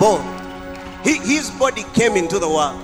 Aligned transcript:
born. 0.00 0.24
He, 1.04 1.18
his 1.18 1.50
body 1.50 1.84
came 1.94 2.16
into 2.16 2.38
the 2.40 2.48
world. 2.48 2.80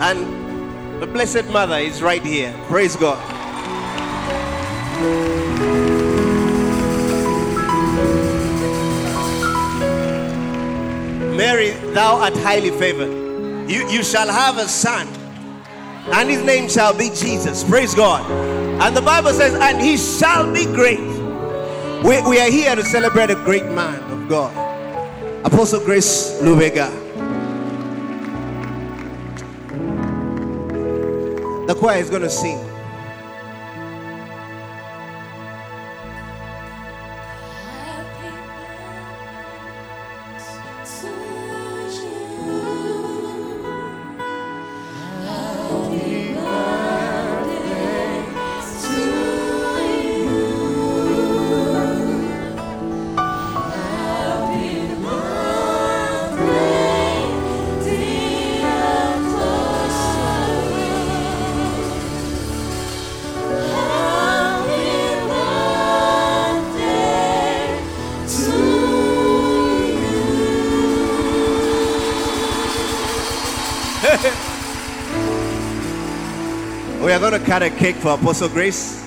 And 0.00 1.02
the 1.02 1.06
Blessed 1.06 1.50
Mother 1.50 1.76
is 1.76 2.00
right 2.00 2.22
here. 2.22 2.54
Praise 2.68 2.96
God. 2.96 3.18
Mary, 11.36 11.70
thou 11.92 12.16
art 12.16 12.36
highly 12.38 12.70
favored. 12.70 13.10
You, 13.68 13.88
you 13.88 14.04
shall 14.04 14.28
have 14.28 14.58
a 14.58 14.68
son, 14.68 15.08
and 16.12 16.30
his 16.30 16.42
name 16.44 16.68
shall 16.68 16.96
be 16.96 17.08
Jesus. 17.08 17.64
Praise 17.64 17.94
God. 17.94 18.30
And 18.80 18.96
the 18.96 19.02
Bible 19.02 19.32
says, 19.32 19.54
and 19.54 19.80
he 19.80 19.96
shall 19.96 20.52
be 20.52 20.66
great. 20.66 21.00
We, 22.04 22.20
we 22.28 22.38
are 22.38 22.50
here 22.50 22.76
to 22.76 22.84
celebrate 22.84 23.30
a 23.30 23.34
great 23.34 23.64
man 23.64 24.00
of 24.12 24.28
God, 24.28 24.52
Apostle 25.44 25.80
Grace 25.80 26.40
Lubega. 26.40 26.88
The 31.66 31.74
choir 31.74 31.98
is 31.98 32.08
going 32.08 32.22
to 32.22 32.30
sing. 32.30 32.73
Cut 77.54 77.62
a 77.62 77.70
cake 77.70 77.94
for 77.94 78.14
Apostle 78.14 78.48
Grace. 78.48 79.06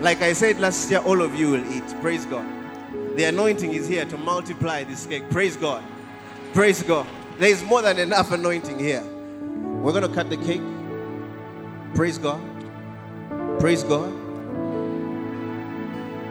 Like 0.00 0.22
I 0.22 0.32
said 0.32 0.58
last 0.60 0.90
year, 0.90 1.00
all 1.00 1.20
of 1.20 1.34
you 1.34 1.50
will 1.50 1.72
eat. 1.74 1.84
Praise 2.00 2.24
God. 2.24 2.46
The 3.16 3.24
anointing 3.24 3.74
is 3.74 3.86
here 3.86 4.06
to 4.06 4.16
multiply 4.16 4.82
this 4.82 5.04
cake. 5.04 5.28
Praise 5.28 5.56
God. 5.56 5.84
Praise 6.54 6.82
God. 6.82 7.06
There 7.36 7.50
is 7.50 7.62
more 7.62 7.82
than 7.82 7.98
enough 7.98 8.32
anointing 8.32 8.78
here. 8.78 9.02
We're 9.02 9.92
going 9.92 10.08
to 10.08 10.14
cut 10.14 10.30
the 10.30 10.38
cake. 10.38 10.62
Praise 11.94 12.16
God. 12.16 12.40
Praise 13.60 13.82
God. 13.82 14.08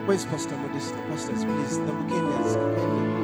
Where's 0.06 0.24
Pastor 0.24 0.56
Modesta? 0.56 0.96
Pastors, 1.10 1.44
please. 1.44 1.78
The. 1.78 3.19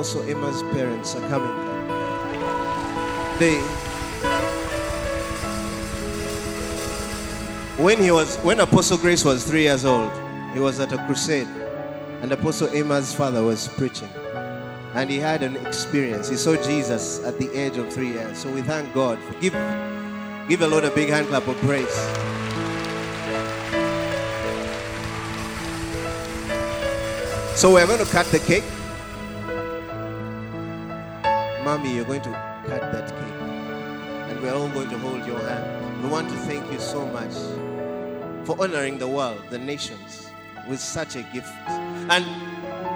Apostle 0.00 0.22
Emma's 0.30 0.62
parents 0.72 1.14
are 1.14 1.28
coming. 1.28 1.54
They 3.38 3.56
when 7.76 7.98
he 7.98 8.10
was 8.10 8.38
when 8.38 8.60
Apostle 8.60 8.96
Grace 8.96 9.26
was 9.26 9.44
three 9.44 9.64
years 9.64 9.84
old, 9.84 10.10
he 10.54 10.58
was 10.58 10.80
at 10.80 10.90
a 10.94 10.96
crusade, 11.04 11.48
and 12.22 12.32
Apostle 12.32 12.68
Emma's 12.68 13.14
father 13.14 13.42
was 13.42 13.68
preaching. 13.68 14.08
And 14.94 15.10
he 15.10 15.18
had 15.18 15.42
an 15.42 15.56
experience. 15.66 16.30
He 16.30 16.36
saw 16.36 16.56
Jesus 16.56 17.22
at 17.22 17.38
the 17.38 17.54
age 17.54 17.76
of 17.76 17.92
three 17.92 18.12
years. 18.12 18.38
So 18.38 18.50
we 18.50 18.62
thank 18.62 18.94
God 18.94 19.18
for 19.18 19.34
give 19.34 19.52
give 20.48 20.62
a 20.62 20.66
Lord 20.66 20.84
a 20.84 20.90
big 20.92 21.10
hand 21.10 21.26
clap 21.26 21.46
of 21.46 21.56
praise. 21.58 21.94
So 27.54 27.74
we're 27.74 27.86
going 27.86 28.02
to 28.02 28.10
cut 28.10 28.24
the 28.28 28.38
cake. 28.38 28.64
Mommy, 31.80 31.94
you're 31.94 32.04
going 32.04 32.20
to 32.20 32.30
cut 32.66 32.92
that 32.92 33.08
cake. 33.08 33.40
And 34.28 34.38
we're 34.42 34.52
all 34.52 34.68
going 34.68 34.90
to 34.90 34.98
hold 34.98 35.26
your 35.26 35.38
hand. 35.38 36.02
We 36.02 36.10
want 36.10 36.28
to 36.28 36.36
thank 36.40 36.70
you 36.70 36.78
so 36.78 37.06
much 37.06 37.32
for 38.44 38.62
honoring 38.62 38.98
the 38.98 39.08
world, 39.08 39.40
the 39.48 39.56
nations, 39.56 40.30
with 40.68 40.78
such 40.78 41.16
a 41.16 41.22
gift. 41.32 41.48
And 42.10 42.22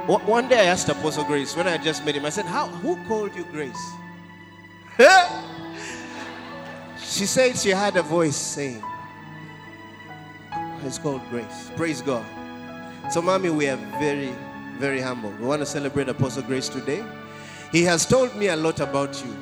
one 0.06 0.48
day 0.48 0.60
I 0.60 0.64
asked 0.64 0.90
Apostle 0.90 1.24
Grace, 1.24 1.56
when 1.56 1.66
I 1.66 1.78
just 1.78 2.04
met 2.04 2.14
him, 2.14 2.26
I 2.26 2.28
said, 2.28 2.44
How, 2.44 2.66
Who 2.66 3.02
called 3.08 3.34
you 3.34 3.44
Grace? 3.44 3.72
she 6.98 7.24
said 7.24 7.56
she 7.56 7.70
had 7.70 7.96
a 7.96 8.02
voice 8.02 8.36
saying, 8.36 8.84
It's 10.82 10.98
called 10.98 11.22
Grace. 11.30 11.70
Praise 11.74 12.02
God. 12.02 12.26
So, 13.10 13.22
Mommy, 13.22 13.48
we 13.48 13.66
are 13.66 13.78
very, 13.98 14.34
very 14.78 15.00
humble. 15.00 15.30
We 15.40 15.46
want 15.46 15.62
to 15.62 15.66
celebrate 15.66 16.10
Apostle 16.10 16.42
Grace 16.42 16.68
today. 16.68 17.02
He 17.74 17.82
has 17.82 18.06
told 18.06 18.36
me 18.36 18.46
a 18.46 18.54
lot 18.54 18.78
about 18.78 19.20
you. 19.24 19.36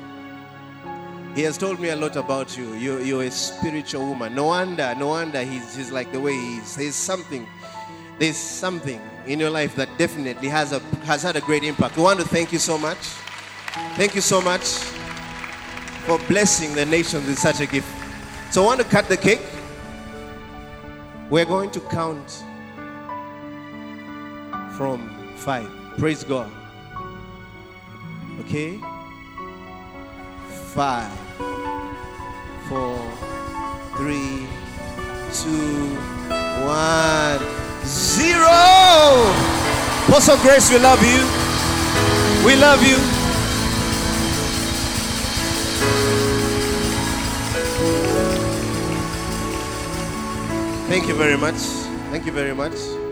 He 1.35 1.43
has 1.43 1.55
told 1.55 1.79
me 1.79 1.89
a 1.89 1.95
lot 1.95 2.15
about 2.15 2.57
you. 2.57 2.73
you 2.73 2.97
you're 2.97 3.21
a 3.21 3.29
spiritual 3.29 4.07
woman. 4.07 4.33
No 4.33 4.45
wonder, 4.45 4.95
no 4.97 5.09
wonder 5.09 5.43
he's, 5.43 5.75
he's 5.75 5.91
like 5.91 6.11
the 6.11 6.19
way 6.19 6.33
he 6.33 6.57
is. 6.57 6.75
There's 6.75 6.95
something, 6.95 7.45
there's 8.17 8.35
something 8.35 8.99
in 9.27 9.39
your 9.39 9.51
life 9.51 9.75
that 9.75 9.95
definitely 9.99 10.49
has, 10.49 10.71
a, 10.71 10.79
has 11.05 11.21
had 11.21 11.35
a 11.35 11.41
great 11.41 11.63
impact. 11.63 11.95
We 11.95 12.01
want 12.01 12.21
to 12.21 12.27
thank 12.27 12.51
you 12.51 12.57
so 12.57 12.75
much. 12.75 12.97
Thank 13.97 14.15
you 14.15 14.21
so 14.21 14.41
much 14.41 14.65
for 16.07 16.17
blessing 16.27 16.73
the 16.73 16.87
nations 16.87 17.27
with 17.27 17.37
such 17.37 17.59
a 17.59 17.67
gift. 17.67 17.87
So 18.51 18.63
I 18.63 18.65
want 18.65 18.81
to 18.81 18.87
cut 18.87 19.07
the 19.09 19.17
cake. 19.17 19.45
We're 21.29 21.45
going 21.45 21.69
to 21.69 21.79
count 21.81 22.43
from 24.75 25.35
five. 25.37 25.69
Praise 25.99 26.23
God. 26.23 26.51
Okay? 28.41 28.79
Five, 30.73 31.11
four, 32.67 32.97
three, 33.97 34.47
two, 35.33 35.95
one, 36.65 37.39
zero. 37.85 38.49
Apostle 40.07 40.37
Grace, 40.37 40.69
we 40.71 40.79
love 40.79 41.01
you. 41.03 41.21
We 42.45 42.55
love 42.55 42.83
you. 42.83 42.97
Thank 50.89 51.07
you 51.07 51.15
very 51.15 51.37
much. 51.37 51.55
Thank 52.11 52.25
you 52.25 52.31
very 52.31 52.53
much. 52.53 53.02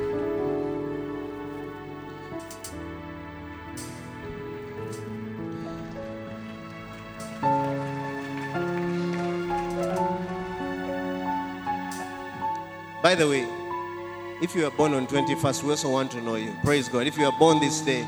By 13.12 13.16
the 13.16 13.28
way, 13.28 13.46
if 14.42 14.56
you 14.56 14.66
are 14.66 14.72
born 14.72 14.94
on 14.94 15.06
21st, 15.06 15.64
we 15.64 15.72
also 15.72 15.90
want 15.90 16.12
to 16.12 16.22
know 16.22 16.36
you. 16.36 16.56
Praise 16.64 16.88
God. 16.88 17.08
If 17.08 17.18
you 17.18 17.26
are 17.26 17.38
born 17.38 17.60
this 17.60 17.82
day, 17.82 18.08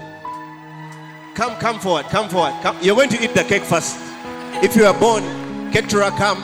come, 1.33 1.57
come 1.57 1.77
forward, 1.77 2.05
come 2.05 2.29
forward. 2.29 2.53
Come. 2.61 2.77
You're 2.81 2.95
going 2.95 3.09
to 3.09 3.21
eat 3.21 3.33
the 3.33 3.43
cake 3.43 3.63
first. 3.63 3.97
If 4.63 4.77
you 4.77 4.85
are 4.85 4.97
born, 4.97 5.23
Ketura, 5.73 6.17
come. 6.17 6.41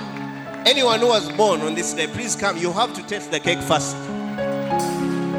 Anyone 0.68 1.00
who 1.00 1.08
was 1.08 1.32
born 1.38 1.62
on 1.62 1.74
this 1.74 1.94
day, 1.94 2.08
please 2.08 2.36
come. 2.36 2.58
You 2.58 2.74
have 2.74 2.94
to 2.96 3.08
taste 3.08 3.32
the 3.32 3.40
cake 3.40 3.60
first. 3.60 3.96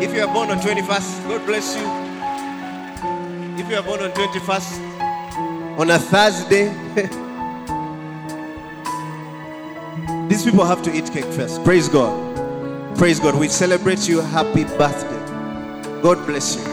If 0.02 0.14
you 0.14 0.22
are 0.22 0.32
born 0.32 0.48
on 0.48 0.58
21st, 0.60 1.28
God 1.28 1.44
bless 1.44 1.76
you. 1.76 1.84
If 3.62 3.68
you 3.68 3.76
are 3.76 3.82
born 3.82 4.00
on 4.00 4.12
21st, 4.12 5.78
on 5.78 5.90
a 5.90 5.98
Thursday, 5.98 6.72
these 10.30 10.42
people 10.42 10.64
have 10.64 10.82
to 10.84 10.90
eat 10.90 11.12
cake 11.12 11.26
first. 11.26 11.62
Praise 11.64 11.86
God. 11.86 12.29
Praise 13.00 13.18
God. 13.18 13.34
We 13.36 13.48
celebrate 13.48 14.06
you. 14.06 14.20
Happy 14.20 14.64
birthday. 14.76 16.02
God 16.02 16.26
bless 16.26 16.56
you. 16.56 16.64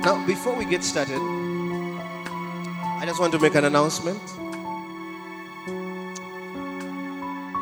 Now, 0.00 0.24
before 0.26 0.54
we 0.54 0.64
get 0.64 0.82
started, 0.82 1.20
I 1.20 3.02
just 3.04 3.20
want 3.20 3.34
to 3.34 3.38
make 3.38 3.54
an 3.54 3.66
announcement. 3.66 4.22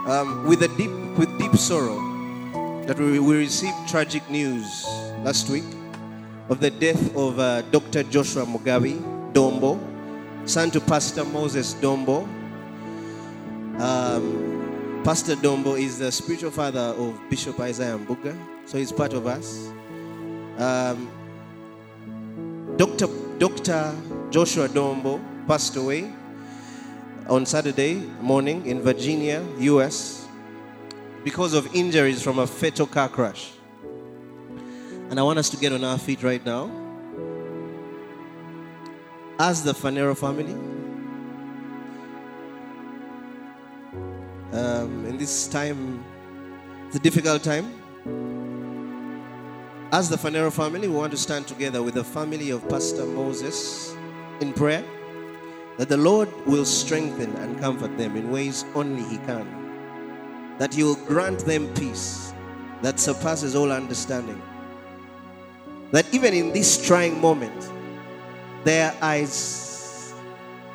Um, 0.07 0.47
with 0.47 0.63
a 0.63 0.69
deep, 0.79 0.93
with 1.19 1.37
deep 1.37 1.57
sorrow, 1.57 1.99
that 2.87 2.97
we, 2.97 3.19
we 3.19 3.39
received 3.39 3.89
tragic 3.89 4.23
news 4.31 4.87
last 5.25 5.51
week 5.51 5.65
of 6.49 6.61
the 6.61 6.71
death 6.71 7.17
of 7.17 7.41
uh, 7.41 7.63
Dr. 7.73 8.05
Joshua 8.05 8.45
Mugabe 8.45 9.03
Dombo, 9.33 9.94
son 10.47 10.71
to 10.71 10.81
Pastor 10.81 11.25
Moses 11.25 11.75
Dombo. 11.75 12.29
Um, 13.81 15.01
Pastor 15.03 15.37
Dombo 15.37 15.79
is 15.79 15.99
the 15.99 16.13
spiritual 16.13 16.51
father 16.51 16.95
of 16.97 17.19
Bishop 17.31 17.59
Isaiah 17.61 17.99
Mbuga, 17.99 18.37
so 18.67 18.79
he's 18.79 18.93
part 18.93 19.15
of 19.15 19.27
us. 19.27 19.69
Um, 20.59 21.11
Dr. 22.77 23.09
Dr. 23.39 23.95
Joshua 24.31 24.69
Dombo 24.69 25.21
passed 25.47 25.77
away 25.77 26.13
on 27.29 27.47
Saturday 27.47 27.95
morning 28.21 28.67
in 28.67 28.83
Virginia, 28.83 29.43
US, 29.59 30.29
because 31.25 31.55
of 31.55 31.75
injuries 31.75 32.23
from 32.23 32.39
a 32.39 32.47
fatal 32.47 32.87
car 32.87 33.09
crash. 33.09 33.53
And 35.11 35.19
I 35.19 35.23
want 35.23 35.39
us 35.39 35.49
to 35.51 35.57
get 35.57 35.73
on 35.73 35.85
our 35.85 35.99
feet 35.99 36.23
right 36.23 36.45
now. 36.45 36.84
As 39.39 39.65
the 39.65 39.73
Phaneroo 39.73 40.17
family, 40.17 40.55
um, 44.53 45.05
in 45.07 45.17
this 45.19 45.49
time, 45.49 46.05
it's 46.87 46.95
a 46.95 47.01
difficult 47.01 47.43
time. 47.43 47.67
As 49.91 50.09
the 50.09 50.17
Phaneroo 50.17 50.53
family, 50.53 50.87
we 50.87 50.95
want 50.95 51.11
to 51.11 51.19
stand 51.19 51.49
together 51.49 51.83
with 51.83 51.95
the 51.95 52.05
family 52.05 52.51
of 52.51 52.69
Pastor 52.69 53.05
Moses 53.07 53.97
in 54.41 54.53
prayer 54.53 54.85
that 55.79 55.89
the 55.89 55.97
Lord 55.97 56.29
will 56.47 56.65
strengthen 56.65 57.35
and 57.37 57.59
comfort 57.59 57.99
them 57.99 58.17
in 58.17 58.31
ways 58.31 58.65
only 58.77 59.03
He 59.03 59.19
can. 59.19 60.57
That 60.59 60.73
He 60.75 60.85
will 60.85 60.95
grant 60.95 61.41
them 61.41 61.75
peace 61.75 62.33
that 62.83 63.01
surpasses 63.01 63.57
all 63.57 63.73
understanding. 63.73 64.41
That 65.91 66.07
even 66.15 66.35
in 66.35 66.53
this 66.53 66.87
trying 66.87 67.21
moment, 67.21 67.71
their 68.65 68.95
eyes 69.01 70.15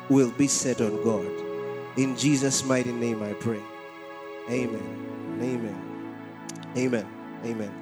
will 0.08 0.30
be 0.30 0.46
set 0.46 0.80
on 0.80 1.02
God. 1.02 1.30
In 1.96 2.16
Jesus' 2.16 2.64
mighty 2.64 2.92
name 2.92 3.22
I 3.22 3.32
pray. 3.34 3.60
Amen. 4.48 5.38
Amen. 5.42 5.76
Amen. 6.76 7.06
Amen. 7.44 7.72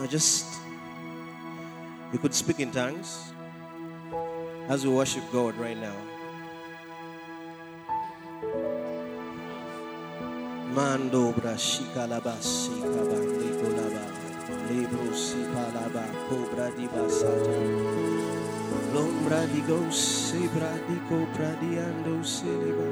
I 0.00 0.06
just 0.06 0.46
you 2.12 2.18
could 2.18 2.34
speak 2.34 2.60
in 2.60 2.72
tongues 2.72 3.32
as 4.68 4.86
we 4.86 4.92
worship 4.92 5.22
God 5.30 5.56
right 5.56 5.76
now. 5.76 5.94
Mando 10.74 11.32
brashika 11.32 12.06
labasi 12.06 12.78
kabande 12.80 13.50
kolaba 13.58 14.06
lebro 14.68 15.12
si 15.12 15.42
palaba 15.52 16.04
cobra 16.28 16.70
di 16.76 16.86
basata 16.86 17.58
lombra 18.94 19.44
di 19.46 19.60
go 19.66 19.90
sebra 19.90 20.70
di 20.86 20.98
cobra 21.08 21.50
di 21.60 21.76
ando 21.76 22.22
seliba 22.22 22.88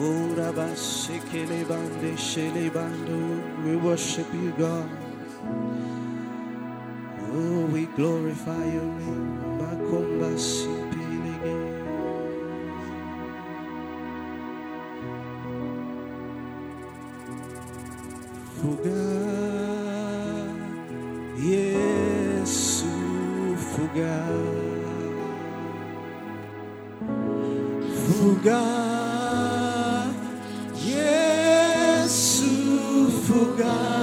ora 0.00 0.50
basse 0.52 1.20
che 1.30 1.44
le 1.44 1.64
bande 1.64 2.16
scelebando 2.16 3.18
we 3.64 3.76
worship 3.76 4.32
you 4.32 4.52
God. 4.56 4.88
Oh, 7.32 7.66
we 7.66 7.86
glorify 7.94 8.64
your 8.64 8.90
name. 8.98 9.58
Makomba 9.58 10.36
fugar, 18.60 20.44
Yesu 21.38 22.86
fugar, 23.56 24.36
fugar, 28.06 28.50
Yesu 30.84 32.52
fugar. 33.26 33.99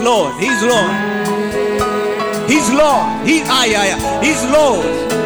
Lord. 0.00 0.34
He's 0.40 0.62
Lord. 0.62 0.90
He's 2.48 2.70
Lord. 2.70 3.26
He, 3.26 3.42
aye, 3.42 3.74
aye, 3.76 3.92
aye. 3.94 4.24
He's 4.24 4.42
Lord. 4.50 5.17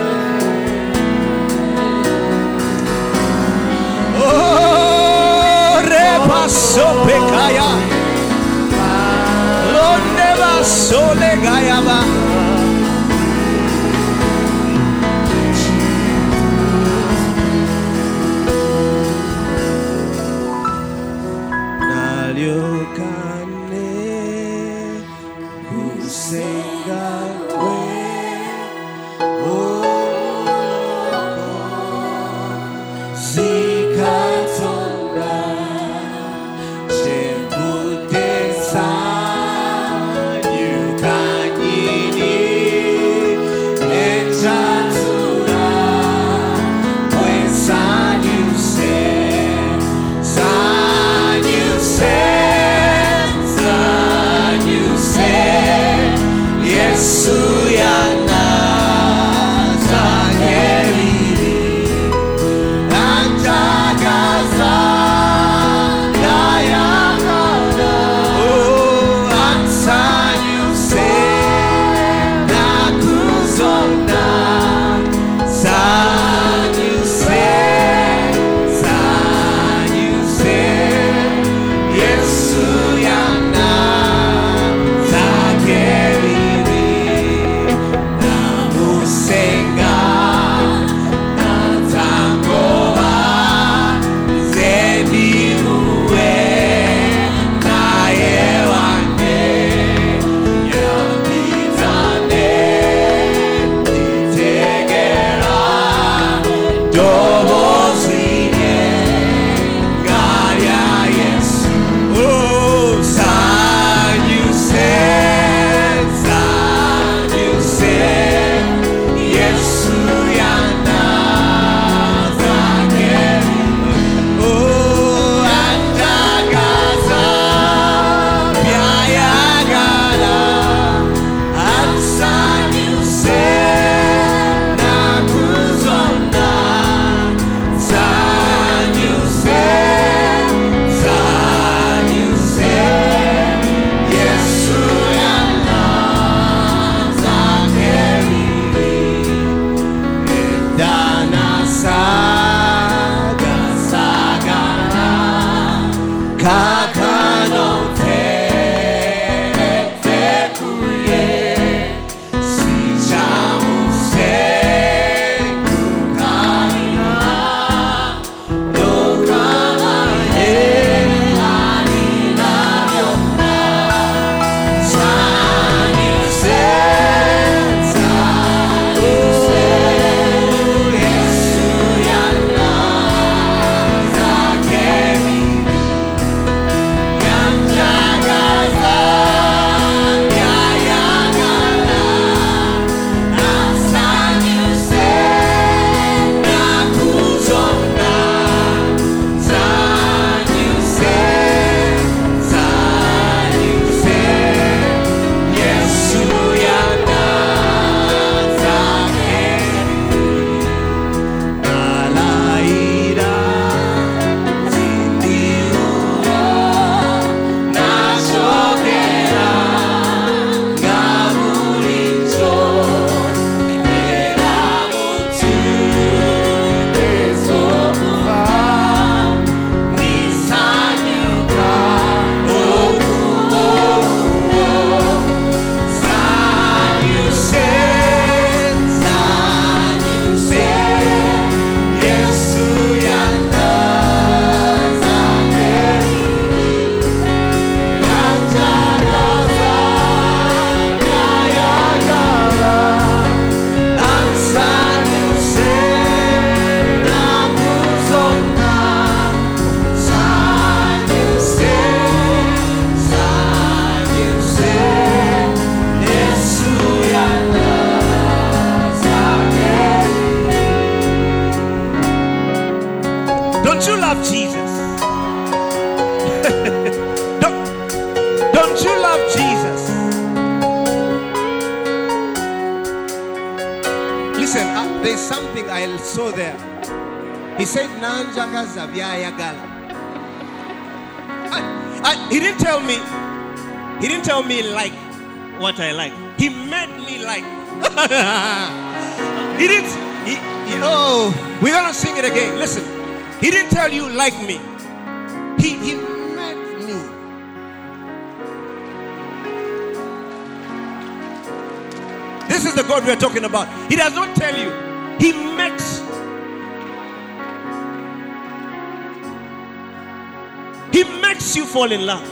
Fall 321.82 321.92
in 321.92 322.07
love. 322.07 322.26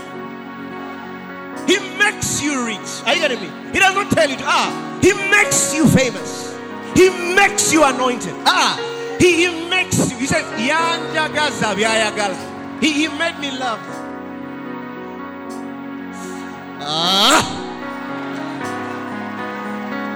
He 1.66 1.78
makes 1.98 2.40
you 2.42 2.66
rich. 2.66 3.02
Are 3.04 3.14
you 3.14 3.20
getting 3.20 3.40
me? 3.40 3.50
He 3.72 3.78
does 3.80 3.94
not 3.94 4.10
tell 4.12 4.30
you 4.30 4.36
to, 4.36 4.44
ah. 4.46 4.98
He 5.02 5.12
makes 5.30 5.74
you 5.74 5.88
famous. 5.88 6.54
He 6.94 7.10
makes 7.34 7.72
you 7.72 7.84
anointed. 7.84 8.34
Ah. 8.46 8.78
He, 9.18 9.46
he 9.46 9.68
makes 9.68 10.10
you. 10.10 10.18
He 10.18 10.26
says. 10.26 10.46
He, 12.80 12.92
he 12.92 13.08
made 13.08 13.38
me 13.40 13.50
love. 13.58 13.80
Ah. 16.82 17.56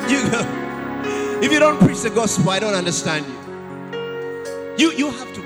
You, 0.09 0.31
go. 0.31 0.41
if 1.43 1.51
you 1.51 1.59
don't 1.59 1.79
preach 1.81 2.03
the 2.03 2.11
gospel, 2.11 2.51
I 2.51 2.61
don't 2.61 2.75
understand 2.75 3.27
you. 3.27 3.35
You, 4.77 4.93
you 4.93 5.11
have 5.11 5.35
to 5.35 5.44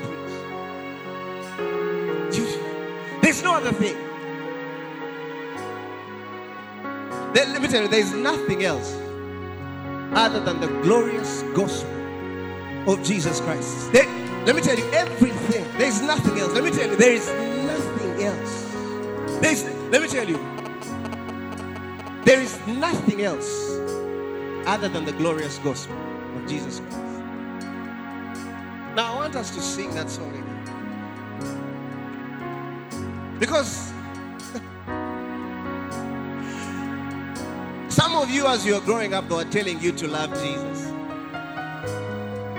me 7.68 7.72
tell 7.72 7.83
you, 7.83 7.88
there's 7.88 8.14
nothing 8.14 8.64
else 8.64 8.94
other 10.14 10.40
than 10.40 10.59
the 10.61 10.68
glorious 10.83 11.42
gospel 11.54 11.90
of 12.87 13.02
Jesus 13.02 13.40
Christ. 13.40 13.92
There- 13.92 14.09
let 14.46 14.57
me 14.57 14.62
tell 14.62 14.78
you, 14.78 14.88
everything. 14.92 15.66
There's 15.76 16.00
nothing 16.00 16.38
else. 16.38 16.54
Let 16.54 16.64
me 16.64 16.70
tell 16.70 16.88
you, 16.88 16.96
there 16.96 17.12
is 17.12 17.28
nothing 17.28 18.22
else. 18.22 18.64
There's, 19.42 19.64
let 19.90 20.00
me 20.00 20.09
tell 20.09 20.26
you, 20.26 20.38
there 22.24 22.40
is 22.40 22.59
nothing 22.66 23.22
else 23.22 23.76
other 24.66 24.88
than 24.88 25.04
the 25.04 25.12
glorious 25.12 25.59
gospel 25.59 25.96
of 26.37 26.46
Jesus 26.48 26.81
Christ. 26.81 26.96
Now, 28.96 29.12
I 29.12 29.16
want 29.16 29.37
us 29.37 29.54
to 29.54 29.61
sing 29.61 29.94
that 29.94 30.09
song 30.09 30.31
again. 30.31 30.44
Because 33.38 33.88
as 38.48 38.64
you're 38.64 38.80
growing 38.80 39.14
up, 39.14 39.28
they 39.28 39.44
telling 39.44 39.80
you 39.80 39.92
to 39.92 40.08
love 40.08 40.30
Jesus. 40.42 40.87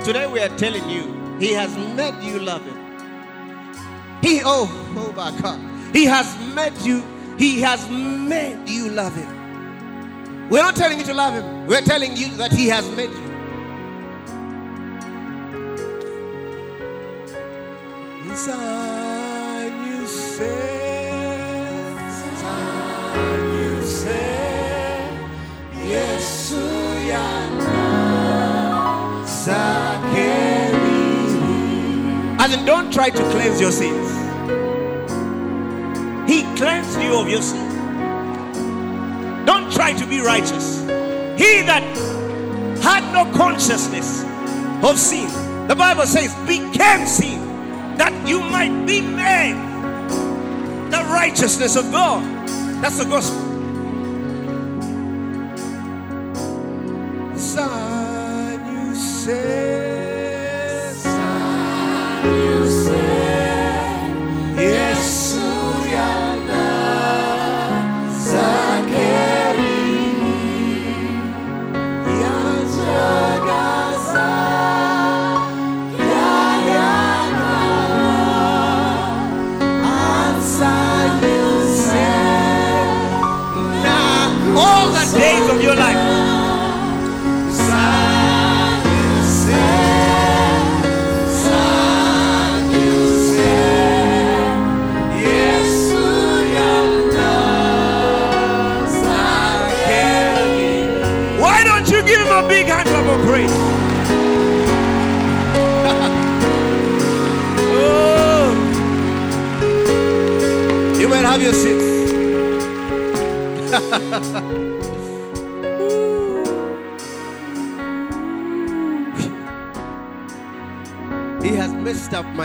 Today, 0.06 0.28
we 0.28 0.40
are 0.40 0.56
telling 0.58 0.88
you, 0.90 1.38
He 1.40 1.54
has 1.54 1.76
made 1.96 2.22
you 2.24 2.40
love 2.40 2.64
Him. 2.64 2.78
He, 4.22 4.42
oh, 4.44 4.70
oh 4.96 5.12
my 5.14 5.38
God. 5.42 5.60
He 5.94 6.06
has 6.06 6.28
made 6.54 6.78
you, 6.82 7.04
He 7.38 7.62
has 7.62 7.90
made 7.90 8.68
you 8.70 8.90
love 8.90 9.16
Him. 9.16 10.50
We're 10.50 10.62
not 10.62 10.76
telling 10.76 11.00
you 11.00 11.06
to 11.06 11.14
love 11.14 11.34
Him, 11.34 11.68
we're 11.68 11.82
telling 11.82 12.16
you 12.16 12.36
that 12.38 12.52
He 12.52 12.68
has 12.68 12.90
made 12.96 13.10
you. 13.10 13.30
Inside 18.30 19.88
you 19.88 20.08
say, 20.08 20.79
Try 32.92 33.10
to 33.12 33.24
cleanse 33.32 33.62
your 33.62 33.72
sins. 33.72 34.10
He 36.30 36.44
cleansed 36.58 37.00
you 37.02 37.16
of 37.16 37.30
your 37.30 37.42
sin. 37.42 37.68
Don't 39.46 39.72
try 39.72 39.94
to 39.94 40.06
be 40.06 40.20
righteous. 40.20 40.82
He 40.82 41.62
that 41.64 41.84
had 42.82 43.04
no 43.14 43.32
consciousness 43.38 44.24
of 44.84 44.98
sin, 44.98 45.28
the 45.68 45.76
Bible 45.76 46.06
says, 46.06 46.34
became 46.48 47.06
sin, 47.06 47.40
that 47.98 48.14
you 48.28 48.40
might 48.42 48.86
be 48.86 49.02
made 49.02 49.56
the 50.90 51.04
righteousness 51.14 51.76
of 51.76 51.92
God. 51.92 52.24
That's 52.82 52.98
the 52.98 53.06
gospel. 53.06 53.39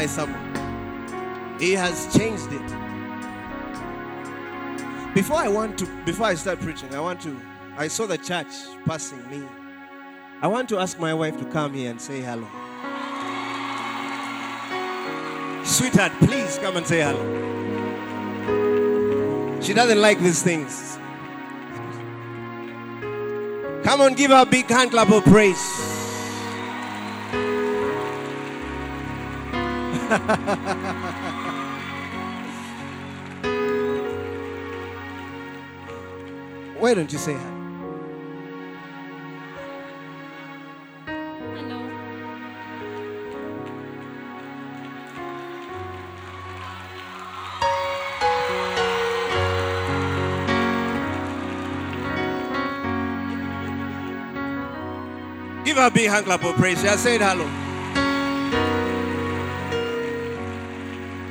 My 0.04 0.08
sermon. 0.08 1.58
He 1.58 1.72
has 1.72 2.14
changed 2.14 2.52
it. 2.52 2.60
Before 5.14 5.38
I 5.38 5.48
want 5.48 5.78
to, 5.78 5.86
before 6.04 6.26
I 6.26 6.34
start 6.34 6.60
preaching, 6.60 6.94
I 6.94 7.00
want 7.00 7.22
to. 7.22 7.40
I 7.78 7.88
saw 7.88 8.06
the 8.06 8.18
church 8.18 8.52
passing 8.84 9.26
me. 9.30 9.42
I 10.42 10.46
want 10.46 10.68
to 10.70 10.78
ask 10.78 10.98
my 11.00 11.14
wife 11.14 11.38
to 11.38 11.46
come 11.46 11.72
here 11.72 11.90
and 11.90 11.98
say 12.00 12.20
hello. 12.20 12.46
Sweetheart, 15.64 16.12
please 16.18 16.58
come 16.58 16.76
and 16.76 16.86
say 16.86 17.00
hello. 17.00 17.24
She 19.62 19.72
doesn't 19.72 20.00
like 20.00 20.18
these 20.18 20.42
things. 20.42 20.98
Come 23.84 24.02
on, 24.02 24.12
give 24.14 24.30
her 24.30 24.42
a 24.42 24.46
big 24.46 24.68
hand 24.68 24.90
clap 24.90 25.10
of 25.10 25.24
praise. 25.24 25.73
Why 36.94 37.00
don't 37.00 37.12
you 37.12 37.18
say? 37.18 37.37
Hello. 41.04 41.80
Give 55.64 55.76
her 55.76 55.87
a 55.88 55.90
big 55.90 56.09
hand 56.09 56.26
clap 56.26 56.44
of 56.44 56.54
praise. 56.54 56.80
She 56.80 56.87
has 56.87 57.00
said 57.00 57.20
hello. 57.20 57.44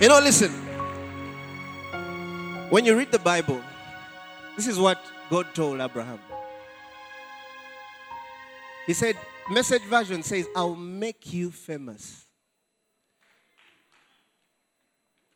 You 0.02 0.10
know, 0.10 0.20
listen. 0.20 0.52
When 2.70 2.84
you 2.84 2.98
read 2.98 3.14
the 3.14 3.20
Bible, 3.20 3.62
this 4.58 4.68
is 4.68 4.78
what 4.78 5.02
God 5.34 5.48
told 5.56 5.82
Abraham. 5.82 6.20
He 8.86 8.94
said, 8.94 9.18
message 9.50 9.82
version 9.90 10.22
says, 10.22 10.46
I'll 10.56 10.76
make 10.76 11.34
you 11.34 11.50
famous. 11.50 12.28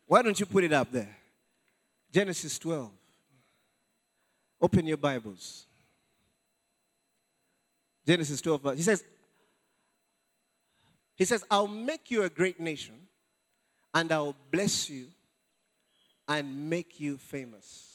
Why 0.06 0.22
don't 0.22 0.38
you 0.38 0.46
put 0.46 0.62
it 0.62 0.72
up 0.72 0.92
there? 0.92 1.16
Genesis 2.12 2.60
12. 2.60 2.92
Open 4.60 4.86
your 4.86 4.98
Bibles. 4.98 5.66
Genesis 8.06 8.40
12. 8.40 8.76
He 8.76 8.82
says, 8.82 9.02
He 11.16 11.24
says, 11.24 11.44
I'll 11.50 11.66
make 11.66 12.08
you 12.08 12.22
a 12.22 12.30
great 12.30 12.60
nation, 12.60 12.94
and 13.92 14.12
I'll 14.12 14.36
bless 14.52 14.88
you 14.88 15.08
and 16.28 16.70
make 16.70 17.00
you 17.00 17.16
famous. 17.16 17.87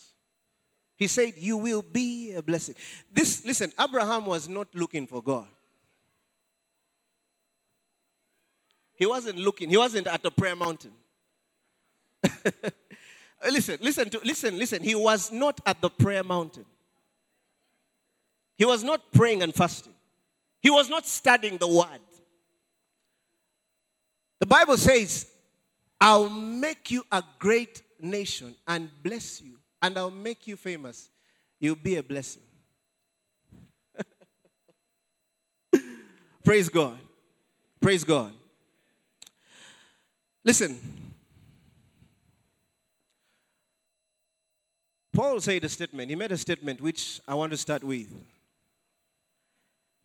He 1.03 1.07
said, 1.07 1.33
You 1.35 1.57
will 1.57 1.81
be 1.81 2.31
a 2.31 2.41
blessing. 2.41 2.75
This, 3.11 3.43
listen, 3.45 3.73
Abraham 3.77 4.25
was 4.25 4.47
not 4.47 4.69
looking 4.73 5.05
for 5.05 5.21
God. 5.21 5.47
He 8.95 9.05
wasn't 9.05 9.37
looking, 9.37 9.69
he 9.69 9.75
wasn't 9.75 10.07
at 10.07 10.23
the 10.23 10.31
prayer 10.31 10.55
mountain. 10.55 10.93
listen, 13.51 13.79
listen, 13.81 14.09
to, 14.11 14.21
listen, 14.23 14.57
listen. 14.57 14.81
He 14.81 14.95
was 14.95 15.29
not 15.29 15.59
at 15.65 15.81
the 15.81 15.89
prayer 15.89 16.23
mountain. 16.23 16.63
He 18.57 18.63
was 18.63 18.81
not 18.81 19.11
praying 19.11 19.43
and 19.43 19.53
fasting. 19.53 19.91
He 20.61 20.69
was 20.69 20.89
not 20.89 21.05
studying 21.05 21.57
the 21.57 21.67
word. 21.67 21.99
The 24.39 24.45
Bible 24.45 24.77
says, 24.77 25.29
I'll 25.99 26.29
make 26.29 26.91
you 26.91 27.03
a 27.11 27.21
great 27.39 27.81
nation 27.99 28.55
and 28.65 28.89
bless 29.03 29.41
you, 29.41 29.57
and 29.83 29.97
I'll 29.97 30.09
make 30.09 30.47
you 30.47 30.55
famous. 30.55 31.09
You'll 31.59 31.75
be 31.75 31.97
a 31.97 32.03
blessing. 32.03 32.41
Praise 36.43 36.69
God. 36.69 36.97
Praise 37.81 38.05
God. 38.05 38.31
Listen. 40.43 40.79
Paul 45.11 45.41
said 45.41 45.63
a 45.65 45.69
statement. 45.69 46.09
He 46.09 46.15
made 46.15 46.31
a 46.31 46.37
statement 46.37 46.81
which 46.81 47.19
I 47.27 47.35
want 47.35 47.51
to 47.51 47.57
start 47.57 47.83
with. 47.83 48.07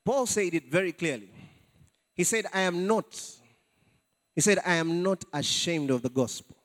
Paul 0.04 0.26
said 0.26 0.54
it 0.54 0.70
very 0.70 0.92
clearly. 0.92 1.30
He 2.14 2.24
said, 2.24 2.46
I 2.52 2.62
am 2.62 2.86
not, 2.86 3.04
he 4.34 4.40
said, 4.40 4.58
I 4.66 4.74
am 4.74 5.02
not 5.04 5.24
ashamed 5.32 5.90
of 5.90 6.02
the 6.02 6.08
gospel. 6.08 6.57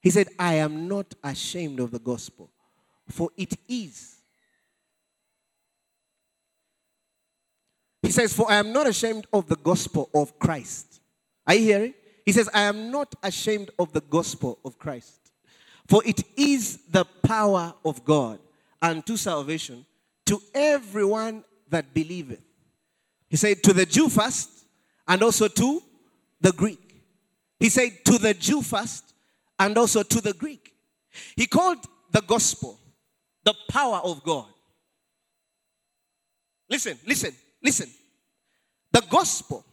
He 0.00 0.10
said, 0.10 0.28
I 0.38 0.54
am 0.54 0.88
not 0.88 1.14
ashamed 1.22 1.80
of 1.80 1.90
the 1.90 1.98
gospel, 1.98 2.50
for 3.08 3.30
it 3.36 3.54
is. 3.68 4.16
He 8.02 8.10
says, 8.10 8.32
For 8.32 8.50
I 8.50 8.56
am 8.56 8.72
not 8.72 8.86
ashamed 8.86 9.26
of 9.32 9.46
the 9.46 9.56
gospel 9.56 10.08
of 10.14 10.38
Christ. 10.38 11.00
Are 11.46 11.54
you 11.54 11.64
hearing? 11.64 11.94
He 12.24 12.32
says, 12.32 12.48
I 12.54 12.62
am 12.62 12.90
not 12.90 13.14
ashamed 13.22 13.70
of 13.78 13.92
the 13.92 14.00
gospel 14.00 14.58
of 14.64 14.78
Christ, 14.78 15.32
for 15.86 16.02
it 16.04 16.22
is 16.36 16.78
the 16.90 17.04
power 17.22 17.74
of 17.84 18.04
God 18.04 18.38
unto 18.80 19.16
salvation 19.16 19.84
to 20.26 20.40
everyone 20.54 21.44
that 21.68 21.92
believeth. 21.92 22.42
He 23.28 23.36
said, 23.36 23.62
To 23.64 23.72
the 23.72 23.86
Jew 23.86 24.08
first, 24.08 24.48
and 25.06 25.22
also 25.22 25.48
to 25.48 25.82
the 26.40 26.52
Greek. 26.52 27.02
He 27.58 27.68
said, 27.68 28.04
To 28.06 28.18
the 28.18 28.34
Jew 28.34 28.62
first, 28.62 29.09
and 29.60 29.76
also 29.78 30.02
to 30.02 30.20
the 30.20 30.32
Greek. 30.32 30.74
He 31.36 31.46
called 31.46 31.78
the 32.10 32.22
gospel 32.22 32.78
the 33.44 33.54
power 33.68 34.00
of 34.02 34.22
God. 34.22 34.46
Listen, 36.68 36.98
listen, 37.06 37.32
listen. 37.62 37.88
The 38.92 39.02
gospel 39.08 39.64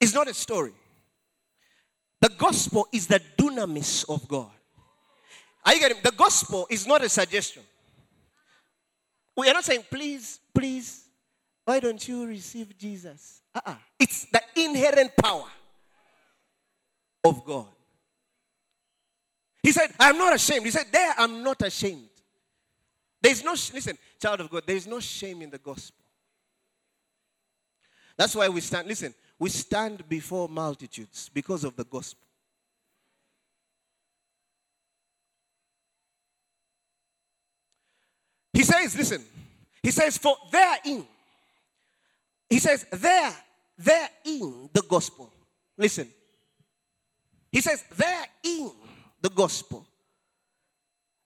is 0.00 0.12
not 0.12 0.28
a 0.28 0.34
story. 0.34 0.72
The 2.20 2.30
gospel 2.38 2.86
is 2.92 3.06
the 3.06 3.20
dunamis 3.36 4.08
of 4.08 4.26
God. 4.26 4.50
Are 5.64 5.74
you 5.74 5.80
getting? 5.80 5.98
The 6.02 6.12
gospel 6.12 6.66
is 6.70 6.86
not 6.86 7.02
a 7.02 7.08
suggestion. 7.08 7.62
We 9.36 9.48
are 9.48 9.54
not 9.54 9.64
saying, 9.64 9.84
please, 9.90 10.38
please, 10.54 11.04
why 11.64 11.80
don't 11.80 12.06
you 12.06 12.26
receive 12.26 12.76
Jesus? 12.78 13.42
Uh-uh. 13.54 13.74
It's 13.98 14.26
the 14.26 14.40
inherent 14.56 15.12
power 15.16 15.48
of 17.24 17.44
God. 17.44 17.73
He 19.64 19.72
said, 19.72 19.94
I'm 19.98 20.18
not 20.18 20.34
ashamed. 20.34 20.66
He 20.66 20.70
said, 20.70 20.84
There, 20.92 21.14
I'm 21.16 21.42
not 21.42 21.62
ashamed. 21.62 22.10
There's 23.22 23.42
no, 23.42 23.52
listen, 23.52 23.96
child 24.20 24.40
of 24.40 24.50
God, 24.50 24.64
there's 24.66 24.86
no 24.86 25.00
shame 25.00 25.40
in 25.40 25.48
the 25.48 25.56
gospel. 25.56 26.04
That's 28.14 28.36
why 28.36 28.46
we 28.50 28.60
stand, 28.60 28.86
listen, 28.86 29.14
we 29.38 29.48
stand 29.48 30.06
before 30.06 30.50
multitudes 30.50 31.30
because 31.32 31.64
of 31.64 31.74
the 31.76 31.84
gospel. 31.84 32.20
He 38.52 38.62
says, 38.64 38.94
listen, 38.94 39.24
he 39.82 39.90
says, 39.90 40.18
for 40.18 40.36
therein, 40.52 41.06
he 42.50 42.58
says, 42.58 42.84
there, 42.92 43.34
therein 43.78 44.68
the 44.74 44.82
gospel. 44.86 45.32
Listen. 45.78 46.08
He 47.50 47.62
says, 47.62 47.82
therein 47.96 48.70
the 49.24 49.30
gospel 49.30 49.86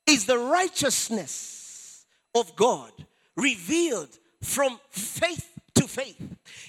is 0.06 0.24
the 0.24 0.38
righteousness 0.38 2.06
of 2.32 2.54
God 2.54 2.92
revealed 3.36 4.16
from 4.40 4.78
faith 4.88 5.58
to 5.74 5.88
faith. 5.88 6.16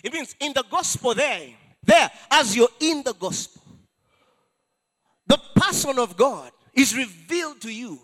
It 0.03 0.11
means 0.11 0.35
in 0.39 0.53
the 0.53 0.63
gospel 0.71 1.13
there, 1.13 1.49
there, 1.83 2.09
as 2.31 2.57
you're 2.57 2.75
in 2.79 3.03
the 3.03 3.13
gospel, 3.13 3.61
the 5.27 5.39
person 5.55 5.99
of 5.99 6.17
God 6.17 6.49
is 6.73 6.97
revealed 6.97 7.61
to 7.61 7.71
you. 7.71 7.99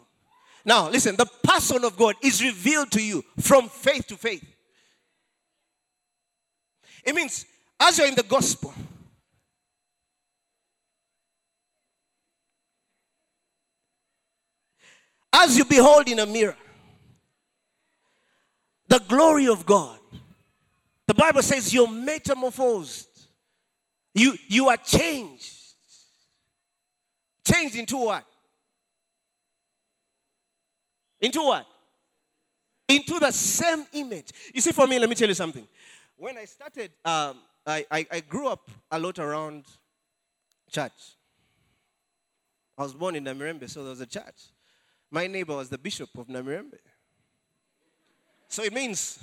Now, 0.63 0.91
listen, 0.91 1.15
the 1.15 1.25
person 1.25 1.83
of 1.83 1.97
God 1.97 2.13
is 2.21 2.43
revealed 2.43 2.91
to 2.91 3.03
you 3.03 3.25
from 3.39 3.69
faith 3.69 4.05
to 4.09 4.17
faith. 4.17 4.45
It 7.03 7.15
means 7.15 7.47
as 7.79 7.97
you're 7.97 8.07
in 8.07 8.13
the 8.13 8.21
gospel, 8.21 8.71
As 15.37 15.57
you 15.57 15.65
behold 15.65 16.07
in 16.07 16.19
a 16.19 16.25
mirror 16.25 16.55
the 18.87 18.99
glory 18.99 19.47
of 19.47 19.65
God, 19.65 19.99
the 21.07 21.13
Bible 21.13 21.41
says 21.41 21.73
you're 21.73 21.89
metamorphosed. 21.89 23.09
You, 24.13 24.37
you 24.47 24.69
are 24.69 24.77
changed. 24.77 25.53
Changed 27.45 27.75
into 27.75 27.97
what? 27.97 28.25
Into 31.19 31.41
what? 31.41 31.65
Into 32.87 33.19
the 33.19 33.31
same 33.31 33.85
image. 33.93 34.27
You 34.53 34.61
see, 34.61 34.71
for 34.71 34.87
me, 34.87 34.99
let 34.99 35.09
me 35.09 35.15
tell 35.15 35.27
you 35.27 35.33
something. 35.33 35.67
When 36.15 36.37
I 36.37 36.45
started, 36.45 36.91
um, 37.03 37.39
I, 37.65 37.85
I, 37.91 38.07
I 38.11 38.19
grew 38.21 38.47
up 38.47 38.69
a 38.91 38.97
lot 38.97 39.19
around 39.19 39.65
church. 40.71 41.17
I 42.77 42.83
was 42.83 42.93
born 42.93 43.15
in 43.15 43.23
the 43.23 43.31
Namirembe, 43.31 43.69
so 43.69 43.81
there 43.81 43.89
was 43.89 44.01
a 44.01 44.05
church. 44.05 44.54
My 45.15 45.27
neighbor 45.27 45.55
was 45.55 45.69
the 45.69 45.77
bishop 45.77 46.09
of 46.17 46.27
Namirembe. 46.27 46.77
So 48.49 48.63
it 48.63 48.73
means 48.73 49.17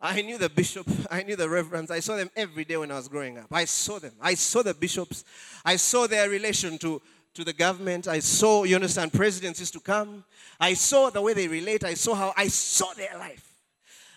I 0.00 0.20
knew 0.20 0.36
the 0.36 0.48
bishop, 0.48 0.88
I 1.08 1.22
knew 1.22 1.36
the 1.36 1.48
reverends. 1.48 1.92
I 1.92 2.00
saw 2.00 2.16
them 2.16 2.28
every 2.34 2.64
day 2.64 2.76
when 2.76 2.90
I 2.90 2.96
was 2.96 3.06
growing 3.06 3.38
up. 3.38 3.46
I 3.52 3.66
saw 3.66 4.00
them. 4.00 4.14
I 4.20 4.34
saw 4.34 4.64
the 4.64 4.74
bishops. 4.74 5.22
I 5.64 5.76
saw 5.76 6.08
their 6.08 6.28
relation 6.28 6.76
to, 6.78 7.00
to 7.34 7.44
the 7.44 7.52
government. 7.52 8.08
I 8.08 8.18
saw, 8.18 8.64
you 8.64 8.74
understand, 8.74 9.12
presidents 9.12 9.60
used 9.60 9.74
to 9.74 9.80
come. 9.80 10.24
I 10.58 10.74
saw 10.74 11.08
the 11.08 11.22
way 11.22 11.32
they 11.32 11.46
relate. 11.46 11.84
I 11.84 11.94
saw 11.94 12.14
how 12.14 12.34
I 12.36 12.48
saw 12.48 12.92
their 12.94 13.16
life. 13.16 13.48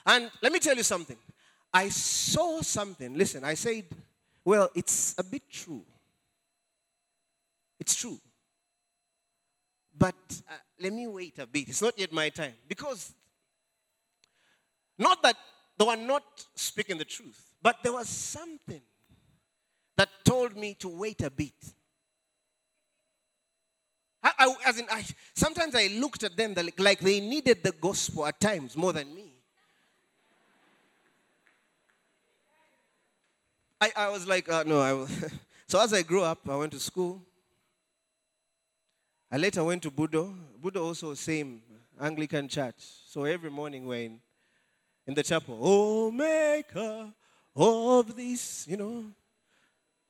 And 0.07 0.31
let 0.41 0.51
me 0.51 0.57
tell 0.57 0.75
you 0.75 0.81
something. 0.81 1.17
I 1.71 1.89
saw 1.89 2.61
something. 2.63 3.15
Listen, 3.15 3.43
I 3.43 3.53
said, 3.53 3.85
well, 4.43 4.71
it's 4.73 5.13
a 5.19 5.23
bit 5.23 5.43
true. 5.51 5.83
It's 7.79 7.93
true. 7.93 8.19
But 9.99 10.15
uh, 10.49 10.53
let 10.79 10.93
me 10.93 11.07
wait 11.07 11.37
a 11.39 11.45
bit. 11.45 11.67
It's 11.67 11.81
not 11.81 11.99
yet 11.99 12.13
my 12.13 12.29
time. 12.29 12.53
Because, 12.67 13.13
not 14.97 15.21
that 15.23 15.35
they 15.77 15.85
were 15.85 15.97
not 15.97 16.23
speaking 16.55 16.97
the 16.97 17.05
truth, 17.05 17.53
but 17.61 17.75
there 17.83 17.91
was 17.91 18.07
something 18.07 18.81
that 19.97 20.09
told 20.23 20.55
me 20.55 20.75
to 20.75 20.87
wait 20.87 21.21
a 21.21 21.29
bit. 21.29 21.53
I, 24.23 24.31
I, 24.39 24.55
as 24.65 24.79
in, 24.79 24.85
I, 24.89 25.05
sometimes 25.33 25.75
I 25.75 25.87
looked 25.87 26.23
at 26.23 26.37
them 26.37 26.55
like 26.77 26.99
they 26.99 27.19
needed 27.19 27.63
the 27.63 27.73
gospel 27.73 28.25
at 28.25 28.39
times 28.39 28.77
more 28.77 28.93
than 28.93 29.13
me. 29.13 29.33
I, 33.81 33.91
I 33.95 34.09
was 34.09 34.25
like, 34.25 34.49
uh, 34.49 34.63
no, 34.65 34.79
I 34.79 35.07
so 35.67 35.81
as 35.81 35.93
I 35.93 36.03
grew 36.03 36.23
up, 36.23 36.39
I 36.49 36.55
went 36.55 36.71
to 36.73 36.79
school. 36.79 37.21
I 39.31 39.37
later 39.37 39.63
went 39.63 39.83
to 39.83 39.91
Budo. 39.91 40.35
Budo 40.61 40.83
also 40.83 41.13
same 41.13 41.61
Anglican 41.99 42.47
church. 42.47 42.75
So 43.07 43.25
every 43.25 43.51
morning 43.51 43.85
we're 43.85 44.05
in, 44.05 44.19
in 45.05 45.13
the 45.13 45.23
chapel, 45.23 45.59
oh 45.61 46.11
maker 46.11 47.11
of 47.55 48.15
this, 48.15 48.67
you 48.67 48.77
know. 48.77 49.05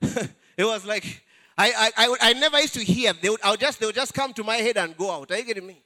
it 0.56 0.64
was 0.64 0.86
like 0.86 1.22
I, 1.60 1.72
I, 1.76 1.92
I, 1.96 2.16
I 2.22 2.32
never 2.32 2.58
used 2.58 2.72
to 2.74 2.84
hear. 2.84 3.12
They 3.12 3.28
would, 3.28 3.40
I 3.42 3.50
would 3.50 3.60
just, 3.60 3.78
they 3.78 3.84
would 3.84 3.94
just 3.94 4.14
come 4.14 4.32
to 4.32 4.42
my 4.42 4.56
head 4.56 4.78
and 4.78 4.96
go 4.96 5.10
out. 5.10 5.30
Are 5.30 5.36
you 5.36 5.44
getting 5.44 5.66
me? 5.66 5.82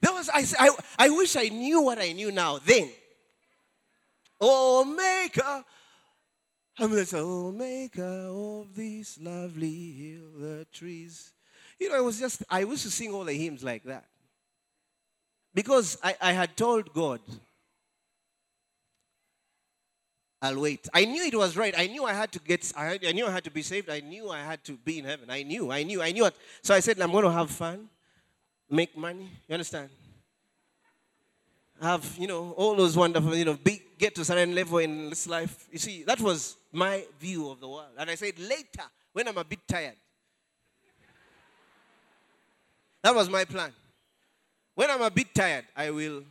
There 0.00 0.12
was, 0.12 0.30
I, 0.32 0.44
I, 0.60 0.70
I 0.96 1.10
wish 1.10 1.34
I 1.34 1.48
knew 1.48 1.82
what 1.82 1.98
I 1.98 2.12
knew 2.12 2.30
now 2.30 2.58
then. 2.58 2.88
Oh, 4.40 4.84
maker. 4.84 5.64
I'm 6.78 6.94
like, 6.94 7.08
oh, 7.14 7.50
maker 7.50 8.28
of 8.30 8.76
this 8.76 9.18
lovely 9.20 9.90
hill, 9.90 10.30
the 10.38 10.66
trees. 10.72 11.32
You 11.78 11.90
know, 11.90 11.96
I 11.96 12.00
was 12.00 12.18
just, 12.18 12.42
I 12.50 12.60
used 12.60 12.82
to 12.82 12.90
sing 12.90 13.12
all 13.12 13.24
the 13.24 13.32
hymns 13.32 13.62
like 13.62 13.84
that. 13.84 14.04
Because 15.54 15.98
I, 16.02 16.14
I 16.20 16.32
had 16.32 16.56
told 16.56 16.92
God, 16.92 17.20
I'll 20.40 20.60
wait. 20.60 20.88
I 20.94 21.04
knew 21.04 21.24
it 21.24 21.34
was 21.34 21.56
right. 21.56 21.74
I 21.76 21.86
knew 21.88 22.04
I 22.04 22.12
had 22.12 22.30
to 22.32 22.38
get, 22.38 22.72
I, 22.76 22.98
I 23.04 23.12
knew 23.12 23.26
I 23.26 23.30
had 23.30 23.44
to 23.44 23.50
be 23.50 23.62
saved. 23.62 23.90
I 23.90 24.00
knew 24.00 24.30
I 24.30 24.40
had 24.40 24.62
to 24.64 24.72
be 24.72 25.00
in 25.00 25.04
heaven. 25.04 25.30
I 25.30 25.42
knew, 25.42 25.72
I 25.72 25.82
knew, 25.82 26.00
I 26.00 26.12
knew 26.12 26.26
it. 26.26 26.34
So 26.62 26.74
I 26.74 26.80
said, 26.80 27.00
I'm 27.00 27.10
going 27.10 27.24
to 27.24 27.32
have 27.32 27.50
fun, 27.50 27.88
make 28.70 28.96
money. 28.96 29.28
You 29.48 29.54
understand? 29.54 29.88
Have, 31.80 32.16
you 32.18 32.26
know, 32.26 32.52
all 32.56 32.76
those 32.76 32.96
wonderful, 32.96 33.34
you 33.34 33.44
know, 33.44 33.54
be, 33.54 33.82
get 33.98 34.14
to 34.16 34.20
a 34.20 34.24
certain 34.24 34.54
level 34.54 34.78
in 34.78 35.10
this 35.10 35.26
life. 35.26 35.68
You 35.72 35.78
see, 35.78 36.04
that 36.04 36.20
was 36.20 36.56
my 36.72 37.04
view 37.20 37.50
of 37.50 37.60
the 37.60 37.68
world. 37.68 37.90
And 37.98 38.08
I 38.08 38.14
said, 38.14 38.38
later, 38.38 38.84
when 39.12 39.26
I'm 39.26 39.38
a 39.38 39.44
bit 39.44 39.60
tired. 39.66 39.96
That 43.02 43.14
was 43.14 43.28
my 43.28 43.44
plan. 43.44 43.72
When 44.74 44.90
I'm 44.90 45.02
a 45.02 45.10
bit 45.10 45.34
tired, 45.34 45.64
I 45.76 45.90
will 45.90 46.22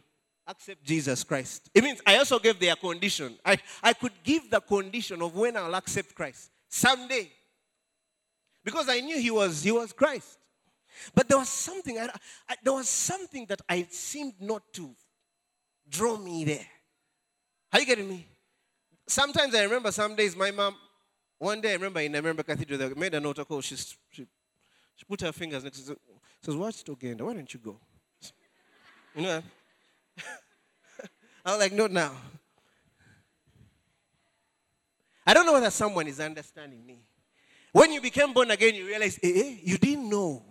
accept 0.47 0.83
Jesus 0.83 1.23
Christ. 1.23 1.69
It 1.73 1.83
means 1.83 2.01
I 2.05 2.17
also 2.17 2.39
gave 2.39 2.59
their 2.59 2.75
condition. 2.75 3.35
I, 3.45 3.57
I 3.83 3.93
could 3.93 4.13
give 4.23 4.49
the 4.49 4.61
condition 4.61 5.21
of 5.21 5.35
when 5.35 5.57
I'll 5.57 5.75
accept 5.75 6.15
Christ. 6.15 6.49
Someday. 6.69 7.29
Because 8.63 8.89
I 8.89 8.99
knew 8.99 9.19
he 9.19 9.31
was, 9.31 9.63
he 9.63 9.71
was 9.71 9.93
Christ. 9.93 10.37
But 11.13 11.29
there 11.29 11.37
was 11.37 11.49
something, 11.49 11.97
I, 11.97 12.09
I, 12.49 12.55
there 12.63 12.73
was 12.73 12.89
something 12.89 13.45
that 13.47 13.61
I 13.69 13.87
seemed 13.89 14.33
not 14.39 14.63
to 14.73 14.95
draw 15.89 16.17
me 16.17 16.43
there. 16.43 16.65
Are 17.71 17.79
you 17.79 17.85
getting 17.85 18.09
me? 18.09 18.25
Sometimes 19.07 19.55
I 19.55 19.63
remember 19.63 19.91
some 19.91 20.15
days 20.15 20.35
my 20.35 20.51
mom, 20.51 20.75
one 21.37 21.61
day 21.61 21.71
I 21.71 21.73
remember 21.73 21.99
in 21.99 22.11
Namirembe 22.11 22.45
Cathedral, 22.45 22.79
they 22.79 22.93
made 22.93 23.13
an 23.13 23.25
altar 23.25 23.43
oh, 23.43 23.45
call. 23.45 23.61
She, 23.61 23.75
she, 23.75 24.25
she 24.95 25.05
put 25.07 25.21
her 25.21 25.31
fingers 25.31 25.63
next 25.63 25.81
to 25.81 25.97
says, 26.41 26.55
it 26.55 26.89
again. 26.89 27.17
Why 27.17 27.33
don't 27.33 27.53
you 27.53 27.59
go? 27.59 27.79
You 29.15 29.21
know, 29.23 29.43
I 31.45 31.51
was 31.51 31.59
like, 31.59 31.73
not 31.73 31.91
now. 31.91 32.11
I 35.25 35.33
don't 35.33 35.45
know 35.45 35.53
whether 35.53 35.71
someone 35.71 36.07
is 36.07 36.19
understanding 36.19 36.85
me. 36.85 36.99
When 37.73 37.91
you 37.91 37.99
became 37.99 38.33
born 38.33 38.51
again, 38.51 38.75
you 38.75 38.85
realize, 38.85 39.19
eh, 39.21 39.31
eh, 39.35 39.55
you 39.61 39.77
didn't 39.77 40.09
know. 40.09 40.43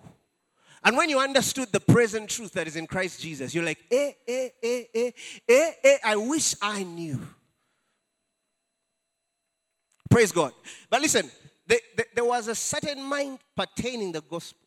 And 0.84 0.96
when 0.96 1.08
you 1.08 1.18
understood 1.18 1.72
the 1.72 1.80
present 1.80 2.28
truth 2.28 2.52
that 2.52 2.66
is 2.66 2.76
in 2.76 2.86
Christ 2.86 3.20
Jesus, 3.20 3.54
you're 3.54 3.64
like, 3.64 3.78
eh, 3.90 4.12
eh, 4.28 4.48
eh, 4.62 4.82
eh, 4.94 5.10
eh, 5.48 5.70
eh, 5.82 5.96
I 6.04 6.16
wish 6.16 6.54
I 6.60 6.82
knew. 6.82 7.20
Praise 10.10 10.30
God. 10.30 10.52
But 10.90 11.00
listen, 11.00 11.30
there, 11.66 11.78
there 12.14 12.24
was 12.24 12.48
a 12.48 12.54
certain 12.54 13.02
mind 13.02 13.38
pertaining 13.56 14.12
the 14.12 14.20
gospel 14.20 14.65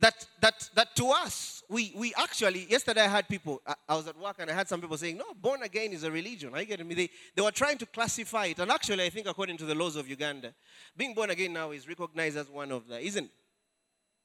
that, 0.00 0.26
that, 0.40 0.70
that 0.74 0.94
to 0.96 1.08
us, 1.08 1.62
we, 1.68 1.92
we 1.96 2.12
actually, 2.16 2.66
yesterday 2.68 3.02
I 3.02 3.08
had 3.08 3.28
people, 3.28 3.62
I, 3.66 3.74
I, 3.88 3.96
was 3.96 4.06
at 4.06 4.18
work 4.18 4.36
and 4.38 4.50
I 4.50 4.54
had 4.54 4.68
some 4.68 4.80
people 4.80 4.98
saying, 4.98 5.16
no, 5.16 5.24
born 5.40 5.62
again 5.62 5.92
is 5.92 6.04
a 6.04 6.10
religion. 6.10 6.52
Are 6.52 6.60
you 6.60 6.66
getting 6.66 6.86
me? 6.86 6.94
They, 6.94 7.10
they 7.34 7.42
were 7.42 7.50
trying 7.50 7.78
to 7.78 7.86
classify 7.86 8.46
it. 8.46 8.58
And 8.58 8.70
actually, 8.70 9.04
I 9.04 9.08
think 9.08 9.26
according 9.26 9.56
to 9.58 9.64
the 9.64 9.74
laws 9.74 9.96
of 9.96 10.08
Uganda, 10.08 10.52
being 10.96 11.14
born 11.14 11.30
again 11.30 11.54
now 11.54 11.70
is 11.70 11.88
recognized 11.88 12.36
as 12.36 12.50
one 12.50 12.72
of 12.72 12.86
the, 12.88 13.00
isn't 13.00 13.30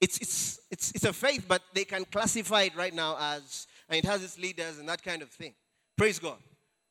it's, 0.02 0.18
it's, 0.18 0.60
it's, 0.70 0.92
it's 0.92 1.06
a 1.06 1.14
faith, 1.14 1.46
but 1.48 1.62
they 1.74 1.86
can 1.86 2.04
classify 2.06 2.64
it 2.64 2.76
right 2.76 2.94
now 2.94 3.16
as, 3.20 3.68
and 3.88 3.98
it 3.98 4.06
has 4.06 4.24
its 4.24 4.38
leaders 4.38 4.78
and 4.78 4.90
that 4.90 5.02
kind 5.02 5.22
of 5.22 5.30
thing. 5.30 5.54
Praise 5.96 6.20
God. 6.20 6.38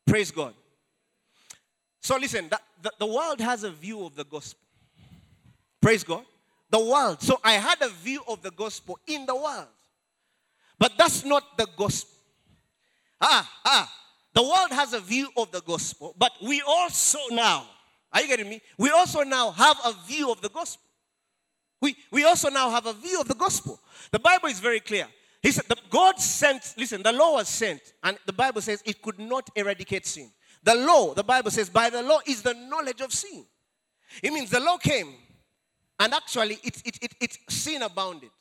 Praise 0.07 0.31
God. 0.31 0.53
So 1.99 2.17
listen, 2.17 2.49
that, 2.49 2.61
the, 2.81 2.91
the 2.99 3.05
world 3.05 3.39
has 3.41 3.63
a 3.63 3.69
view 3.69 4.05
of 4.05 4.15
the 4.15 4.23
gospel. 4.23 4.59
Praise 5.81 6.03
God 6.03 6.25
the 6.71 6.79
world. 6.79 7.21
So 7.21 7.39
I 7.43 7.53
had 7.53 7.81
a 7.81 7.89
view 7.89 8.21
of 8.27 8.41
the 8.41 8.51
gospel 8.51 8.97
in 9.05 9.25
the 9.25 9.35
world. 9.35 9.67
But 10.79 10.93
that's 10.97 11.23
not 11.23 11.57
the 11.57 11.67
gospel. 11.77 12.17
Ah, 13.21 13.49
ah. 13.65 13.93
The 14.33 14.41
world 14.41 14.71
has 14.71 14.93
a 14.93 14.99
view 14.99 15.29
of 15.35 15.51
the 15.51 15.61
gospel, 15.61 16.15
but 16.17 16.31
we 16.41 16.61
also 16.65 17.19
now, 17.31 17.65
are 18.13 18.21
you 18.21 18.27
getting 18.27 18.49
me? 18.49 18.61
We 18.77 18.89
also 18.89 19.23
now 19.23 19.51
have 19.51 19.77
a 19.83 19.93
view 20.07 20.31
of 20.31 20.41
the 20.41 20.49
gospel. 20.49 20.83
We, 21.81 21.95
we 22.11 22.23
also 22.23 22.49
now 22.49 22.69
have 22.69 22.85
a 22.85 22.93
view 22.93 23.19
of 23.19 23.27
the 23.27 23.35
gospel. 23.35 23.79
The 24.11 24.19
Bible 24.19 24.47
is 24.47 24.59
very 24.59 24.79
clear. 24.79 25.07
He 25.41 25.51
said, 25.51 25.65
God 25.89 26.19
sent, 26.19 26.75
listen, 26.77 27.03
the 27.03 27.11
law 27.11 27.33
was 27.33 27.49
sent, 27.49 27.81
and 28.03 28.17
the 28.25 28.33
Bible 28.33 28.61
says 28.61 28.81
it 28.85 29.01
could 29.01 29.19
not 29.19 29.49
eradicate 29.55 30.05
sin. 30.05 30.31
The 30.63 30.75
law, 30.75 31.13
the 31.13 31.23
Bible 31.23 31.51
says, 31.51 31.69
by 31.69 31.89
the 31.89 32.03
law 32.03 32.19
is 32.25 32.41
the 32.41 32.53
knowledge 32.53 33.01
of 33.01 33.11
sin. 33.11 33.45
It 34.21 34.31
means 34.31 34.49
the 34.49 34.59
law 34.59 34.77
came 34.77 35.13
and 36.01 36.15
actually, 36.15 36.57
it, 36.63 36.81
it, 36.83 36.97
it, 36.99 37.15
it 37.21 37.37
sin 37.47 37.83
abounded. 37.83 38.31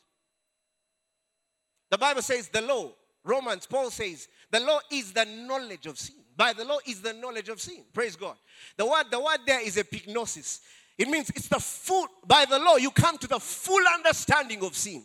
The 1.90 1.98
Bible 1.98 2.22
says 2.22 2.48
the 2.48 2.62
law, 2.62 2.90
Romans, 3.22 3.66
Paul 3.66 3.90
says, 3.90 4.28
the 4.50 4.60
law 4.60 4.78
is 4.90 5.12
the 5.12 5.26
knowledge 5.26 5.84
of 5.84 5.98
sin. 5.98 6.16
By 6.34 6.54
the 6.54 6.64
law 6.64 6.78
is 6.86 7.02
the 7.02 7.12
knowledge 7.12 7.50
of 7.50 7.60
sin. 7.60 7.84
Praise 7.92 8.16
God. 8.16 8.36
The 8.78 8.86
word, 8.86 9.04
the 9.10 9.20
word 9.20 9.40
there 9.46 9.60
is 9.60 9.76
epignosis. 9.76 10.60
It 10.96 11.06
means 11.08 11.28
it's 11.28 11.48
the 11.48 11.60
full, 11.60 12.06
by 12.26 12.46
the 12.46 12.58
law, 12.58 12.76
you 12.76 12.90
come 12.92 13.18
to 13.18 13.28
the 13.28 13.38
full 13.38 13.82
understanding 13.94 14.64
of 14.64 14.74
sin. 14.74 15.04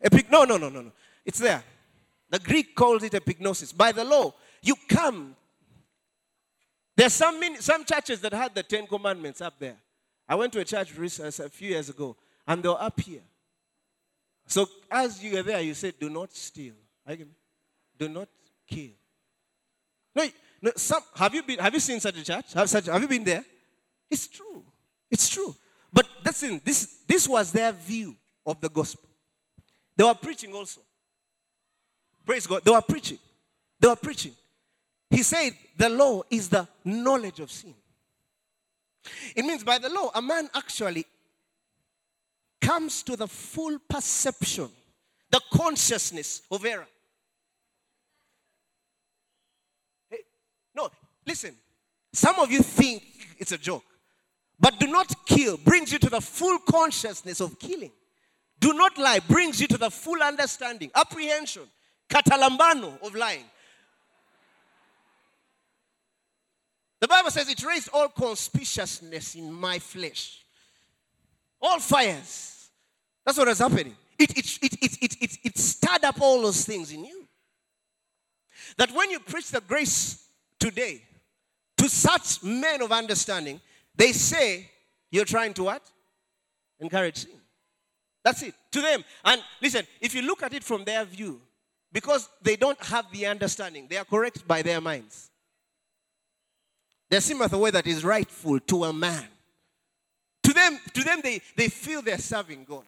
Epic, 0.00 0.28
no, 0.28 0.42
no, 0.42 0.56
no, 0.56 0.68
no, 0.68 0.80
no. 0.80 0.92
It's 1.24 1.38
there. 1.38 1.62
The 2.30 2.40
Greek 2.40 2.74
calls 2.74 3.04
it 3.04 3.12
epignosis. 3.12 3.76
By 3.76 3.92
the 3.92 4.04
law, 4.04 4.34
you 4.60 4.74
come. 4.88 5.36
There's 6.96 7.12
some, 7.12 7.40
some 7.60 7.84
churches 7.84 8.20
that 8.22 8.32
had 8.32 8.56
the 8.56 8.64
Ten 8.64 8.88
Commandments 8.88 9.40
up 9.40 9.54
there. 9.60 9.76
I 10.32 10.34
went 10.34 10.50
to 10.54 10.60
a 10.60 10.64
church 10.64 10.90
a 10.96 11.48
few 11.50 11.68
years 11.68 11.90
ago, 11.90 12.16
and 12.46 12.62
they 12.62 12.68
were 12.70 12.80
up 12.80 12.98
here. 12.98 13.20
So 14.46 14.66
as 14.90 15.22
you 15.22 15.38
are 15.38 15.42
there, 15.42 15.60
you 15.60 15.74
said, 15.74 15.98
"Do 16.00 16.08
not 16.08 16.32
steal." 16.32 16.72
Do 17.98 18.08
not 18.08 18.28
kill. 18.66 18.92
No, 20.16 20.26
no. 20.62 20.70
Some 20.74 21.02
have 21.16 21.34
you 21.34 21.42
been? 21.42 21.58
Have 21.58 21.74
you 21.74 21.80
seen 21.80 22.00
such 22.00 22.16
a 22.16 22.24
church? 22.24 22.54
Have, 22.54 22.70
such, 22.70 22.86
have 22.86 23.02
you 23.02 23.08
been 23.08 23.24
there? 23.24 23.44
It's 24.10 24.26
true. 24.26 24.64
It's 25.10 25.28
true. 25.28 25.54
But 25.92 26.08
listen, 26.24 26.62
this 26.64 27.00
this 27.06 27.28
was 27.28 27.52
their 27.52 27.72
view 27.72 28.16
of 28.46 28.58
the 28.58 28.70
gospel. 28.70 29.10
They 29.94 30.04
were 30.04 30.14
preaching 30.14 30.54
also. 30.54 30.80
Praise 32.24 32.46
God. 32.46 32.64
They 32.64 32.70
were 32.70 32.80
preaching. 32.80 33.18
They 33.78 33.88
were 33.88 33.96
preaching. 33.96 34.32
He 35.10 35.22
said 35.24 35.52
the 35.76 35.90
law 35.90 36.22
is 36.30 36.48
the 36.48 36.66
knowledge 36.86 37.40
of 37.40 37.50
sin. 37.50 37.74
It 39.34 39.44
means 39.44 39.64
by 39.64 39.78
the 39.78 39.88
law, 39.88 40.10
a 40.14 40.22
man 40.22 40.48
actually 40.54 41.06
comes 42.60 43.02
to 43.02 43.16
the 43.16 43.26
full 43.26 43.78
perception, 43.88 44.68
the 45.30 45.40
consciousness 45.52 46.42
of 46.50 46.64
error. 46.64 46.86
Hey, 50.08 50.18
no, 50.74 50.90
listen. 51.26 51.54
Some 52.12 52.38
of 52.38 52.50
you 52.52 52.60
think 52.60 53.02
it's 53.38 53.52
a 53.52 53.58
joke, 53.58 53.84
but 54.60 54.78
do 54.78 54.86
not 54.86 55.26
kill 55.26 55.56
brings 55.56 55.92
you 55.92 55.98
to 55.98 56.10
the 56.10 56.20
full 56.20 56.58
consciousness 56.58 57.40
of 57.40 57.58
killing. 57.58 57.90
Do 58.60 58.74
not 58.74 58.96
lie 58.96 59.18
brings 59.18 59.60
you 59.60 59.66
to 59.68 59.78
the 59.78 59.90
full 59.90 60.22
understanding, 60.22 60.90
apprehension, 60.94 61.62
katalambano 62.08 63.02
of 63.02 63.14
lying. 63.14 63.44
The 67.02 67.08
Bible 67.08 67.32
says 67.32 67.48
it 67.48 67.64
raised 67.64 67.88
all 67.92 68.08
concupiscence 68.10 69.34
in 69.34 69.52
my 69.52 69.80
flesh. 69.80 70.44
All 71.60 71.80
fires. 71.80 72.70
That's 73.26 73.36
what 73.36 73.48
is 73.48 73.58
happening. 73.58 73.96
It, 74.16 74.30
it, 74.38 74.58
it, 74.62 74.72
it, 74.80 74.98
it, 75.02 75.16
it, 75.20 75.38
it 75.42 75.58
stirred 75.58 76.04
up 76.04 76.20
all 76.20 76.40
those 76.42 76.64
things 76.64 76.92
in 76.92 77.04
you. 77.04 77.26
That 78.78 78.92
when 78.92 79.10
you 79.10 79.18
preach 79.18 79.50
the 79.50 79.60
grace 79.60 80.28
today 80.60 81.02
to 81.78 81.88
such 81.88 82.40
men 82.44 82.80
of 82.82 82.92
understanding, 82.92 83.60
they 83.96 84.12
say 84.12 84.70
you're 85.10 85.24
trying 85.24 85.54
to 85.54 85.64
what? 85.64 85.82
Encourage 86.78 87.16
sin. 87.16 87.32
That's 88.22 88.44
it. 88.44 88.54
To 88.70 88.80
them. 88.80 89.02
And 89.24 89.42
listen, 89.60 89.84
if 90.00 90.14
you 90.14 90.22
look 90.22 90.44
at 90.44 90.54
it 90.54 90.62
from 90.62 90.84
their 90.84 91.04
view, 91.04 91.40
because 91.92 92.28
they 92.42 92.54
don't 92.54 92.80
have 92.84 93.10
the 93.10 93.26
understanding, 93.26 93.88
they 93.90 93.96
are 93.96 94.04
correct 94.04 94.46
by 94.46 94.62
their 94.62 94.80
minds. 94.80 95.31
There 97.12 97.20
seemeth 97.20 97.52
a 97.52 97.58
way 97.58 97.70
that 97.70 97.86
is 97.86 98.06
rightful 98.06 98.58
to 98.58 98.84
a 98.84 98.92
man. 98.94 99.22
To 100.44 100.54
them, 100.54 100.78
to 100.94 101.04
them 101.04 101.20
they, 101.22 101.42
they 101.54 101.68
feel 101.68 102.00
they're 102.00 102.16
serving 102.16 102.64
God. 102.64 102.84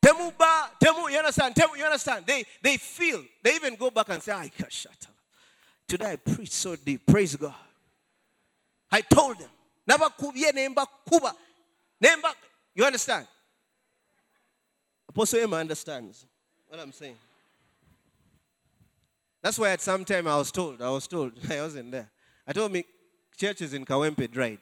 Temuba, 0.00 0.68
temu, 0.80 1.10
you 1.10 1.18
understand? 1.18 1.56
Temu, 1.56 1.76
you 1.76 1.82
understand? 1.82 2.24
They, 2.24 2.44
they 2.62 2.76
feel, 2.76 3.24
they 3.42 3.56
even 3.56 3.74
go 3.74 3.90
back 3.90 4.10
and 4.10 4.22
say, 4.22 4.30
I 4.30 4.48
shut 4.68 4.92
up. 4.92 5.14
Today 5.88 6.12
I 6.12 6.14
preach 6.14 6.52
so 6.52 6.76
deep. 6.76 7.04
Praise 7.04 7.34
God. 7.34 7.52
I 8.92 9.00
told 9.00 9.40
them. 9.40 9.50
Nemba 9.90 10.16
kuba. 10.16 11.34
Nemba. 12.00 12.32
You 12.76 12.84
understand? 12.84 13.26
Apostle 15.08 15.40
Emma 15.40 15.56
understands 15.56 16.24
what 16.68 16.78
I'm 16.78 16.92
saying. 16.92 17.16
That's 19.42 19.58
why 19.58 19.70
at 19.70 19.80
some 19.80 20.04
time 20.04 20.28
I 20.28 20.36
was 20.36 20.52
told, 20.52 20.80
I 20.80 20.90
was 20.90 21.08
told, 21.08 21.32
I 21.50 21.60
wasn't 21.60 21.90
there. 21.90 22.08
I 22.46 22.52
told 22.52 22.72
me 22.72 22.84
churches 23.36 23.74
in 23.74 23.84
Kawempe 23.84 24.30
dried. 24.30 24.60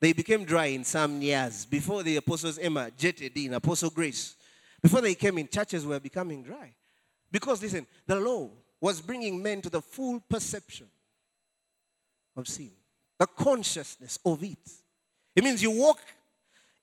They 0.00 0.12
became 0.12 0.44
dry 0.44 0.66
in 0.66 0.84
some 0.84 1.20
years 1.22 1.64
before 1.64 2.02
the 2.02 2.16
apostles 2.16 2.58
Emma 2.58 2.90
jetted 2.96 3.36
in, 3.36 3.54
Apostle 3.54 3.90
Grace. 3.90 4.36
Before 4.82 5.00
they 5.00 5.14
came 5.14 5.38
in, 5.38 5.48
churches 5.48 5.86
were 5.86 5.98
becoming 5.98 6.42
dry. 6.42 6.74
Because 7.32 7.62
listen, 7.62 7.86
the 8.06 8.16
law 8.16 8.50
was 8.80 9.00
bringing 9.00 9.42
men 9.42 9.62
to 9.62 9.70
the 9.70 9.80
full 9.80 10.20
perception 10.28 10.86
of 12.36 12.46
sin, 12.46 12.70
the 13.18 13.26
consciousness 13.26 14.18
of 14.24 14.42
it. 14.44 14.58
It 15.34 15.42
means 15.42 15.62
you 15.62 15.70
walk 15.70 16.00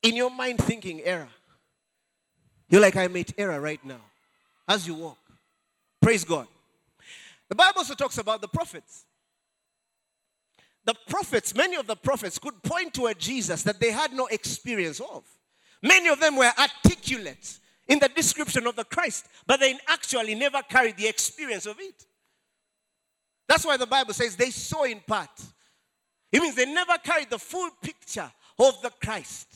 in 0.02 0.16
your 0.16 0.32
mind 0.32 0.60
thinking 0.60 1.02
error. 1.02 1.30
You're 2.70 2.82
like, 2.82 2.96
I 2.96 3.08
made 3.08 3.34
error 3.38 3.62
right 3.62 3.84
now 3.86 4.02
as 4.68 4.88
you 4.88 4.96
walk. 4.96 5.18
Praise 6.02 6.24
God. 6.24 6.48
The 7.50 7.56
Bible 7.56 7.80
also 7.80 7.94
talks 7.94 8.18
about 8.18 8.42
the 8.42 8.48
prophets. 8.48 9.06
The 10.86 10.96
prophets, 11.08 11.56
many 11.56 11.76
of 11.76 11.88
the 11.88 11.96
prophets 11.96 12.40
could 12.40 12.62
point 12.64 12.94
to 12.96 13.08
a 13.08 13.14
Jesus 13.14 13.64
that 13.64 13.80
they 13.80 13.92
had 13.92 14.14
no 14.14 14.28
experience 14.28 15.00
of. 15.00 15.24
Many 15.84 16.10
of 16.10 16.20
them 16.20 16.36
were 16.36 16.52
articulate 16.58 17.60
in 17.88 18.00
the 18.00 18.10
description 18.10 18.68
of 18.68 18.76
the 18.76 18.84
Christ, 18.84 19.28
but 19.46 19.60
they 19.60 19.78
actually 19.88 20.36
never 20.36 20.62
carried 20.64 20.98
the 20.98 21.08
experience 21.08 21.66
of 21.66 21.78
it. 21.80 22.06
That's 23.48 23.66
why 23.66 23.78
the 23.78 23.86
Bible 23.86 24.14
says 24.14 24.36
they 24.36 24.50
saw 24.50 24.84
in 24.84 25.02
part. 25.02 25.30
It 26.32 26.42
means 26.42 26.56
they 26.56 26.72
never 26.72 26.98
carried 27.04 27.30
the 27.30 27.40
full 27.40 27.70
picture 27.82 28.32
of 28.58 28.82
the 28.82 28.92
Christ. 29.04 29.48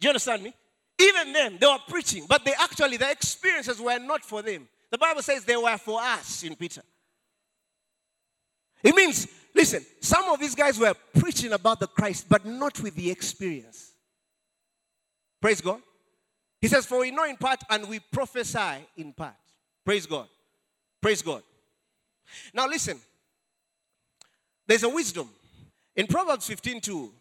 Do 0.00 0.06
you 0.06 0.10
understand 0.10 0.42
me? 0.42 0.54
Even 0.98 1.32
them, 1.32 1.58
they 1.60 1.66
were 1.66 1.78
preaching, 1.88 2.24
but 2.28 2.44
they 2.44 2.54
actually, 2.58 2.96
the 2.96 3.10
experiences 3.10 3.80
were 3.80 3.98
not 3.98 4.24
for 4.24 4.42
them. 4.42 4.68
The 4.90 4.98
Bible 4.98 5.22
says 5.22 5.44
they 5.44 5.56
were 5.56 5.76
for 5.78 6.00
us 6.00 6.42
in 6.42 6.56
Peter. 6.56 6.82
It 8.82 8.94
means, 8.94 9.28
listen, 9.54 9.84
some 10.00 10.28
of 10.28 10.40
these 10.40 10.54
guys 10.54 10.78
were 10.78 10.94
preaching 11.18 11.52
about 11.52 11.80
the 11.80 11.86
Christ, 11.86 12.26
but 12.28 12.44
not 12.44 12.80
with 12.80 12.94
the 12.94 13.10
experience. 13.10 13.92
Praise 15.40 15.60
God. 15.60 15.80
He 16.60 16.68
says, 16.68 16.86
For 16.86 17.00
we 17.00 17.10
know 17.10 17.24
in 17.24 17.36
part 17.36 17.62
and 17.70 17.88
we 17.88 17.98
prophesy 17.98 18.86
in 18.96 19.12
part. 19.12 19.34
Praise 19.84 20.06
God. 20.06 20.28
Praise 21.00 21.22
God. 21.22 21.42
Now 22.52 22.66
listen, 22.66 22.98
there's 24.66 24.82
a 24.82 24.88
wisdom. 24.88 25.28
In 25.96 26.06
Proverbs 26.06 26.46
15 26.46 26.80
2, 26.80 27.12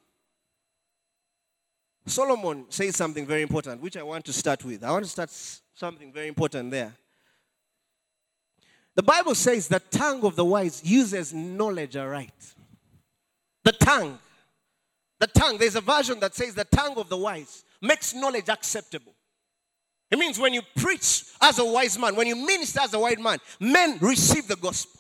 Solomon 2.05 2.65
says 2.69 2.95
something 2.95 3.25
very 3.25 3.41
important, 3.41 3.81
which 3.81 3.97
I 3.97 4.03
want 4.03 4.25
to 4.25 4.33
start 4.33 4.63
with. 4.65 4.83
I 4.83 4.91
want 4.91 5.05
to 5.05 5.09
start 5.09 5.29
something 5.73 6.11
very 6.11 6.27
important 6.27 6.71
there. 6.71 6.93
The 8.99 9.03
Bible 9.03 9.33
says 9.33 9.69
the 9.69 9.79
tongue 9.79 10.25
of 10.25 10.35
the 10.35 10.43
wise 10.43 10.81
uses 10.83 11.33
knowledge 11.33 11.95
aright. 11.95 12.33
The 13.63 13.71
tongue. 13.71 14.19
The 15.21 15.27
tongue, 15.27 15.57
there's 15.57 15.77
a 15.77 15.79
version 15.79 16.19
that 16.19 16.35
says 16.35 16.53
the 16.53 16.65
tongue 16.65 16.97
of 16.97 17.07
the 17.07 17.15
wise 17.15 17.63
makes 17.81 18.13
knowledge 18.13 18.49
acceptable. 18.49 19.13
It 20.11 20.19
means 20.19 20.37
when 20.37 20.53
you 20.53 20.63
preach 20.75 21.23
as 21.41 21.59
a 21.59 21.63
wise 21.63 21.97
man, 21.97 22.13
when 22.17 22.27
you 22.27 22.35
minister 22.35 22.81
as 22.81 22.93
a 22.93 22.99
wise 22.99 23.19
man, 23.19 23.37
men 23.61 23.99
receive 24.01 24.49
the 24.49 24.57
gospel. 24.57 24.99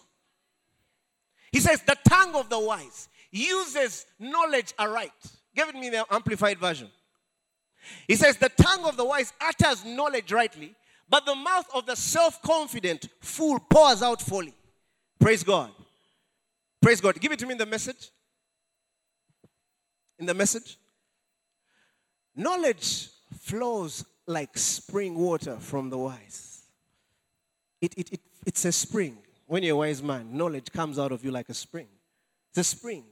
He 1.51 1.59
says 1.59 1.81
the 1.81 1.97
tongue 2.07 2.35
of 2.35 2.49
the 2.49 2.57
wise 2.57 3.09
uses 3.31 4.05
knowledge 4.17 4.73
aright. 4.79 5.11
Give 5.53 5.67
it 5.67 5.75
me 5.75 5.89
the 5.89 6.05
amplified 6.09 6.57
version. 6.57 6.87
He 8.07 8.15
says 8.15 8.37
the 8.37 8.47
tongue 8.47 8.85
of 8.85 8.95
the 8.95 9.03
wise 9.03 9.33
utters 9.41 9.83
knowledge 9.83 10.31
rightly, 10.31 10.73
but 11.09 11.25
the 11.25 11.35
mouth 11.35 11.65
of 11.73 11.85
the 11.85 11.95
self 11.95 12.41
confident 12.41 13.09
fool 13.19 13.59
pours 13.59 14.01
out 14.01 14.21
folly. 14.21 14.53
Praise 15.19 15.43
God. 15.43 15.71
Praise 16.81 17.01
God. 17.01 17.19
Give 17.19 17.31
it 17.31 17.39
to 17.39 17.45
me 17.45 17.53
in 17.53 17.57
the 17.57 17.65
message. 17.65 18.09
In 20.17 20.25
the 20.25 20.33
message. 20.33 20.77
Knowledge 22.35 23.09
flows 23.39 24.05
like 24.27 24.57
spring 24.57 25.15
water 25.15 25.57
from 25.57 25.89
the 25.89 25.97
wise. 25.97 26.61
It, 27.81 27.97
it, 27.97 28.13
it, 28.13 28.19
it's 28.45 28.63
a 28.65 28.71
spring. 28.71 29.17
When 29.47 29.63
you're 29.63 29.75
a 29.75 29.77
wise 29.77 30.03
man, 30.03 30.37
knowledge 30.37 30.71
comes 30.71 30.99
out 30.99 31.11
of 31.11 31.25
you 31.25 31.31
like 31.31 31.49
a 31.49 31.53
spring. 31.53 31.87
It's 32.51 32.59
a 32.59 32.63
spring. 32.63 33.03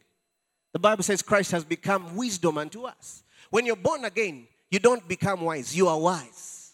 The 0.72 0.80
Bible 0.80 1.04
says 1.04 1.22
Christ 1.22 1.52
has 1.52 1.64
become 1.64 2.16
wisdom 2.16 2.58
unto 2.58 2.84
us. 2.84 3.24
When 3.50 3.66
you're 3.66 3.76
born 3.76 4.06
again, 4.06 4.48
you 4.70 4.80
don't 4.80 5.08
become 5.08 5.42
wise, 5.42 5.76
you 5.76 5.88
are 5.88 6.00
wise. 6.00 6.74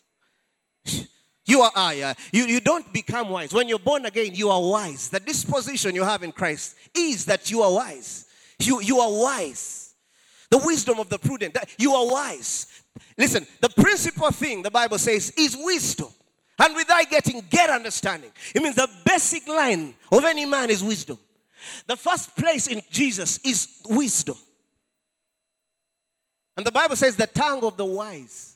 You 1.45 1.61
are 1.61 1.71
I. 1.75 2.01
Uh, 2.01 2.13
you, 2.31 2.45
you 2.45 2.59
don't 2.59 2.91
become 2.93 3.29
wise. 3.29 3.53
When 3.53 3.67
you're 3.67 3.79
born 3.79 4.05
again, 4.05 4.33
you 4.33 4.49
are 4.49 4.61
wise. 4.61 5.09
The 5.09 5.19
disposition 5.19 5.93
you 5.93 6.03
have 6.03 6.23
in 6.23 6.31
Christ 6.31 6.75
is 6.95 7.25
that 7.25 7.51
you 7.51 7.61
are 7.61 7.73
wise. 7.73 8.25
You, 8.59 8.81
you 8.81 8.99
are 8.99 9.11
wise. 9.11 9.93
The 10.49 10.59
wisdom 10.59 10.99
of 10.99 11.09
the 11.09 11.19
prudent. 11.19 11.55
that 11.55 11.69
You 11.77 11.93
are 11.93 12.09
wise. 12.09 12.67
Listen, 13.17 13.45
the 13.59 13.69
principal 13.69 14.31
thing 14.31 14.61
the 14.61 14.71
Bible 14.71 14.97
says 14.97 15.33
is 15.37 15.57
wisdom. 15.59 16.07
And 16.59 16.75
with 16.75 16.87
thy 16.87 17.03
getting, 17.03 17.43
get 17.49 17.69
understanding. 17.69 18.31
It 18.53 18.61
means 18.61 18.75
the 18.75 18.89
basic 19.05 19.47
line 19.47 19.95
of 20.11 20.23
any 20.23 20.45
man 20.45 20.69
is 20.69 20.83
wisdom. 20.83 21.17
The 21.87 21.97
first 21.97 22.35
place 22.35 22.67
in 22.67 22.81
Jesus 22.89 23.39
is 23.43 23.81
wisdom. 23.89 24.37
And 26.55 26.65
the 26.65 26.71
Bible 26.71 26.95
says 26.95 27.15
the 27.15 27.27
tongue 27.27 27.63
of 27.63 27.77
the 27.77 27.85
wise 27.85 28.52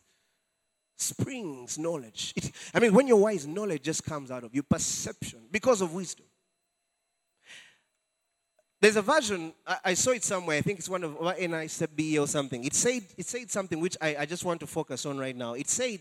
springs 0.97 1.77
knowledge. 1.77 2.33
It, 2.35 2.51
I 2.73 2.79
mean, 2.79 2.93
when 2.93 3.07
you're 3.07 3.17
wise, 3.17 3.47
knowledge 3.47 3.83
just 3.83 4.03
comes 4.03 4.31
out 4.31 4.43
of 4.43 4.53
you, 4.53 4.63
perception, 4.63 5.39
because 5.51 5.81
of 5.81 5.93
wisdom. 5.93 6.25
There's 8.79 8.95
a 8.95 9.01
version, 9.01 9.53
I, 9.65 9.77
I 9.85 9.93
saw 9.93 10.11
it 10.11 10.23
somewhere, 10.23 10.57
I 10.57 10.61
think 10.61 10.79
it's 10.79 10.89
one 10.89 11.03
of 11.03 11.15
NICB 11.15 12.19
or 12.21 12.27
something. 12.27 12.63
It 12.63 12.73
said, 12.73 13.03
it 13.17 13.25
said 13.25 13.49
something 13.49 13.79
which 13.79 13.97
I, 14.01 14.17
I 14.19 14.25
just 14.25 14.45
want 14.45 14.59
to 14.59 14.67
focus 14.67 15.05
on 15.05 15.17
right 15.17 15.35
now. 15.35 15.53
It 15.53 15.69
said, 15.69 15.99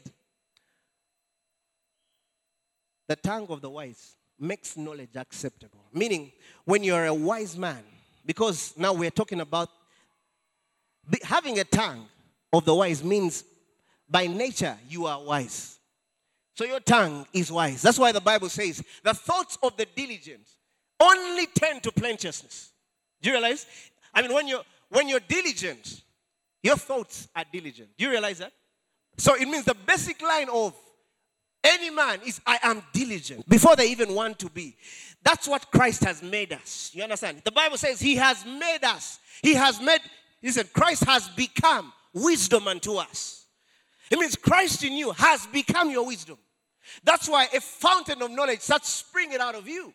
the 3.09 3.17
tongue 3.17 3.47
of 3.49 3.61
the 3.61 3.71
wise 3.71 4.17
makes 4.39 4.77
knowledge 4.77 5.15
acceptable. 5.15 5.85
Meaning, 5.93 6.33
when 6.65 6.83
you're 6.83 7.07
a 7.07 7.15
wise 7.15 7.57
man, 7.57 7.83
because 8.25 8.75
now 8.77 8.93
we're 8.93 9.11
talking 9.11 9.41
about 9.41 9.71
having 11.23 11.59
a 11.61 11.65
tongue 11.65 12.07
of 12.53 12.65
the 12.65 12.75
wise 12.75 13.03
means 13.03 13.45
by 14.09 14.27
nature 14.27 14.77
you 14.89 15.07
are 15.07 15.23
wise. 15.23 15.79
So 16.55 16.65
your 16.65 16.81
tongue 16.81 17.27
is 17.33 17.53
wise. 17.53 17.83
That's 17.83 17.99
why 17.99 18.13
the 18.13 18.21
Bible 18.21 18.49
says 18.49 18.83
the 19.03 19.15
thoughts 19.15 19.59
of 19.63 19.77
the 19.77 19.87
diligent 19.95 20.49
only 20.99 21.47
tend 21.47 21.83
to 21.83 21.93
plenteousness. 21.93 22.73
Do 23.21 23.31
you 23.31 23.35
realize? 23.35 23.67
I 24.15 24.23
mean, 24.23 24.33
when 24.33 24.49
you're 24.49 24.63
when 24.89 25.09
you're 25.09 25.21
diligent, 25.21 26.03
your 26.63 26.77
thoughts 26.77 27.29
are 27.35 27.45
diligent. 27.53 27.89
Do 27.99 28.05
you 28.05 28.11
realize 28.11 28.39
that? 28.39 28.53
So 29.19 29.35
it 29.35 29.49
means 29.49 29.65
the 29.65 29.75
basic 29.75 30.23
line 30.23 30.49
of 30.49 30.75
any 31.65 31.91
man 31.91 32.21
is 32.25 32.41
I 32.47 32.59
am 32.63 32.83
diligent 32.93 33.49
before 33.49 33.77
they 33.77 33.91
even 33.91 34.15
want 34.15 34.39
to 34.41 34.51
be. 34.51 34.77
That's 35.23 35.49
what 35.49 35.71
Christ 35.71 36.05
has 36.05 36.23
made 36.23 36.53
us. 36.53 36.91
You 36.95 37.03
understand? 37.03 37.43
The 37.45 37.51
Bible 37.51 37.77
says 37.77 38.01
he 38.01 38.17
has 38.17 38.45
made 38.45 38.85
us. 38.85 39.19
He 39.43 39.55
has 39.55 39.81
made, 39.81 40.01
He 40.41 40.51
said, 40.51 40.73
Christ 40.73 41.05
has 41.05 41.29
become 41.31 41.93
wisdom 42.15 42.69
unto 42.69 42.95
us. 42.95 43.46
It 44.11 44.19
means 44.19 44.37
Christ 44.37 44.85
in 44.85 44.93
you 44.93 45.13
has 45.13 45.47
become 45.47 45.91
your 45.91 46.07
wisdom. 46.07 46.39
That's 47.03 47.29
why 47.29 47.49
a 47.55 47.61
fountain 47.61 48.23
of 48.23 48.31
knowledge 48.31 48.61
starts 48.61 48.89
springing 48.89 49.39
out 49.41 49.55
of 49.55 49.67
you. 49.69 49.93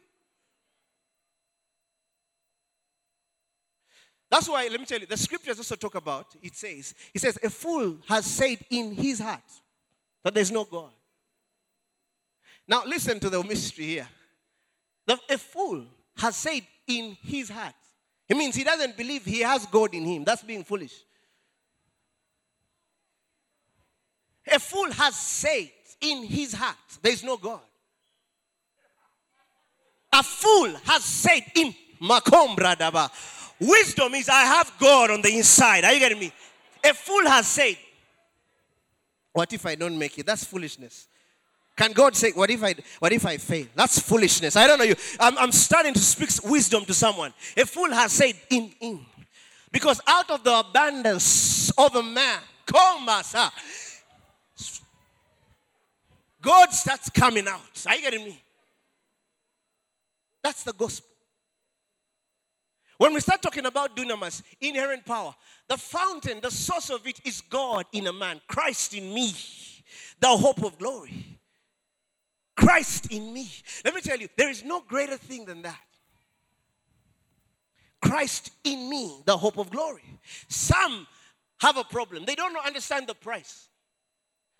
That's 4.30 4.48
why, 4.48 4.68
let 4.70 4.80
me 4.80 4.86
tell 4.86 5.00
you, 5.00 5.06
the 5.06 5.18
scriptures 5.18 5.58
also 5.58 5.76
talk 5.76 5.96
about, 5.96 6.28
it 6.42 6.56
says, 6.56 6.94
it 7.14 7.20
says, 7.20 7.38
a 7.44 7.50
fool 7.50 7.98
has 8.08 8.26
said 8.26 8.60
in 8.70 8.94
his 8.94 9.20
heart 9.20 9.42
that 10.24 10.34
there's 10.34 10.52
no 10.52 10.64
God. 10.64 10.92
Now, 12.66 12.84
listen 12.86 13.20
to 13.20 13.30
the 13.30 13.44
mystery 13.44 13.86
here. 13.86 14.08
The, 15.06 15.20
a 15.30 15.38
fool 15.38 15.84
has 16.16 16.38
said 16.38 16.62
in 16.88 17.18
his 17.22 17.50
heart. 17.50 17.76
It 18.30 18.38
means 18.38 18.56
he 18.56 18.64
doesn't 18.64 18.96
believe 18.96 19.26
he 19.26 19.42
has 19.42 19.66
God 19.66 19.94
in 19.94 20.06
him. 20.06 20.24
That's 20.24 20.44
being 20.44 20.64
foolish. 20.64 20.94
A 24.48 24.60
fool 24.60 24.92
has 24.92 25.16
said 25.16 25.70
in 26.00 26.24
his 26.24 26.54
heart, 26.54 26.78
there 27.02 27.12
is 27.12 27.24
no 27.24 27.38
God. 27.38 27.60
A 30.14 30.24
fool 30.24 30.74
has 30.86 31.04
said 31.04 31.42
in 31.56 31.74
Makombra 32.02 32.76
Daba, 32.76 33.10
wisdom 33.60 34.14
is 34.16 34.28
I 34.28 34.42
have 34.44 34.72
God 34.80 35.12
on 35.12 35.22
the 35.22 35.38
inside. 35.38 35.86
Are 35.86 35.94
you 35.94 36.00
getting 36.00 36.20
me? 36.20 36.34
A 36.84 36.94
fool 36.94 37.26
has 37.28 37.48
said, 37.48 37.78
What 39.32 39.54
if 39.54 39.66
I 39.66 39.76
don't 39.76 39.98
make 39.98 40.18
it? 40.18 40.26
That's 40.26 40.44
foolishness. 40.44 41.08
Can 41.78 41.94
God 41.94 42.16
say, 42.16 42.32
What 42.32 42.50
if 42.50 42.64
I 42.64 42.76
what 43.00 43.14
if 43.14 43.26
I 43.26 43.38
fail? 43.38 43.68
That's 43.76 44.00
foolishness. 44.00 44.56
I 44.56 44.68
don't 44.68 44.80
know 44.80 44.86
you. 44.86 44.96
I'm, 45.20 45.38
I'm 45.38 45.52
starting 45.52 45.94
to 45.94 46.00
speak 46.00 46.30
wisdom 46.44 46.84
to 46.86 46.94
someone. 46.94 47.34
A 47.56 47.66
fool 47.66 47.92
has 47.92 48.12
said, 48.12 48.34
In, 48.50 48.72
in. 48.80 49.06
Because 49.72 50.02
out 50.06 50.30
of 50.30 50.44
the 50.44 50.60
abundance 50.60 51.72
of 51.78 51.96
a 51.96 52.04
man, 52.04 52.40
come, 52.66 53.06
master, 53.06 53.50
God 56.42 56.72
starts 56.72 57.10
coming 57.10 57.48
out. 57.48 57.86
Are 57.88 57.96
you 57.96 58.02
getting 58.02 58.26
me? 58.26 58.42
That's 60.44 60.64
the 60.64 60.74
gospel. 60.74 61.08
When 62.98 63.14
we 63.14 63.20
start 63.20 63.42
talking 63.42 63.66
about 63.66 63.96
dunamis, 63.96 64.44
inherent 64.60 65.06
power, 65.06 65.34
the 65.68 65.78
fountain, 65.78 66.40
the 66.42 66.52
source 66.52 66.90
of 66.90 67.06
it 67.08 67.20
is 67.26 67.42
God 67.42 67.86
in 67.94 68.08
a 68.08 68.14
man, 68.14 68.40
Christ 68.48 68.94
in 68.94 69.14
me, 69.14 69.34
the 70.20 70.28
hope 70.28 70.64
of 70.64 70.78
glory. 70.78 71.40
Christ 72.56 73.12
in 73.12 73.34
me. 73.34 73.50
Let 73.84 73.96
me 73.96 74.02
tell 74.02 74.20
you, 74.20 74.28
there 74.38 74.50
is 74.50 74.64
no 74.64 74.82
greater 74.82 75.18
thing 75.18 75.46
than 75.46 75.64
that. 75.64 75.80
Christ 78.02 78.52
in 78.64 78.90
me, 78.90 79.22
the 79.26 79.38
hope 79.38 79.58
of 79.58 79.72
glory. 79.72 80.04
Some 80.48 81.08
have 81.60 81.78
a 81.78 81.84
problem. 81.84 82.26
They 82.26 82.36
don't 82.36 82.56
understand 82.66 83.08
the 83.08 83.16
price. 83.16 83.68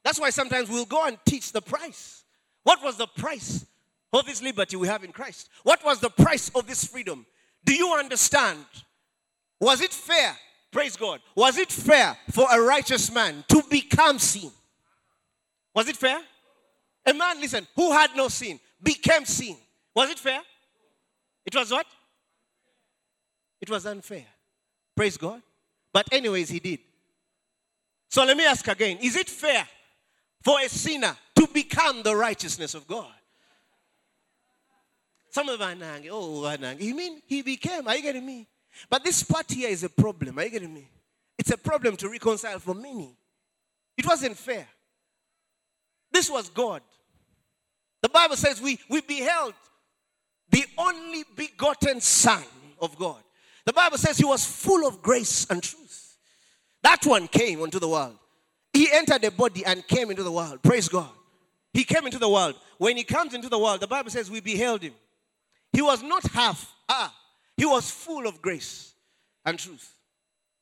That's 0.04 0.20
why 0.20 0.30
sometimes 0.30 0.70
we'll 0.70 0.86
go 0.86 1.06
and 1.06 1.18
teach 1.26 1.52
the 1.52 1.62
price. 1.62 2.24
What 2.64 2.84
was 2.84 2.98
the 2.98 3.08
price 3.08 3.66
of 4.14 4.26
this 4.26 4.42
liberty 4.42 4.76
we 4.76 4.88
have 4.88 5.04
in 5.04 5.12
Christ? 5.12 5.50
What 5.64 5.84
was 5.84 6.00
the 6.00 6.10
price 6.10 6.50
of 6.56 6.68
this 6.68 6.86
freedom? 6.86 7.26
Do 7.64 7.74
you 7.74 7.94
understand? 7.94 8.66
Was 9.60 9.82
it 9.82 9.94
fair? 9.94 10.36
Praise 10.72 10.96
God. 10.96 11.20
Was 11.36 11.58
it 11.58 11.72
fair 11.72 12.18
for 12.32 12.48
a 12.52 12.62
righteous 12.62 13.14
man 13.14 13.44
to 13.50 13.62
become 13.70 14.20
sin? 14.20 14.52
Was 15.76 15.88
it 15.88 15.98
fair? 15.98 16.20
A 17.06 17.14
man, 17.14 17.40
listen, 17.40 17.68
who 17.76 17.92
had 17.92 18.16
no 18.16 18.28
sin 18.28 18.60
became 18.82 19.26
sin. 19.26 19.56
Was 19.96 20.10
it 20.10 20.20
fair? 20.20 20.42
It 21.46 21.56
was 21.56 21.72
what? 21.72 21.86
It 23.60 23.70
was 23.70 23.86
unfair. 23.86 24.26
Praise 24.96 25.18
God. 25.18 25.42
But, 25.94 26.08
anyways, 26.12 26.50
he 26.50 26.60
did. 26.60 26.80
So 28.10 28.26
let 28.26 28.36
me 28.36 28.46
ask 28.46 28.68
again 28.68 28.98
is 29.02 29.16
it 29.16 29.30
fair 29.30 29.66
for 30.44 30.60
a 30.60 30.70
sinner 30.70 31.16
to 31.36 31.48
become 31.54 32.04
the 32.04 32.16
righteousness 32.16 32.74
of 32.74 32.88
God? 32.88 33.14
Some 35.30 35.48
of 35.50 35.60
Anang, 35.62 36.08
oh, 36.12 36.44
oh, 36.44 36.46
oh 36.46 36.58
Anang. 36.58 36.82
You 36.82 36.94
mean 36.94 37.22
he 37.26 37.42
became? 37.42 37.88
Are 37.88 37.96
you 37.96 38.02
getting 38.02 38.26
me? 38.26 38.48
But 38.90 39.04
this 39.04 39.24
part 39.24 39.50
here 39.50 39.70
is 39.70 39.84
a 39.84 39.90
problem. 39.90 40.38
Are 40.38 40.44
you 40.44 40.50
getting 40.50 40.74
me? 40.74 40.90
It's 41.38 41.52
a 41.52 41.58
problem 41.58 41.96
to 41.98 42.10
reconcile 42.10 42.60
for 42.60 42.74
many. 42.74 43.16
It 43.98 44.06
wasn't 44.06 44.38
fair. 44.38 44.68
This 46.12 46.30
was 46.30 46.50
God. 46.50 46.82
The 48.02 48.10
Bible 48.10 48.36
says 48.36 48.62
we, 48.62 48.80
we 48.90 49.02
beheld 49.02 49.54
the 50.50 50.66
only 50.78 51.24
begotten 51.36 52.02
Son 52.02 52.44
of 52.82 52.98
God. 52.98 53.22
The 53.66 53.74
Bible 53.74 53.98
says 53.98 54.18
he 54.18 54.26
was 54.26 54.46
full 54.46 54.88
of 54.88 55.02
grace 55.02 55.48
and 55.50 55.62
truth. 55.64 56.18
That 56.84 57.06
one 57.06 57.28
came 57.28 57.62
into 57.62 57.80
the 57.80 57.88
world. 57.88 58.18
He 58.74 58.90
entered 58.92 59.22
the 59.22 59.32
body 59.32 59.66
and 59.66 59.86
came 59.88 60.10
into 60.10 60.24
the 60.24 60.32
world. 60.32 60.62
Praise 60.64 60.88
God. 60.88 61.10
He 61.74 61.84
came 61.84 62.06
into 62.06 62.20
the 62.20 62.30
world. 62.30 62.56
When 62.78 62.98
he 62.98 63.04
comes 63.04 63.34
into 63.34 63.50
the 63.50 63.60
world, 63.60 63.80
the 63.80 63.88
Bible 63.88 64.10
says 64.10 64.30
we 64.30 64.42
beheld 64.42 64.82
him. 64.82 64.94
He 65.72 65.82
was 65.82 66.04
not 66.04 66.24
half, 66.32 66.74
ah, 66.90 67.14
he 67.56 67.66
was 67.66 67.90
full 67.90 68.28
of 68.28 68.42
grace 68.42 68.94
and 69.46 69.58
truth. 69.58 69.94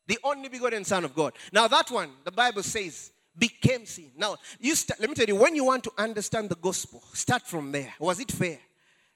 The 0.07 0.19
only 0.23 0.49
begotten 0.49 0.83
Son 0.83 1.03
of 1.03 1.15
God. 1.15 1.33
Now, 1.51 1.67
that 1.67 1.89
one, 1.91 2.09
the 2.23 2.31
Bible 2.31 2.63
says, 2.63 3.11
became 3.37 3.85
sin. 3.85 4.11
Now, 4.17 4.37
you 4.59 4.75
let 4.99 5.09
me 5.09 5.15
tell 5.15 5.27
you, 5.27 5.35
when 5.35 5.55
you 5.55 5.63
want 5.63 5.83
to 5.85 5.91
understand 5.97 6.49
the 6.49 6.55
gospel, 6.55 7.01
start 7.13 7.47
from 7.47 7.71
there. 7.71 7.93
Was 7.99 8.19
it 8.19 8.31
fair? 8.31 8.59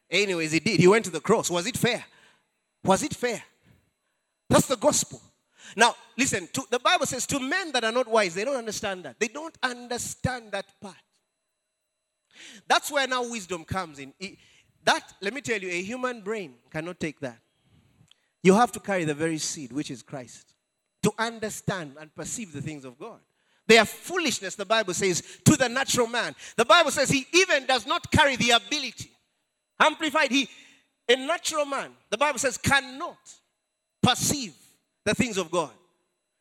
Anyways, 0.09 0.51
he 0.51 0.59
did. 0.59 0.79
He 0.79 0.87
went 0.87 1.05
to 1.05 1.11
the 1.11 1.19
cross. 1.19 1.49
Was 1.49 1.65
it 1.65 1.77
fair? 1.77 2.03
Was 2.83 3.03
it 3.03 3.13
fair? 3.13 3.43
That's 4.49 4.67
the 4.67 4.77
gospel. 4.77 5.21
Now, 5.75 5.95
listen, 6.17 6.47
to, 6.53 6.63
the 6.69 6.79
Bible 6.79 7.05
says, 7.05 7.25
to 7.27 7.39
men 7.39 7.71
that 7.71 7.83
are 7.83 7.91
not 7.91 8.07
wise, 8.07 8.35
they 8.35 8.45
don't 8.45 8.55
understand 8.55 9.03
that. 9.05 9.19
They 9.19 9.27
don't 9.27 9.57
understand 9.63 10.51
that 10.51 10.65
part. 10.81 10.95
That's 12.67 12.91
where 12.91 13.07
now 13.07 13.29
wisdom 13.29 13.63
comes 13.63 13.99
in. 13.99 14.13
That, 14.83 15.13
let 15.21 15.33
me 15.33 15.41
tell 15.41 15.59
you, 15.59 15.69
a 15.69 15.81
human 15.81 16.21
brain 16.21 16.55
cannot 16.69 16.99
take 16.99 17.19
that. 17.21 17.39
You 18.41 18.53
have 18.55 18.71
to 18.73 18.79
carry 18.79 19.05
the 19.05 19.13
very 19.13 19.37
seed, 19.37 19.71
which 19.71 19.89
is 19.89 20.01
Christ, 20.01 20.53
to 21.03 21.13
understand 21.17 21.95
and 21.99 22.13
perceive 22.13 22.51
the 22.51 22.61
things 22.61 22.83
of 22.83 22.99
God. 22.99 23.19
They 23.65 23.77
are 23.77 23.85
foolishness, 23.85 24.55
the 24.55 24.65
Bible 24.65 24.93
says, 24.93 25.23
to 25.45 25.55
the 25.55 25.69
natural 25.69 26.07
man. 26.07 26.35
The 26.57 26.65
Bible 26.65 26.91
says 26.91 27.09
he 27.09 27.25
even 27.33 27.65
does 27.65 27.87
not 27.87 28.11
carry 28.11 28.35
the 28.35 28.51
ability. 28.51 29.11
Amplified, 29.79 30.31
he, 30.31 30.49
a 31.07 31.15
natural 31.15 31.65
man, 31.65 31.91
the 32.09 32.17
Bible 32.17 32.39
says, 32.39 32.57
cannot 32.57 33.17
perceive 34.01 34.53
the 35.05 35.13
things 35.13 35.37
of 35.37 35.51
God. 35.51 35.71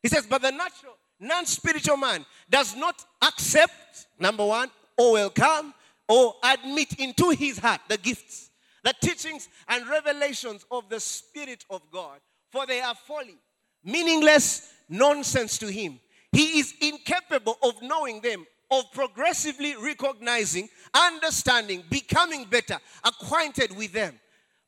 He 0.03 0.09
says, 0.09 0.27
but 0.27 0.43
the 0.43 0.51
natural, 0.51 0.97
non 1.21 1.47
spiritual 1.47 1.97
man 1.97 2.25
does 2.51 2.75
not 2.77 3.05
accept, 3.23 4.07
number 4.19 4.45
one, 4.45 4.71
or 4.97 5.13
welcome, 5.13 5.75
or 6.09 6.35
admit 6.45 6.95
into 6.99 7.31
his 7.31 7.59
heart 7.59 7.81
the 7.89 7.97
gifts, 7.97 8.51
the 8.85 8.93
teachings, 9.01 9.49
and 9.69 9.89
revelations 9.89 10.67
of 10.71 10.89
the 10.89 11.01
Spirit 11.01 11.65
of 11.71 11.83
God, 11.91 12.19
for 12.51 12.67
they 12.67 12.81
are 12.81 12.95
folly, 12.95 13.37
meaningless 13.85 14.73
nonsense 14.89 15.59
to 15.59 15.71
him. 15.71 15.99
He 16.33 16.59
is 16.59 16.75
incapable 16.81 17.59
of 17.63 17.81
knowing 17.83 18.21
them, 18.21 18.47
of 18.71 18.91
progressively 18.93 19.77
recognizing, 19.77 20.69
understanding, 20.95 21.85
becoming 21.91 22.45
better, 22.45 22.79
acquainted 23.05 23.77
with 23.77 23.93
them, 23.93 24.19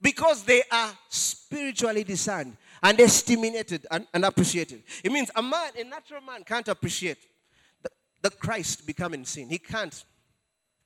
because 0.01 0.45
they 0.45 0.62
are 0.70 0.92
spiritually 1.09 2.05
discerned 2.05 2.57
and 2.85 3.01
estimated 3.01 3.87
and, 3.91 4.07
and 4.12 4.24
appreciated. 4.26 4.82
It 5.03 5.11
means 5.11 5.30
a 5.35 5.43
man, 5.43 5.70
a 5.76 5.85
natural 5.85 6.20
man, 6.20 6.45
can't 6.45 6.68
appreciate 6.68 7.16
the, 7.82 7.89
the 8.22 8.30
Christ 8.30 8.87
becoming 8.87 9.24
sin. 9.24 9.49
He 9.49 9.59
can't. 9.59 10.05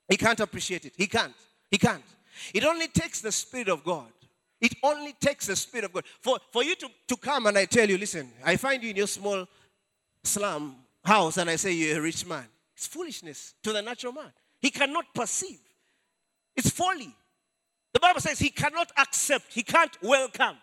He 0.07 0.15
can't 0.15 0.39
appreciate 0.39 0.85
it. 0.85 0.93
He 0.95 1.07
can't. 1.07 1.35
He 1.69 1.77
can't. 1.77 2.03
It 2.53 2.63
only 2.63 2.87
takes 2.87 3.19
the 3.19 3.33
Spirit 3.33 3.67
of 3.67 3.83
God. 3.83 4.07
It 4.61 4.75
only 4.81 5.13
takes 5.19 5.47
the 5.47 5.57
Spirit 5.57 5.85
of 5.85 5.93
God. 5.93 6.05
For, 6.21 6.39
for 6.51 6.63
you 6.63 6.75
to, 6.75 6.89
to 7.09 7.17
come 7.17 7.47
and 7.47 7.57
I 7.57 7.65
tell 7.65 7.87
you, 7.87 7.97
listen, 7.97 8.31
I 8.45 8.55
find 8.55 8.81
you 8.81 8.91
in 8.91 8.95
your 8.95 9.07
small 9.07 9.45
slum 10.23 10.77
house 11.03 11.37
and 11.37 11.49
I 11.49 11.57
say 11.57 11.73
you're 11.73 11.99
a 11.99 12.01
rich 12.01 12.25
man. 12.25 12.45
It's 12.75 12.87
foolishness 12.87 13.55
to 13.63 13.73
the 13.73 13.81
natural 13.81 14.13
man. 14.13 14.31
He 14.61 14.69
cannot 14.69 15.13
perceive. 15.13 15.59
It's 16.55 16.69
folly. 16.69 17.13
The 17.91 17.99
Bible 17.99 18.21
says 18.21 18.39
he 18.39 18.51
cannot 18.51 18.89
accept, 18.97 19.53
he 19.53 19.63
can't 19.63 19.97
welcome. 20.01 20.55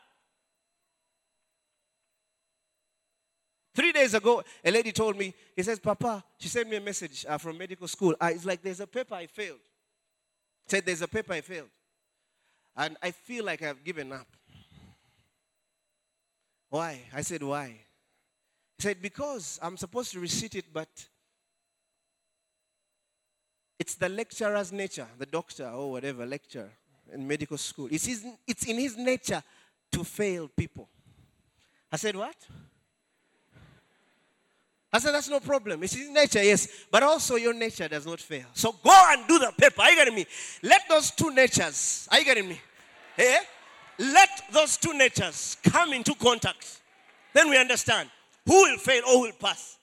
Three 3.77 3.93
days 3.93 4.15
ago, 4.15 4.43
a 4.65 4.71
lady 4.71 4.91
told 4.91 5.19
me, 5.19 5.35
he 5.55 5.63
says, 5.63 5.79
Papa, 5.79 6.25
she 6.39 6.49
sent 6.49 6.71
me 6.71 6.77
a 6.77 6.81
message 6.81 7.27
uh, 7.29 7.37
from 7.37 7.59
medical 7.59 7.87
school. 7.87 8.15
Uh, 8.19 8.31
it's 8.33 8.47
like, 8.47 8.63
there's 8.63 8.81
a 8.81 8.87
paper 8.87 9.15
I 9.15 9.27
failed. 9.27 9.59
Said, 10.67 10.87
there's 10.87 11.03
a 11.03 11.09
paper 11.09 11.35
I 11.35 11.43
failed. 11.43 11.69
And 12.75 12.97
I 13.03 13.11
feel 13.11 13.45
like 13.45 13.61
I've 13.63 13.85
given 13.85 14.15
up. 14.15 14.29
Why? 16.71 17.03
I 17.15 17.21
said, 17.21 17.43
why? 17.43 17.67
He 18.79 18.83
said, 18.83 19.03
because 19.03 19.59
I'm 19.61 19.77
supposed 19.77 20.11
to 20.13 20.21
recite 20.21 20.55
it, 20.55 20.65
but 20.73 20.89
it's 23.79 23.95
the 23.97 24.09
lecturer's 24.09 24.73
nature, 24.73 25.07
the 25.19 25.27
doctor 25.27 25.69
or 25.69 25.93
whatever, 25.93 26.25
lecturer 26.25 26.71
in 27.13 27.29
medical 27.29 27.59
school. 27.59 27.89
It's, 27.91 28.07
his, 28.07 28.25
it's 28.47 28.65
in 28.65 28.79
his 28.79 28.97
nature 28.97 29.43
to 29.93 30.03
fail 30.03 30.49
people. 30.49 30.89
I 31.93 31.97
said, 31.97 32.17
what? 32.17 32.37
I 34.97 34.99
said, 34.99 35.13
that's 35.13 35.29
no 35.29 35.41
problem. 35.41 35.83
It's 35.83 35.93
his 35.93 36.09
nature, 36.09 36.43
yes. 36.43 36.87
But 36.91 37.03
also 37.03 37.37
your 37.37 37.53
nature 37.53 37.87
does 37.87 38.07
not 38.07 38.19
fail. 38.19 38.47
So 38.55 38.73
go 38.83 38.99
and 39.11 39.29
do 39.29 39.39
the 39.39 39.53
paper. 39.53 39.83
Are 39.83 39.91
you 39.91 39.97
getting 39.97 40.15
me? 40.15 40.25
Let 40.63 40.89
those 40.89 41.11
two 41.11 41.31
natures, 41.35 42.09
are 42.11 42.19
you 42.19 42.25
getting 42.25 42.49
me? 42.49 42.59
Eh? 43.19 43.39
Let 43.99 44.31
those 44.51 44.79
two 44.79 44.95
natures 44.95 45.59
come 45.65 45.93
into 45.93 46.15
contact. 46.15 46.81
Then 47.35 47.51
we 47.51 47.59
understand 47.59 48.09
who 48.47 48.55
will 48.55 48.79
fail 48.79 49.03
or 49.07 49.13
who 49.13 49.21
will 49.25 49.33
pass. 49.39 49.77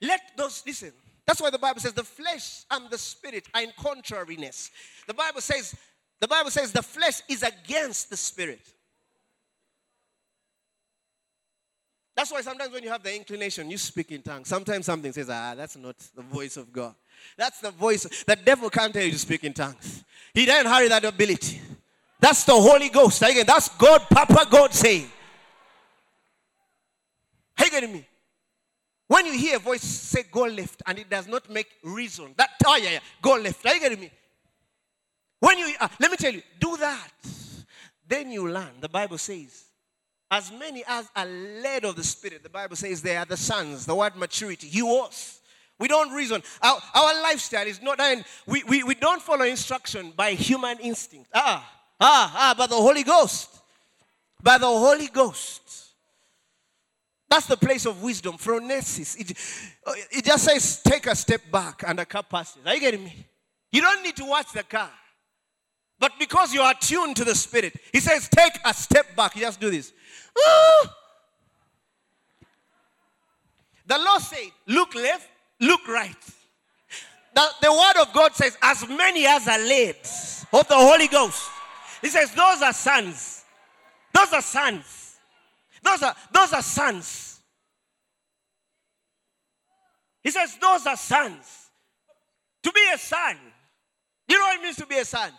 Let 0.00 0.20
those, 0.36 0.62
listen. 0.64 0.92
That's 1.26 1.40
why 1.40 1.50
the 1.50 1.58
Bible 1.58 1.80
says 1.80 1.94
the 1.94 2.04
flesh 2.04 2.62
and 2.70 2.88
the 2.88 2.98
spirit 2.98 3.48
are 3.52 3.62
in 3.62 3.72
contrariness. 3.76 4.70
The 5.08 5.14
Bible 5.14 5.40
says, 5.40 5.74
the 6.20 6.28
Bible 6.28 6.52
says 6.52 6.70
the 6.70 6.80
flesh 6.80 7.22
is 7.28 7.42
against 7.42 8.08
the 8.08 8.16
spirit. 8.16 8.60
That's 12.16 12.32
why 12.32 12.40
sometimes 12.40 12.72
when 12.72 12.82
you 12.82 12.88
have 12.88 13.02
the 13.02 13.14
inclination, 13.14 13.70
you 13.70 13.76
speak 13.76 14.10
in 14.10 14.22
tongues. 14.22 14.48
Sometimes 14.48 14.86
something 14.86 15.12
says, 15.12 15.28
ah, 15.28 15.54
that's 15.54 15.76
not 15.76 15.96
the 16.14 16.22
voice 16.22 16.56
of 16.56 16.72
God. 16.72 16.94
That's 17.36 17.60
the 17.60 17.70
voice. 17.70 18.24
The 18.26 18.36
devil 18.36 18.70
can't 18.70 18.92
tell 18.92 19.04
you 19.04 19.12
to 19.12 19.18
speak 19.18 19.44
in 19.44 19.52
tongues. 19.52 20.02
He 20.32 20.46
doesn't 20.46 20.66
have 20.66 20.88
that 20.88 21.04
ability. 21.04 21.60
That's 22.18 22.44
the 22.44 22.54
Holy 22.54 22.88
Ghost. 22.88 23.20
Again, 23.20 23.44
that's 23.46 23.68
God, 23.76 24.00
Papa 24.10 24.46
God 24.50 24.72
saying. 24.72 25.10
Are 27.58 27.64
you 27.66 27.70
getting 27.70 27.92
me? 27.92 28.06
When 29.08 29.26
you 29.26 29.32
hear 29.32 29.56
a 29.56 29.60
voice 29.60 29.82
say 29.82 30.24
go 30.32 30.44
left 30.44 30.82
and 30.86 30.98
it 30.98 31.10
does 31.10 31.28
not 31.28 31.48
make 31.50 31.68
reason, 31.84 32.32
that, 32.38 32.48
oh 32.64 32.76
yeah, 32.76 32.92
yeah, 32.92 32.98
go 33.20 33.34
left. 33.34 33.64
Are 33.66 33.74
you 33.74 33.80
getting 33.80 34.00
me? 34.00 34.10
When 35.38 35.58
you, 35.58 35.74
uh, 35.78 35.88
let 36.00 36.10
me 36.10 36.16
tell 36.16 36.32
you, 36.32 36.42
do 36.58 36.78
that. 36.78 37.10
Then 38.08 38.32
you 38.32 38.48
learn. 38.48 38.72
The 38.80 38.88
Bible 38.88 39.18
says, 39.18 39.65
as 40.30 40.50
many 40.50 40.82
as 40.86 41.08
are 41.14 41.26
led 41.26 41.84
of 41.84 41.96
the 41.96 42.04
Spirit, 42.04 42.42
the 42.42 42.48
Bible 42.48 42.76
says 42.76 43.02
they 43.02 43.16
are 43.16 43.24
the 43.24 43.36
sons. 43.36 43.86
The 43.86 43.94
word 43.94 44.16
maturity, 44.16 44.68
you 44.68 44.86
was. 44.86 45.40
We 45.78 45.88
don't 45.88 46.12
reason. 46.12 46.42
Our, 46.62 46.78
our 46.94 47.22
lifestyle 47.22 47.66
is 47.66 47.82
not, 47.82 48.00
and 48.00 48.24
we, 48.46 48.64
we, 48.64 48.82
we 48.82 48.94
don't 48.94 49.20
follow 49.20 49.44
instruction 49.44 50.12
by 50.16 50.32
human 50.32 50.78
instinct. 50.80 51.30
Ah, 51.34 51.70
ah, 52.00 52.32
ah, 52.34 52.54
by 52.56 52.66
the 52.66 52.74
Holy 52.74 53.02
Ghost. 53.02 53.50
By 54.42 54.58
the 54.58 54.66
Holy 54.66 55.08
Ghost. 55.08 55.62
That's 57.28 57.46
the 57.46 57.56
place 57.56 57.86
of 57.86 58.02
wisdom, 58.02 58.38
phronesis. 58.38 59.18
It, 59.20 59.30
it 60.10 60.24
just 60.24 60.44
says, 60.44 60.80
take 60.82 61.06
a 61.06 61.14
step 61.14 61.42
back 61.52 61.82
and 61.86 62.00
a 62.00 62.06
car 62.06 62.22
passes. 62.22 62.64
Are 62.64 62.74
you 62.74 62.80
getting 62.80 63.04
me? 63.04 63.26
You 63.72 63.82
don't 63.82 64.02
need 64.02 64.16
to 64.16 64.24
watch 64.24 64.52
the 64.52 64.62
car. 64.62 64.90
But 65.98 66.12
because 66.18 66.52
you 66.52 66.60
are 66.60 66.74
tuned 66.74 67.16
to 67.16 67.24
the 67.24 67.34
Spirit, 67.34 67.74
He 67.92 68.00
says, 68.00 68.28
take 68.28 68.52
a 68.64 68.74
step 68.74 69.16
back. 69.16 69.34
You 69.34 69.42
just 69.42 69.60
do 69.60 69.70
this. 69.70 69.92
The 73.86 73.98
Lord 73.98 74.20
said, 74.20 74.50
look 74.66 74.94
left, 74.94 75.28
look 75.60 75.86
right. 75.88 76.16
The, 77.34 77.46
the 77.62 77.72
Word 77.72 78.02
of 78.02 78.12
God 78.12 78.34
says, 78.34 78.56
as 78.62 78.86
many 78.88 79.26
as 79.26 79.46
are 79.46 79.58
led 79.58 79.96
of 80.52 80.68
the 80.68 80.74
Holy 80.74 81.06
Ghost. 81.06 81.50
He 82.02 82.08
says, 82.08 82.32
those 82.34 82.62
are 82.62 82.72
sons. 82.72 83.44
Those 84.12 84.32
are 84.32 84.42
sons. 84.42 85.16
Those 85.82 86.02
are, 86.02 86.14
those 86.32 86.52
are 86.52 86.62
sons. 86.62 87.40
He 90.22 90.30
says, 90.30 90.56
those 90.60 90.86
are 90.86 90.96
sons. 90.96 91.70
To 92.62 92.72
be 92.72 92.80
a 92.92 92.98
son 92.98 93.36
you 94.28 94.38
know 94.38 94.44
what 94.44 94.58
it 94.58 94.62
means 94.62 94.76
to 94.76 94.86
be 94.86 94.98
a 94.98 95.04
son? 95.04 95.30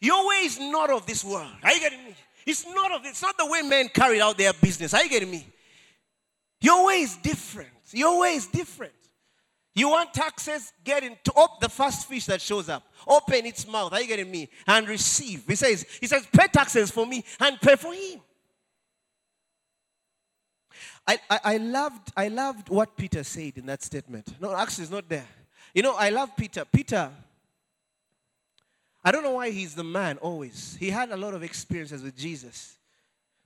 Your 0.00 0.28
way 0.28 0.36
is 0.36 0.58
not 0.60 0.90
of 0.90 1.06
this 1.06 1.24
world. 1.24 1.50
Are 1.62 1.72
you 1.72 1.80
getting 1.80 2.04
me? 2.04 2.14
It's 2.46 2.66
not 2.66 2.92
of 2.92 3.04
it's 3.04 3.22
not 3.22 3.38
the 3.38 3.46
way 3.46 3.62
men 3.62 3.88
carry 3.88 4.20
out 4.20 4.36
their 4.36 4.52
business. 4.52 4.92
Are 4.92 5.02
you 5.02 5.08
getting 5.08 5.30
me? 5.30 5.46
Your 6.60 6.86
way 6.86 7.00
is 7.00 7.16
different. 7.16 7.70
Your 7.92 8.20
way 8.20 8.34
is 8.34 8.46
different. 8.46 8.92
You 9.74 9.88
want 9.88 10.14
taxes? 10.14 10.72
Get 10.84 11.02
into 11.02 11.32
up 11.34 11.58
the 11.60 11.68
first 11.68 12.06
fish 12.06 12.26
that 12.26 12.40
shows 12.40 12.68
up. 12.68 12.84
Open 13.06 13.44
its 13.44 13.66
mouth. 13.66 13.92
Are 13.92 14.00
you 14.00 14.06
getting 14.06 14.30
me? 14.30 14.48
And 14.66 14.88
receive. 14.88 15.44
He 15.46 15.56
says, 15.56 15.84
He 16.00 16.06
says, 16.06 16.26
pay 16.32 16.46
taxes 16.46 16.90
for 16.90 17.06
me 17.06 17.24
and 17.40 17.60
pay 17.60 17.76
for 17.76 17.92
him. 17.92 18.20
I, 21.06 21.18
I, 21.28 21.40
I 21.44 21.56
loved 21.58 22.12
I 22.16 22.28
loved 22.28 22.68
what 22.68 22.96
Peter 22.96 23.24
said 23.24 23.54
in 23.56 23.66
that 23.66 23.82
statement. 23.82 24.34
No, 24.40 24.54
actually, 24.54 24.84
it's 24.84 24.92
not 24.92 25.08
there. 25.08 25.26
You 25.74 25.82
know, 25.82 25.94
I 25.96 26.10
love 26.10 26.30
Peter. 26.36 26.64
Peter 26.64 27.10
I 29.04 29.12
don't 29.12 29.22
know 29.22 29.32
why 29.32 29.50
he's 29.50 29.74
the 29.74 29.84
man 29.84 30.18
always. 30.18 30.76
He 30.80 30.90
had 30.90 31.10
a 31.10 31.16
lot 31.16 31.34
of 31.34 31.42
experiences 31.42 32.02
with 32.02 32.16
Jesus. 32.16 32.76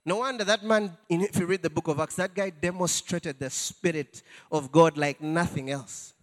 No 0.05 0.17
wonder 0.17 0.43
that 0.45 0.63
man, 0.63 0.97
if 1.09 1.37
you 1.37 1.45
read 1.45 1.61
the 1.61 1.69
book 1.69 1.89
of 1.89 1.99
Acts, 1.99 2.15
that 2.15 2.33
guy 2.33 2.49
demonstrated 2.49 3.37
the 3.39 3.49
Spirit 3.49 4.23
of 4.51 4.71
God 4.71 4.97
like 4.97 5.21
nothing 5.21 5.69
else. 5.69 6.13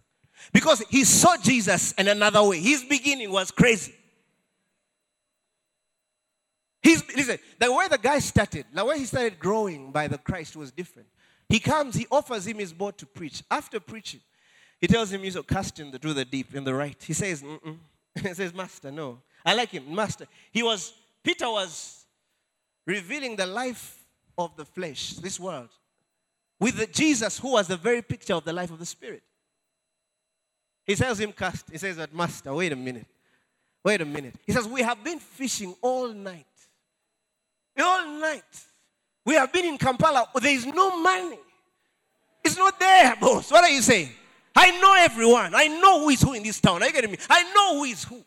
Because 0.51 0.83
he 0.89 1.03
saw 1.03 1.37
Jesus 1.37 1.93
in 1.93 2.07
another 2.07 2.43
way. 2.43 2.59
His 2.59 2.83
beginning 2.83 3.31
was 3.31 3.51
crazy. 3.51 3.93
He's, 6.81 7.03
listen, 7.15 7.37
the 7.59 7.71
way 7.71 7.87
the 7.87 7.97
guy 7.97 8.19
started, 8.19 8.65
the 8.73 8.85
way 8.85 8.99
he 8.99 9.05
started 9.05 9.39
growing 9.39 9.91
by 9.91 10.07
the 10.07 10.17
Christ 10.17 10.55
was 10.55 10.71
different. 10.71 11.07
He 11.49 11.59
comes, 11.59 11.95
he 11.95 12.07
offers 12.11 12.47
him 12.47 12.57
his 12.57 12.73
boat 12.73 12.97
to 12.99 13.05
preach. 13.05 13.43
After 13.49 13.79
preaching, 13.79 14.21
he 14.79 14.87
tells 14.87 15.11
him, 15.11 15.23
you 15.23 15.31
know, 15.31 15.43
cast 15.43 15.79
him 15.79 15.91
through 15.91 16.13
the 16.13 16.25
deep 16.25 16.55
in 16.55 16.63
the 16.63 16.73
right. 16.73 17.01
He 17.05 17.13
says, 17.13 17.41
Mm-mm. 17.41 17.77
he 18.21 18.33
says, 18.33 18.53
Master, 18.53 18.91
no. 18.91 19.19
I 19.47 19.53
like 19.53 19.69
him, 19.69 19.95
Master. 19.95 20.27
He 20.51 20.61
was, 20.61 20.93
Peter 21.23 21.49
was 21.49 22.05
revealing 22.85 23.37
the 23.37 23.45
life 23.45 24.03
of 24.37 24.53
the 24.57 24.65
flesh, 24.65 25.13
this 25.13 25.39
world, 25.39 25.69
with 26.59 26.91
Jesus 26.91 27.39
who 27.39 27.53
was 27.53 27.65
the 27.69 27.77
very 27.77 28.01
picture 28.01 28.33
of 28.33 28.43
the 28.43 28.51
life 28.51 28.71
of 28.71 28.79
the 28.79 28.85
Spirit. 28.85 29.23
He 30.85 30.95
tells 30.95 31.17
him, 31.17 31.31
Cast. 31.31 31.71
He 31.71 31.77
says, 31.77 31.95
But 31.95 32.13
Master, 32.13 32.53
wait 32.53 32.73
a 32.73 32.75
minute. 32.75 33.05
Wait 33.85 34.01
a 34.01 34.05
minute. 34.05 34.35
He 34.45 34.51
says, 34.51 34.67
We 34.67 34.81
have 34.81 35.01
been 35.01 35.19
fishing 35.19 35.73
all 35.81 36.09
night. 36.09 36.45
All 37.79 38.19
night. 38.19 38.43
We 39.23 39.35
have 39.35 39.53
been 39.53 39.65
in 39.65 39.77
Kampala. 39.77 40.27
There 40.41 40.53
is 40.53 40.65
no 40.65 41.01
money. 41.01 41.39
It's 42.43 42.57
not 42.57 42.77
there, 42.77 43.15
boss. 43.15 43.49
What 43.49 43.63
are 43.63 43.69
you 43.69 43.81
saying? 43.81 44.09
I 44.53 44.71
know 44.81 44.93
everyone. 44.99 45.55
I 45.55 45.67
know 45.67 46.01
who 46.01 46.09
is 46.09 46.21
who 46.21 46.33
in 46.33 46.43
this 46.43 46.59
town. 46.59 46.83
Are 46.83 46.85
you 46.85 46.91
getting 46.91 47.11
me? 47.11 47.17
I 47.29 47.43
know 47.53 47.77
who 47.77 47.85
is 47.85 48.03
who. 48.03 48.25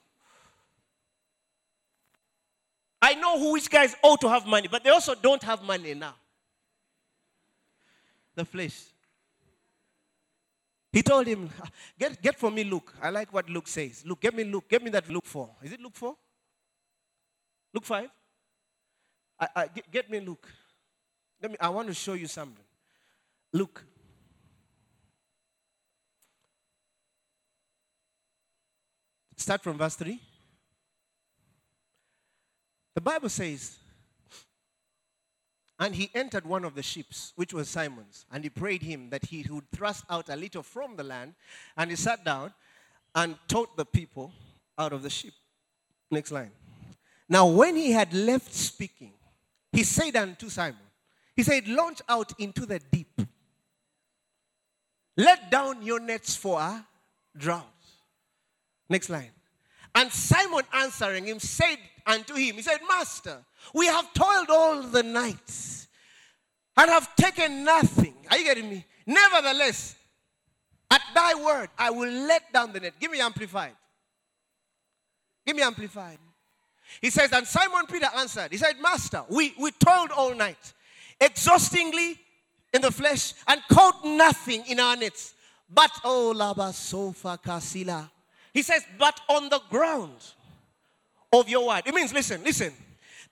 I 3.03 3.15
know 3.15 3.39
who 3.39 3.53
which 3.53 3.71
guys 3.71 3.97
ought 4.03 4.21
to 4.21 4.29
have 4.29 4.47
money, 4.47 4.69
but 4.69 4.85
they 4.85 4.91
also 4.91 5.15
don't 5.15 5.43
have 5.43 5.63
money 5.63 5.95
now. 5.95 6.15
The 8.35 8.45
flesh. 8.45 8.83
He 10.93 11.03
told 11.03 11.27
him, 11.27 11.49
get, 11.99 12.21
get 12.21 12.39
for 12.39 12.51
me 12.51 12.65
Luke. 12.65 12.95
I 13.01 13.11
like 13.11 13.33
what 13.33 13.49
Luke 13.49 13.69
says. 13.69 14.03
Luke, 14.05 14.21
get 14.21 14.35
me 14.35 14.45
Luke. 14.45 14.69
Get 14.69 14.83
me 14.83 14.91
that 14.91 15.09
Luke 15.09 15.27
4. 15.27 15.49
Is 15.63 15.73
it 15.73 15.81
Luke 15.81 15.95
4? 15.95 16.17
Luke 17.73 17.85
5? 17.85 18.11
I, 19.39 19.49
I, 19.57 19.67
get, 19.69 19.91
get 19.91 20.11
me 20.11 20.21
Luke. 20.21 20.49
Let 21.41 21.53
me, 21.53 21.57
I 21.61 21.69
want 21.71 21.89
to 21.89 21.95
show 21.95 22.13
you 22.13 22.27
something. 22.27 22.65
Luke 23.53 23.85
Start 29.41 29.63
from 29.63 29.79
verse 29.79 29.95
3. 29.95 30.21
The 32.95 33.01
Bible 33.01 33.29
says, 33.29 33.79
and 35.81 35.95
he 35.95 36.11
entered 36.15 36.45
one 36.45 36.65
of 36.67 36.75
the 36.75 36.83
ships, 36.83 37.33
which 37.37 37.55
was 37.55 37.69
Simon's, 37.69 38.27
and 38.31 38.45
he 38.45 38.51
prayed 38.51 38.83
him 38.83 39.09
that 39.11 39.25
he 39.25 39.47
would 39.49 39.71
thrust 39.73 40.05
out 40.11 40.29
a 40.29 40.37
little 40.37 40.63
from 40.63 40.97
the 40.97 41.03
land. 41.03 41.35
And 41.75 41.89
he 41.89 41.97
sat 41.97 42.23
down 42.23 42.53
and 43.15 43.37
taught 43.49 43.77
the 43.79 43.87
people 43.87 44.31
out 44.77 44.93
of 44.93 45.03
the 45.03 45.09
ship. 45.09 45.33
Next 46.11 46.33
line. 46.33 46.51
Now, 47.31 47.47
when 47.47 47.77
he 47.77 47.93
had 47.93 48.13
left 48.13 48.53
speaking, 48.53 49.13
he 49.73 49.85
said 49.85 50.17
unto 50.17 50.51
Simon, 50.51 50.81
He 51.35 51.43
said, 51.43 51.67
Launch 51.67 52.03
out 52.09 52.33
into 52.39 52.67
the 52.67 52.79
deep. 52.79 53.23
Let 55.17 55.51
down 55.51 55.83
your 55.83 56.01
nets 56.01 56.37
for 56.37 56.61
a 56.61 56.85
drought. 57.37 57.65
Next 58.89 59.09
line. 59.09 59.31
And 59.95 60.13
Simon 60.13 60.63
answering 60.73 61.27
him 61.27 61.39
said 61.39 61.79
unto 62.07 62.35
him, 62.35 62.57
He 62.57 62.63
said, 62.63 62.79
Master, 62.89 63.39
we 63.75 63.87
have 63.87 64.13
toiled 64.15 64.51
all 64.51 64.83
the 64.83 65.03
night 65.03 65.87
and 66.77 66.91
have 66.91 67.15
taken 67.17 67.65
nothing. 67.65 68.15
Are 68.31 68.39
you 68.39 68.45
getting 68.45 68.69
me? 68.71 68.85
Nevertheless, 69.07 69.97
at 70.91 71.03
thy 71.15 71.35
word, 71.35 71.69
I 71.79 71.91
will 71.91 72.11
let 72.11 72.53
down 72.53 72.73
the 72.73 72.81
net. 72.81 72.95
Give 72.99 73.11
me 73.11 73.21
amplified. 73.21 73.73
Give 75.47 75.57
me 75.57 75.63
amplified. 75.63 76.19
He 77.01 77.11
says, 77.11 77.33
and 77.33 77.47
Simon 77.47 77.87
Peter 77.87 78.09
answered, 78.17 78.51
He 78.51 78.59
said, 78.59 78.75
Master, 78.81 79.23
we, 79.29 79.55
we 79.59 79.71
toiled 79.73 80.11
all 80.11 80.35
night, 80.35 80.73
exhaustingly 81.21 82.19
in 82.73 82.83
the 82.83 82.91
flesh, 82.91 83.35
and 83.47 83.61
caught 83.71 84.05
nothing 84.05 84.65
in 84.67 84.81
our 84.81 84.97
nets. 84.97 85.35
But, 85.69 85.91
oh, 86.05 86.33
Laba 86.37 86.73
Sofa 86.73 87.39
Kasila. 87.45 88.11
He 88.53 88.63
says, 88.63 88.83
but 88.99 89.21
on 89.29 89.49
the 89.49 89.61
ground 89.71 90.17
of 91.33 91.49
your 91.49 91.69
word. 91.69 91.83
It 91.87 91.95
means, 91.95 92.13
listen, 92.13 92.43
listen. 92.43 92.73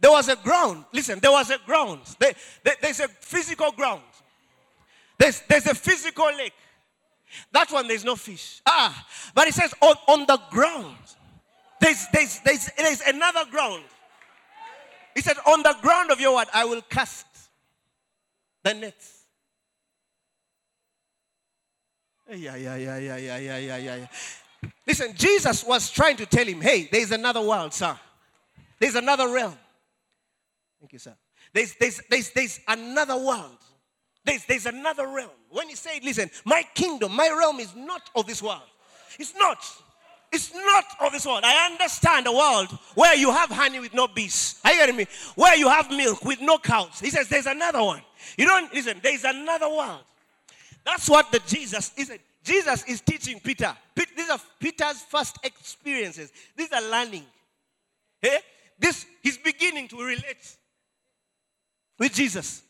There 0.00 0.10
was 0.10 0.28
a 0.28 0.36
ground. 0.36 0.84
Listen, 0.92 1.18
there 1.18 1.32
was 1.32 1.50
a 1.50 1.58
ground. 1.66 2.02
There, 2.18 2.32
there, 2.62 2.76
there's 2.80 3.00
a 3.00 3.08
physical 3.08 3.72
ground. 3.72 4.02
There's, 5.18 5.42
there's 5.48 5.66
a 5.66 5.74
physical 5.74 6.26
lake. 6.26 6.52
That 7.52 7.70
one, 7.72 7.88
there's 7.88 8.04
no 8.04 8.14
fish. 8.14 8.62
Ah, 8.64 9.06
but 9.34 9.46
he 9.46 9.50
says, 9.50 9.74
on, 9.80 9.96
on 10.06 10.26
the 10.26 10.40
ground, 10.50 10.96
there's, 11.80 12.06
there's, 12.12 12.40
there's, 12.40 12.70
there's 12.76 13.00
another 13.02 13.44
ground. 13.50 13.82
He 15.14 15.20
said, 15.20 15.36
on 15.46 15.62
the 15.62 15.76
ground 15.82 16.12
of 16.12 16.20
your 16.20 16.36
word, 16.36 16.46
I 16.54 16.64
will 16.64 16.82
cast 16.82 17.26
the 18.62 18.74
nets. 18.74 19.24
Yeah, 22.30 22.56
yeah, 22.56 22.76
yeah, 22.76 22.98
yeah, 22.98 23.16
yeah, 23.16 23.38
yeah, 23.38 23.58
yeah, 23.58 23.76
yeah. 23.96 24.06
Listen, 24.86 25.14
Jesus 25.14 25.64
was 25.64 25.90
trying 25.90 26.16
to 26.16 26.26
tell 26.26 26.46
him, 26.46 26.60
hey, 26.60 26.88
there's 26.90 27.10
another 27.10 27.42
world, 27.42 27.72
sir. 27.74 27.98
There's 28.80 28.94
another 28.94 29.28
realm. 29.28 29.56
Thank 30.80 30.92
you, 30.92 30.98
sir. 30.98 31.14
There's, 31.52 31.74
there's, 31.74 32.00
there's, 32.08 32.30
there's 32.30 32.60
another 32.68 33.16
world. 33.16 33.58
There's, 34.24 34.44
there's 34.44 34.66
another 34.66 35.06
realm. 35.08 35.30
When 35.50 35.68
he 35.68 35.74
said, 35.74 36.04
listen, 36.04 36.30
my 36.44 36.62
kingdom, 36.74 37.14
my 37.14 37.28
realm 37.28 37.60
is 37.60 37.74
not 37.74 38.02
of 38.14 38.26
this 38.26 38.42
world. 38.42 38.62
It's 39.18 39.34
not. 39.36 39.58
It's 40.30 40.54
not 40.54 40.84
of 41.00 41.12
this 41.12 41.24
world. 41.24 41.40
I 41.44 41.70
understand 41.70 42.26
a 42.26 42.32
world 42.32 42.68
where 42.94 43.14
you 43.14 43.30
have 43.32 43.50
honey 43.50 43.80
with 43.80 43.94
no 43.94 44.06
bees. 44.08 44.60
Are 44.64 44.72
you 44.72 44.78
getting 44.78 44.96
me? 44.96 45.06
Where 45.34 45.56
you 45.56 45.68
have 45.68 45.90
milk 45.90 46.22
with 46.24 46.40
no 46.40 46.58
cows. 46.58 47.00
He 47.00 47.10
says 47.10 47.28
there's 47.28 47.46
another 47.46 47.82
one. 47.82 48.02
You 48.36 48.46
don't 48.46 48.72
listen, 48.72 49.00
there's 49.02 49.24
another 49.24 49.68
world. 49.68 50.04
that's 50.84 51.08
what 51.08 51.32
the 51.32 51.40
Jesus 51.46 51.92
is. 51.96 52.12
Jesus 52.42 52.84
is 52.84 53.00
teaching 53.00 53.40
Peter. 53.40 53.76
These 53.94 54.30
are 54.30 54.40
Peter's 54.58 55.02
first 55.02 55.38
experiences. 55.42 56.32
These 56.56 56.72
are 56.72 56.82
learning. 56.82 57.24
Hey? 58.20 58.36
Eh? 58.36 58.38
This 58.78 59.06
he's 59.22 59.38
beginning 59.38 59.88
to 59.88 59.96
relate 59.96 60.56
with 61.98 62.14
Jesus. 62.14 62.62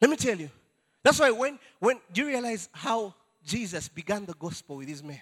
Let 0.00 0.10
me 0.10 0.16
tell 0.16 0.36
you. 0.36 0.48
That's 1.02 1.18
why 1.18 1.30
when 1.32 1.58
when 1.80 2.00
you 2.14 2.26
realize 2.26 2.68
how 2.72 3.14
Jesus 3.44 3.88
began 3.88 4.24
the 4.24 4.34
gospel 4.34 4.76
with 4.76 4.86
these 4.86 5.02
men? 5.02 5.20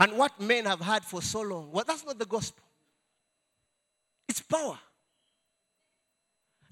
And 0.00 0.18
what 0.18 0.40
men 0.40 0.64
have 0.64 0.80
had 0.80 1.04
for 1.04 1.22
so 1.22 1.40
long. 1.40 1.70
Well, 1.70 1.84
that's 1.86 2.04
not 2.04 2.18
the 2.18 2.26
gospel. 2.26 2.64
It's 4.28 4.40
power. 4.40 4.78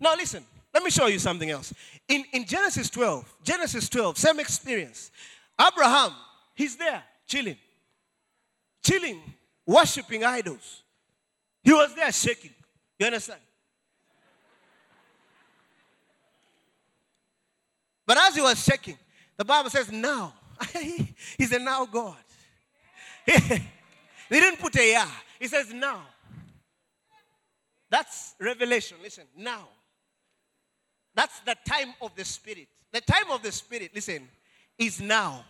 Now 0.00 0.14
listen, 0.16 0.44
let 0.74 0.82
me 0.82 0.90
show 0.90 1.07
you 1.07 1.20
something 1.20 1.48
else. 1.50 1.72
In, 2.09 2.24
in 2.32 2.44
Genesis 2.44 2.90
12, 2.90 3.36
Genesis 3.44 3.88
12, 3.88 4.18
same 4.18 4.40
experience. 4.40 5.12
Abraham, 5.62 6.12
he's 6.54 6.76
there, 6.76 7.02
chilling. 7.26 7.56
Chilling, 8.82 9.20
worshiping 9.66 10.24
idols. 10.24 10.82
He 11.62 11.72
was 11.72 11.94
there 11.94 12.10
shaking. 12.10 12.50
You 12.98 13.06
understand? 13.06 13.40
But 18.04 18.18
as 18.18 18.34
he 18.34 18.40
was 18.40 18.62
shaking, 18.62 18.98
the 19.36 19.44
Bible 19.44 19.70
says, 19.70 19.90
now. 19.90 20.34
He's 21.38 21.52
a 21.52 21.58
now 21.58 21.86
God. 21.86 22.16
he 23.24 23.60
didn't 24.30 24.60
put 24.60 24.76
a 24.76 24.90
yeah. 24.90 25.08
He 25.38 25.48
says 25.48 25.72
now. 25.72 26.02
That's 27.90 28.34
revelation. 28.40 28.96
Listen, 29.02 29.24
now. 29.36 29.68
That's 31.14 31.40
the 31.40 31.56
time 31.68 31.94
of 32.00 32.14
the 32.16 32.24
Spirit. 32.24 32.68
The 32.90 33.00
time 33.00 33.30
of 33.30 33.42
the 33.42 33.52
Spirit, 33.52 33.90
listen, 33.94 34.28
is 34.78 35.00
now. 35.00 35.44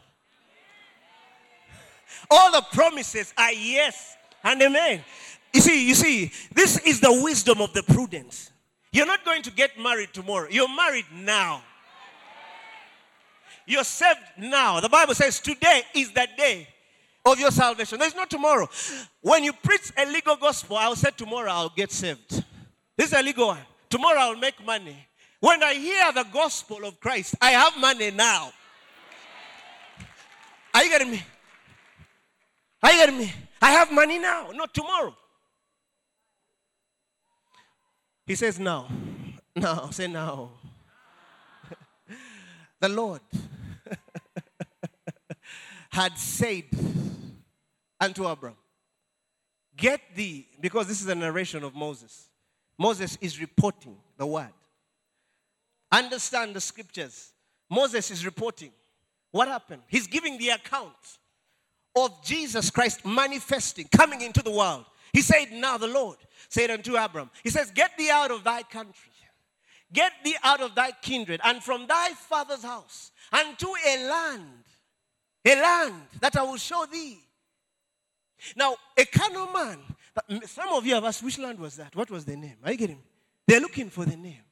All 2.30 2.52
the 2.52 2.62
promises 2.72 3.32
are 3.36 3.52
yes 3.52 4.16
and 4.44 4.60
amen. 4.62 5.04
You 5.52 5.60
see, 5.60 5.86
you 5.86 5.94
see, 5.94 6.32
this 6.54 6.78
is 6.78 7.00
the 7.00 7.20
wisdom 7.22 7.60
of 7.60 7.72
the 7.72 7.82
prudence. 7.82 8.50
You're 8.92 9.06
not 9.06 9.24
going 9.24 9.42
to 9.42 9.50
get 9.50 9.78
married 9.78 10.12
tomorrow. 10.12 10.48
You're 10.50 10.74
married 10.74 11.06
now. 11.14 11.62
You're 13.66 13.84
saved 13.84 14.18
now. 14.38 14.80
The 14.80 14.88
Bible 14.88 15.14
says 15.14 15.40
today 15.40 15.82
is 15.94 16.10
the 16.12 16.26
day 16.36 16.68
of 17.24 17.38
your 17.38 17.50
salvation. 17.50 17.98
There's 17.98 18.14
no 18.14 18.24
tomorrow. 18.24 18.68
When 19.20 19.44
you 19.44 19.52
preach 19.52 19.92
a 19.96 20.04
legal 20.06 20.36
gospel, 20.36 20.76
I'll 20.76 20.96
say 20.96 21.10
tomorrow 21.16 21.50
I'll 21.50 21.72
get 21.74 21.92
saved. 21.92 22.44
This 22.96 23.08
is 23.08 23.12
a 23.12 23.22
legal 23.22 23.48
one. 23.48 23.58
Tomorrow 23.88 24.18
I'll 24.18 24.36
make 24.36 24.64
money. 24.64 24.96
When 25.40 25.62
I 25.62 25.74
hear 25.74 26.12
the 26.12 26.26
gospel 26.32 26.84
of 26.84 26.98
Christ, 27.00 27.34
I 27.40 27.50
have 27.50 27.76
money 27.78 28.10
now. 28.10 28.52
Are 30.74 30.84
you 30.84 30.90
getting 30.90 31.10
me? 31.10 31.22
You 32.84 33.12
me? 33.12 33.32
I 33.60 33.72
have 33.72 33.92
money 33.92 34.18
now, 34.18 34.50
not 34.52 34.74
tomorrow. 34.74 35.14
He 38.26 38.34
says 38.34 38.58
now. 38.58 38.88
Now, 39.54 39.90
say 39.90 40.06
now. 40.06 40.50
the 42.80 42.88
Lord 42.88 43.20
had 45.90 46.16
said 46.16 46.64
unto 48.00 48.24
Abram, 48.24 48.54
Get 49.76 50.00
thee, 50.14 50.46
because 50.60 50.86
this 50.86 51.00
is 51.00 51.08
a 51.08 51.14
narration 51.14 51.64
of 51.64 51.74
Moses. 51.74 52.28
Moses 52.78 53.18
is 53.20 53.40
reporting 53.40 53.96
the 54.16 54.26
word. 54.26 54.52
Understand 55.90 56.54
the 56.54 56.60
scriptures. 56.60 57.32
Moses 57.68 58.10
is 58.10 58.24
reporting 58.24 58.70
what 59.30 59.48
happened. 59.48 59.82
He's 59.88 60.06
giving 60.06 60.38
the 60.38 60.50
account 60.50 61.18
of 61.94 62.24
Jesus 62.24 62.70
Christ 62.70 63.04
manifesting, 63.04 63.86
coming 63.94 64.20
into 64.22 64.42
the 64.42 64.50
world. 64.50 64.84
He 65.12 65.20
said, 65.20 65.52
Now 65.52 65.76
the 65.76 65.88
Lord 65.88 66.16
said 66.48 66.70
unto 66.70 66.96
Abram, 66.96 67.30
He 67.42 67.50
says, 67.50 67.70
Get 67.70 67.96
thee 67.96 68.10
out 68.10 68.30
of 68.30 68.44
thy 68.44 68.62
country, 68.62 69.10
get 69.92 70.12
thee 70.24 70.36
out 70.42 70.60
of 70.60 70.74
thy 70.74 70.92
kindred, 71.02 71.40
and 71.44 71.62
from 71.62 71.86
thy 71.86 72.10
father's 72.10 72.62
house, 72.62 73.10
unto 73.32 73.68
a 73.86 74.08
land, 74.08 74.64
a 75.44 75.60
land 75.60 76.02
that 76.20 76.36
I 76.36 76.42
will 76.42 76.56
show 76.56 76.86
thee. 76.90 77.18
Now, 78.56 78.76
a 78.96 79.04
carnal 79.04 79.52
man, 79.52 79.78
some 80.46 80.70
of 80.70 80.84
you 80.86 80.94
have 80.94 81.04
asked, 81.04 81.22
which 81.22 81.38
land 81.38 81.58
was 81.58 81.76
that? 81.76 81.94
What 81.94 82.10
was 82.10 82.24
the 82.24 82.36
name? 82.36 82.56
Are 82.64 82.72
you 82.72 82.78
getting 82.78 82.96
me? 82.96 83.02
They're 83.46 83.60
looking 83.60 83.90
for 83.90 84.04
the 84.04 84.16
name. 84.16 84.42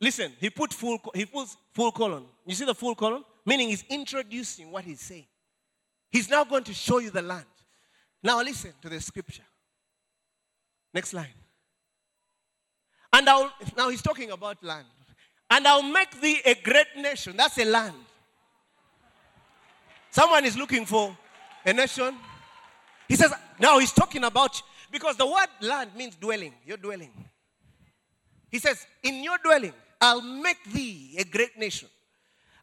Listen, 0.00 0.32
he 0.40 0.48
put 0.48 0.72
full 0.72 0.98
he 1.14 1.26
puts 1.26 1.56
full 1.72 1.92
colon. 1.92 2.24
You 2.46 2.54
see 2.54 2.64
the 2.64 2.74
full 2.74 2.94
colon? 2.94 3.22
Meaning 3.44 3.68
he's 3.68 3.84
introducing 3.88 4.70
what 4.70 4.84
he's 4.84 5.00
saying. 5.00 5.26
He's 6.10 6.28
now 6.28 6.44
going 6.44 6.64
to 6.64 6.74
show 6.74 6.98
you 6.98 7.10
the 7.10 7.22
land. 7.22 7.46
Now 8.22 8.42
listen 8.42 8.72
to 8.82 8.88
the 8.88 9.00
scripture. 9.00 9.44
Next 10.92 11.14
line. 11.14 11.26
And 13.12 13.28
I'll, 13.28 13.52
now 13.76 13.88
he's 13.88 14.02
talking 14.02 14.30
about 14.30 14.62
land. 14.62 14.86
And 15.50 15.66
I'll 15.66 15.82
make 15.82 16.20
thee 16.20 16.40
a 16.44 16.54
great 16.54 16.96
nation. 16.96 17.36
That's 17.36 17.58
a 17.58 17.64
land. 17.64 17.96
Someone 20.10 20.44
is 20.44 20.56
looking 20.56 20.86
for 20.86 21.16
a 21.64 21.72
nation. 21.72 22.14
He 23.08 23.16
says, 23.16 23.32
now 23.58 23.78
he's 23.78 23.92
talking 23.92 24.24
about, 24.24 24.60
because 24.90 25.16
the 25.16 25.26
word 25.26 25.48
land 25.60 25.90
means 25.96 26.16
dwelling, 26.16 26.54
your 26.64 26.76
dwelling. 26.76 27.12
He 28.50 28.58
says, 28.58 28.84
in 29.02 29.22
your 29.22 29.38
dwelling, 29.44 29.72
I'll 30.00 30.22
make 30.22 30.62
thee 30.72 31.16
a 31.18 31.24
great 31.24 31.56
nation. 31.58 31.88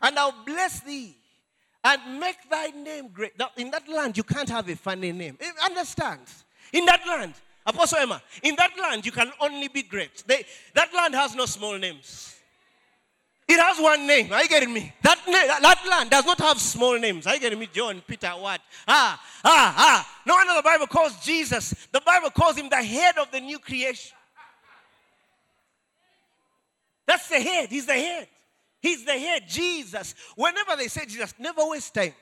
And 0.01 0.17
I'll 0.17 0.43
bless 0.45 0.81
thee 0.81 1.15
and 1.87 2.19
make 2.19 2.49
thy 2.49 2.67
name 2.67 3.07
great. 3.13 3.39
Now, 3.39 3.49
in 3.55 3.71
that 3.71 3.87
land, 3.87 4.17
you 4.17 4.23
can't 4.23 4.49
have 4.49 4.67
a 4.67 4.75
funny 4.75 5.13
name. 5.13 5.37
Eh, 5.39 5.49
understand? 5.63 6.19
In 6.73 6.85
that 6.85 7.01
land, 7.07 7.33
Apostle 7.65 7.99
Emma, 7.99 8.21
in 8.43 8.55
that 8.57 8.71
land, 8.79 9.05
you 9.05 9.11
can 9.11 9.31
only 9.39 9.69
be 9.69 9.83
great. 9.83 10.23
They, 10.27 10.43
that 10.73 10.93
land 10.93 11.15
has 11.15 11.33
no 11.33 11.45
small 11.45 11.77
names. 11.77 12.35
It 13.47 13.57
has 13.57 13.79
one 13.79 14.05
name. 14.05 14.33
Are 14.33 14.43
you 14.43 14.49
getting 14.49 14.73
me? 14.73 14.93
That, 15.01 15.17
that 15.25 15.81
land 15.89 16.09
does 16.09 16.25
not 16.25 16.37
have 16.39 16.59
small 16.59 16.99
names. 16.99 17.25
Are 17.25 17.35
you 17.35 17.39
getting 17.39 17.57
me? 17.57 17.69
John, 17.71 18.01
Peter, 18.05 18.31
what? 18.31 18.59
Ah, 18.85 19.21
ah, 19.45 19.73
ah. 19.77 20.19
No 20.25 20.35
wonder 20.35 20.55
the 20.55 20.61
Bible 20.61 20.87
calls 20.87 21.23
Jesus, 21.23 21.87
the 21.93 22.01
Bible 22.01 22.31
calls 22.31 22.57
him 22.57 22.67
the 22.67 22.75
head 22.75 23.17
of 23.17 23.31
the 23.31 23.39
new 23.39 23.59
creation. 23.59 24.17
That's 27.05 27.29
the 27.29 27.39
head. 27.39 27.69
He's 27.69 27.85
the 27.85 27.93
head. 27.93 28.27
He's 28.81 29.03
the 29.03 29.13
head, 29.13 29.43
Jesus. 29.47 30.13
Whenever 30.35 30.75
they 30.75 30.87
say 30.87 31.05
Jesus, 31.05 31.33
never 31.39 31.61
waste 31.65 31.93
time. 31.93 32.13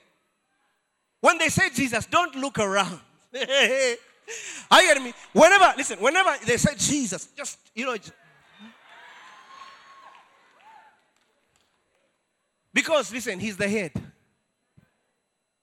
When 1.22 1.38
they 1.38 1.50
say 1.50 1.70
Jesus, 1.70 2.06
don't 2.06 2.36
look 2.36 2.60
around. 2.60 3.00
You 4.72 4.82
getting 4.82 5.04
me? 5.04 5.14
Whenever, 5.34 5.74
listen, 5.78 6.00
whenever 6.00 6.36
they 6.46 6.58
say 6.58 6.74
Jesus, 6.76 7.28
just, 7.38 7.60
you 7.74 7.86
know, 7.86 7.96
because, 12.74 13.12
listen, 13.14 13.40
he's 13.40 13.56
the 13.56 13.70
head. 13.70 13.92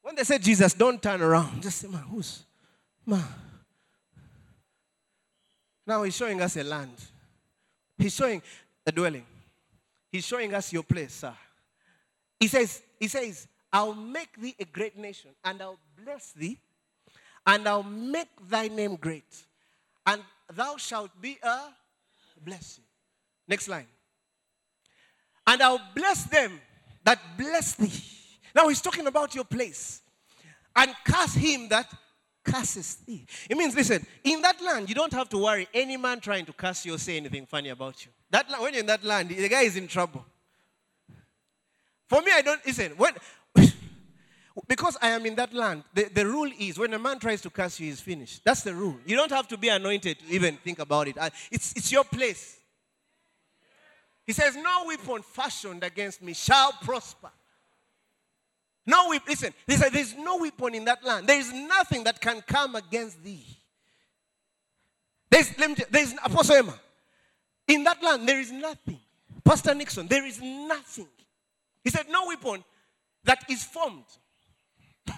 When 0.00 0.16
they 0.16 0.24
say 0.24 0.38
Jesus, 0.38 0.72
don't 0.74 1.00
turn 1.00 1.20
around. 1.20 1.62
Just 1.62 1.78
say, 1.78 1.88
man, 1.88 2.02
who's, 2.10 2.42
man. 3.04 3.22
Now 5.86 6.02
he's 6.04 6.16
showing 6.16 6.40
us 6.40 6.56
a 6.56 6.64
land. 6.64 6.96
He's 7.98 8.14
showing 8.14 8.40
a 8.86 8.92
dwelling. 8.92 9.26
He's 10.12 10.26
showing 10.26 10.54
us 10.54 10.72
your 10.72 10.82
place, 10.82 11.14
sir. 11.14 11.34
He 12.38 12.46
says, 12.46 12.82
he 13.00 13.08
says, 13.08 13.48
I'll 13.72 13.94
make 13.94 14.38
thee 14.38 14.54
a 14.60 14.66
great 14.66 14.96
nation, 14.98 15.30
and 15.42 15.62
I'll 15.62 15.78
bless 16.04 16.32
thee, 16.32 16.58
and 17.46 17.66
I'll 17.66 17.82
make 17.82 18.28
thy 18.48 18.68
name 18.68 18.96
great, 18.96 19.44
and 20.06 20.20
thou 20.52 20.76
shalt 20.76 21.10
be 21.20 21.38
a 21.42 21.60
blessing. 22.44 22.84
Next 23.48 23.68
line. 23.68 23.86
And 25.46 25.62
I'll 25.62 25.80
bless 25.94 26.24
them 26.24 26.60
that 27.04 27.18
bless 27.36 27.74
thee. 27.74 27.90
Now 28.54 28.68
he's 28.68 28.82
talking 28.82 29.06
about 29.06 29.34
your 29.34 29.44
place. 29.44 30.02
And 30.76 30.94
curse 31.04 31.34
him 31.34 31.68
that 31.68 31.92
curses 32.44 32.96
thee. 33.06 33.26
It 33.48 33.56
means, 33.56 33.74
listen, 33.74 34.06
in 34.24 34.40
that 34.42 34.60
land, 34.62 34.88
you 34.88 34.94
don't 34.94 35.12
have 35.12 35.28
to 35.30 35.38
worry 35.38 35.68
any 35.72 35.96
man 35.96 36.20
trying 36.20 36.44
to 36.46 36.52
curse 36.52 36.84
you 36.84 36.94
or 36.94 36.98
say 36.98 37.16
anything 37.16 37.46
funny 37.46 37.70
about 37.70 38.04
you. 38.04 38.12
That, 38.32 38.46
when 38.60 38.72
you're 38.72 38.80
in 38.80 38.86
that 38.86 39.04
land, 39.04 39.28
the 39.28 39.48
guy 39.48 39.62
is 39.62 39.76
in 39.76 39.86
trouble. 39.86 40.24
For 42.08 42.22
me, 42.22 42.32
I 42.34 42.40
don't, 42.40 42.64
listen, 42.66 42.92
when, 42.96 43.12
because 44.68 44.96
I 45.02 45.08
am 45.08 45.26
in 45.26 45.34
that 45.36 45.52
land, 45.52 45.84
the, 45.92 46.04
the 46.04 46.26
rule 46.26 46.50
is 46.58 46.78
when 46.78 46.94
a 46.94 46.98
man 46.98 47.18
tries 47.18 47.42
to 47.42 47.50
curse 47.50 47.78
you, 47.78 47.88
he's 47.88 48.00
finished. 48.00 48.40
That's 48.42 48.62
the 48.62 48.74
rule. 48.74 48.96
You 49.06 49.16
don't 49.16 49.30
have 49.30 49.48
to 49.48 49.58
be 49.58 49.68
anointed 49.68 50.18
to 50.18 50.24
even 50.34 50.56
think 50.56 50.78
about 50.78 51.08
it. 51.08 51.16
It's, 51.50 51.74
it's 51.76 51.92
your 51.92 52.04
place. 52.04 52.58
He 54.24 54.32
says, 54.32 54.56
No 54.56 54.84
weapon 54.86 55.22
fashioned 55.22 55.84
against 55.84 56.22
me 56.22 56.32
shall 56.32 56.72
prosper. 56.72 57.30
No 58.86 59.08
weapon. 59.10 59.26
Listen, 59.28 59.52
he 59.66 59.76
said, 59.76 59.92
There's 59.92 60.16
no 60.16 60.38
weapon 60.38 60.74
in 60.74 60.86
that 60.86 61.04
land. 61.04 61.26
There 61.26 61.38
is 61.38 61.52
nothing 61.52 62.04
that 62.04 62.18
can 62.18 62.40
come 62.40 62.76
against 62.76 63.22
thee. 63.22 63.44
There's, 65.28 65.58
let 65.58 65.70
me 65.70 65.76
there's 65.90 66.14
Apostle 66.24 66.56
Emma. 66.56 66.80
In 67.68 67.84
that 67.84 68.02
land, 68.02 68.28
there 68.28 68.40
is 68.40 68.50
nothing. 68.50 68.98
Pastor 69.44 69.74
Nixon, 69.74 70.06
there 70.06 70.24
is 70.24 70.40
nothing 70.40 71.08
He 71.82 71.90
said, 71.90 72.06
No 72.08 72.26
weapon 72.26 72.64
that 73.24 73.44
is 73.48 73.64
formed 73.64 74.04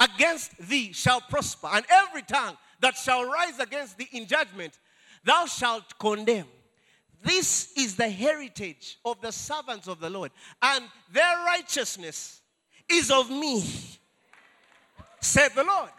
against 0.00 0.56
thee 0.58 0.92
shall 0.92 1.20
prosper, 1.20 1.68
and 1.72 1.84
every 1.88 2.22
tongue 2.22 2.56
that 2.80 2.96
shall 2.96 3.24
rise 3.24 3.58
against 3.58 3.98
thee 3.98 4.08
in 4.12 4.26
judgment, 4.26 4.78
thou 5.24 5.46
shalt 5.46 5.98
condemn. 5.98 6.46
This 7.22 7.72
is 7.76 7.94
the 7.94 8.08
heritage 8.08 8.98
of 9.04 9.20
the 9.20 9.30
servants 9.30 9.86
of 9.86 10.00
the 10.00 10.10
Lord, 10.10 10.32
and 10.60 10.84
their 11.12 11.36
righteousness 11.46 12.40
is 12.88 13.10
of 13.10 13.30
me, 13.30 13.64
said 15.20 15.50
the 15.54 15.62
Lord. 15.62 15.90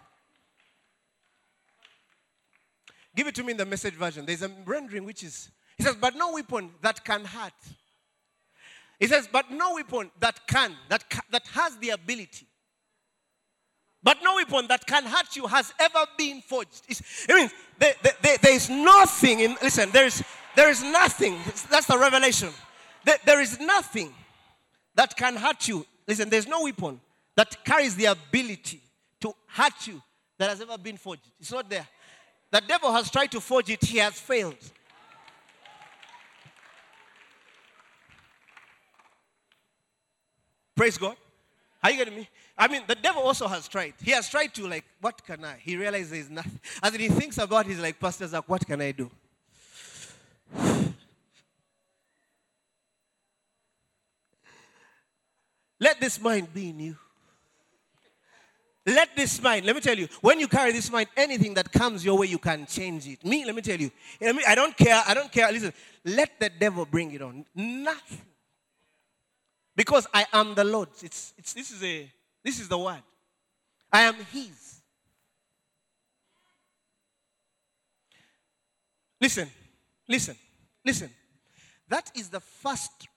Give 3.15 3.27
it 3.27 3.35
to 3.35 3.43
me 3.43 3.51
in 3.51 3.57
the 3.57 3.65
message 3.65 3.93
version. 3.93 4.25
There's 4.25 4.41
a 4.41 4.51
rendering 4.65 5.05
which 5.05 5.23
is, 5.23 5.49
he 5.77 5.83
says, 5.83 5.95
but 5.99 6.15
no 6.15 6.33
weapon 6.33 6.71
that 6.81 7.03
can 7.03 7.25
hurt. 7.25 7.53
He 8.99 9.07
says, 9.07 9.27
but 9.31 9.51
no 9.51 9.73
weapon 9.73 10.11
that 10.19 10.47
can, 10.47 10.75
that, 10.89 11.03
that 11.31 11.45
has 11.47 11.77
the 11.77 11.89
ability. 11.89 12.47
But 14.01 14.17
no 14.21 14.35
weapon 14.35 14.67
that 14.67 14.85
can 14.85 15.05
hurt 15.05 15.35
you 15.35 15.47
has 15.47 15.73
ever 15.79 16.05
been 16.17 16.41
forged. 16.41 16.83
It's, 16.89 17.25
it 17.27 17.33
means 17.33 17.51
there, 17.79 17.93
there, 18.21 18.37
there 18.41 18.53
is 18.53 18.69
nothing 18.69 19.39
in, 19.39 19.55
listen, 19.61 19.89
there 19.91 20.05
is, 20.05 20.23
there 20.55 20.69
is 20.69 20.83
nothing. 20.83 21.37
That's 21.69 21.87
the 21.87 21.97
revelation. 21.97 22.49
There, 23.05 23.17
there 23.25 23.41
is 23.41 23.59
nothing 23.59 24.13
that 24.95 25.15
can 25.15 25.35
hurt 25.35 25.67
you. 25.67 25.85
Listen, 26.07 26.29
there's 26.29 26.47
no 26.47 26.63
weapon 26.63 26.99
that 27.35 27.63
carries 27.63 27.95
the 27.95 28.05
ability 28.05 28.81
to 29.21 29.33
hurt 29.47 29.87
you 29.87 30.01
that 30.37 30.49
has 30.49 30.61
ever 30.61 30.77
been 30.77 30.97
forged. 30.97 31.29
It's 31.39 31.51
not 31.51 31.69
there. 31.69 31.87
The 32.51 32.61
devil 32.61 32.91
has 32.91 33.09
tried 33.09 33.31
to 33.31 33.41
forge 33.41 33.69
it, 33.69 33.83
he 33.83 33.97
has 33.97 34.19
failed. 34.19 34.57
Praise 40.75 40.97
God. 40.97 41.15
Are 41.83 41.91
you 41.91 41.97
getting 41.97 42.15
me? 42.15 42.29
I 42.57 42.67
mean, 42.67 42.83
the 42.87 42.95
devil 42.95 43.23
also 43.23 43.47
has 43.47 43.67
tried. 43.67 43.93
He 44.01 44.11
has 44.11 44.29
tried 44.29 44.53
to, 44.55 44.67
like, 44.67 44.85
what 45.01 45.23
can 45.25 45.43
I? 45.43 45.57
He 45.59 45.75
realizes 45.75 46.11
there's 46.11 46.29
nothing. 46.29 46.59
As 46.81 46.95
he 46.95 47.09
thinks 47.09 47.37
about 47.37 47.65
he's 47.65 47.79
like, 47.79 47.99
Pastor 47.99 48.27
Zach, 48.27 48.47
what 48.47 48.65
can 48.65 48.81
I 48.81 48.91
do? 48.91 49.11
Let 55.79 55.99
this 55.99 56.21
mind 56.21 56.53
be 56.53 56.69
in 56.69 56.79
you. 56.79 56.97
Let 58.85 59.15
this 59.15 59.41
mind, 59.41 59.65
let 59.65 59.75
me 59.75 59.81
tell 59.81 59.97
you, 59.97 60.07
when 60.21 60.39
you 60.39 60.47
carry 60.47 60.73
this 60.73 60.91
mind, 60.91 61.07
anything 61.15 61.53
that 61.53 61.71
comes 61.71 62.03
your 62.03 62.17
way, 62.17 62.27
you 62.27 62.37
can 62.37 62.65
change 62.65 63.07
it. 63.07 63.23
Me, 63.25 63.45
let 63.45 63.55
me 63.55 63.61
tell 63.61 63.79
you, 63.79 63.89
I 64.45 64.55
don't 64.55 64.75
care, 64.75 65.01
I 65.07 65.13
don't 65.13 65.31
care. 65.31 65.51
Listen, 65.51 65.73
let 66.03 66.37
the 66.39 66.49
devil 66.49 66.85
bring 66.85 67.11
it 67.13 67.21
on. 67.21 67.45
Nothing. 67.55 68.21
Because 69.75 70.07
I 70.13 70.25
am 70.33 70.55
the 70.55 70.63
Lord. 70.63 70.89
It's, 71.01 71.33
it's, 71.37 71.53
this, 71.53 71.71
is 71.71 71.83
a, 71.83 72.11
this 72.43 72.59
is 72.59 72.67
the 72.67 72.77
word. 72.77 73.01
I 73.91 74.01
am 74.01 74.15
His. 74.31 74.81
Listen, 79.19 79.49
listen, 80.07 80.35
listen. 80.85 81.09
That 81.87 82.11
is 82.15 82.29
the 82.29 82.39
first 82.39 83.07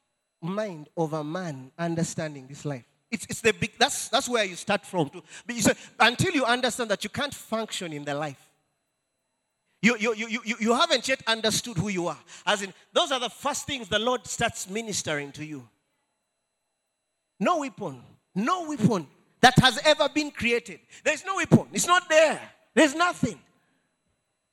mind 0.41 0.89
of 0.97 1.13
a 1.13 1.25
man 1.25 1.73
understanding 1.79 2.47
this 2.47 2.65
life. 2.65 2.85
It's, 3.11 3.27
it's 3.29 3.41
the 3.41 3.53
big, 3.53 3.73
that's, 3.79 4.09
that's 4.09 4.29
where 4.29 4.45
you 4.45 4.57
start 4.57 4.85
from. 4.85 5.11
You 5.49 5.63
say, 5.63 5.75
until 5.99 6.33
you 6.33 6.45
understand 6.45 6.91
that 6.91 7.05
you 7.05 7.11
can't 7.11 7.35
function 7.35 7.93
in 7.93 8.05
the 8.05 8.15
life, 8.15 8.41
you, 9.83 9.97
you, 9.99 10.15
you, 10.15 10.41
you, 10.45 10.57
you 10.59 10.75
haven't 10.75 11.07
yet 11.07 11.23
understood 11.27 11.77
who 11.77 11.89
you 11.89 12.09
are. 12.09 12.19
As 12.45 12.63
in, 12.63 12.73
those 12.93 13.13
are 13.13 13.21
the 13.21 13.31
first 13.31 13.67
things 13.67 13.89
the 13.89 13.99
Lord 13.99 14.27
starts 14.27 14.69
ministering 14.69 15.33
to 15.33 15.45
you. 15.45 15.69
No 17.39 17.59
weapon, 17.59 18.03
no 18.35 18.69
weapon 18.69 19.07
that 19.41 19.59
has 19.59 19.79
ever 19.85 20.09
been 20.09 20.31
created. 20.31 20.81
There's 21.05 21.25
no 21.25 21.37
weapon, 21.37 21.67
it's 21.73 21.87
not 21.87 22.09
there. 22.09 22.41
There's 22.75 22.95
nothing. 22.95 23.39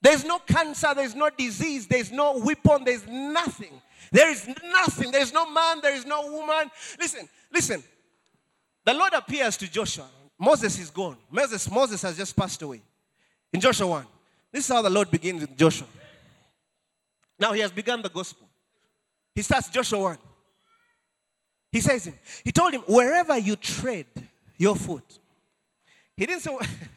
There's 0.01 0.25
no 0.25 0.39
cancer, 0.39 0.93
there's 0.93 1.15
no 1.15 1.29
disease, 1.29 1.87
there's 1.87 2.11
no 2.11 2.37
weapon, 2.37 2.83
there's 2.83 3.07
nothing. 3.07 3.81
There 4.11 4.29
is 4.29 4.47
nothing. 4.47 5.11
There's 5.11 5.33
no 5.33 5.49
man, 5.49 5.79
there 5.81 5.95
is 5.95 6.05
no 6.05 6.29
woman. 6.31 6.69
Listen, 6.99 7.27
listen. 7.51 7.83
The 8.85 8.93
Lord 8.93 9.13
appears 9.13 9.57
to 9.57 9.71
Joshua. 9.71 10.07
Moses 10.37 10.77
is 10.77 10.89
gone. 10.89 11.17
Moses, 11.31 11.69
Moses 11.71 12.01
has 12.01 12.17
just 12.17 12.35
passed 12.35 12.61
away. 12.61 12.81
In 13.51 13.59
Joshua 13.59 13.87
1. 13.87 14.05
This 14.51 14.65
is 14.65 14.71
how 14.71 14.81
the 14.81 14.89
Lord 14.89 15.09
begins 15.09 15.41
with 15.41 15.57
Joshua. 15.57 15.87
Now 17.39 17.53
he 17.53 17.61
has 17.61 17.71
begun 17.71 18.01
the 18.01 18.09
gospel. 18.09 18.47
He 19.33 19.41
starts 19.41 19.69
Joshua 19.69 19.99
1. 19.99 20.17
He 21.73 21.81
says 21.81 22.05
him, 22.05 22.13
he 22.43 22.51
told 22.51 22.71
him, 22.71 22.81
wherever 22.81 23.35
you 23.35 23.55
tread 23.55 24.05
your 24.57 24.75
foot. 24.75 25.19
He 26.15 26.27
didn't 26.27 26.43
say, 26.43 26.55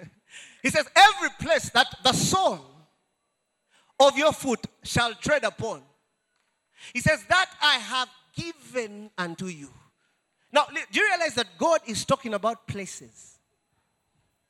he 0.62 0.68
says, 0.68 0.86
every 0.94 1.30
place 1.40 1.70
that 1.70 1.86
the 2.04 2.12
sole 2.12 2.60
of 3.98 4.18
your 4.18 4.32
foot 4.32 4.60
shall 4.82 5.14
tread 5.14 5.44
upon. 5.44 5.80
He 6.92 7.00
says, 7.00 7.24
that 7.30 7.50
I 7.62 7.78
have 7.78 8.08
given 8.36 9.10
unto 9.16 9.46
you. 9.46 9.70
Now, 10.52 10.66
do 10.70 11.00
you 11.00 11.06
realize 11.08 11.34
that 11.36 11.46
God 11.56 11.80
is 11.86 12.04
talking 12.04 12.34
about 12.34 12.68
places? 12.68 13.38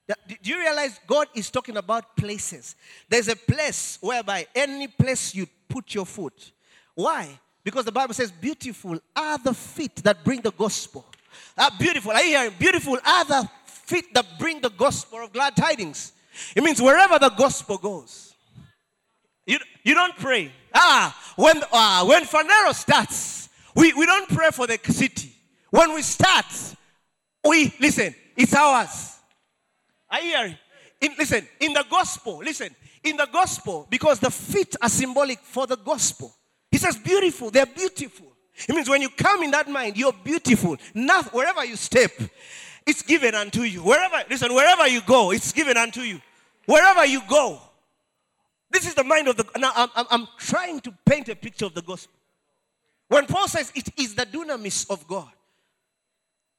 Do 0.09 0.51
you 0.51 0.59
realize 0.59 0.99
God 1.07 1.29
is 1.37 1.51
talking 1.53 1.77
about 1.77 2.16
places? 2.16 2.74
There's 3.09 3.29
a 3.29 3.37
place 3.37 3.99
whereby 4.01 4.49
any 4.57 4.89
place 4.89 5.37
you 5.37 5.47
put 5.68 5.95
your 5.95 6.07
foot. 6.07 6.51
Why? 6.97 7.39
Because 7.67 7.85
the 7.85 7.91
Bible 7.91 8.14
says, 8.14 8.31
Beautiful 8.31 8.97
are 9.17 9.39
the 9.39 9.53
feet 9.53 9.97
that 9.97 10.23
bring 10.23 10.41
the 10.41 10.53
gospel. 10.53 11.05
Are 11.59 11.73
beautiful. 11.77 12.12
Are 12.12 12.23
you 12.23 12.39
hearing? 12.39 12.55
Beautiful 12.57 12.97
are 13.05 13.25
the 13.25 13.51
feet 13.64 14.14
that 14.14 14.25
bring 14.39 14.61
the 14.61 14.71
gospel 14.71 15.19
of 15.25 15.33
glad 15.33 15.57
tidings. 15.57 16.12
It 16.55 16.62
means 16.62 16.81
wherever 16.81 17.19
the 17.19 17.31
gospel 17.31 17.77
goes, 17.77 18.35
you, 19.47 19.59
you 19.83 19.95
don't 19.95 20.17
pray. 20.17 20.53
Ah, 20.73 21.12
when, 21.35 21.61
ah, 21.73 22.05
when 22.09 22.23
Phaneroo 22.23 22.73
starts, 22.73 23.49
we, 23.75 23.93
we 23.95 24.07
don't 24.07 24.29
pray 24.29 24.51
for 24.53 24.69
the 24.69 24.79
city. 24.85 25.33
When 25.71 25.93
we 25.93 26.03
start, 26.03 26.47
we 27.45 27.75
listen, 27.81 28.14
it's 28.37 28.55
ours. 28.55 29.19
Are 30.09 30.21
you 30.21 30.37
hearing? 30.37 30.59
In, 31.01 31.14
listen, 31.19 31.45
in 31.59 31.73
the 31.73 31.85
gospel, 31.91 32.39
listen, 32.39 32.69
in 33.03 33.17
the 33.17 33.27
gospel, 33.33 33.89
because 33.91 34.21
the 34.21 34.31
feet 34.31 34.77
are 34.81 34.89
symbolic 34.89 35.41
for 35.41 35.67
the 35.67 35.77
gospel. 35.77 36.33
He 36.77 36.79
says, 36.79 36.99
beautiful, 36.99 37.51
they're 37.51 37.64
beautiful. 37.64 38.27
It 38.68 38.74
means 38.74 38.87
when 38.87 39.01
you 39.01 39.09
come 39.09 39.43
in 39.43 39.51
that 39.53 39.66
mind, 39.66 39.97
you're 39.97 40.12
beautiful. 40.12 40.77
Wherever 41.33 41.64
you 41.64 41.74
step, 41.74 42.11
it's 42.87 43.01
given 43.01 43.35
unto 43.35 43.62
you. 43.62 43.83
Wherever, 43.83 44.22
listen, 44.29 44.53
wherever 44.53 44.87
you 44.87 45.01
go, 45.01 45.31
it's 45.31 45.53
given 45.53 45.79
unto 45.79 46.03
you. 46.03 46.20
Wherever 46.66 47.07
you 47.07 47.22
go. 47.27 47.62
This 48.70 48.87
is 48.87 48.93
the 48.93 49.05
mind 49.05 49.27
of 49.29 49.39
the. 49.39 49.47
Now, 49.57 49.72
I'm, 49.74 49.89
I'm, 49.97 50.07
I'm 50.11 50.29
trying 50.37 50.81
to 50.81 50.93
paint 51.07 51.31
a 51.31 51.35
picture 51.35 51.64
of 51.64 51.72
the 51.72 51.81
gospel. 51.81 52.12
When 53.09 53.24
Paul 53.24 53.49
says 53.49 53.72
it 53.74 53.89
is 53.99 54.14
the 54.14 54.27
dunamis 54.27 54.91
of 54.91 55.09
God, 55.09 55.33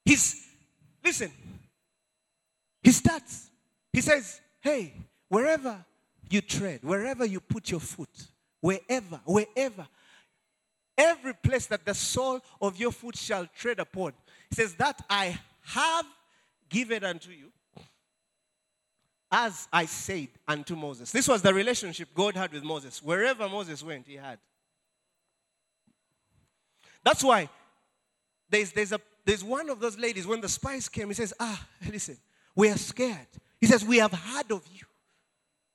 He's, 0.04 0.48
listen, 1.04 1.30
he 2.82 2.90
starts, 2.90 3.50
he 3.92 4.00
says, 4.00 4.40
hey, 4.62 4.94
wherever 5.28 5.84
you 6.28 6.40
tread, 6.40 6.80
wherever 6.82 7.24
you 7.24 7.38
put 7.38 7.70
your 7.70 7.78
foot, 7.78 8.08
wherever, 8.60 9.20
wherever, 9.24 9.86
every 10.98 11.32
place 11.34 11.66
that 11.66 11.86
the 11.86 11.94
sole 11.94 12.40
of 12.60 12.78
your 12.78 12.92
foot 12.92 13.16
shall 13.16 13.46
tread 13.56 13.78
upon, 13.78 14.12
he 14.50 14.56
says, 14.56 14.74
that 14.74 15.00
I 15.08 15.38
have 15.62 16.06
given 16.68 17.04
unto 17.04 17.30
you, 17.30 17.50
as 19.30 19.68
I 19.72 19.86
said 19.86 20.28
unto 20.46 20.74
Moses. 20.74 21.12
This 21.12 21.28
was 21.28 21.40
the 21.40 21.54
relationship 21.54 22.08
God 22.14 22.36
had 22.36 22.52
with 22.52 22.64
Moses. 22.64 23.02
Wherever 23.02 23.48
Moses 23.48 23.82
went, 23.82 24.06
he 24.06 24.16
had. 24.16 24.38
That's 27.04 27.22
why 27.22 27.48
there's, 28.50 28.72
there's 28.72 28.92
a 28.92 29.00
there's 29.28 29.44
one 29.44 29.68
of 29.68 29.78
those 29.78 29.98
ladies, 29.98 30.26
when 30.26 30.40
the 30.40 30.48
spies 30.48 30.88
came, 30.88 31.08
he 31.08 31.12
says, 31.12 31.34
Ah, 31.38 31.68
listen, 31.86 32.16
we 32.56 32.70
are 32.70 32.78
scared. 32.78 33.26
He 33.60 33.66
says, 33.66 33.84
We 33.84 33.98
have 33.98 34.10
heard 34.10 34.50
of 34.50 34.66
you. 34.72 34.86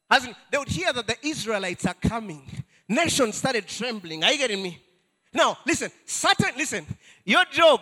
As 0.09 0.25
in, 0.25 0.35
they 0.51 0.57
would 0.57 0.69
hear 0.69 0.91
that 0.91 1.05
the 1.05 1.15
Israelites 1.21 1.85
are 1.85 1.93
coming. 1.93 2.41
Nations 2.89 3.35
started 3.35 3.67
trembling. 3.67 4.23
Are 4.23 4.31
you 4.31 4.39
getting 4.39 4.63
me? 4.63 4.81
Now, 5.33 5.57
listen, 5.65 5.89
certain, 6.05 6.55
listen, 6.57 6.85
your 7.25 7.43
job, 7.51 7.81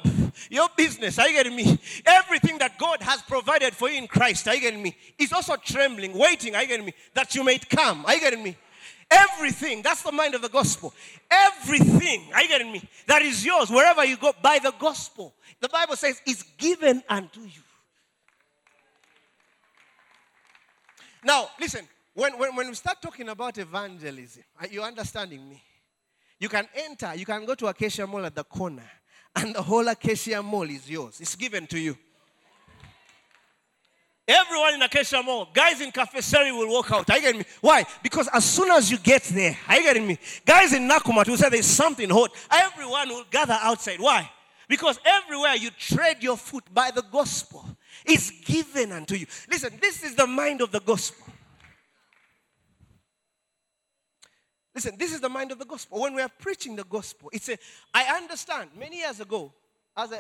your 0.49 0.70
business, 0.78 1.20
are 1.20 1.28
you 1.28 1.34
getting 1.34 1.56
me? 1.56 1.80
Everything 2.06 2.58
that 2.60 2.78
God 2.78 3.02
has 3.02 3.22
provided 3.24 3.74
for 3.74 3.89
you 3.89 3.97
in 3.97 4.08
Christ, 4.08 4.47
are 4.47 4.56
you 4.56 4.62
getting 4.62 4.82
me? 4.82 4.95
Is 5.18 5.34
also 5.34 5.56
trembling, 5.58 6.18
waiting, 6.18 6.56
are 6.56 6.62
you 6.62 6.68
getting 6.68 6.86
me? 6.86 6.93
That 7.14 7.36
you 7.36 7.43
may 7.43 7.58
come. 7.58 8.06
Are 8.06 8.14
you 8.14 8.22
getting 8.22 8.43
me? 8.43 8.56
Everything, 9.10 9.82
that's 9.82 10.04
the 10.04 10.12
mind 10.14 10.36
of 10.36 10.41
the 10.41 10.49
gospel. 10.49 10.93
Everything, 11.30 12.30
are 12.34 12.41
you 12.41 12.47
getting 12.47 12.72
me? 12.72 12.82
That 13.08 13.22
is 13.22 13.45
yours 13.45 13.70
wherever 13.70 14.06
you 14.06 14.16
go 14.16 14.32
by 14.41 14.60
the 14.60 14.74
gospel. 14.80 15.34
The 15.60 15.68
Bible 15.68 15.97
says 15.97 16.22
is 16.26 16.43
given 16.58 17.04
unto 17.10 17.41
you. 17.41 17.62
Now, 21.24 21.49
listen, 21.60 21.86
when, 22.14 22.38
when, 22.38 22.56
when 22.56 22.68
we 22.70 22.74
start 22.76 23.02
talking 23.02 23.28
about 23.28 23.58
evangelism, 23.58 24.43
are 24.60 24.68
you 24.68 24.82
understanding 24.82 25.47
me? 25.49 25.62
You 26.41 26.49
can 26.49 26.67
enter, 26.75 27.13
you 27.13 27.23
can 27.23 27.45
go 27.45 27.53
to 27.53 27.67
Acacia 27.67 28.07
Mall 28.07 28.25
at 28.25 28.33
the 28.33 28.43
corner 28.43 28.89
and 29.35 29.53
the 29.53 29.61
whole 29.61 29.87
Acacia 29.87 30.41
Mall 30.41 30.67
is 30.67 30.89
yours. 30.89 31.21
It's 31.21 31.35
given 31.35 31.67
to 31.67 31.77
you. 31.77 31.95
Everyone 34.27 34.73
in 34.73 34.81
Acacia 34.81 35.21
Mall, 35.21 35.49
guys 35.53 35.81
in 35.81 35.91
Cafe 35.91 36.19
Seri 36.21 36.51
will 36.51 36.67
walk 36.67 36.91
out. 36.91 37.07
Are 37.11 37.17
you 37.17 37.21
getting 37.21 37.39
me? 37.41 37.45
Why? 37.61 37.85
Because 38.01 38.27
as 38.33 38.43
soon 38.43 38.71
as 38.71 38.89
you 38.89 38.97
get 38.97 39.21
there, 39.25 39.55
are 39.67 39.75
you 39.75 39.83
getting 39.83 40.07
me? 40.07 40.17
Guys 40.43 40.73
in 40.73 40.89
Nakumatt 40.89 41.27
will 41.27 41.37
say 41.37 41.47
there's 41.47 41.67
something 41.67 42.09
hot. 42.09 42.31
Everyone 42.49 43.09
will 43.09 43.25
gather 43.29 43.59
outside. 43.61 43.99
Why? 43.99 44.27
Because 44.67 44.99
everywhere 45.05 45.53
you 45.57 45.69
tread 45.69 46.23
your 46.23 46.37
foot 46.37 46.63
by 46.73 46.89
the 46.89 47.03
gospel 47.11 47.67
is 48.03 48.31
given 48.45 48.91
unto 48.93 49.13
you. 49.13 49.27
Listen, 49.47 49.77
this 49.79 50.03
is 50.03 50.15
the 50.15 50.25
mind 50.25 50.61
of 50.61 50.71
the 50.71 50.79
gospel. 50.79 51.30
Listen, 54.74 54.95
this 54.97 55.13
is 55.13 55.19
the 55.19 55.30
mind 55.30 55.51
of 55.51 55.59
the 55.59 55.65
gospel. 55.65 56.01
When 56.01 56.13
we 56.13 56.22
are 56.22 56.30
preaching 56.30 56.76
the 56.76 56.86
gospel, 56.86 57.30
it's 57.34 57.49
a. 57.49 57.57
I 57.93 58.03
understand. 58.17 58.69
Many 58.78 58.99
years 58.99 59.19
ago, 59.19 59.51
as 59.97 60.13
I, 60.13 60.19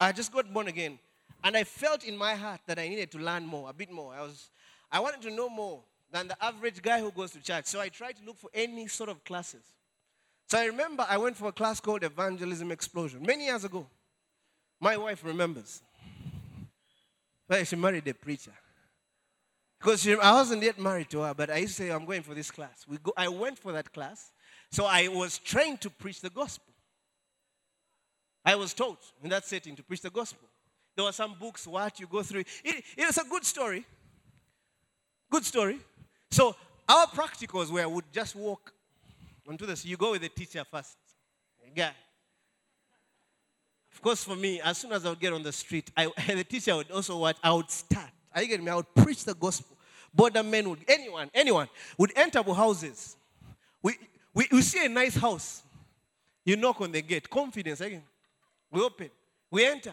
I 0.00 0.12
just 0.12 0.32
got 0.32 0.52
born 0.52 0.68
again, 0.68 0.98
and 1.42 1.56
I 1.56 1.64
felt 1.64 2.04
in 2.04 2.16
my 2.16 2.34
heart 2.34 2.60
that 2.66 2.78
I 2.78 2.88
needed 2.88 3.10
to 3.12 3.18
learn 3.18 3.46
more, 3.46 3.70
a 3.70 3.72
bit 3.72 3.90
more. 3.90 4.12
I 4.12 4.20
was, 4.20 4.50
I 4.92 5.00
wanted 5.00 5.22
to 5.22 5.30
know 5.30 5.48
more 5.48 5.82
than 6.10 6.28
the 6.28 6.44
average 6.44 6.82
guy 6.82 7.00
who 7.00 7.10
goes 7.10 7.32
to 7.32 7.40
church. 7.40 7.66
So 7.66 7.80
I 7.80 7.88
tried 7.88 8.16
to 8.16 8.24
look 8.24 8.38
for 8.38 8.50
any 8.52 8.86
sort 8.86 9.08
of 9.08 9.24
classes. 9.24 9.62
So 10.48 10.58
I 10.58 10.66
remember 10.66 11.04
I 11.08 11.16
went 11.16 11.36
for 11.36 11.48
a 11.48 11.52
class 11.52 11.80
called 11.80 12.04
Evangelism 12.04 12.70
Explosion 12.70 13.22
many 13.24 13.46
years 13.46 13.64
ago. 13.64 13.86
My 14.80 14.96
wife 14.96 15.24
remembers. 15.24 15.82
Well, 17.48 17.64
she 17.64 17.76
married 17.76 18.06
a 18.08 18.14
preacher. 18.14 18.52
Because 19.78 20.06
I 20.08 20.32
wasn't 20.32 20.62
yet 20.62 20.78
married 20.78 21.10
to 21.10 21.20
her, 21.20 21.34
but 21.34 21.50
I 21.50 21.58
used 21.58 21.76
to 21.76 21.82
say, 21.82 21.90
I'm 21.90 22.04
going 22.04 22.22
for 22.22 22.34
this 22.34 22.50
class. 22.50 22.84
We 22.88 22.98
go, 22.98 23.12
I 23.16 23.28
went 23.28 23.58
for 23.58 23.72
that 23.72 23.92
class. 23.92 24.32
So 24.70 24.86
I 24.86 25.08
was 25.08 25.38
trained 25.38 25.80
to 25.82 25.90
preach 25.90 26.20
the 26.20 26.30
gospel. 26.30 26.72
I 28.44 28.54
was 28.54 28.72
taught 28.72 28.98
in 29.22 29.28
that 29.30 29.44
setting 29.44 29.76
to 29.76 29.82
preach 29.82 30.00
the 30.00 30.10
gospel. 30.10 30.48
There 30.94 31.04
were 31.04 31.12
some 31.12 31.34
books, 31.38 31.66
what 31.66 32.00
you 32.00 32.06
go 32.06 32.22
through. 32.22 32.44
It, 32.64 32.84
it 32.96 33.06
was 33.06 33.18
a 33.18 33.24
good 33.28 33.44
story. 33.44 33.84
Good 35.30 35.44
story. 35.44 35.78
So 36.30 36.56
our 36.88 37.06
practicals 37.06 37.70
where 37.70 37.88
would 37.88 38.04
just 38.12 38.34
walk 38.34 38.72
onto 39.48 39.66
this. 39.66 39.84
You 39.84 39.96
go 39.96 40.12
with 40.12 40.22
the 40.22 40.28
teacher 40.28 40.64
first. 40.70 40.96
guy. 41.74 41.92
Of 43.92 44.02
course, 44.02 44.24
for 44.24 44.36
me, 44.36 44.60
as 44.60 44.78
soon 44.78 44.92
as 44.92 45.04
I 45.06 45.10
would 45.10 45.20
get 45.20 45.32
on 45.32 45.42
the 45.42 45.52
street, 45.52 45.90
I, 45.96 46.10
the 46.28 46.44
teacher 46.44 46.76
would 46.76 46.90
also 46.90 47.18
what 47.18 47.36
I 47.42 47.52
would 47.52 47.70
start. 47.70 48.10
Are 48.36 48.42
you 48.42 48.48
getting 48.48 48.66
me? 48.66 48.70
I 48.70 48.76
would 48.76 48.94
preach 48.94 49.24
the 49.24 49.34
gospel. 49.34 49.74
Border 50.14 50.42
men 50.42 50.68
would, 50.68 50.80
anyone, 50.86 51.30
anyone 51.34 51.68
would 51.96 52.12
enter 52.14 52.42
houses. 52.42 53.16
We, 53.82 53.94
we, 54.34 54.46
we 54.52 54.60
see 54.60 54.84
a 54.84 54.88
nice 54.88 55.16
house. 55.16 55.62
You 56.44 56.56
knock 56.56 56.80
on 56.82 56.92
the 56.92 57.00
gate. 57.00 57.28
Confidence 57.30 57.80
again. 57.80 58.02
We 58.70 58.82
open. 58.82 59.10
We 59.50 59.64
enter. 59.64 59.92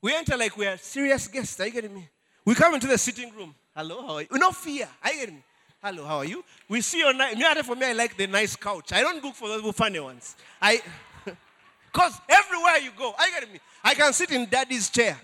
We 0.00 0.14
enter 0.14 0.36
like 0.38 0.56
we 0.56 0.66
are 0.66 0.78
serious 0.78 1.28
guests. 1.28 1.60
Are 1.60 1.66
you 1.66 1.72
getting 1.72 1.94
me? 1.94 2.08
We 2.46 2.54
come 2.54 2.74
into 2.74 2.86
the 2.86 2.96
sitting 2.96 3.30
room. 3.34 3.54
Hello, 3.76 4.06
how 4.06 4.14
are 4.14 4.22
you? 4.22 4.28
No 4.32 4.52
fear. 4.52 4.88
Are 5.04 5.12
you 5.12 5.20
getting 5.20 5.34
me? 5.36 5.42
Hello, 5.82 6.04
how 6.04 6.18
are 6.18 6.24
you? 6.24 6.42
We 6.68 6.80
see 6.80 6.98
your 6.98 7.12
nice. 7.12 7.66
For 7.66 7.76
me, 7.76 7.86
I 7.86 7.92
like 7.92 8.16
the 8.16 8.26
nice 8.26 8.56
couch. 8.56 8.92
I 8.92 9.02
don't 9.02 9.22
look 9.22 9.34
for 9.34 9.48
those 9.48 9.74
funny 9.74 10.00
ones. 10.00 10.34
I, 10.60 10.80
because 11.92 12.20
everywhere 12.28 12.78
you 12.78 12.90
go, 12.96 13.14
are 13.18 13.26
you 13.26 13.34
getting 13.34 13.52
me? 13.52 13.60
I 13.84 13.94
can 13.94 14.12
sit 14.12 14.30
in 14.30 14.46
daddy's 14.48 14.88
chair. 14.88 15.18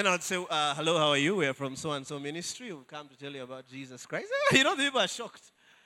Then 0.00 0.06
I'd 0.06 0.22
say, 0.22 0.42
uh, 0.48 0.74
hello, 0.76 0.96
how 0.96 1.08
are 1.10 1.18
you? 1.18 1.36
We're 1.36 1.52
from 1.52 1.76
so 1.76 1.92
and 1.92 2.06
so 2.06 2.18
ministry. 2.18 2.72
We've 2.72 2.86
come 2.86 3.06
to 3.06 3.18
tell 3.18 3.30
you 3.30 3.42
about 3.42 3.68
Jesus 3.68 4.06
Christ. 4.06 4.28
you 4.50 4.64
know, 4.64 4.74
the 4.74 4.84
people 4.84 4.98
are 4.98 5.06
shocked. 5.06 5.42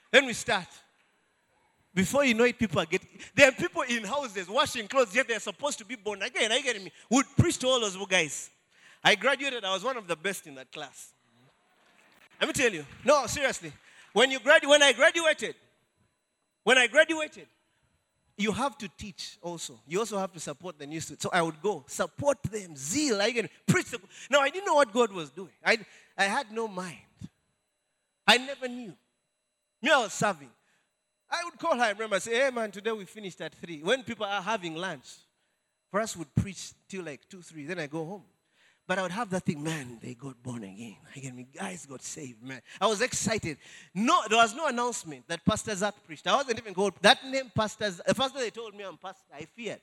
Then 0.09 0.25
we 0.25 0.31
start. 0.31 0.69
Before 1.93 2.23
you 2.23 2.33
know 2.33 2.45
it, 2.45 2.57
people 2.57 2.79
are 2.79 2.85
getting. 2.85 3.09
There 3.35 3.49
are 3.49 3.51
people 3.51 3.81
in 3.81 4.05
houses 4.05 4.47
washing 4.47 4.87
clothes, 4.87 5.13
yet 5.13 5.27
they're 5.27 5.41
supposed 5.41 5.79
to 5.79 5.85
be 5.85 5.97
born 5.97 6.21
again. 6.21 6.49
Are 6.49 6.55
you 6.55 6.63
getting 6.63 6.85
me? 6.85 6.93
Would 7.09 7.25
preach 7.37 7.57
to 7.57 7.67
all 7.67 7.81
those 7.81 7.97
guys. 8.07 8.49
I 9.03 9.15
graduated, 9.15 9.65
I 9.65 9.73
was 9.73 9.83
one 9.83 9.97
of 9.97 10.07
the 10.07 10.15
best 10.15 10.47
in 10.47 10.55
that 10.55 10.71
class. 10.71 11.11
Let 12.39 12.47
me 12.47 12.53
tell 12.53 12.71
you. 12.71 12.85
No, 13.03 13.25
seriously. 13.27 13.73
When 14.13 14.31
you 14.31 14.39
gradu- 14.39 14.69
when 14.69 14.81
I 14.81 14.93
graduated, 14.93 15.55
when 16.63 16.77
I 16.77 16.87
graduated, 16.87 17.47
you 18.37 18.51
have 18.51 18.77
to 18.79 18.89
teach 18.97 19.37
also. 19.41 19.79
You 19.87 19.99
also 19.99 20.17
have 20.17 20.33
to 20.33 20.39
support 20.39 20.77
the 20.77 20.85
new 20.85 20.99
students. 20.99 21.23
So 21.23 21.29
I 21.31 21.41
would 21.41 21.61
go, 21.61 21.85
support 21.87 22.43
them, 22.43 22.75
zeal. 22.75 23.21
I 23.21 23.31
can 23.31 23.49
preach. 23.65 23.91
The, 23.91 23.99
no, 24.29 24.39
I 24.39 24.49
didn't 24.49 24.65
know 24.65 24.75
what 24.75 24.91
God 24.91 25.11
was 25.11 25.29
doing. 25.29 25.51
I, 25.63 25.77
I 26.17 26.25
had 26.25 26.51
no 26.51 26.67
mind. 26.67 26.97
I 28.27 28.37
never 28.37 28.67
knew. 28.67 28.93
Me, 29.81 29.91
I 29.91 29.99
was 29.99 30.13
serving. 30.13 30.49
I 31.29 31.43
would 31.45 31.59
call 31.59 31.75
her, 31.75 31.83
I 31.83 31.89
remember, 31.91 32.19
say, 32.19 32.35
hey 32.35 32.49
man, 32.51 32.71
today 32.71 32.91
we 32.91 33.05
finished 33.05 33.39
at 33.41 33.53
three. 33.55 33.81
When 33.81 34.03
people 34.03 34.25
are 34.25 34.41
having 34.41 34.75
lunch, 34.75 35.07
for 35.91 36.01
us 36.01 36.15
would 36.17 36.33
preach 36.35 36.73
till 36.89 37.03
like 37.03 37.21
two, 37.29 37.41
three. 37.41 37.65
Then 37.65 37.79
I 37.79 37.87
go 37.87 38.05
home. 38.05 38.23
But 38.87 38.99
I 38.99 39.01
would 39.01 39.11
have 39.11 39.29
that 39.31 39.43
thing, 39.43 39.63
man, 39.63 39.97
they 40.01 40.13
got 40.13 40.41
born 40.43 40.63
again. 40.63 40.97
Again, 41.15 41.35
me 41.35 41.47
guys 41.55 41.85
got 41.87 42.03
saved, 42.03 42.43
man. 42.43 42.61
I 42.79 42.85
was 42.85 43.01
excited. 43.01 43.57
No, 43.93 44.21
there 44.29 44.37
was 44.37 44.53
no 44.53 44.67
announcement 44.67 45.27
that 45.27 45.43
Pastor 45.43 45.73
Zach 45.73 45.95
preached. 46.05 46.27
I 46.27 46.35
wasn't 46.35 46.59
even 46.59 46.73
called 46.73 46.93
that 47.01 47.25
name, 47.25 47.51
Pastor 47.55 47.89
The 47.89 48.13
first 48.13 48.35
day 48.35 48.41
they 48.41 48.49
told 48.51 48.75
me 48.75 48.83
I'm 48.83 48.97
pastor, 48.97 49.25
I 49.33 49.45
feared. 49.45 49.81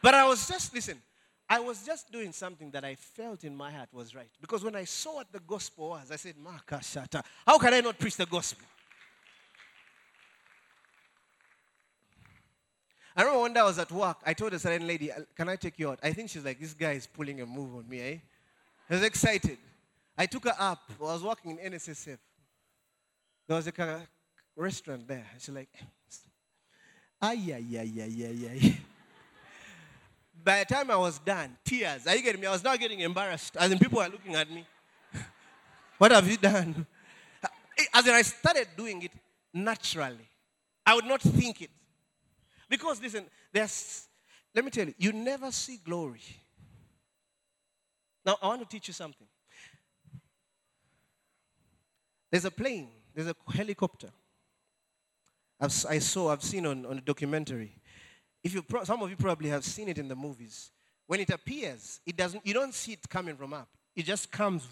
But 0.00 0.14
I 0.14 0.24
was 0.24 0.46
just, 0.46 0.72
listen, 0.72 1.02
I 1.50 1.58
was 1.58 1.84
just 1.84 2.12
doing 2.12 2.30
something 2.32 2.70
that 2.70 2.84
I 2.84 2.94
felt 2.94 3.42
in 3.42 3.56
my 3.56 3.72
heart 3.72 3.88
was 3.92 4.14
right. 4.14 4.30
Because 4.40 4.62
when 4.62 4.76
I 4.76 4.84
saw 4.84 5.16
what 5.16 5.32
the 5.32 5.40
gospel 5.40 5.90
was, 5.90 6.12
I 6.12 6.16
said, 6.16 6.34
Makashata, 6.36 7.24
how 7.44 7.58
can 7.58 7.74
I 7.74 7.80
not 7.80 7.98
preach 7.98 8.16
the 8.16 8.26
gospel? 8.26 8.66
I 13.18 13.22
remember 13.22 13.40
one 13.40 13.52
day 13.52 13.58
I 13.58 13.64
was 13.64 13.80
at 13.80 13.90
work. 13.90 14.18
I 14.24 14.32
told 14.32 14.54
a 14.54 14.60
certain 14.60 14.86
lady, 14.86 15.10
Can 15.34 15.48
I 15.48 15.56
take 15.56 15.76
you 15.76 15.90
out? 15.90 15.98
I 16.04 16.12
think 16.12 16.30
she's 16.30 16.44
like, 16.44 16.60
This 16.60 16.72
guy 16.72 16.92
is 16.92 17.08
pulling 17.08 17.40
a 17.40 17.46
move 17.46 17.74
on 17.74 17.88
me, 17.88 18.00
eh? 18.00 18.16
I 18.88 18.94
was 18.94 19.02
excited. 19.02 19.58
I 20.16 20.26
took 20.26 20.44
her 20.44 20.54
up. 20.56 20.78
I 21.00 21.02
was 21.02 21.24
working 21.24 21.58
in 21.58 21.72
NSSF. 21.72 22.16
There 23.48 23.56
was 23.56 23.66
a 23.66 24.06
restaurant 24.54 25.08
there. 25.08 25.26
She's 25.36 25.48
like, 25.48 25.68
Ay, 27.20 27.54
ay, 27.54 27.64
ay, 27.76 27.92
ay, 27.98 28.24
ay, 28.24 28.50
ay. 28.52 28.78
By 30.44 30.60
the 30.60 30.72
time 30.72 30.88
I 30.88 30.96
was 30.96 31.18
done, 31.18 31.56
tears. 31.64 32.06
Are 32.06 32.14
you 32.14 32.22
getting 32.22 32.40
me? 32.40 32.46
I 32.46 32.52
was 32.52 32.62
now 32.62 32.76
getting 32.76 33.00
embarrassed. 33.00 33.56
As 33.56 33.72
in, 33.72 33.80
people 33.80 33.98
are 33.98 34.08
looking 34.08 34.36
at 34.36 34.48
me. 34.48 34.64
what 35.98 36.12
have 36.12 36.30
you 36.30 36.36
done? 36.36 36.86
As 37.92 38.06
in, 38.06 38.14
I 38.14 38.22
started 38.22 38.68
doing 38.76 39.02
it 39.02 39.10
naturally. 39.52 40.28
I 40.86 40.94
would 40.94 41.04
not 41.04 41.20
think 41.20 41.62
it. 41.62 41.70
Because 42.68 43.00
listen, 43.00 43.24
there's, 43.52 44.06
let 44.54 44.64
me 44.64 44.70
tell 44.70 44.86
you, 44.86 44.94
you 44.98 45.12
never 45.12 45.50
see 45.50 45.78
glory. 45.82 46.20
Now, 48.24 48.36
I 48.42 48.48
want 48.48 48.60
to 48.60 48.68
teach 48.68 48.88
you 48.88 48.94
something. 48.94 49.26
There's 52.30 52.44
a 52.44 52.50
plane, 52.50 52.88
there's 53.14 53.28
a 53.28 53.36
helicopter. 53.50 54.10
I 55.60 55.68
saw, 55.68 56.30
I've 56.30 56.42
seen 56.42 56.66
on, 56.66 56.86
on 56.86 56.98
a 56.98 57.00
documentary. 57.00 57.72
If 58.44 58.54
you, 58.54 58.64
some 58.84 59.02
of 59.02 59.10
you 59.10 59.16
probably 59.16 59.48
have 59.48 59.64
seen 59.64 59.88
it 59.88 59.98
in 59.98 60.06
the 60.06 60.14
movies. 60.14 60.70
When 61.06 61.20
it 61.20 61.30
appears, 61.30 62.00
it 62.06 62.16
doesn't, 62.16 62.46
you 62.46 62.54
don't 62.54 62.74
see 62.74 62.92
it 62.92 63.08
coming 63.08 63.34
from 63.34 63.54
up. 63.54 63.68
It 63.96 64.04
just 64.04 64.30
comes. 64.30 64.68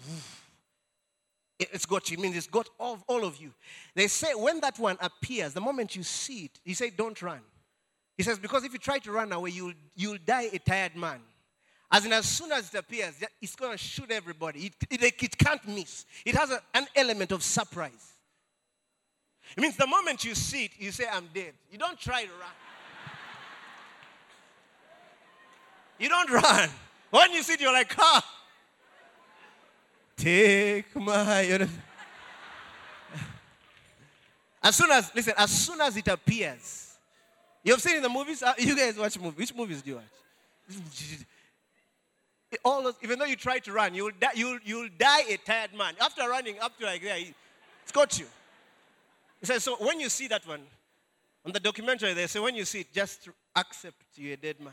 It's 1.59 1.85
got 1.85 2.09
you. 2.09 2.17
It 2.17 2.21
means 2.21 2.37
it's 2.37 2.47
got 2.47 2.69
all, 2.79 3.03
all 3.07 3.25
of 3.25 3.37
you. 3.41 3.51
They 3.95 4.07
say 4.07 4.33
when 4.33 4.61
that 4.61 4.79
one 4.79 4.97
appears, 5.01 5.53
the 5.53 5.61
moment 5.61 5.95
you 5.95 6.03
see 6.03 6.45
it, 6.45 6.59
you 6.63 6.75
say, 6.75 6.91
don't 6.91 7.19
run. 7.21 7.41
He 8.17 8.23
says, 8.23 8.39
because 8.39 8.63
if 8.63 8.73
you 8.73 8.79
try 8.79 8.97
to 8.99 9.11
run 9.11 9.31
away, 9.31 9.51
you'll, 9.51 9.73
you'll 9.95 10.17
die 10.25 10.49
a 10.51 10.57
tired 10.57 10.95
man. 10.95 11.21
As 11.91 12.05
in, 12.05 12.11
as 12.11 12.25
soon 12.25 12.51
as 12.51 12.73
it 12.73 12.77
appears, 12.79 13.13
it's 13.41 13.55
going 13.55 13.71
to 13.71 13.77
shoot 13.77 14.11
everybody. 14.11 14.65
It, 14.89 15.03
it, 15.03 15.23
it 15.23 15.37
can't 15.37 15.65
miss. 15.67 16.05
It 16.25 16.35
has 16.35 16.49
a, 16.49 16.61
an 16.73 16.87
element 16.95 17.31
of 17.31 17.43
surprise. 17.43 18.13
It 19.55 19.61
means 19.61 19.77
the 19.77 19.87
moment 19.87 20.25
you 20.25 20.35
see 20.35 20.65
it, 20.65 20.71
you 20.77 20.91
say, 20.91 21.05
I'm 21.09 21.29
dead. 21.33 21.53
You 21.71 21.77
don't 21.77 21.97
try 21.97 22.23
to 22.23 22.31
run. 22.31 22.51
You 25.99 26.09
don't 26.09 26.29
run. 26.29 26.69
When 27.09 27.31
you 27.31 27.41
see 27.43 27.53
it, 27.53 27.61
you're 27.61 27.71
like, 27.71 27.93
ah, 27.97 28.25
take 30.17 30.93
my. 30.95 31.67
As 34.61 34.75
soon 34.75 34.91
as, 34.91 35.11
listen, 35.15 35.33
as 35.37 35.49
soon 35.49 35.79
as 35.79 35.95
it 35.95 36.07
appears, 36.09 36.86
You've 37.67 37.81
seen 37.81 37.97
in 37.97 38.01
the 38.01 38.07
movies? 38.07 38.41
Uh, 38.41 38.53
you 38.57 38.77
guys 38.77 38.97
watch 38.97 39.19
movies. 39.19 39.37
Which 39.37 39.53
movies 39.53 39.81
do 39.81 39.89
you 39.89 39.95
watch? 39.97 40.77
All 42.63 42.81
those, 42.81 42.93
even 43.01 43.19
though 43.19 43.25
you 43.25 43.35
try 43.35 43.59
to 43.59 43.73
run, 43.73 43.93
you'll 43.93 44.11
die, 44.17 44.31
you'll, 44.35 44.59
you'll 44.63 44.87
die 44.97 45.23
a 45.27 45.35
tired 45.35 45.73
man. 45.77 45.93
After 45.99 46.21
running 46.29 46.57
up 46.61 46.79
to 46.79 46.85
like 46.85 47.01
there, 47.01 47.17
it's 47.83 47.91
got 47.91 48.17
you. 48.17 48.25
He 49.41 49.45
says, 49.47 49.65
so 49.65 49.75
when 49.81 49.99
you 49.99 50.07
see 50.07 50.29
that 50.29 50.47
one, 50.47 50.61
on 51.45 51.51
the 51.51 51.59
documentary, 51.59 52.13
they 52.13 52.27
say, 52.27 52.39
when 52.39 52.55
you 52.55 52.63
see 52.63 52.79
it, 52.79 52.93
just 52.93 53.27
accept 53.53 54.01
you're 54.15 54.35
a 54.35 54.37
dead 54.37 54.61
man. 54.61 54.71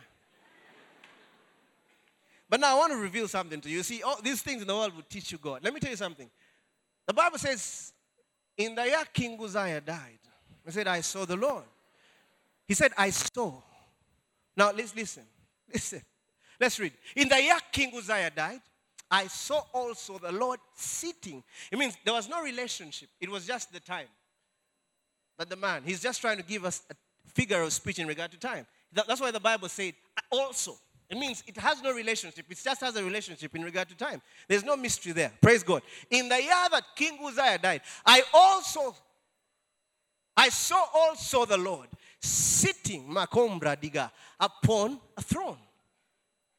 But 2.49 2.61
now 2.61 2.76
I 2.76 2.78
want 2.78 2.92
to 2.92 2.99
reveal 2.99 3.26
something 3.26 3.61
to 3.61 3.68
you. 3.68 3.82
See, 3.82 4.05
all 4.05 4.20
these 4.22 4.40
things 4.40 4.62
in 4.62 4.68
the 4.68 4.74
world 4.74 4.95
will 4.95 5.03
teach 5.11 5.32
you 5.32 5.38
God. 5.38 5.64
Let 5.64 5.74
me 5.74 5.80
tell 5.80 5.90
you 5.90 5.97
something. 5.97 6.30
The 7.09 7.12
Bible 7.12 7.38
says, 7.38 7.92
in 8.57 8.76
the 8.76 8.84
year 8.84 9.03
King 9.12 9.36
Uzziah 9.42 9.80
died, 9.80 10.20
he 10.64 10.70
said, 10.70 10.86
I 10.86 11.01
saw 11.01 11.24
the 11.24 11.36
Lord 11.36 11.64
He 12.67 12.75
said, 12.75 12.93
I 12.97 13.11
saw. 13.11 13.53
Now 14.57 14.73
let's 14.73 14.95
listen. 14.95 15.25
Listen. 15.73 16.03
Let's 16.61 16.79
read. 16.79 16.93
In 17.17 17.29
the 17.29 17.43
year 17.43 17.57
King 17.73 17.93
Uzziah 17.97 18.31
died, 18.35 18.61
I 19.11 19.27
saw 19.27 19.62
also 19.73 20.19
the 20.19 20.33
Lord 20.33 20.61
sitting. 20.75 21.43
It 21.71 21.79
means 21.79 21.97
there 22.05 22.15
was 22.15 22.29
no 22.29 22.43
relationship, 22.43 23.09
it 23.21 23.31
was 23.31 23.47
just 23.47 23.73
the 23.73 23.81
time. 23.81 24.09
But 25.37 25.51
the 25.51 25.57
man, 25.57 25.83
he's 25.85 26.01
just 26.01 26.21
trying 26.21 26.37
to 26.37 26.45
give 26.45 26.65
us 26.65 26.83
a 26.91 26.95
figure 27.31 27.61
of 27.61 27.73
speech 27.73 27.99
in 27.99 28.07
regard 28.07 28.31
to 28.31 28.39
time. 28.39 28.67
That's 28.93 29.21
why 29.21 29.31
the 29.31 29.41
Bible 29.41 29.69
said 29.69 29.95
also. 30.31 30.77
It 31.11 31.19
means 31.19 31.43
it 31.47 31.57
has 31.59 31.83
no 31.83 31.93
relationship. 31.93 32.47
It 32.49 32.59
just 32.62 32.81
has 32.81 32.97
a 32.97 33.05
relationship 33.05 33.55
in 33.55 33.62
regard 33.62 33.89
to 33.89 33.97
time. 33.97 34.23
There's 34.49 34.65
no 34.65 34.77
mystery 34.77 35.12
there. 35.12 35.33
Praise 35.41 35.62
God. 35.62 35.83
In 36.11 36.29
the 36.29 36.41
year 36.41 36.69
that 36.71 36.85
King 36.97 37.19
Uzziah 37.23 37.59
died, 37.59 37.83
I 38.07 38.23
also, 38.33 38.97
I 40.37 40.49
saw 40.49 40.83
also 40.95 41.45
the 41.45 41.59
Lord 41.59 41.89
sitting, 42.25 43.09
Makombra 43.09 43.77
Diga, 43.77 44.11
upon 44.41 44.99
a 45.16 45.22
throne. 45.22 45.59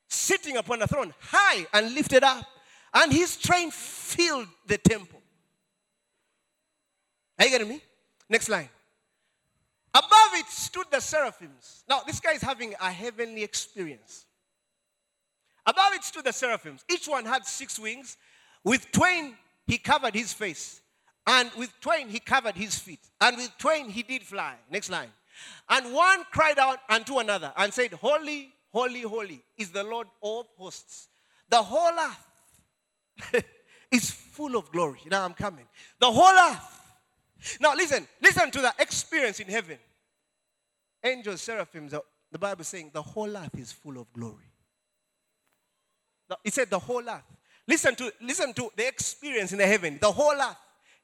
Sitting 0.08 0.58
upon 0.58 0.82
a 0.82 0.88
throne, 0.88 1.14
high 1.20 1.66
and 1.74 1.94
lifted 1.94 2.24
up. 2.24 2.46
And 2.94 3.12
his 3.12 3.36
train 3.36 3.72
filled 3.72 4.48
the 4.66 4.78
temple. 4.78 5.22
Are 7.38 7.46
you 7.46 7.52
getting 7.52 7.68
me? 7.68 7.82
Next 8.30 8.48
line. 8.48 8.70
Above 9.94 10.34
it 10.34 10.48
stood 10.48 10.86
the 10.92 11.00
seraphims. 11.00 11.84
Now, 11.90 12.02
this 12.06 12.20
guy 12.20 12.34
is 12.34 12.42
having 12.42 12.74
a 12.82 12.92
heavenly 12.92 13.44
experience. 13.44 14.26
Above 15.66 15.94
it 15.94 16.04
stood 16.04 16.26
the 16.26 16.34
seraphims. 16.34 16.86
Each 16.90 17.08
one 17.08 17.26
had 17.26 17.46
six 17.46 17.80
wings. 17.80 18.18
With 18.64 18.92
twain, 18.92 19.36
he 19.66 19.78
covered 19.78 20.14
his 20.14 20.32
face. 20.32 20.82
And 21.28 21.50
with 21.58 21.74
twain, 21.82 22.08
he 22.08 22.20
covered 22.20 22.56
his 22.56 22.78
feet. 22.78 23.00
And 23.20 23.38
with 23.38 23.58
twain, 23.58 23.90
he 23.90 24.04
did 24.04 24.24
fly. 24.24 24.56
Next 24.70 24.90
line. 24.90 25.10
And 25.70 25.94
one 25.94 26.24
cried 26.32 26.60
out 26.60 26.80
unto 26.90 27.20
another 27.20 27.54
and 27.58 27.74
said, 27.74 27.94
Holy, 27.94 28.54
holy, 28.72 29.02
holy 29.02 29.44
is 29.58 29.72
the 29.72 29.84
Lord 29.84 30.08
of 30.22 30.48
hosts. 30.58 31.08
The 31.50 31.62
whole 31.62 31.94
earth 32.00 33.44
is 33.92 34.12
full 34.12 34.56
of 34.56 34.72
glory. 34.72 35.00
Now 35.10 35.26
I'm 35.26 35.34
coming. 35.34 35.66
The 36.00 36.12
whole 36.12 36.52
earth. 36.52 36.82
Now 37.60 37.76
listen, 37.76 38.08
listen 38.22 38.52
to 38.52 38.62
the 38.62 38.74
experience 38.80 39.40
in 39.40 39.48
heaven. 39.48 39.78
Angels, 41.04 41.42
seraphims, 41.42 41.94
the 42.32 42.40
Bible 42.40 42.62
is 42.62 42.68
saying 42.68 42.92
the 42.94 43.02
whole 43.02 43.36
earth 43.38 43.58
is 43.58 43.72
full 43.72 44.00
of 44.00 44.12
glory. 44.14 44.52
It 46.44 46.54
said 46.54 46.70
the 46.70 46.80
whole 46.80 47.08
earth. 47.08 47.24
Listen 47.68 47.96
to, 47.96 48.12
listen 48.22 48.54
to 48.54 48.70
the 48.76 48.88
experience 48.88 49.52
in 49.52 49.58
the 49.58 49.68
heaven. 49.68 49.98
The 50.02 50.12
whole 50.12 50.34
earth 50.34 50.58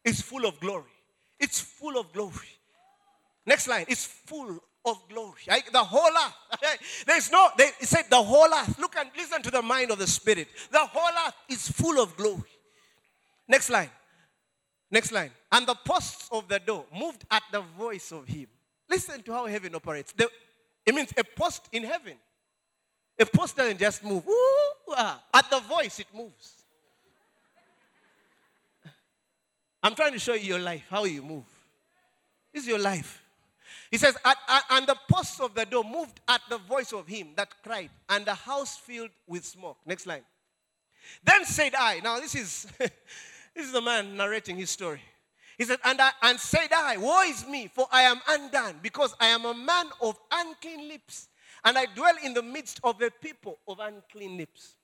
is 0.03 0.21
full 0.21 0.45
of 0.45 0.59
glory. 0.59 0.91
It's 1.39 1.59
full 1.59 1.99
of 1.99 2.11
glory. 2.13 2.33
Next 3.45 3.67
line. 3.67 3.85
It's 3.87 4.05
full 4.05 4.59
of 4.85 4.97
glory. 5.09 5.41
The 5.71 5.83
whole 5.83 6.09
earth. 6.09 6.79
There's 7.07 7.31
no, 7.31 7.49
they 7.57 7.69
said 7.81 8.03
the 8.09 8.21
whole 8.21 8.51
earth. 8.53 8.77
Look 8.79 8.95
and 8.97 9.09
listen 9.15 9.41
to 9.43 9.51
the 9.51 9.61
mind 9.61 9.91
of 9.91 9.99
the 9.99 10.07
Spirit. 10.07 10.47
The 10.71 10.79
whole 10.79 11.27
earth 11.27 11.33
is 11.49 11.69
full 11.69 12.01
of 12.01 12.15
glory. 12.17 12.49
Next 13.47 13.69
line. 13.69 13.89
Next 14.89 15.11
line. 15.11 15.31
And 15.51 15.67
the 15.67 15.75
posts 15.75 16.27
of 16.31 16.47
the 16.47 16.59
door 16.59 16.85
moved 16.97 17.25
at 17.29 17.43
the 17.51 17.61
voice 17.61 18.11
of 18.11 18.27
him. 18.27 18.47
Listen 18.89 19.21
to 19.23 19.31
how 19.33 19.45
heaven 19.45 19.73
operates. 19.75 20.11
The, 20.11 20.29
it 20.85 20.93
means 20.93 21.13
a 21.17 21.23
post 21.23 21.67
in 21.71 21.83
heaven. 21.83 22.15
A 23.19 23.25
post 23.25 23.55
doesn't 23.55 23.79
just 23.79 24.03
move. 24.03 24.27
Ooh, 24.27 24.93
ah. 24.95 25.21
At 25.33 25.49
the 25.49 25.59
voice, 25.59 25.99
it 25.99 26.07
moves. 26.13 26.55
I'm 29.83 29.95
trying 29.95 30.13
to 30.13 30.19
show 30.19 30.33
you 30.33 30.47
your 30.47 30.59
life, 30.59 30.83
how 30.89 31.05
you 31.05 31.21
move. 31.21 31.45
This 32.53 32.63
is 32.63 32.69
your 32.69 32.79
life. 32.79 33.20
He 33.91 33.97
says, 33.97 34.15
and 34.69 34.87
the 34.87 34.95
posts 35.09 35.41
of 35.41 35.53
the 35.53 35.65
door 35.65 35.83
moved 35.83 36.21
at 36.25 36.41
the 36.49 36.57
voice 36.57 36.93
of 36.93 37.07
him 37.07 37.33
that 37.35 37.53
cried, 37.61 37.89
and 38.07 38.25
the 38.25 38.33
house 38.33 38.77
filled 38.77 39.09
with 39.27 39.43
smoke. 39.43 39.77
Next 39.85 40.07
line. 40.07 40.23
Then 41.21 41.43
said 41.43 41.75
I, 41.77 41.99
now 41.99 42.21
this 42.21 42.33
is 42.33 42.67
this 42.79 43.65
is 43.65 43.73
the 43.73 43.81
man 43.81 44.15
narrating 44.15 44.55
his 44.55 44.69
story. 44.69 45.01
He 45.57 45.65
said, 45.65 45.79
and, 45.83 45.99
I, 45.99 46.11
and 46.23 46.39
said 46.39 46.69
I, 46.73 46.95
woe 46.97 47.21
is 47.23 47.45
me, 47.45 47.69
for 47.71 47.85
I 47.91 48.03
am 48.03 48.21
undone, 48.29 48.79
because 48.81 49.13
I 49.19 49.27
am 49.27 49.43
a 49.43 49.53
man 49.53 49.87
of 50.01 50.17
unclean 50.31 50.87
lips, 50.87 51.27
and 51.65 51.77
I 51.77 51.85
dwell 51.93 52.15
in 52.23 52.33
the 52.33 52.41
midst 52.41 52.79
of 52.85 52.99
a 53.01 53.11
people 53.11 53.59
of 53.67 53.79
unclean 53.79 54.37
lips. 54.37 54.75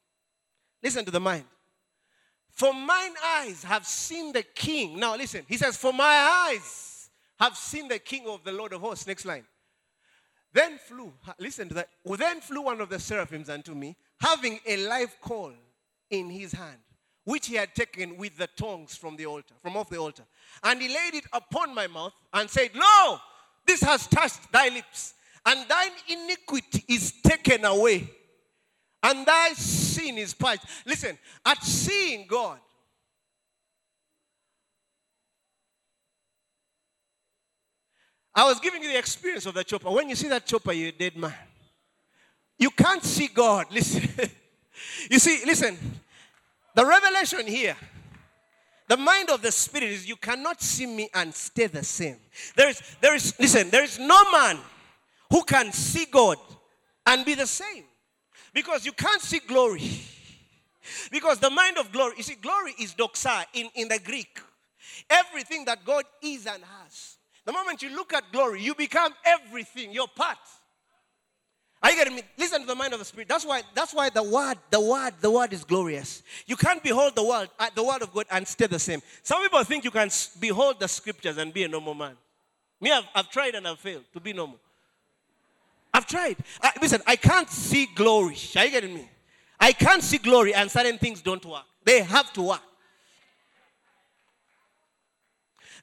Listen 0.83 1.05
to 1.05 1.11
the 1.11 1.21
mind. 1.21 1.45
For 2.51 2.73
mine 2.73 3.13
eyes 3.25 3.63
have 3.63 3.85
seen 3.87 4.33
the 4.33 4.43
king. 4.43 4.99
Now 4.99 5.15
listen, 5.15 5.45
he 5.47 5.57
says, 5.57 5.77
For 5.77 5.93
my 5.93 6.49
eyes 6.49 6.86
have 7.39 7.55
seen 7.55 7.87
the 7.87 7.99
king 7.99 8.27
of 8.27 8.43
the 8.43 8.51
Lord 8.51 8.73
of 8.73 8.81
hosts. 8.81 9.07
Next 9.07 9.25
line. 9.25 9.45
Then 10.53 10.77
flew, 10.77 11.13
listen 11.39 11.67
to 11.69 11.75
that. 11.75 11.89
Then 12.05 12.41
flew 12.41 12.61
one 12.61 12.81
of 12.81 12.89
the 12.89 12.99
seraphims 12.99 13.49
unto 13.49 13.75
me, 13.75 13.95
having 14.19 14.59
a 14.65 14.77
live 14.87 15.15
coal 15.21 15.53
in 16.09 16.29
his 16.29 16.53
hand, 16.53 16.79
which 17.25 17.47
he 17.47 17.55
had 17.55 17.75
taken 17.75 18.17
with 18.17 18.37
the 18.37 18.47
tongs 18.57 18.95
from 18.95 19.17
the 19.17 19.25
altar, 19.25 19.53
from 19.61 19.77
off 19.77 19.89
the 19.89 19.97
altar. 19.97 20.23
And 20.63 20.81
he 20.81 20.87
laid 20.87 21.15
it 21.15 21.25
upon 21.33 21.75
my 21.75 21.87
mouth 21.87 22.13
and 22.33 22.49
said, 22.49 22.71
Lo, 22.73 23.19
this 23.65 23.81
has 23.81 24.07
touched 24.07 24.51
thy 24.51 24.69
lips, 24.69 25.13
and 25.45 25.67
thine 25.69 25.91
iniquity 26.09 26.83
is 26.87 27.13
taken 27.21 27.65
away 27.65 28.09
and 29.03 29.25
thy 29.25 29.53
sin 29.53 30.17
is 30.17 30.33
purged. 30.33 30.63
Listen, 30.85 31.17
at 31.45 31.63
seeing 31.63 32.27
God, 32.27 32.59
I 38.37 38.43
was 38.43 38.59
giving 38.59 38.83
you 38.83 38.89
the 38.89 38.99
experience 38.99 39.47
of 39.47 39.55
the 39.55 39.63
chopper. 39.63 39.89
When 39.89 40.07
you 40.09 40.15
see 40.15 40.27
that 40.27 40.45
chopper, 40.45 40.71
you're 40.71 40.89
a 40.89 40.91
dead 40.91 41.17
man. 41.17 41.33
You 42.59 42.69
can't 42.69 43.03
see 43.03 43.29
God. 43.29 43.65
Listen. 43.71 44.29
you 45.09 45.17
see, 45.17 45.41
listen. 45.43 45.75
The 46.75 46.85
revelation 46.85 47.47
here, 47.47 47.75
the 48.87 48.95
mind 48.95 49.31
of 49.31 49.41
the 49.41 49.51
spirit 49.51 49.89
is 49.89 50.07
you 50.07 50.17
cannot 50.17 50.61
see 50.61 50.85
me 50.85 51.09
and 51.15 51.33
stay 51.33 51.65
the 51.65 51.83
same. 51.83 52.17
There 52.55 52.69
is, 52.69 52.79
there 53.01 53.15
is, 53.15 53.33
listen, 53.39 53.71
there 53.71 53.83
is 53.83 53.97
no 53.97 54.31
man 54.31 54.59
who 55.31 55.41
can 55.41 55.71
see 55.71 56.05
God 56.05 56.37
and 57.07 57.25
be 57.25 57.33
the 57.33 57.47
same. 57.47 57.85
Because 58.53 58.85
you 58.85 58.91
can't 58.91 59.21
see 59.21 59.39
glory. 59.39 59.99
Because 61.11 61.39
the 61.39 61.49
mind 61.49 61.79
of 61.79 61.91
glory, 61.91 62.13
you 62.17 62.23
see, 62.23 62.35
glory 62.35 62.75
is 62.79 62.93
doxa 62.93 63.45
in, 63.53 63.67
in 63.73 63.87
the 63.87 63.97
Greek. 63.97 64.39
Everything 65.09 65.65
that 65.65 65.83
God 65.83 66.03
is 66.21 66.45
and 66.45 66.61
has. 66.83 67.16
The 67.47 67.53
moment 67.53 67.81
you 67.81 67.95
look 67.95 68.13
at 68.13 68.29
glory, 68.33 68.61
you 68.61 68.75
become 68.75 69.13
everything, 69.23 69.93
your 69.93 70.09
part. 70.09 70.37
Are 71.81 71.89
you 71.89 71.95
getting 71.95 72.15
me? 72.15 72.23
Listen 72.37 72.59
to 72.59 72.67
the 72.67 72.75
mind 72.75 72.91
of 72.91 72.99
the 72.99 73.05
spirit. 73.05 73.29
That's 73.29 73.45
why. 73.45 73.61
That's 73.73 73.93
why 73.93 74.09
the 74.09 74.21
word, 74.21 74.57
the 74.69 74.81
word, 74.81 75.13
the 75.21 75.31
word 75.31 75.53
is 75.53 75.63
glorious. 75.63 76.23
You 76.45 76.57
can't 76.57 76.83
behold 76.83 77.15
the 77.15 77.23
world, 77.23 77.47
uh, 77.57 77.69
the 77.73 77.85
word 77.85 78.01
of 78.01 78.11
God, 78.11 78.25
and 78.31 78.45
stay 78.45 78.67
the 78.67 78.77
same. 78.77 79.01
Some 79.23 79.41
people 79.43 79.63
think 79.63 79.85
you 79.85 79.91
can 79.91 80.09
behold 80.41 80.81
the 80.81 80.89
scriptures 80.89 81.37
and 81.37 81.53
be 81.53 81.63
a 81.63 81.69
normal 81.69 81.93
man. 81.93 82.17
Me, 82.81 82.91
I've, 82.91 83.05
I've 83.15 83.31
tried 83.31 83.55
and 83.55 83.65
I've 83.65 83.79
failed 83.79 84.03
to 84.11 84.19
be 84.19 84.33
normal. 84.33 84.59
I've 85.93 86.05
tried. 86.05 86.35
I, 86.61 86.73
listen, 86.81 87.01
I 87.07 87.15
can't 87.15 87.49
see 87.49 87.87
glory. 87.95 88.35
Are 88.57 88.65
you 88.65 88.71
getting 88.71 88.93
me? 88.93 89.09
I 89.57 89.71
can't 89.71 90.03
see 90.03 90.17
glory 90.17 90.53
and 90.53 90.69
certain 90.69 90.97
things 90.97 91.21
don't 91.21 91.45
work. 91.45 91.63
They 91.85 92.01
have 92.01 92.33
to 92.33 92.41
work. 92.41 92.61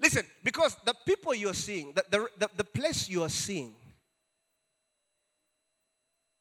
Listen, 0.01 0.24
because 0.42 0.76
the 0.84 0.95
people 1.07 1.34
you're 1.34 1.55
seeing, 1.55 1.92
the, 1.92 2.05
the, 2.11 2.28
the, 2.38 2.51
the 2.59 2.64
place 2.64 3.09
you 3.09 3.22
are 3.22 3.28
seeing, 3.28 3.74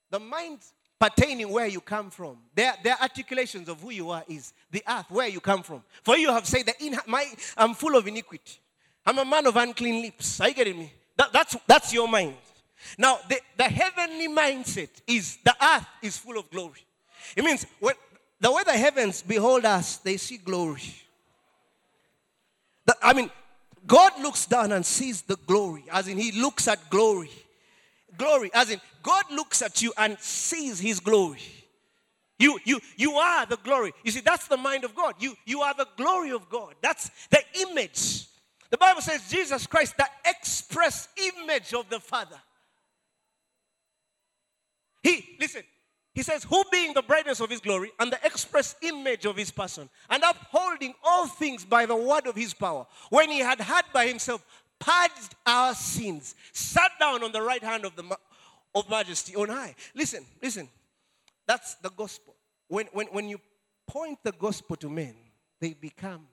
the 0.09 0.19
mind 0.19 0.59
pertaining 0.99 1.49
where 1.49 1.67
you 1.67 1.81
come 1.81 2.09
from, 2.09 2.37
their, 2.55 2.73
their 2.83 2.95
articulations 3.01 3.67
of 3.67 3.81
who 3.81 3.91
you 3.91 4.09
are 4.09 4.23
is 4.27 4.53
the 4.71 4.83
earth, 4.87 5.05
where 5.09 5.27
you 5.27 5.39
come 5.39 5.61
from. 5.63 5.83
For 6.03 6.17
you 6.17 6.29
have 6.31 6.45
said 6.45 6.65
that 6.67 6.79
in 6.81 6.97
my, 7.07 7.25
I'm 7.57 7.73
full 7.73 7.95
of 7.97 8.07
iniquity. 8.07 8.59
I'm 9.05 9.17
a 9.17 9.25
man 9.25 9.45
of 9.47 9.55
unclean 9.57 10.01
lips. 10.01 10.39
Are 10.39 10.47
you 10.47 10.53
getting 10.53 10.79
me? 10.79 10.93
That, 11.17 11.33
that's, 11.33 11.57
that's 11.67 11.93
your 11.93 12.07
mind. 12.07 12.35
Now, 12.97 13.19
the, 13.27 13.39
the 13.57 13.63
heavenly 13.63 14.27
mindset 14.29 14.89
is 15.07 15.37
the 15.43 15.55
earth 15.61 15.85
is 16.01 16.17
full 16.17 16.37
of 16.37 16.49
glory. 16.49 16.85
It 17.35 17.43
means 17.43 17.65
when 17.79 17.95
the 18.39 18.51
way 18.51 18.63
the 18.63 18.73
heavens 18.73 19.21
behold 19.21 19.65
us, 19.65 19.97
they 19.97 20.17
see 20.17 20.37
glory. 20.37 20.81
The, 22.85 22.95
I 23.01 23.13
mean, 23.13 23.29
God 23.85 24.13
looks 24.21 24.45
down 24.45 24.71
and 24.71 24.85
sees 24.85 25.23
the 25.23 25.35
glory, 25.47 25.85
as 25.91 26.07
in, 26.07 26.17
He 26.17 26.31
looks 26.31 26.67
at 26.67 26.89
glory. 26.89 27.31
Glory, 28.17 28.51
as 28.53 28.69
in, 28.69 28.79
God 29.01 29.25
looks 29.31 29.61
at 29.61 29.81
you 29.81 29.93
and 29.97 30.17
sees 30.19 30.79
His 30.79 30.99
glory. 30.99 31.41
You, 32.39 32.59
you, 32.65 32.79
you 32.97 33.13
are 33.13 33.45
the 33.45 33.57
glory. 33.57 33.93
You 34.03 34.11
see, 34.11 34.21
that's 34.21 34.47
the 34.47 34.57
mind 34.57 34.83
of 34.83 34.95
God. 34.95 35.15
You, 35.19 35.35
you 35.45 35.61
are 35.61 35.73
the 35.73 35.87
glory 35.97 36.31
of 36.31 36.49
God. 36.49 36.75
That's 36.81 37.09
the 37.29 37.41
image. 37.61 38.27
The 38.69 38.77
Bible 38.77 39.01
says 39.01 39.29
Jesus 39.29 39.67
Christ, 39.67 39.95
the 39.97 40.07
express 40.25 41.07
image 41.37 41.73
of 41.73 41.89
the 41.89 41.99
Father. 41.99 42.39
He, 45.03 45.37
listen, 45.39 45.63
he 46.13 46.21
says, 46.21 46.43
Who 46.43 46.63
being 46.71 46.93
the 46.93 47.01
brightness 47.01 47.39
of 47.39 47.49
his 47.49 47.59
glory 47.59 47.91
and 47.99 48.11
the 48.11 48.19
express 48.23 48.75
image 48.81 49.25
of 49.25 49.35
his 49.35 49.51
person, 49.51 49.89
and 50.09 50.23
upholding 50.23 50.93
all 51.03 51.27
things 51.27 51.65
by 51.65 51.85
the 51.85 51.95
word 51.95 52.27
of 52.27 52.35
his 52.35 52.53
power, 52.53 52.85
when 53.09 53.29
he 53.29 53.39
had 53.39 53.59
had 53.59 53.85
by 53.91 54.07
himself 54.07 54.45
purged 54.79 55.35
our 55.45 55.73
sins, 55.73 56.35
sat 56.51 56.91
down 56.99 57.23
on 57.23 57.31
the 57.31 57.41
right 57.41 57.63
hand 57.63 57.85
of 57.85 57.95
the 57.95 58.03
ma- 58.03 58.15
of 58.75 58.89
majesty 58.89 59.35
on 59.35 59.49
high. 59.49 59.75
Listen, 59.95 60.25
listen. 60.41 60.69
That's 61.47 61.75
the 61.75 61.89
gospel. 61.89 62.35
When, 62.67 62.87
when, 62.93 63.07
when 63.07 63.29
you 63.29 63.39
point 63.87 64.19
the 64.23 64.31
gospel 64.31 64.75
to 64.77 64.89
men, 64.89 65.15
they 65.59 65.73
become. 65.73 66.27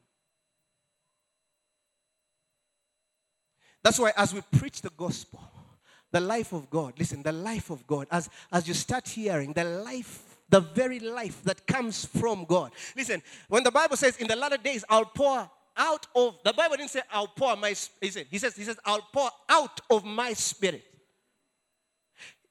That's 3.82 3.98
why, 3.98 4.12
as 4.16 4.34
we 4.34 4.40
preach 4.52 4.82
the 4.82 4.90
gospel, 4.96 5.49
the 6.12 6.20
life 6.20 6.52
of 6.52 6.68
God, 6.70 6.94
listen, 6.98 7.22
the 7.22 7.32
life 7.32 7.70
of 7.70 7.86
God, 7.86 8.06
as, 8.10 8.28
as 8.52 8.66
you 8.66 8.74
start 8.74 9.08
hearing 9.08 9.52
the 9.52 9.64
life, 9.64 10.38
the 10.48 10.60
very 10.60 10.98
life 10.98 11.42
that 11.44 11.66
comes 11.66 12.04
from 12.04 12.44
God. 12.44 12.72
Listen, 12.96 13.22
when 13.48 13.62
the 13.62 13.70
Bible 13.70 13.96
says, 13.96 14.16
in 14.16 14.26
the 14.26 14.36
latter 14.36 14.56
days, 14.56 14.84
I'll 14.88 15.04
pour 15.04 15.48
out 15.76 16.06
of, 16.14 16.36
the 16.44 16.52
Bible 16.52 16.76
didn't 16.76 16.90
say, 16.90 17.02
I'll 17.10 17.28
pour 17.28 17.56
my, 17.56 17.74
he 18.00 18.10
said, 18.10 18.26
he 18.30 18.38
says, 18.38 18.56
he 18.56 18.64
says, 18.64 18.78
I'll 18.84 19.06
pour 19.12 19.30
out 19.48 19.80
of 19.90 20.04
my 20.04 20.32
spirit. 20.32 20.84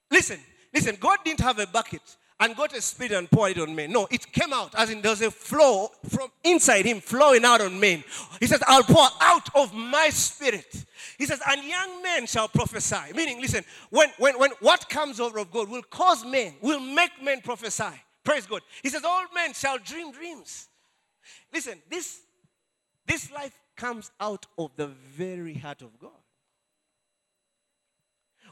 Listen, 0.09 0.39
listen, 0.73 0.95
God 0.99 1.19
didn't 1.23 1.41
have 1.41 1.59
a 1.59 1.67
bucket 1.67 2.01
and 2.39 2.55
got 2.55 2.75
a 2.75 2.81
spirit 2.81 3.11
and 3.11 3.29
poured 3.29 3.57
it 3.57 3.59
on 3.59 3.75
men. 3.75 3.91
No, 3.91 4.07
it 4.09 4.31
came 4.31 4.53
out 4.53 4.73
as 4.75 4.89
in 4.89 5.01
there's 5.01 5.21
a 5.21 5.29
flow 5.29 5.91
from 6.07 6.29
inside 6.43 6.85
him 6.85 7.01
flowing 7.01 7.43
out 7.43 7.61
on 7.61 7.79
men. 7.79 8.03
He 8.39 8.47
says, 8.47 8.63
I'll 8.65 8.83
pour 8.83 9.07
out 9.21 9.49
of 9.55 9.73
my 9.73 10.09
spirit. 10.09 10.85
He 11.17 11.25
says, 11.25 11.41
and 11.47 11.63
young 11.63 12.01
men 12.01 12.25
shall 12.25 12.47
prophesy. 12.47 13.13
Meaning, 13.13 13.41
listen, 13.41 13.63
when, 13.89 14.09
when, 14.17 14.39
when 14.39 14.51
what 14.61 14.87
comes 14.89 15.19
over 15.19 15.39
of 15.39 15.51
God 15.51 15.69
will 15.69 15.83
cause 15.83 16.25
men, 16.25 16.53
will 16.61 16.79
make 16.79 17.11
men 17.21 17.41
prophesy. 17.41 17.83
Praise 18.23 18.45
God. 18.45 18.61
He 18.83 18.89
says, 18.89 19.03
all 19.03 19.25
men 19.33 19.53
shall 19.53 19.77
dream 19.77 20.11
dreams. 20.11 20.67
Listen, 21.53 21.81
this, 21.89 22.21
this 23.05 23.31
life 23.31 23.57
comes 23.75 24.11
out 24.19 24.45
of 24.57 24.71
the 24.75 24.87
very 24.87 25.55
heart 25.55 25.81
of 25.81 25.99
God. 25.99 26.11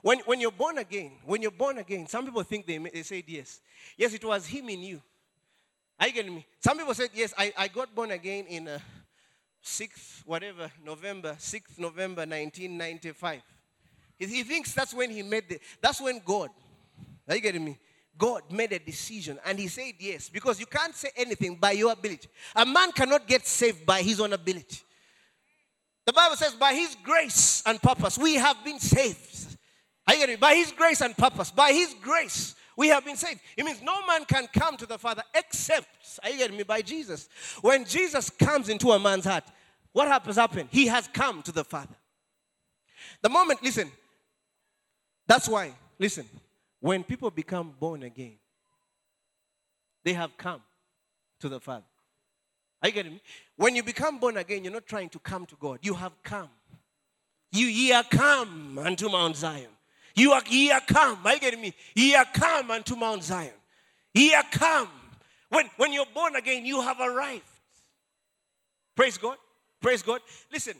When, 0.08 0.20
when 0.20 0.40
you're 0.40 0.52
born 0.52 0.78
again, 0.78 1.12
when 1.26 1.42
you're 1.42 1.52
born 1.52 1.80
again, 1.80 2.08
some 2.08 2.24
people 2.24 2.42
think 2.42 2.66
they, 2.66 2.78
they 2.78 3.04
said 3.04 3.26
yes. 3.28 3.60
Yes, 3.98 4.14
it 4.14 4.24
was 4.24 4.46
him 4.46 4.70
in 4.70 4.80
you. 4.80 5.02
Are 6.00 6.08
you 6.08 6.14
getting 6.14 6.34
me? 6.34 6.46
Some 6.62 6.78
people 6.78 6.94
said, 6.94 7.10
yes, 7.14 7.34
I, 7.38 7.52
I 7.58 7.68
got 7.68 7.94
born 7.94 8.12
again 8.12 8.46
in 8.46 8.70
uh, 8.70 8.80
6th, 9.62 10.26
whatever, 10.26 10.72
November, 10.86 11.34
6th 11.38 11.78
November 11.78 12.22
1995. 12.22 13.42
He, 14.18 14.26
he 14.28 14.44
thinks 14.44 14.74
that's 14.74 14.94
when 14.94 15.10
he 15.10 15.24
made 15.24 15.50
the, 15.50 15.60
that's 15.82 16.00
when 16.00 16.22
God, 16.24 16.52
are 17.28 17.36
you 17.36 17.42
getting 17.42 17.66
me? 17.66 17.78
God 18.18 18.44
made 18.50 18.72
a 18.72 18.80
decision 18.80 19.38
and 19.46 19.60
he 19.60 19.68
said 19.68 19.92
yes 20.00 20.30
because 20.30 20.58
you 20.58 20.68
can't 20.68 20.96
say 20.96 21.10
anything 21.18 21.56
by 21.56 21.72
your 21.72 21.92
ability. 21.92 22.30
A 22.56 22.66
man 22.66 22.94
cannot 22.94 23.28
get 23.28 23.46
saved 23.46 23.86
by 23.86 24.02
his 24.02 24.22
own 24.22 24.32
ability. 24.32 24.80
The 26.06 26.14
Bible 26.14 26.38
says, 26.38 26.54
by 26.54 26.74
his 26.74 26.96
grace 27.04 27.62
and 27.66 27.82
purpose, 27.82 28.18
we 28.18 28.36
have 28.36 28.64
been 28.64 28.80
saved. 28.80 29.47
Are 30.08 30.14
you 30.14 30.20
getting? 30.22 30.40
By 30.40 30.56
his 30.56 30.72
grace 30.72 31.02
and 31.02 31.16
purpose, 31.18 31.52
by 31.52 31.72
his 31.72 31.94
grace, 32.02 32.56
we 32.78 32.88
have 32.90 33.04
been 33.04 33.18
saved. 33.18 33.42
It 33.58 33.66
means 33.66 33.82
no 33.82 34.06
man 34.06 34.24
can 34.26 34.48
come 34.54 34.78
to 34.78 34.86
the 34.86 34.98
Father 34.98 35.24
except, 35.36 35.88
are 36.24 36.30
you 36.30 36.38
getting 36.38 36.58
me, 36.58 36.64
by 36.64 36.82
Jesus. 36.82 37.28
When 37.62 37.84
Jesus 37.86 38.30
comes 38.30 38.70
into 38.70 38.92
a 38.92 39.00
man's 39.00 39.26
heart, 39.26 39.44
what 39.92 40.08
happens 40.08 40.36
happen? 40.36 40.68
He 40.72 40.88
has 40.88 41.08
come 41.08 41.42
to 41.44 41.52
the 41.52 41.64
Father. 41.64 41.96
The 43.22 43.30
moment, 43.30 43.64
listen, 43.64 43.92
that's 45.26 45.50
why, 45.50 45.74
listen, 46.00 46.26
when 46.80 47.04
people 47.04 47.32
become 47.32 47.74
born 47.80 48.04
again, 48.04 48.38
they 50.04 50.14
have 50.14 50.38
come 50.38 50.62
to 51.40 51.50
the 51.50 51.60
Father. 51.60 51.84
Are 52.82 52.90
you 52.90 52.94
getting 52.94 53.14
me? 53.14 53.22
When 53.56 53.76
you 53.76 53.84
become 53.84 54.20
born 54.20 54.38
again, 54.38 54.64
you're 54.64 54.72
not 54.72 54.86
trying 54.86 55.10
to 55.10 55.20
come 55.20 55.46
to 55.48 55.56
God. 55.60 55.80
You 55.82 55.96
have 55.96 56.14
come. 56.24 56.50
You 57.52 57.66
ye 57.66 57.92
are 57.92 58.04
come 58.04 58.78
unto 58.78 59.10
Mount 59.10 59.36
Zion. 59.36 59.68
You 60.18 60.32
are 60.32 60.42
ye 60.50 60.72
are 60.72 60.82
come. 60.82 61.20
Are 61.24 61.36
you 61.36 61.40
getting 61.40 61.62
me? 61.62 61.74
Ye 61.96 62.16
are 62.16 62.26
come 62.26 62.72
unto 62.72 62.96
Mount 62.96 63.24
Zion. 63.24 63.54
Ye 64.16 64.34
are 64.34 64.44
come. 64.52 64.90
When, 65.50 65.70
when 65.78 65.94
you're 65.94 66.08
born 66.12 66.36
again, 66.36 66.66
you 66.66 66.82
have 66.82 67.00
arrived. 67.00 67.44
Praise 68.96 69.18
God. 69.20 69.38
Praise 69.80 70.02
God. 70.02 70.22
Listen, 70.52 70.74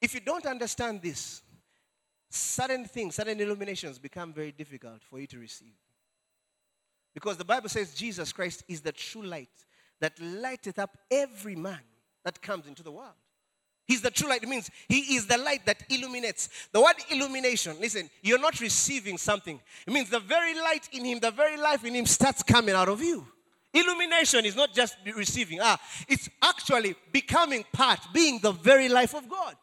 if 0.00 0.14
you 0.14 0.20
don't 0.20 0.46
understand 0.46 1.02
this, 1.02 1.42
certain 2.30 2.84
things, 2.84 3.16
certain 3.16 3.40
illuminations 3.40 3.98
become 3.98 4.32
very 4.32 4.52
difficult 4.52 5.02
for 5.02 5.18
you 5.18 5.26
to 5.26 5.38
receive. 5.38 5.74
Because 7.14 7.36
the 7.36 7.44
Bible 7.44 7.68
says 7.68 7.94
Jesus 7.94 8.32
Christ 8.32 8.62
is 8.68 8.80
the 8.80 8.92
true 8.92 9.22
light 9.22 9.48
that 10.00 10.12
lighteth 10.20 10.78
up 10.78 10.96
every 11.10 11.56
man 11.56 11.80
that 12.24 12.40
comes 12.40 12.68
into 12.68 12.84
the 12.84 12.92
world. 12.92 13.14
He's 13.86 14.00
the 14.00 14.10
true 14.10 14.28
light. 14.28 14.42
It 14.42 14.48
means 14.48 14.70
he 14.88 15.16
is 15.16 15.26
the 15.26 15.36
light 15.36 15.66
that 15.66 15.82
illuminates. 15.90 16.48
The 16.72 16.80
word 16.80 16.94
illumination, 17.10 17.76
listen, 17.80 18.08
you're 18.22 18.38
not 18.38 18.58
receiving 18.60 19.18
something. 19.18 19.60
It 19.86 19.92
means 19.92 20.08
the 20.08 20.20
very 20.20 20.54
light 20.54 20.88
in 20.92 21.04
him, 21.04 21.20
the 21.20 21.30
very 21.30 21.58
life 21.58 21.84
in 21.84 21.94
him 21.94 22.06
starts 22.06 22.42
coming 22.42 22.74
out 22.74 22.88
of 22.88 23.02
you. 23.02 23.26
Illumination 23.74 24.44
is 24.44 24.54
not 24.56 24.72
just 24.72 24.96
receiving, 25.16 25.58
ah, 25.60 25.78
it's 26.08 26.28
actually 26.40 26.94
becoming 27.12 27.64
part, 27.72 27.98
being 28.12 28.38
the 28.38 28.52
very 28.52 28.88
life 28.88 29.14
of 29.14 29.28
God. 29.28 29.56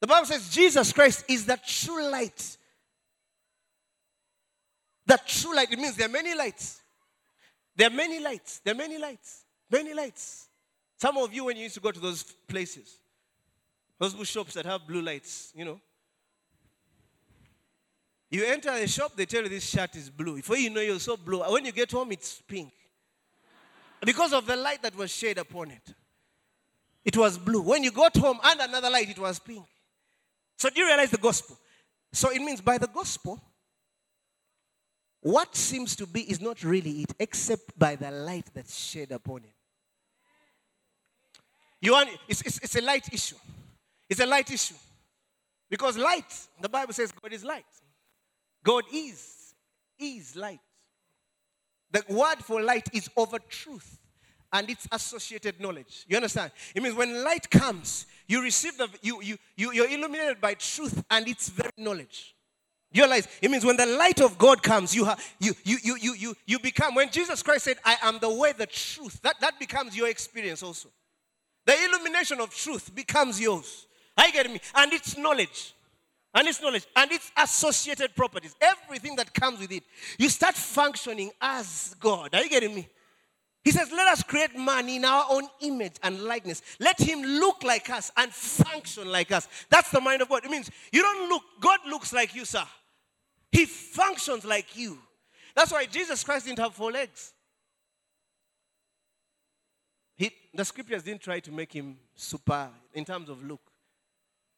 The 0.00 0.06
Bible 0.06 0.26
says 0.26 0.50
Jesus 0.50 0.92
Christ 0.92 1.24
is 1.28 1.46
the 1.46 1.58
true 1.64 2.10
light. 2.10 2.56
The 5.06 5.18
true 5.26 5.54
light, 5.56 5.72
it 5.72 5.78
means 5.78 5.96
there 5.96 6.06
are 6.06 6.10
many 6.10 6.34
lights. 6.34 6.82
There 7.74 7.86
are 7.86 7.94
many 7.94 8.20
lights. 8.20 8.60
There 8.64 8.74
are 8.74 8.76
many 8.76 8.98
lights. 8.98 9.44
Many 9.70 9.94
lights. 9.94 10.47
Some 10.98 11.16
of 11.16 11.32
you, 11.32 11.44
when 11.44 11.56
you 11.56 11.62
used 11.62 11.76
to 11.76 11.80
go 11.80 11.92
to 11.92 12.00
those 12.00 12.22
places, 12.22 12.98
those 13.98 14.28
shops 14.28 14.54
that 14.54 14.66
have 14.66 14.86
blue 14.86 15.00
lights, 15.00 15.52
you 15.54 15.64
know, 15.64 15.80
you 18.30 18.44
enter 18.44 18.70
a 18.70 18.86
shop, 18.86 19.12
they 19.16 19.24
tell 19.24 19.42
you 19.42 19.48
this 19.48 19.68
shirt 19.68 19.96
is 19.96 20.10
blue. 20.10 20.36
Before 20.36 20.56
you 20.56 20.70
know 20.70 20.80
you're 20.80 20.98
so 20.98 21.16
blue, 21.16 21.40
when 21.50 21.64
you 21.64 21.72
get 21.72 21.90
home, 21.90 22.12
it's 22.12 22.42
pink. 22.46 22.72
Because 24.04 24.32
of 24.32 24.46
the 24.46 24.56
light 24.56 24.82
that 24.82 24.94
was 24.96 25.10
shed 25.10 25.38
upon 25.38 25.70
it. 25.70 25.94
It 27.04 27.16
was 27.16 27.38
blue. 27.38 27.62
When 27.62 27.82
you 27.82 27.90
got 27.90 28.16
home 28.16 28.38
and 28.44 28.60
another 28.60 28.90
light, 28.90 29.08
it 29.08 29.18
was 29.18 29.38
pink. 29.38 29.64
So 30.56 30.68
do 30.68 30.80
you 30.80 30.86
realize 30.86 31.10
the 31.10 31.18
gospel? 31.18 31.56
So 32.12 32.30
it 32.30 32.40
means 32.40 32.60
by 32.60 32.76
the 32.76 32.88
gospel, 32.88 33.40
what 35.20 35.56
seems 35.56 35.96
to 35.96 36.06
be 36.06 36.30
is 36.30 36.40
not 36.40 36.62
really 36.62 37.02
it, 37.02 37.14
except 37.18 37.78
by 37.78 37.96
the 37.96 38.10
light 38.10 38.46
that's 38.54 38.76
shed 38.76 39.10
upon 39.10 39.38
it. 39.38 39.57
You 41.80 41.92
want 41.92 42.10
it's, 42.26 42.42
it's, 42.42 42.58
it's 42.58 42.76
a 42.76 42.82
light 42.82 43.12
issue. 43.12 43.36
It's 44.08 44.20
a 44.20 44.26
light 44.26 44.50
issue. 44.50 44.74
Because 45.70 45.98
light, 45.98 46.48
the 46.60 46.68
Bible 46.68 46.92
says 46.92 47.12
God 47.12 47.32
is 47.32 47.44
light. 47.44 47.64
God 48.64 48.84
is, 48.92 49.54
is 49.98 50.34
light. 50.34 50.60
The 51.90 52.04
word 52.08 52.38
for 52.42 52.60
light 52.62 52.88
is 52.92 53.08
over 53.16 53.38
truth 53.38 53.98
and 54.52 54.68
its 54.68 54.88
associated 54.90 55.60
knowledge. 55.60 56.04
You 56.08 56.16
understand? 56.16 56.52
It 56.74 56.82
means 56.82 56.94
when 56.94 57.22
light 57.22 57.50
comes, 57.50 58.06
you 58.26 58.42
receive 58.42 58.76
the 58.76 58.88
you 59.02 59.22
you, 59.22 59.36
you 59.56 59.72
you're 59.72 59.88
illuminated 59.90 60.40
by 60.40 60.54
truth 60.54 61.02
and 61.10 61.28
its 61.28 61.48
very 61.48 61.70
knowledge. 61.76 62.34
You 62.90 63.02
realize 63.02 63.28
it 63.42 63.50
means 63.50 63.64
when 63.64 63.76
the 63.76 63.86
light 63.86 64.20
of 64.20 64.38
God 64.38 64.62
comes, 64.62 64.94
you 64.94 65.04
have 65.04 65.22
you 65.38 65.52
you 65.64 65.78
you 65.82 65.96
you 65.96 66.14
you 66.14 66.34
you 66.46 66.58
become 66.58 66.94
when 66.94 67.10
Jesus 67.10 67.42
Christ 67.42 67.64
said, 67.64 67.76
I 67.84 67.96
am 68.02 68.18
the 68.18 68.30
way, 68.30 68.52
the 68.52 68.66
truth, 68.66 69.20
that, 69.22 69.36
that 69.40 69.58
becomes 69.58 69.96
your 69.96 70.08
experience 70.08 70.62
also. 70.62 70.88
The 71.68 71.76
illumination 71.84 72.40
of 72.40 72.48
truth 72.54 72.94
becomes 72.94 73.38
yours. 73.38 73.86
Are 74.16 74.26
you 74.26 74.32
getting 74.32 74.54
me? 74.54 74.60
And 74.74 74.90
its 74.90 75.18
knowledge. 75.18 75.74
And 76.34 76.48
its 76.48 76.62
knowledge 76.62 76.86
and 76.96 77.12
its 77.12 77.30
associated 77.36 78.16
properties, 78.16 78.56
everything 78.58 79.16
that 79.16 79.34
comes 79.34 79.60
with 79.60 79.70
it, 79.72 79.82
you 80.18 80.30
start 80.30 80.54
functioning 80.54 81.30
as 81.42 81.94
God. 82.00 82.34
Are 82.34 82.42
you 82.42 82.48
getting 82.48 82.74
me? 82.74 82.88
He 83.64 83.70
says, 83.70 83.90
Let 83.92 84.06
us 84.06 84.22
create 84.22 84.56
man 84.56 84.88
in 84.88 85.04
our 85.04 85.26
own 85.28 85.46
image 85.60 85.96
and 86.02 86.22
likeness. 86.22 86.62
Let 86.80 86.98
him 86.98 87.20
look 87.20 87.62
like 87.62 87.90
us 87.90 88.10
and 88.16 88.32
function 88.32 89.12
like 89.12 89.30
us. 89.30 89.46
That's 89.68 89.90
the 89.90 90.00
mind 90.00 90.22
of 90.22 90.30
God. 90.30 90.46
It 90.46 90.50
means 90.50 90.70
you 90.90 91.02
don't 91.02 91.28
look, 91.28 91.42
God 91.60 91.80
looks 91.86 92.14
like 92.14 92.34
you, 92.34 92.46
sir. 92.46 92.64
He 93.52 93.66
functions 93.66 94.46
like 94.46 94.74
you. 94.74 94.98
That's 95.54 95.70
why 95.70 95.84
Jesus 95.84 96.24
Christ 96.24 96.46
didn't 96.46 96.60
have 96.60 96.74
four 96.74 96.92
legs. 96.92 97.34
He, 100.18 100.32
the 100.52 100.64
scriptures 100.64 101.04
didn't 101.04 101.22
try 101.22 101.38
to 101.38 101.52
make 101.52 101.72
him 101.72 101.96
super 102.16 102.68
in 102.92 103.04
terms 103.04 103.28
of 103.28 103.44
look. 103.44 103.60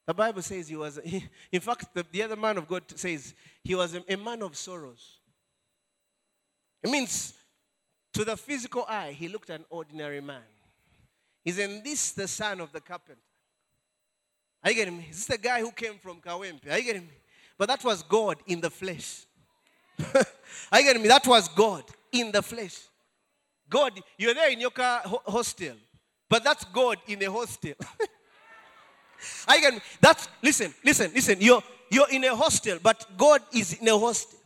The 0.07 0.15
Bible 0.15 0.41
says 0.41 0.69
he 0.69 0.75
was, 0.75 0.99
he, 1.05 1.23
in 1.53 1.61
fact, 1.61 1.95
the, 1.95 2.05
the, 2.11 2.23
other 2.23 2.35
man 2.35 2.57
of 2.57 2.67
God 2.67 2.83
says 2.97 3.35
he 3.63 3.75
was 3.75 3.95
a, 3.95 4.03
a 4.09 4.17
man 4.17 4.43
of 4.43 4.57
sorrows. 4.57 5.19
It 6.83 6.91
means 6.91 7.35
to 8.15 8.25
the 8.25 8.37
physical 8.39 8.87
eye, 8.89 9.15
he 9.17 9.29
looked 9.29 9.51
an 9.51 9.65
ordinary 9.69 10.23
man. 10.23 10.43
Isn't 11.45 11.85
this 11.85 12.13
the 12.13 12.27
son 12.27 12.61
of 12.61 12.73
the 12.73 12.81
carpenter? 12.81 13.21
Are 14.65 14.71
you 14.71 14.77
getting 14.77 14.97
me? 14.97 15.07
Is 15.11 15.27
this 15.27 15.37
the 15.37 15.39
guy 15.39 15.61
who 15.61 15.73
came 15.73 15.99
from 15.99 16.21
Kawempe? 16.21 16.71
Are 16.71 16.79
you 16.79 16.85
getting 16.85 17.03
me? 17.03 17.15
But 17.57 17.69
that 17.69 17.85
was 17.85 18.03
God 18.03 18.39
in 18.47 18.61
the 18.61 18.71
flesh. 18.71 19.27
Are 20.73 20.81
you 20.81 20.87
getting 20.87 21.03
me? 21.03 21.09
That 21.09 21.27
was 21.27 21.49
God 21.49 21.85
in 22.13 22.33
the 22.33 22.43
flesh. 22.43 22.79
God, 23.71 23.93
you're 24.19 24.35
there 24.35 24.51
in 24.51 24.61
your 24.61 24.71
car 24.71 25.01
hostel, 25.05 25.75
but 26.29 26.45
that's 26.45 26.65
God 26.65 26.99
in 27.07 27.21
the 27.21 27.31
hostel. 27.31 27.75
I 29.49 29.59
can 29.61 29.81
that's 30.01 30.29
listen, 30.43 30.75
listen, 30.85 31.13
listen. 31.15 31.37
You're 31.41 31.63
you're 31.91 32.11
in 32.11 32.25
a 32.25 32.35
hostel, 32.35 32.79
but 32.83 33.07
God 33.17 33.41
is 33.55 33.75
in 33.75 33.89
a 33.89 33.99
hostel. 33.99 34.39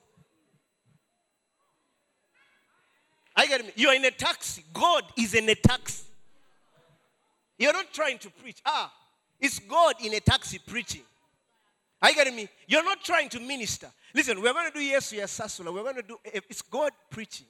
I 3.36 3.46
get 3.46 3.64
me. 3.64 3.72
You're 3.74 3.94
in 3.94 4.04
a 4.04 4.10
taxi. 4.10 4.62
God 4.72 5.02
is 5.18 5.34
in 5.34 5.48
a 5.48 5.54
taxi. 5.54 6.04
You're 7.58 7.72
not 7.72 7.92
trying 7.92 8.18
to 8.18 8.30
preach. 8.30 8.60
Ah, 8.64 8.92
it's 9.40 9.58
God 9.58 9.94
in 10.02 10.14
a 10.14 10.20
taxi 10.20 10.58
preaching. 10.58 11.02
You 12.06 12.14
getting 12.14 12.36
me? 12.36 12.48
You're 12.66 12.84
not 12.84 13.02
trying 13.02 13.28
to 13.30 13.40
minister. 13.40 13.88
Listen, 14.14 14.40
we're 14.40 14.52
going 14.52 14.70
to 14.70 14.78
do 14.78 14.84
yes, 14.84 15.12
yes, 15.12 15.38
Sasula. 15.38 15.72
We're 15.72 15.82
going 15.82 15.96
to 15.96 16.02
do, 16.02 16.18
it's 16.24 16.62
God 16.62 16.92
preaching. 17.10 17.46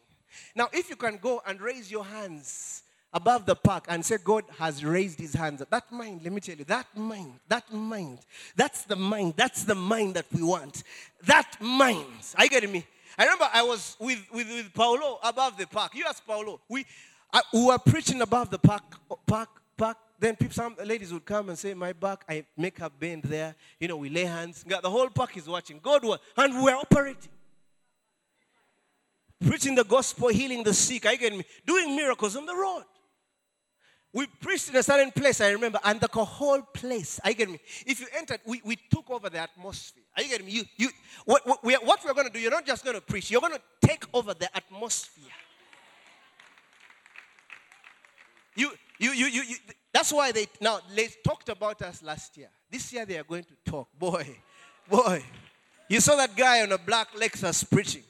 Now, 0.54 0.68
if 0.72 0.90
you 0.90 0.96
can 0.96 1.18
go 1.18 1.42
and 1.46 1.60
raise 1.60 1.90
your 1.90 2.04
hands 2.04 2.82
above 3.12 3.46
the 3.46 3.54
park 3.54 3.86
and 3.88 4.04
say, 4.04 4.18
God 4.22 4.44
has 4.58 4.84
raised 4.84 5.20
his 5.20 5.34
hands, 5.34 5.62
that 5.70 5.92
mind, 5.92 6.22
let 6.24 6.32
me 6.32 6.40
tell 6.40 6.56
you, 6.56 6.64
that 6.64 6.86
mind, 6.96 7.34
that 7.48 7.72
mind, 7.72 8.18
that's 8.56 8.84
the 8.84 8.96
mind, 8.96 9.34
that's 9.36 9.64
the 9.64 9.74
mind 9.74 10.14
that 10.14 10.26
we 10.32 10.42
want. 10.42 10.82
That 11.24 11.60
mind. 11.60 12.06
Are 12.36 12.44
you 12.44 12.50
getting 12.50 12.72
me? 12.72 12.84
I 13.16 13.24
remember 13.24 13.48
I 13.52 13.62
was 13.62 13.96
with, 14.00 14.20
with, 14.32 14.48
with 14.48 14.74
Paulo 14.74 15.18
above 15.22 15.56
the 15.56 15.66
park. 15.66 15.94
You 15.94 16.04
asked 16.06 16.26
Paulo. 16.26 16.60
We, 16.68 16.84
I, 17.32 17.42
we 17.52 17.64
were 17.64 17.78
preaching 17.78 18.20
above 18.22 18.50
the 18.50 18.58
park, 18.58 18.82
park, 19.26 19.48
park. 19.76 19.96
Then 20.18 20.36
people, 20.36 20.54
some 20.54 20.76
ladies 20.84 21.12
would 21.12 21.24
come 21.24 21.48
and 21.48 21.58
say, 21.58 21.74
My 21.74 21.92
back, 21.92 22.24
I 22.28 22.44
make 22.56 22.80
a 22.80 22.90
bend 22.90 23.24
there. 23.24 23.54
You 23.78 23.88
know, 23.88 23.96
we 23.96 24.08
lay 24.08 24.24
hands. 24.24 24.64
The 24.64 24.90
whole 24.90 25.08
park 25.10 25.36
is 25.36 25.48
watching. 25.48 25.80
God 25.82 26.02
and 26.36 26.62
we're 26.62 26.74
operating. 26.74 27.30
Preaching 29.46 29.74
the 29.74 29.84
gospel, 29.84 30.28
healing 30.28 30.62
the 30.62 30.74
sick. 30.74 31.06
I 31.06 31.16
get 31.16 31.32
me. 31.32 31.44
Doing 31.66 31.94
miracles 31.94 32.36
on 32.36 32.46
the 32.46 32.54
road. 32.54 32.84
We 34.14 34.26
preached 34.40 34.68
in 34.68 34.76
a 34.76 34.82
certain 34.82 35.10
place, 35.10 35.40
I 35.40 35.50
remember, 35.50 35.80
and 35.82 36.00
the 36.00 36.06
whole 36.06 36.62
place, 36.62 37.18
I 37.24 37.32
get 37.32 37.50
me. 37.50 37.58
If 37.84 38.00
you 38.00 38.06
entered, 38.16 38.38
we, 38.46 38.62
we 38.64 38.76
took 38.88 39.10
over 39.10 39.28
the 39.28 39.38
atmosphere. 39.38 40.04
Are 40.16 40.22
you 40.22 40.28
getting 40.28 40.46
me? 40.46 40.52
You, 40.52 40.62
you, 40.76 40.88
what, 41.24 41.44
what, 41.44 41.64
we, 41.64 41.74
what 41.74 41.98
we're 42.04 42.14
going 42.14 42.28
to 42.28 42.32
do, 42.32 42.38
you're 42.38 42.52
not 42.52 42.64
just 42.64 42.84
going 42.84 42.94
to 42.94 43.00
preach, 43.00 43.28
you're 43.28 43.40
going 43.40 43.54
to 43.54 43.60
take 43.84 44.04
over 44.14 44.32
the 44.32 44.48
atmosphere. 44.56 45.32
You, 48.54 48.70
you, 49.00 49.10
you, 49.10 49.26
you, 49.26 49.42
you, 49.42 49.56
that's 49.92 50.12
why 50.12 50.30
they, 50.30 50.46
now, 50.60 50.78
they 50.94 51.08
talked 51.24 51.48
about 51.48 51.82
us 51.82 52.00
last 52.00 52.36
year. 52.36 52.50
This 52.70 52.92
year 52.92 53.04
they 53.04 53.18
are 53.18 53.24
going 53.24 53.42
to 53.42 53.54
talk. 53.68 53.88
Boy, 53.98 54.28
boy. 54.88 55.24
You 55.88 55.98
saw 55.98 56.14
that 56.14 56.36
guy 56.36 56.62
on 56.62 56.70
a 56.70 56.78
black 56.78 57.12
Lexus 57.14 57.68
preaching. 57.68 58.04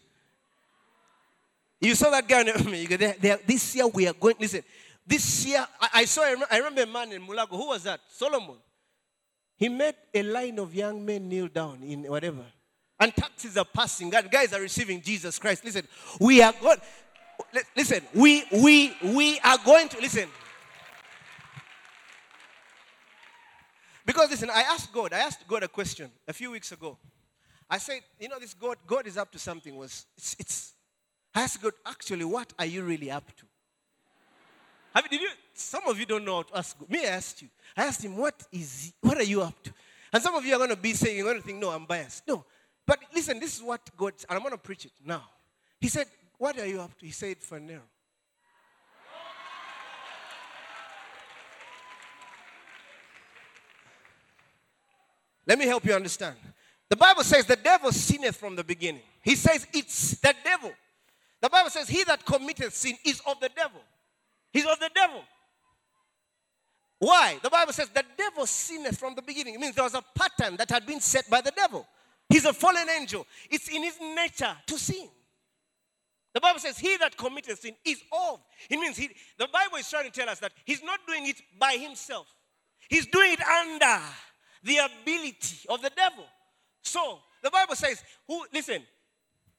You 1.85 1.95
saw 1.95 2.11
that 2.11 2.27
guy 2.27 2.45
this 3.47 3.77
year 3.77 3.87
we 3.87 4.09
are 4.09 4.15
going, 4.15 4.37
listen, 4.41 4.63
this 5.07 5.45
year, 5.45 5.67
I, 5.81 5.89
I 5.95 6.05
saw, 6.07 6.23
I 6.23 6.57
remember 6.57 6.83
a 6.83 6.87
man 6.87 7.13
in 7.13 7.23
Mulago. 7.23 7.51
Who 7.51 7.69
was 7.69 7.83
that? 7.83 8.01
Solomon. 8.09 8.57
He 9.57 9.69
made 9.69 9.95
a 10.15 10.23
line 10.23 10.59
of 10.59 10.75
young 10.75 11.05
men 11.05 11.29
kneel 11.29 11.49
down 11.49 11.83
in 11.83 12.05
whatever. 12.05 12.45
And 12.99 13.15
taxis 13.15 13.57
are 13.59 13.67
passing, 13.67 14.15
and 14.15 14.31
guys 14.31 14.53
are 14.53 14.61
receiving 14.61 15.03
Jesus 15.03 15.39
Christ. 15.39 15.65
Listen, 15.65 15.87
we 16.21 16.41
are 16.43 16.55
going. 16.61 16.79
Listen, 17.77 18.01
we 18.15 18.45
we 18.51 18.97
we 19.03 19.39
are 19.41 19.59
going 19.65 19.89
to 19.89 20.01
listen. 20.01 20.29
Because 24.07 24.31
listen, 24.31 24.49
I 24.51 24.63
asked 24.63 24.93
God, 24.93 25.13
I 25.13 25.19
asked 25.19 25.47
God 25.47 25.65
a 25.65 25.69
question 25.69 26.11
a 26.27 26.33
few 26.33 26.51
weeks 26.51 26.73
ago. 26.73 26.97
I 27.69 27.79
said, 27.79 28.01
you 28.21 28.29
know, 28.29 28.39
this 28.39 28.55
God, 28.55 28.77
God 28.87 29.07
is 29.07 29.17
up 29.17 29.33
to 29.33 29.39
something. 29.39 29.75
Was 29.77 30.07
it's, 30.17 30.37
it's 30.39 30.74
I 31.35 31.43
asked 31.43 31.61
God, 31.61 31.73
actually, 31.85 32.25
what 32.25 32.53
are 32.59 32.67
you 32.67 32.83
really 32.83 33.11
up 33.11 33.27
to? 33.37 33.45
Have, 34.95 35.11
did 35.11 35.21
you, 35.21 35.29
some 35.53 35.83
of 35.89 35.99
you 35.99 36.07
don't 36.07 36.25
know 36.25 36.37
how 36.37 36.43
to 36.43 36.59
ask. 36.59 36.77
Me, 36.89 37.01
I 37.01 37.11
asked 37.11 37.43
you. 37.43 37.49
I 37.77 37.85
asked 37.85 38.05
him, 38.05 38.17
what 38.17 38.47
is, 38.53 38.93
what 39.01 39.19
are 39.19 39.25
you 39.25 39.43
up 39.43 39.61
to? 39.65 39.73
And 40.13 40.23
some 40.23 40.35
of 40.37 40.45
you 40.45 40.55
are 40.55 40.59
going 40.59 40.71
to 40.71 40.77
be 40.77 40.93
saying, 40.93 41.17
you're 41.17 41.27
going 41.27 41.41
to 41.41 41.47
think, 41.47 41.59
no, 41.59 41.71
I'm 41.71 41.87
biased. 41.87 42.29
No. 42.29 42.45
But 42.87 43.01
listen, 43.13 43.41
this 43.41 43.57
is 43.57 43.63
what 43.63 43.81
God, 43.97 44.13
and 44.29 44.37
I'm 44.37 44.43
going 44.43 44.53
to 44.53 44.59
preach 44.59 44.85
it 44.85 44.93
now. 45.05 45.25
He 45.81 45.89
said, 45.89 46.07
what 46.39 46.59
are 46.59 46.67
you 46.67 46.81
up 46.81 46.97
to? 46.99 47.07
He 47.07 47.13
said, 47.13 47.39
Phaneroo. 47.41 47.81
Let 55.47 55.59
me 55.59 55.67
help 55.67 55.85
you 55.85 55.93
understand. 55.95 56.37
The 56.89 56.97
Bible 56.97 57.23
says 57.23 57.45
the 57.45 57.57
devil 57.57 57.93
sinneth 57.93 58.37
from 58.37 58.57
the 58.57 58.65
beginning. 58.65 59.03
He 59.23 59.35
says 59.35 59.67
it's 59.73 60.13
the 60.21 60.35
devil. 60.45 60.73
The 61.45 61.51
Bible 61.51 61.69
says 61.69 61.91
he 61.91 62.03
that 62.05 62.25
committed 62.25 62.73
sin 62.73 62.97
is 63.05 63.21
of 63.27 63.39
the 63.39 63.51
devil. 63.55 63.83
He's 64.51 64.65
of 64.65 64.81
the 64.81 64.89
devil. 64.95 65.23
Why? 67.01 67.39
The 67.43 67.51
Bible 67.51 67.75
says 67.75 67.91
the 67.91 68.03
devil 68.17 68.47
sinned 68.47 68.97
from 68.99 69.15
the 69.15 69.21
beginning. 69.21 69.53
It 69.53 69.61
means 69.61 69.75
there 69.75 69.85
was 69.85 69.93
a 69.93 70.03
pattern 70.15 70.57
that 70.57 70.71
had 70.71 70.87
been 70.87 71.01
set 71.01 71.29
by 71.29 71.43
the 71.43 71.51
devil. 71.55 71.87
He's 72.31 72.47
a 72.47 72.55
fallen 72.55 72.89
angel. 72.89 73.27
It's 73.51 73.69
in 73.69 73.83
his 73.83 73.99
nature 74.01 74.57
to 74.69 74.79
sin. 74.79 75.07
The 76.33 76.41
Bible 76.41 76.61
says, 76.61 76.79
He 76.79 76.97
that 76.97 77.15
committed 77.15 77.59
sin 77.59 77.75
is 77.85 78.01
of. 78.11 78.41
It 78.71 78.79
means 78.79 78.97
he, 78.97 79.11
the 79.37 79.49
Bible 79.53 79.77
is 79.77 79.91
trying 79.91 80.11
to 80.11 80.19
tell 80.19 80.31
us 80.31 80.39
that 80.39 80.53
he's 80.65 80.83
not 80.83 81.01
doing 81.07 81.29
it 81.29 81.43
by 81.61 81.75
himself, 81.75 82.27
he's 82.89 83.05
doing 83.05 83.33
it 83.33 83.41
under 83.43 84.03
the 84.63 84.79
ability 84.79 85.69
of 85.69 85.83
the 85.83 85.91
devil. 85.95 86.25
So 86.85 87.19
the 87.43 87.51
Bible 87.51 87.75
says, 87.75 88.03
Who 88.29 88.47
listen, 88.51 88.83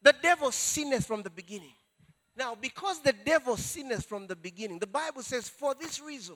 the 0.02 0.16
devil 0.22 0.52
sinneth 0.52 1.06
from 1.06 1.24
the 1.24 1.32
beginning. 1.32 1.75
Now, 2.38 2.56
because 2.60 3.02
the 3.02 3.14
devil 3.14 3.56
sinned 3.56 4.04
from 4.04 4.28
the 4.28 4.36
beginning, 4.36 4.80
the 4.80 4.88
Bible 4.88 5.22
says, 5.22 5.48
for 5.48 5.74
this 5.74 6.02
reason, 6.02 6.36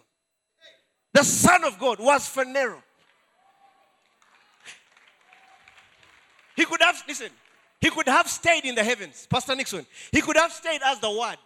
the 1.13 1.23
Son 1.23 1.63
of 1.63 1.77
God 1.77 1.99
was 1.99 2.21
Phaneroo. 2.33 2.81
He 6.55 6.65
could 6.65 6.81
have, 6.81 7.01
listen, 7.07 7.29
he 7.81 7.89
could 7.89 8.07
have 8.07 8.27
stayed 8.29 8.65
in 8.65 8.75
the 8.75 8.83
heavens, 8.83 9.27
Pastor 9.29 9.55
Nixon. 9.55 9.85
He 10.11 10.21
could 10.21 10.37
have 10.37 10.51
stayed 10.51 10.81
as 10.85 10.99
the 10.99 11.09
Word. 11.09 11.37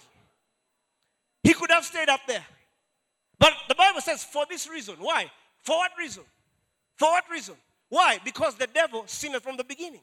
He 1.44 1.54
could 1.54 1.72
have 1.72 1.86
stayed 1.86 2.10
up 2.10 2.22
there. 2.28 2.44
But 3.38 3.54
the 3.68 3.76
Bible 3.76 4.02
says, 4.02 4.24
for 4.24 4.46
this 4.50 4.70
reason. 4.70 4.96
Why? 5.00 5.30
For 5.62 5.78
what 5.78 5.92
reason? 5.98 6.24
For 6.96 7.10
what 7.10 7.26
reason? 7.32 7.56
Why? 7.90 8.20
Because 8.24 8.56
the 8.56 8.68
devil 8.68 9.04
sinned 9.06 9.42
from 9.42 9.58
the 9.58 9.64
beginning. 9.64 10.02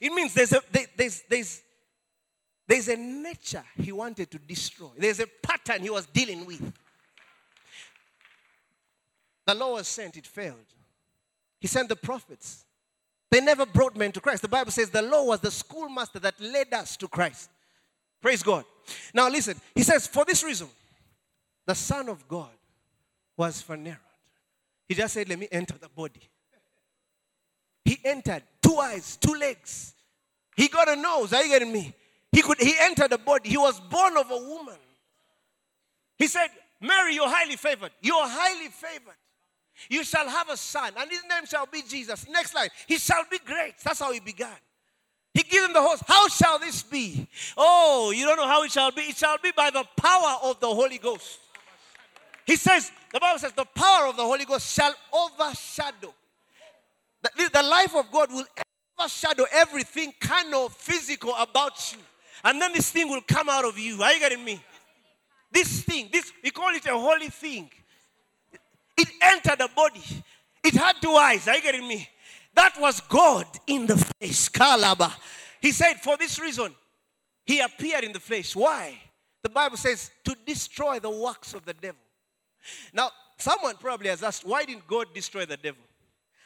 It 0.00 0.12
means 0.12 0.34
there's 0.34 0.52
a, 0.52 0.62
there's, 0.96 1.22
there's, 1.28 1.62
there's 2.70 2.86
a 2.86 2.96
nature 2.96 3.64
he 3.82 3.90
wanted 3.90 4.30
to 4.30 4.38
destroy, 4.38 4.90
there's 4.96 5.18
a 5.18 5.26
pattern 5.26 5.82
he 5.82 5.90
was 5.90 6.06
dealing 6.06 6.46
with. 6.46 6.72
The 9.44 9.54
law 9.54 9.74
was 9.74 9.88
sent, 9.88 10.16
it 10.16 10.24
failed. 10.24 10.54
He 11.60 11.66
sent 11.66 11.88
the 11.88 11.96
prophets. 11.96 12.64
They 13.28 13.40
never 13.40 13.66
brought 13.66 13.96
men 13.96 14.12
to 14.12 14.20
Christ. 14.20 14.42
The 14.42 14.48
Bible 14.48 14.70
says 14.70 14.88
the 14.88 15.02
law 15.02 15.24
was 15.24 15.40
the 15.40 15.50
schoolmaster 15.50 16.20
that 16.20 16.40
led 16.40 16.72
us 16.72 16.96
to 16.98 17.08
Christ. 17.08 17.50
Praise 18.22 18.44
God. 18.44 18.64
Now 19.12 19.28
listen, 19.28 19.56
he 19.74 19.82
says, 19.82 20.06
for 20.06 20.24
this 20.24 20.44
reason, 20.44 20.68
the 21.66 21.74
Son 21.74 22.08
of 22.08 22.28
God 22.28 22.50
was 23.36 23.60
for 23.60 23.76
Phaneroo. 23.76 23.96
He 24.88 24.94
just 24.94 25.14
said, 25.14 25.28
let 25.28 25.40
me 25.40 25.48
enter 25.50 25.74
the 25.76 25.88
body. 25.88 26.20
He 27.84 27.98
entered, 28.04 28.44
two 28.62 28.76
eyes, 28.76 29.16
two 29.16 29.34
legs. 29.34 29.92
He 30.54 30.68
got 30.68 30.88
a 30.88 30.94
nose. 30.94 31.32
Are 31.32 31.42
you 31.42 31.48
getting 31.48 31.72
me? 31.72 31.94
He 32.32 32.42
could 32.42 32.60
he 32.60 32.74
entered 32.80 33.10
the 33.10 33.18
body. 33.18 33.48
He 33.48 33.56
was 33.56 33.80
born 33.80 34.16
of 34.16 34.30
a 34.30 34.36
woman. 34.36 34.76
He 36.18 36.26
said, 36.26 36.48
Mary, 36.80 37.14
you're 37.14 37.28
highly 37.28 37.56
favored. 37.56 37.90
You're 38.00 38.26
highly 38.26 38.68
favored. 38.68 39.16
You 39.88 40.04
shall 40.04 40.28
have 40.28 40.50
a 40.50 40.56
son, 40.56 40.92
and 40.98 41.10
his 41.10 41.22
name 41.28 41.46
shall 41.46 41.66
be 41.66 41.82
Jesus. 41.82 42.26
Next 42.28 42.54
line, 42.54 42.68
he 42.86 42.98
shall 42.98 43.24
be 43.30 43.38
great. 43.38 43.74
That's 43.82 44.00
how 44.00 44.12
he 44.12 44.20
began. 44.20 44.54
He 45.32 45.42
gave 45.42 45.64
him 45.64 45.72
the 45.72 45.80
host. 45.80 46.02
How 46.06 46.28
shall 46.28 46.58
this 46.58 46.82
be? 46.82 47.26
Oh, 47.56 48.12
you 48.14 48.26
don't 48.26 48.36
know 48.36 48.46
how 48.46 48.62
it 48.64 48.72
shall 48.72 48.90
be. 48.90 49.02
It 49.02 49.16
shall 49.16 49.38
be 49.42 49.52
by 49.56 49.70
the 49.70 49.84
power 49.96 50.36
of 50.42 50.60
the 50.60 50.66
Holy 50.66 50.98
Ghost. 50.98 51.38
He 52.46 52.56
says, 52.56 52.90
the 53.12 53.20
Bible 53.20 53.38
says, 53.38 53.52
the 53.52 53.64
power 53.64 54.06
of 54.08 54.16
the 54.16 54.24
Holy 54.24 54.44
Ghost 54.44 54.74
shall 54.74 54.92
overshadow. 55.12 56.12
The, 57.22 57.50
the 57.52 57.62
life 57.62 57.94
of 57.94 58.10
God 58.10 58.32
will 58.32 58.44
overshadow 58.98 59.44
everything 59.52 60.12
of 60.54 60.72
physical 60.74 61.34
about 61.36 61.92
you. 61.92 61.98
And 62.44 62.60
then 62.60 62.72
this 62.72 62.90
thing 62.90 63.08
will 63.08 63.22
come 63.22 63.48
out 63.48 63.64
of 63.64 63.78
you. 63.78 64.02
Are 64.02 64.12
you 64.12 64.20
getting 64.20 64.44
me? 64.44 64.60
This 65.52 65.82
thing, 65.82 66.08
this 66.12 66.32
we 66.42 66.50
call 66.50 66.74
it 66.74 66.86
a 66.86 66.96
holy 66.96 67.28
thing. 67.28 67.70
It 68.96 69.08
entered 69.20 69.58
the 69.58 69.68
body. 69.74 70.02
It 70.62 70.74
had 70.74 70.96
two 71.00 71.12
eyes. 71.12 71.48
Are 71.48 71.56
you 71.56 71.62
getting 71.62 71.86
me? 71.86 72.08
That 72.54 72.74
was 72.78 73.00
God 73.00 73.46
in 73.66 73.86
the 73.86 73.96
flesh. 73.96 74.48
Kalaba. 74.50 75.12
He 75.60 75.72
said, 75.72 75.94
for 75.94 76.16
this 76.16 76.38
reason, 76.38 76.74
he 77.44 77.60
appeared 77.60 78.04
in 78.04 78.12
the 78.12 78.20
flesh. 78.20 78.54
Why? 78.54 78.98
The 79.42 79.48
Bible 79.48 79.76
says 79.76 80.10
to 80.24 80.36
destroy 80.46 80.98
the 80.98 81.10
works 81.10 81.54
of 81.54 81.64
the 81.64 81.74
devil. 81.74 82.00
Now, 82.92 83.10
someone 83.38 83.76
probably 83.76 84.08
has 84.08 84.22
asked, 84.22 84.46
why 84.46 84.64
didn't 84.64 84.86
God 84.86 85.06
destroy 85.14 85.46
the 85.46 85.56
devil? 85.56 85.82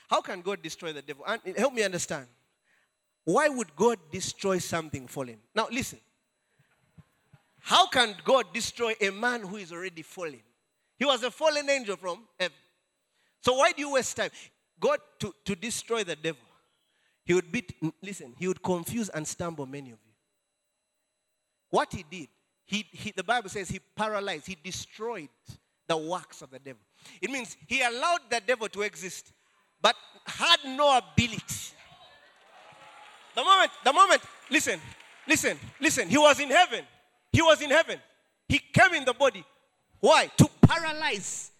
How 0.08 0.20
can 0.20 0.40
God 0.40 0.62
destroy 0.62 0.92
the 0.92 1.02
devil? 1.02 1.24
And 1.26 1.56
help 1.56 1.74
me 1.74 1.82
understand. 1.82 2.26
Why 3.24 3.48
would 3.48 3.74
God 3.74 3.98
destroy 4.10 4.58
something 4.58 5.06
fallen? 5.06 5.38
Now, 5.54 5.68
listen. 5.70 5.98
How 7.60 7.86
can 7.86 8.14
God 8.24 8.52
destroy 8.52 8.94
a 9.00 9.10
man 9.10 9.40
who 9.40 9.56
is 9.56 9.72
already 9.72 10.02
fallen? 10.02 10.42
He 10.98 11.06
was 11.06 11.22
a 11.22 11.30
fallen 11.30 11.68
angel 11.70 11.96
from 11.96 12.18
heaven. 12.38 12.56
So 13.40 13.54
why 13.54 13.72
do 13.72 13.80
you 13.80 13.92
waste 13.92 14.16
time? 14.16 14.30
God, 14.78 14.98
to, 15.20 15.34
to 15.44 15.54
destroy 15.54 16.04
the 16.04 16.16
devil, 16.16 16.42
he 17.24 17.32
would 17.32 17.50
beat, 17.50 17.74
listen, 18.02 18.34
he 18.38 18.48
would 18.48 18.62
confuse 18.62 19.08
and 19.08 19.26
stumble 19.26 19.64
many 19.64 19.90
of 19.90 19.98
you. 20.04 20.12
What 21.70 21.92
he 21.92 22.04
did, 22.10 22.28
he, 22.66 22.86
he, 22.92 23.12
the 23.16 23.24
Bible 23.24 23.48
says 23.48 23.68
he 23.68 23.80
paralyzed, 23.96 24.46
he 24.46 24.56
destroyed 24.62 25.28
the 25.86 25.96
works 25.96 26.42
of 26.42 26.50
the 26.50 26.58
devil. 26.58 26.80
It 27.20 27.30
means 27.30 27.56
he 27.66 27.82
allowed 27.82 28.20
the 28.30 28.40
devil 28.46 28.68
to 28.68 28.82
exist, 28.82 29.32
but 29.80 29.96
had 30.26 30.58
no 30.66 30.98
ability. 30.98 31.42
The 33.34 33.42
moment, 33.42 33.70
the 33.84 33.92
moment, 33.92 34.22
listen, 34.50 34.80
listen, 35.28 35.58
listen, 35.80 36.08
he 36.08 36.18
was 36.18 36.38
in 36.40 36.50
heaven. 36.50 36.84
He 37.32 37.42
was 37.42 37.60
in 37.60 37.70
heaven. 37.70 37.98
He 38.48 38.58
came 38.58 38.94
in 38.94 39.04
the 39.04 39.14
body. 39.14 39.44
Why? 40.00 40.30
To 40.36 40.48
paralyze 40.60 41.50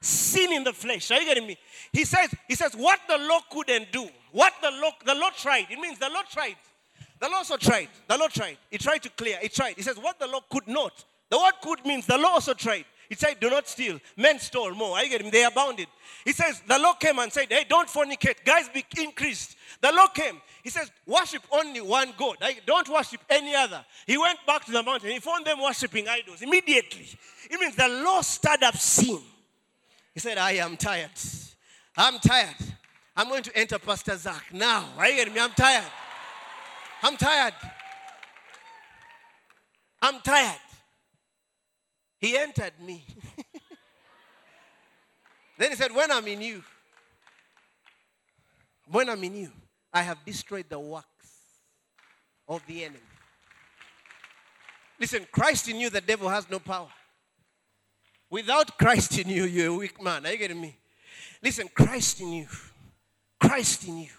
sin 0.00 0.52
in 0.52 0.64
the 0.64 0.72
flesh. 0.72 1.10
Are 1.10 1.20
you 1.20 1.26
getting 1.26 1.46
me? 1.46 1.56
He 1.92 2.04
says, 2.04 2.32
he 2.46 2.54
says, 2.54 2.74
what 2.74 3.00
the 3.08 3.18
law 3.18 3.40
couldn't 3.50 3.90
do, 3.90 4.08
what 4.32 4.52
the 4.62 4.70
law, 4.70 4.90
the 5.04 5.14
law 5.14 5.30
tried. 5.30 5.66
It 5.70 5.78
means 5.78 5.98
the 5.98 6.08
law 6.08 6.22
tried. 6.30 6.56
The 7.20 7.28
law 7.28 7.38
also 7.38 7.56
tried. 7.56 7.88
The 8.06 8.18
law 8.18 8.28
tried. 8.28 8.58
He 8.70 8.78
tried 8.78 9.02
to 9.04 9.08
clear. 9.10 9.38
He 9.40 9.48
tried. 9.48 9.76
He 9.76 9.82
says, 9.82 9.96
what 9.96 10.18
the 10.18 10.26
law 10.26 10.40
could 10.50 10.68
not. 10.68 11.04
The 11.30 11.38
word 11.38 11.54
could 11.62 11.86
means 11.86 12.06
the 12.06 12.18
law 12.18 12.32
also 12.34 12.52
tried. 12.54 12.84
He 13.08 13.14
said, 13.14 13.38
do 13.40 13.50
not 13.50 13.68
steal. 13.68 14.00
Men 14.16 14.38
stole 14.38 14.74
more. 14.74 14.98
You 15.00 15.08
getting 15.08 15.26
me? 15.26 15.30
They 15.30 15.44
abounded. 15.44 15.88
He 16.24 16.32
says, 16.32 16.62
the 16.66 16.78
law 16.78 16.94
came 16.94 17.18
and 17.18 17.32
said, 17.32 17.46
hey, 17.50 17.64
don't 17.68 17.88
fornicate. 17.88 18.44
Guys 18.44 18.68
be 18.68 18.84
increased. 18.98 19.56
The 19.80 19.92
law 19.92 20.06
came. 20.08 20.40
He 20.62 20.70
says, 20.70 20.90
worship 21.06 21.42
only 21.52 21.80
one 21.80 22.14
God. 22.16 22.36
I 22.40 22.56
Don't 22.64 22.88
worship 22.88 23.20
any 23.28 23.54
other. 23.54 23.84
He 24.06 24.16
went 24.16 24.38
back 24.46 24.64
to 24.64 24.72
the 24.72 24.82
mountain. 24.82 25.10
He 25.10 25.20
found 25.20 25.44
them 25.44 25.60
worshiping 25.62 26.08
idols 26.08 26.40
immediately. 26.40 27.06
It 27.50 27.60
means 27.60 27.76
the 27.76 27.88
law 27.88 28.22
stirred 28.22 28.62
up 28.62 28.76
sin. 28.76 29.20
He 30.14 30.20
said, 30.20 30.38
I 30.38 30.52
am 30.52 30.76
tired. 30.76 31.10
I'm 31.96 32.18
tired. 32.18 32.56
I'm 33.16 33.28
going 33.28 33.42
to 33.42 33.56
enter 33.56 33.78
Pastor 33.78 34.16
Zach 34.16 34.46
now. 34.52 34.88
Are 34.96 35.08
you 35.08 35.16
getting 35.16 35.34
me? 35.34 35.40
I'm 35.40 35.50
tired. 35.50 35.84
I'm 37.02 37.16
tired. 37.16 37.54
I'm 40.00 40.20
tired. 40.20 40.60
He 42.20 42.36
entered 42.36 42.72
me. 42.80 43.04
then 45.58 45.70
he 45.70 45.76
said, 45.76 45.94
When 45.94 46.10
I'm 46.10 46.26
in 46.26 46.40
you, 46.40 46.62
when 48.90 49.08
I'm 49.08 49.22
in 49.24 49.36
you, 49.36 49.50
I 49.92 50.02
have 50.02 50.24
destroyed 50.24 50.66
the 50.68 50.78
works 50.78 51.06
of 52.48 52.62
the 52.66 52.84
enemy. 52.84 53.00
Listen, 54.98 55.26
Christ 55.30 55.68
in 55.68 55.80
you, 55.80 55.90
the 55.90 56.00
devil 56.00 56.28
has 56.28 56.48
no 56.50 56.58
power. 56.58 56.88
Without 58.30 58.76
Christ 58.78 59.18
in 59.18 59.28
you, 59.28 59.44
you're 59.44 59.68
a 59.68 59.76
weak 59.76 60.02
man. 60.02 60.26
Are 60.26 60.32
you 60.32 60.38
getting 60.38 60.60
me? 60.60 60.76
Listen, 61.42 61.68
Christ 61.74 62.20
in 62.20 62.32
you. 62.32 62.46
Christ 63.40 63.86
in 63.86 63.98
you. 63.98 64.10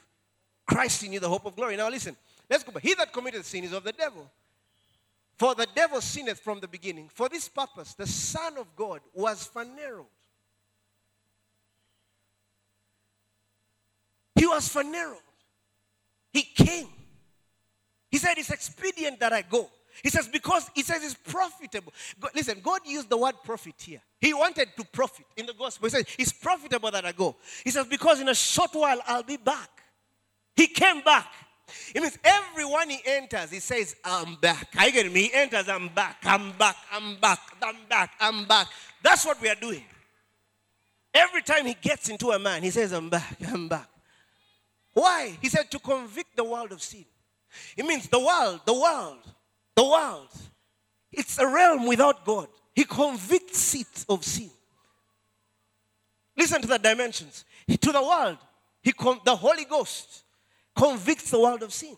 Christ 0.65 1.03
in 1.03 1.13
you, 1.13 1.19
the 1.19 1.29
hope 1.29 1.45
of 1.45 1.55
glory. 1.55 1.75
Now 1.75 1.89
listen, 1.89 2.15
let's 2.49 2.63
go 2.63 2.71
back. 2.71 2.83
He 2.83 2.93
that 2.95 3.11
committed 3.11 3.45
sin 3.45 3.63
is 3.63 3.73
of 3.73 3.83
the 3.83 3.91
devil. 3.91 4.29
For 5.37 5.53
the 5.53 5.67
devil 5.75 5.99
sinneth 6.01 6.39
from 6.39 6.59
the 6.59 6.67
beginning. 6.67 7.09
For 7.09 7.27
this 7.27 7.49
purpose, 7.49 7.93
the 7.93 8.07
Son 8.07 8.57
of 8.57 8.73
God 8.75 9.01
was 9.13 9.49
phanerod. 9.53 10.05
He 14.35 14.47
was 14.47 14.67
phanerod. 14.73 15.21
He 16.31 16.43
came. 16.43 16.87
He 18.09 18.17
said, 18.17 18.37
It's 18.37 18.49
expedient 18.49 19.19
that 19.19 19.33
I 19.33 19.41
go. 19.41 19.69
He 20.03 20.09
says, 20.09 20.27
because 20.27 20.69
he 20.73 20.83
says 20.83 21.03
it's 21.03 21.13
profitable. 21.13 21.93
God, 22.19 22.31
listen, 22.35 22.59
God 22.61 22.81
used 22.85 23.09
the 23.09 23.17
word 23.17 23.35
profit 23.43 23.75
here. 23.77 24.01
He 24.19 24.33
wanted 24.33 24.69
to 24.77 24.83
profit 24.83 25.25
in 25.37 25.45
the 25.45 25.53
gospel. 25.53 25.87
He 25.87 25.91
says, 25.91 26.05
it's 26.19 26.33
profitable 26.33 26.91
that 26.91 27.05
I 27.05 27.11
go. 27.11 27.35
He 27.63 27.71
says, 27.71 27.85
because 27.87 28.19
in 28.19 28.27
a 28.27 28.35
short 28.35 28.71
while 28.73 28.99
I'll 29.07 29.23
be 29.23 29.37
back. 29.37 29.69
He 30.55 30.67
came 30.67 31.01
back. 31.01 31.31
It 31.93 32.01
means 32.01 32.17
everyone 32.23 32.89
he 32.89 32.99
enters, 33.05 33.51
he 33.51 33.59
says, 33.59 33.95
I'm 34.03 34.35
back. 34.35 34.67
You 34.79 34.91
getting 34.91 35.13
me? 35.13 35.23
He 35.23 35.33
enters, 35.33 35.67
I'm 35.67 35.89
back, 35.89 36.17
I'm 36.23 36.51
back, 36.53 36.75
I'm 36.91 37.15
back, 37.17 37.39
I'm 37.61 37.77
back, 37.89 38.11
I'm 38.19 38.45
back. 38.45 38.67
That's 39.01 39.25
what 39.25 39.41
we 39.41 39.49
are 39.49 39.55
doing. 39.55 39.83
Every 41.13 41.41
time 41.41 41.65
he 41.65 41.75
gets 41.75 42.09
into 42.09 42.31
a 42.31 42.39
man, 42.39 42.61
he 42.61 42.69
says, 42.69 42.91
I'm 42.91 43.09
back, 43.09 43.37
I'm 43.47 43.67
back. 43.67 43.89
Why? 44.93 45.37
He 45.41 45.49
said, 45.49 45.71
to 45.71 45.79
convict 45.79 46.35
the 46.35 46.43
world 46.43 46.71
of 46.71 46.81
sin. 46.81 47.05
It 47.75 47.85
means 47.85 48.07
the 48.07 48.19
world, 48.19 48.61
the 48.65 48.73
world 48.73 49.19
the 49.75 49.83
world, 49.83 50.29
it's 51.11 51.37
a 51.37 51.47
realm 51.47 51.85
without 51.85 52.25
God. 52.25 52.47
He 52.73 52.85
convicts 52.85 53.75
it 53.75 54.05
of 54.09 54.23
sin. 54.23 54.49
Listen 56.37 56.61
to 56.61 56.67
the 56.67 56.77
dimensions. 56.77 57.45
He, 57.67 57.77
to 57.77 57.91
the 57.91 58.01
world, 58.01 58.37
he 58.81 58.91
con- 58.91 59.21
the 59.23 59.35
Holy 59.35 59.65
Ghost 59.65 60.23
convicts 60.75 61.31
the 61.31 61.39
world 61.39 61.63
of 61.63 61.73
sin. 61.73 61.97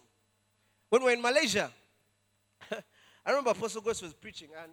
When 0.89 1.03
we 1.03 1.09
are 1.09 1.13
in 1.13 1.21
Malaysia, 1.21 1.71
I 2.71 3.29
remember 3.29 3.51
Apostle 3.51 3.81
Grace 3.81 4.01
was 4.01 4.13
preaching, 4.13 4.49
and 4.61 4.71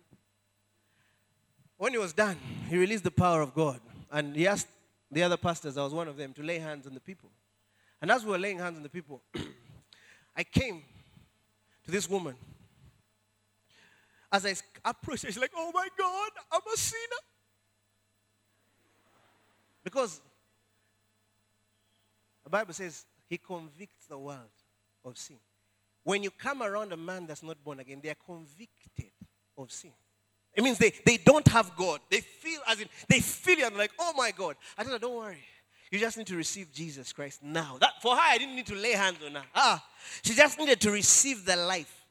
when 1.77 1.93
he 1.93 1.99
was 1.99 2.13
done, 2.13 2.39
he 2.69 2.77
released 2.77 3.05
the 3.05 3.11
power 3.11 3.41
of 3.41 3.55
God. 3.55 3.81
And 4.13 4.37
he 4.37 4.47
asked 4.47 4.69
the 5.11 5.23
other 5.23 5.37
pastors, 5.37 5.77
I 5.77 5.83
was 5.83 5.93
one 5.93 6.07
of 6.07 6.17
them, 6.17 6.33
to 6.35 6.43
lay 6.43 6.59
hands 6.59 6.87
on 6.87 6.95
the 6.95 7.01
people. 7.01 7.31
And 8.01 8.11
as 8.11 8.25
we 8.25 8.31
were 8.31 8.39
laying 8.39 8.59
hands 8.59 8.77
on 8.77 8.83
the 8.83 8.89
people, 8.89 9.23
I 10.37 10.45
came 10.45 10.83
to 11.85 11.91
this 11.91 12.09
woman 12.09 12.37
as 14.35 14.45
I 14.45 14.55
approached 14.85 15.23
her, 15.23 15.31
she's 15.31 15.41
like, 15.41 15.53
oh 15.57 15.71
my 15.73 15.87
God, 15.97 16.31
I'm 16.51 16.61
a 16.73 16.77
sinner. 16.77 17.23
Because 19.85 20.21
the 22.43 22.51
Bible 22.51 22.75
says 22.75 23.05
he 23.29 23.39
convicts 23.39 24.07
the 24.07 24.19
world 24.19 24.39
of 25.05 25.19
sin. 25.19 25.39
When 26.05 26.23
you 26.23 26.31
come 26.31 26.63
around 26.63 26.93
a 26.93 26.97
man 26.97 27.27
that's 27.27 27.43
not 27.43 27.63
born 27.65 27.81
again, 27.81 28.01
they 28.03 28.11
are 28.11 28.17
convicted 28.27 29.13
of 29.57 29.73
sin. 29.73 29.93
It 30.55 30.63
means 30.63 30.79
they, 30.79 30.93
they 31.05 31.17
don't 31.17 31.47
have 31.49 31.75
God. 31.77 32.01
They 32.11 32.21
feel 32.21 32.61
as 32.69 32.81
in 32.81 32.89
they 33.09 33.21
feel 33.21 33.59
it 33.59 33.65
and 33.65 33.77
like, 33.77 33.91
oh 33.99 34.13
my 34.17 34.31
God. 34.31 34.57
I 34.79 34.85
her, 34.85 34.99
don't 34.99 35.17
worry. 35.17 35.43
You 35.91 35.99
just 35.99 36.17
need 36.17 36.27
to 36.29 36.37
receive 36.37 36.73
Jesus 36.73 37.13
Christ 37.13 37.43
now. 37.43 37.77
That 37.81 38.03
for 38.03 38.15
her, 38.15 38.23
I 38.23 38.39
didn't 38.39 38.57
need 38.57 38.67
to 38.67 38.75
lay 38.75 38.93
hands 38.93 39.19
on 39.25 39.35
her. 39.35 39.45
Ah, 39.55 39.85
she 40.23 40.35
just 40.35 40.59
needed 40.59 40.81
to 40.83 40.91
receive 40.91 41.45
the 41.45 41.57
life. 41.57 42.05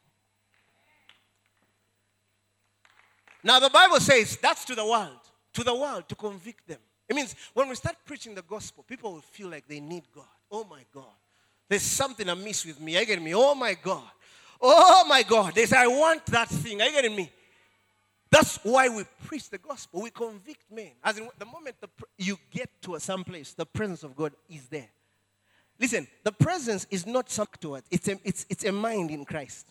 Now, 3.44 3.60
the 3.60 3.70
Bible 3.70 4.00
says 4.00 4.38
that's 4.42 4.64
to 4.66 4.76
the 4.76 4.86
world, 4.86 5.20
to 5.54 5.64
the 5.64 5.76
world 5.76 6.08
to 6.10 6.16
convict 6.16 6.68
them. 6.68 6.80
It 7.10 7.16
means 7.16 7.36
when 7.54 7.68
we 7.68 7.76
start 7.76 7.98
preaching 8.06 8.34
the 8.34 8.42
gospel, 8.42 8.84
people 8.88 9.14
will 9.14 9.22
feel 9.22 9.50
like 9.50 9.68
they 9.68 9.80
need 9.80 10.04
God. 10.16 10.24
Oh 10.54 10.66
my 10.70 10.86
God. 10.94 11.04
There's 11.68 11.82
something 11.82 12.30
amiss 12.30 12.64
with 12.64 12.80
me. 12.80 12.96
Are 12.96 13.00
you 13.00 13.08
getting 13.08 13.24
me? 13.24 13.34
Oh 13.34 13.56
my 13.56 13.74
God. 13.74 14.04
Oh 14.62 15.04
my 15.10 15.24
God. 15.24 15.56
They 15.56 15.66
say, 15.66 15.78
I 15.78 15.88
want 15.88 16.24
that 16.28 16.48
thing. 16.48 16.80
Are 16.80 16.86
you 16.86 16.92
getting 16.92 17.16
me? 17.16 17.32
That's 18.30 18.58
why 18.64 18.88
we 18.88 19.04
preach 19.26 19.50
the 19.50 19.58
gospel. 19.58 20.04
We 20.04 20.12
convict 20.12 20.72
men. 20.72 20.92
As 21.04 21.18
in, 21.18 21.28
the 21.40 21.46
moment 21.46 21.76
the, 21.82 21.90
you 22.20 22.38
get 22.52 22.70
to 22.84 23.00
some 23.00 23.24
place, 23.24 23.54
the 23.54 23.66
presence 23.66 24.04
of 24.04 24.16
God 24.16 24.34
is 24.48 24.68
there. 24.68 24.90
Listen, 25.80 26.08
the 26.24 26.32
presence 26.32 26.86
is 26.92 27.08
not 27.08 27.32
something 27.32 27.58
to 27.62 27.76
it. 27.76 27.86
It's 27.90 28.08
a, 28.08 28.20
it's, 28.24 28.46
it's 28.48 28.64
a 28.64 28.72
mind 28.72 29.10
in 29.10 29.26
Christ. 29.26 29.68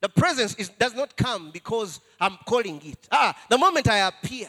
The 0.00 0.08
presence 0.08 0.54
is, 0.54 0.68
does 0.68 0.94
not 0.94 1.16
come 1.16 1.50
because 1.50 2.00
I'm 2.20 2.38
calling 2.46 2.80
it. 2.84 3.08
Ah, 3.10 3.36
the 3.50 3.58
moment 3.58 3.88
I 3.88 4.06
appear. 4.06 4.48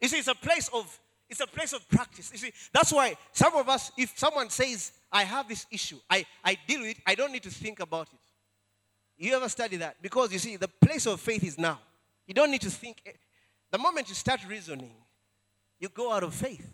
You 0.00 0.08
see, 0.08 0.18
it's 0.18 0.28
a 0.28 0.34
place 0.34 0.68
of 0.74 0.98
it's 1.32 1.40
a 1.40 1.46
place 1.46 1.72
of 1.72 1.88
practice. 1.88 2.30
You 2.30 2.38
see, 2.38 2.52
that's 2.74 2.92
why 2.92 3.16
some 3.32 3.56
of 3.56 3.66
us, 3.66 3.90
if 3.96 4.12
someone 4.18 4.50
says, 4.50 4.92
I 5.10 5.24
have 5.24 5.48
this 5.48 5.66
issue, 5.70 5.96
I, 6.10 6.26
I 6.44 6.58
deal 6.68 6.82
with 6.82 6.90
it, 6.90 6.98
I 7.06 7.14
don't 7.14 7.32
need 7.32 7.42
to 7.44 7.50
think 7.50 7.80
about 7.80 8.08
it. 8.12 8.18
You 9.16 9.34
ever 9.34 9.48
study 9.48 9.78
that? 9.78 9.96
Because 10.02 10.30
you 10.30 10.38
see, 10.38 10.56
the 10.56 10.68
place 10.68 11.06
of 11.06 11.18
faith 11.20 11.42
is 11.42 11.56
now. 11.56 11.78
You 12.26 12.34
don't 12.34 12.50
need 12.50 12.60
to 12.60 12.70
think. 12.70 13.02
The 13.70 13.78
moment 13.78 14.10
you 14.10 14.14
start 14.14 14.40
reasoning, 14.46 14.92
you 15.80 15.88
go 15.88 16.12
out 16.12 16.22
of 16.22 16.34
faith. 16.34 16.70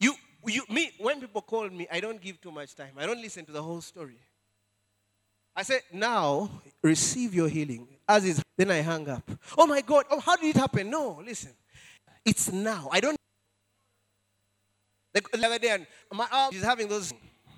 You, 0.00 0.14
you, 0.46 0.62
me, 0.70 0.90
when 0.98 1.20
people 1.20 1.42
call 1.42 1.68
me, 1.68 1.86
I 1.92 2.00
don't 2.00 2.20
give 2.22 2.40
too 2.40 2.50
much 2.50 2.74
time. 2.74 2.92
I 2.96 3.04
don't 3.04 3.20
listen 3.20 3.44
to 3.44 3.52
the 3.52 3.62
whole 3.62 3.82
story. 3.82 4.16
I 5.54 5.64
said, 5.64 5.82
now 5.92 6.50
receive 6.80 7.34
your 7.34 7.48
healing. 7.50 7.88
As 8.08 8.24
is, 8.24 8.42
then 8.56 8.70
I 8.70 8.80
hung 8.80 9.06
up. 9.06 9.30
Oh 9.58 9.66
my 9.66 9.82
God, 9.82 10.06
oh, 10.10 10.20
how 10.20 10.36
did 10.36 10.56
it 10.56 10.58
happen? 10.58 10.88
No, 10.88 11.20
listen. 11.22 11.52
It's 12.24 12.52
now. 12.52 12.88
I 12.92 13.00
don't. 13.00 13.17
The 15.12 15.22
other 15.46 15.58
day, 15.58 15.86
my 16.12 16.26
arm 16.30 16.54
is 16.54 16.62
having 16.62 16.88
those 16.88 17.12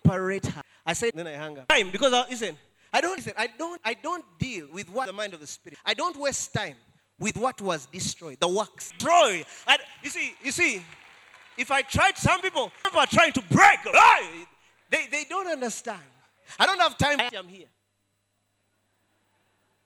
parade. 0.05 0.53
I 0.87 0.93
said, 0.93 1.13
then 1.15 1.27
I 1.27 1.35
hung 1.35 1.59
up. 1.59 1.69
Time, 1.69 1.91
because 1.91 2.13
I, 2.13 2.29
listen, 2.29 2.57
I 2.93 3.01
don't 3.01 3.17
listen. 3.17 3.33
I 3.37 3.49
don't. 3.59 3.81
I 3.85 3.95
don't 3.95 4.25
deal 4.39 4.69
with 4.73 4.89
what 4.91 5.07
the 5.07 5.13
mind 5.13 5.35
of 5.35 5.41
the 5.41 5.47
spirit. 5.47 5.79
I 5.85 5.95
don't 5.95 6.19
waste 6.19 6.53
time 6.55 6.77
with 7.19 7.37
what 7.37 7.61
was 7.61 7.87
destroyed. 7.87 8.39
The 8.41 8.49
works 8.49 8.91
destroy. 8.93 9.45
I, 9.67 9.79
you 10.03 10.11
see, 10.11 10.35
you 10.43 10.53
see. 10.53 10.83
If 11.59 11.71
I 11.71 11.83
tried, 11.83 12.17
some 12.17 12.41
people, 12.41 12.73
people 12.83 13.01
are 13.01 13.07
trying 13.07 13.33
to 13.33 13.43
break. 13.43 13.81
They, 14.89 15.07
they 15.11 15.25
don't 15.29 15.49
understand. 15.49 16.01
I 16.59 16.65
don't 16.67 16.81
have 16.81 16.97
time. 16.97 17.21
I'm 17.37 17.49
here 17.49 17.67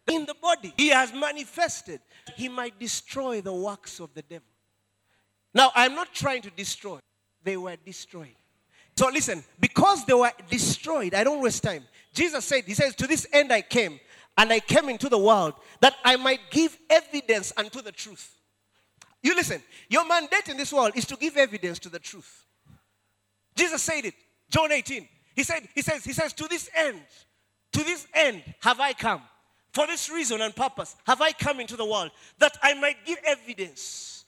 in 0.07 0.25
the 0.27 0.35
body. 0.35 0.73
He 0.77 0.89
has 0.89 1.13
manifested. 1.13 2.01
He 2.37 2.49
might 2.49 2.79
destroy 2.79 3.41
the 3.41 3.53
works 3.53 4.01
of 4.01 4.13
the 4.15 4.23
devil. 4.23 4.47
Now, 5.53 5.71
I'm 5.75 5.95
not 5.95 6.13
trying 6.13 6.43
to 6.43 6.51
destroy, 6.51 6.99
they 7.45 7.57
were 7.57 7.77
destroyed. 7.85 8.35
So 8.97 9.09
listen, 9.09 9.45
because 9.61 10.05
they 10.05 10.15
were 10.15 10.33
destroyed, 10.49 11.15
I 11.15 11.25
don't 11.25 11.43
waste 11.43 11.63
time. 11.63 11.85
Jesus 12.13 12.45
said, 12.45 12.65
He 12.65 12.75
says, 12.75 12.95
To 12.97 13.07
this 13.07 13.27
end 13.33 13.53
I 13.53 13.63
came, 13.63 13.99
and 14.37 14.53
I 14.53 14.61
came 14.61 14.89
into 14.89 15.09
the 15.09 15.19
world 15.19 15.55
that 15.81 15.95
I 16.05 16.17
might 16.17 16.41
give 16.51 16.77
evidence 16.89 17.53
unto 17.57 17.83
the 17.83 17.93
truth. 17.93 18.37
You 19.23 19.35
listen, 19.35 19.63
your 19.89 20.07
mandate 20.07 20.49
in 20.49 20.57
this 20.57 20.73
world 20.73 20.93
is 20.95 21.07
to 21.07 21.17
give 21.17 21.37
evidence 21.37 21.79
to 21.81 21.89
the 21.89 21.99
truth. 21.99 22.45
Jesus 23.57 23.83
said 23.83 24.05
it, 24.05 24.15
John 24.51 24.71
18. 24.71 25.09
He 25.35 25.43
said, 25.43 25.69
He 25.75 25.83
says, 25.83 26.05
He 26.05 26.13
says, 26.13 26.33
To 26.35 26.47
this 26.49 26.71
end, 26.77 27.01
to 27.73 27.83
this 27.83 28.07
end 28.15 28.43
have 28.61 28.81
I 28.81 28.93
come. 28.93 29.23
For 29.73 29.89
this 29.89 30.09
reason 30.09 30.41
and 30.41 30.55
purpose 30.55 30.95
have 31.05 31.21
I 31.21 31.33
come 31.33 31.59
into 31.59 31.77
the 31.77 31.85
world 31.85 32.13
that 32.39 32.57
I 32.63 32.75
might 32.75 33.05
give 33.05 33.19
evidence 33.27 34.25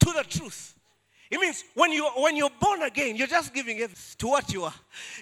to 0.00 0.12
the 0.12 0.24
truth. 0.24 0.74
It 1.30 1.38
means 1.38 1.62
when, 1.74 1.92
you, 1.92 2.04
when 2.16 2.36
you're 2.36 2.50
born 2.60 2.82
again, 2.82 3.14
you're 3.14 3.28
just 3.28 3.54
giving 3.54 3.76
evidence 3.78 4.16
to 4.16 4.26
what 4.26 4.52
you 4.52 4.64
are. 4.64 4.74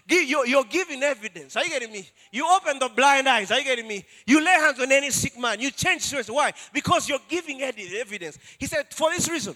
You're, 0.08 0.46
you're 0.46 0.64
giving 0.64 1.02
evidence. 1.02 1.54
Are 1.54 1.62
you 1.62 1.68
getting 1.68 1.92
me? 1.92 2.08
You 2.32 2.48
open 2.50 2.78
the 2.78 2.88
blind 2.88 3.28
eyes. 3.28 3.50
Are 3.50 3.58
you 3.58 3.64
getting 3.64 3.86
me? 3.86 4.06
You 4.26 4.42
lay 4.42 4.52
hands 4.52 4.80
on 4.80 4.90
any 4.90 5.10
sick 5.10 5.38
man. 5.38 5.60
You 5.60 5.70
change 5.70 6.00
situation. 6.02 6.34
Why? 6.34 6.54
Because 6.72 7.10
you're 7.10 7.18
giving 7.28 7.60
evidence. 7.60 8.38
He 8.58 8.64
said, 8.64 8.86
for 8.90 9.10
this 9.10 9.28
reason, 9.28 9.54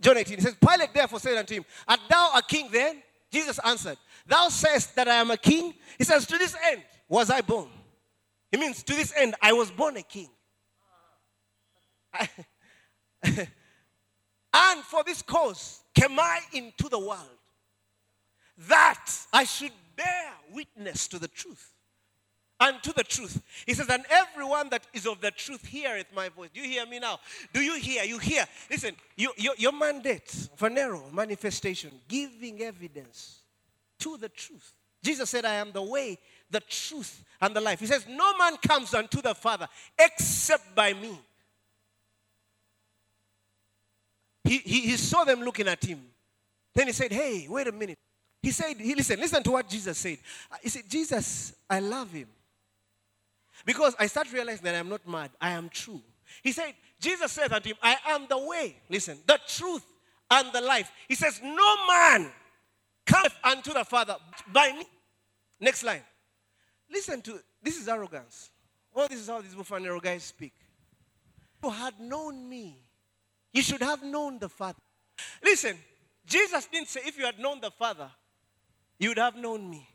John 0.00 0.16
18, 0.16 0.36
he 0.36 0.42
says, 0.42 0.54
Pilate 0.54 0.94
therefore 0.94 1.18
said 1.18 1.36
unto 1.36 1.54
him, 1.54 1.64
Art 1.88 2.00
thou 2.08 2.32
a 2.36 2.42
king 2.42 2.68
then? 2.70 3.02
Jesus 3.32 3.58
answered, 3.64 3.98
Thou 4.26 4.48
sayest 4.48 4.94
that 4.94 5.08
I 5.08 5.16
am 5.16 5.32
a 5.32 5.36
king? 5.36 5.74
He 5.98 6.04
says, 6.04 6.24
To 6.26 6.38
this 6.38 6.56
end 6.70 6.82
was 7.08 7.30
I 7.30 7.40
born. 7.40 7.68
It 8.52 8.60
means 8.60 8.84
to 8.84 8.94
this 8.94 9.12
end, 9.16 9.34
I 9.42 9.52
was 9.52 9.72
born 9.72 9.96
a 9.96 10.02
king. 10.02 10.28
and 14.52 14.82
for 14.82 15.04
this 15.04 15.22
cause 15.22 15.82
came 15.94 16.18
I 16.18 16.40
into 16.52 16.88
the 16.88 16.98
world, 16.98 17.38
that 18.68 19.10
I 19.32 19.44
should 19.44 19.72
bear 19.96 20.32
witness 20.52 21.08
to 21.08 21.18
the 21.18 21.28
truth. 21.28 21.74
And 22.62 22.82
to 22.82 22.92
the 22.92 23.04
truth. 23.04 23.40
He 23.64 23.72
says, 23.72 23.88
and 23.88 24.04
everyone 24.10 24.68
that 24.68 24.86
is 24.92 25.06
of 25.06 25.22
the 25.22 25.30
truth 25.30 25.64
heareth 25.64 26.08
my 26.14 26.28
voice. 26.28 26.50
Do 26.52 26.60
you 26.60 26.68
hear 26.68 26.84
me 26.84 26.98
now? 26.98 27.18
Do 27.54 27.62
you 27.62 27.76
hear? 27.76 28.04
You 28.04 28.18
hear. 28.18 28.44
Listen, 28.70 28.94
you, 29.16 29.32
you, 29.38 29.54
your 29.56 29.72
mandate, 29.72 30.26
Phaneroo, 30.58 31.10
manifestation, 31.10 31.90
giving 32.06 32.60
evidence 32.60 33.38
to 34.00 34.18
the 34.18 34.28
truth. 34.28 34.74
Jesus 35.02 35.30
said, 35.30 35.46
I 35.46 35.54
am 35.54 35.72
the 35.72 35.82
way, 35.82 36.18
the 36.50 36.60
truth, 36.60 37.24
and 37.40 37.56
the 37.56 37.62
life. 37.62 37.80
He 37.80 37.86
says, 37.86 38.04
No 38.06 38.36
man 38.36 38.58
comes 38.58 38.92
unto 38.92 39.22
the 39.22 39.34
Father 39.34 39.66
except 39.98 40.74
by 40.74 40.92
me. 40.92 41.18
He, 44.50 44.58
he, 44.58 44.96
saw 44.96 45.22
them 45.22 45.42
looking 45.42 45.68
at 45.68 45.84
him. 45.84 46.00
Then 46.74 46.88
he 46.88 46.92
said, 46.92 47.12
Hey, 47.12 47.46
wait 47.48 47.68
a 47.68 47.72
minute. 47.72 47.96
He 48.42 48.50
said, 48.50 48.76
he, 48.78 48.96
Listen, 48.96 49.20
listen 49.20 49.44
to 49.44 49.52
what 49.52 49.68
Jesus 49.68 49.96
said. 49.96 50.18
Uh, 50.50 50.56
he 50.60 50.68
said, 50.68 50.82
Jesus, 50.88 51.54
I 51.68 51.78
love 51.78 52.10
him. 52.10 52.26
Because 53.64 53.94
I 53.96 54.08
start 54.08 54.32
realizing 54.32 54.64
that 54.64 54.74
I'm 54.74 54.88
not 54.88 55.06
mad, 55.06 55.30
I 55.40 55.50
am 55.50 55.68
true. 55.68 56.00
He 56.42 56.50
said, 56.50 56.74
Jesus 56.98 57.30
said 57.30 57.52
unto 57.52 57.68
him, 57.68 57.76
I 57.80 57.96
am 58.08 58.26
the 58.28 58.38
way, 58.38 58.74
listen, 58.88 59.18
the 59.24 59.38
truth 59.46 59.84
and 60.28 60.52
the 60.52 60.60
life. 60.60 60.90
He 61.06 61.14
says, 61.14 61.40
No 61.40 61.86
man 61.86 62.32
cometh 63.06 63.34
unto 63.44 63.72
the 63.72 63.84
Father 63.84 64.16
by 64.52 64.72
me. 64.72 64.84
Next 65.60 65.84
line. 65.84 66.02
Listen 66.92 67.22
to 67.22 67.38
this 67.62 67.80
is 67.80 67.86
arrogance. 67.86 68.50
Oh, 68.96 69.06
this 69.06 69.20
is 69.20 69.28
how 69.28 69.40
these 69.42 69.54
Bufanero 69.54 70.02
guys 70.02 70.24
speak. 70.24 70.54
You 71.62 71.70
had 71.70 72.00
known 72.00 72.48
me. 72.48 72.89
You 73.52 73.62
should 73.62 73.82
have 73.82 74.02
known 74.02 74.38
the 74.38 74.48
Father. 74.48 74.78
Listen, 75.42 75.76
Jesus 76.26 76.66
didn't 76.66 76.88
say 76.88 77.00
if 77.04 77.18
you 77.18 77.24
had 77.24 77.38
known 77.38 77.60
the 77.60 77.70
Father, 77.70 78.10
you 78.98 79.10
would 79.10 79.18
have 79.18 79.36
known 79.36 79.68
me. 79.68 79.86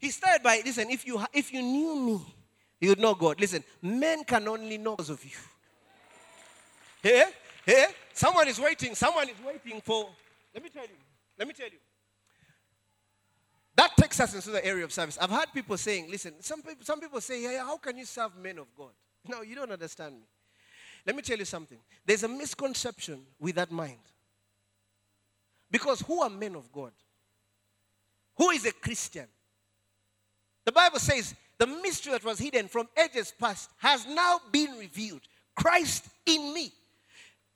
He 0.00 0.10
started 0.10 0.42
by 0.42 0.62
listen, 0.64 0.90
if 0.90 1.06
you 1.06 1.22
if 1.32 1.52
you 1.52 1.62
knew 1.62 1.96
me, 1.96 2.34
you 2.80 2.90
would 2.90 3.00
know 3.00 3.14
God. 3.14 3.40
Listen, 3.40 3.62
men 3.82 4.24
can 4.24 4.46
only 4.48 4.78
know 4.78 4.96
because 4.96 5.10
of 5.10 5.24
you. 5.24 5.36
Here, 7.02 7.26
here, 7.66 7.88
someone 8.12 8.48
is 8.48 8.58
waiting. 8.58 8.94
Someone 8.94 9.28
is 9.28 9.36
waiting 9.44 9.80
for. 9.80 10.08
Let 10.54 10.62
me 10.62 10.70
tell 10.70 10.84
you. 10.84 10.96
Let 11.38 11.48
me 11.48 11.54
tell 11.54 11.66
you. 11.66 11.78
That 13.76 13.96
takes 13.96 14.20
us 14.20 14.34
into 14.34 14.50
the 14.50 14.64
area 14.64 14.84
of 14.84 14.92
service. 14.92 15.18
I've 15.20 15.30
heard 15.30 15.52
people 15.52 15.76
saying, 15.76 16.10
listen, 16.10 16.34
some 16.40 16.62
people, 16.62 16.84
some 16.84 17.00
people 17.00 17.20
say, 17.20 17.42
hey, 17.42 17.56
how 17.56 17.76
can 17.76 17.98
you 17.98 18.04
serve 18.04 18.36
men 18.36 18.58
of 18.58 18.66
God? 18.76 18.92
No, 19.26 19.42
you 19.42 19.54
don't 19.56 19.72
understand 19.72 20.14
me. 20.14 20.22
Let 21.06 21.16
me 21.16 21.22
tell 21.22 21.38
you 21.38 21.44
something. 21.44 21.78
There's 22.06 22.22
a 22.22 22.28
misconception 22.28 23.20
with 23.38 23.56
that 23.56 23.70
mind. 23.70 23.98
Because 25.70 26.00
who 26.00 26.22
are 26.22 26.30
men 26.30 26.54
of 26.56 26.70
God? 26.72 26.92
Who 28.36 28.50
is 28.50 28.64
a 28.64 28.72
Christian? 28.72 29.26
The 30.64 30.72
Bible 30.72 30.98
says 30.98 31.34
the 31.58 31.66
mystery 31.66 32.12
that 32.12 32.24
was 32.24 32.38
hidden 32.38 32.68
from 32.68 32.88
ages 32.96 33.32
past 33.38 33.70
has 33.78 34.06
now 34.06 34.40
been 34.50 34.78
revealed. 34.78 35.20
Christ 35.54 36.06
in 36.26 36.52
me. 36.54 36.72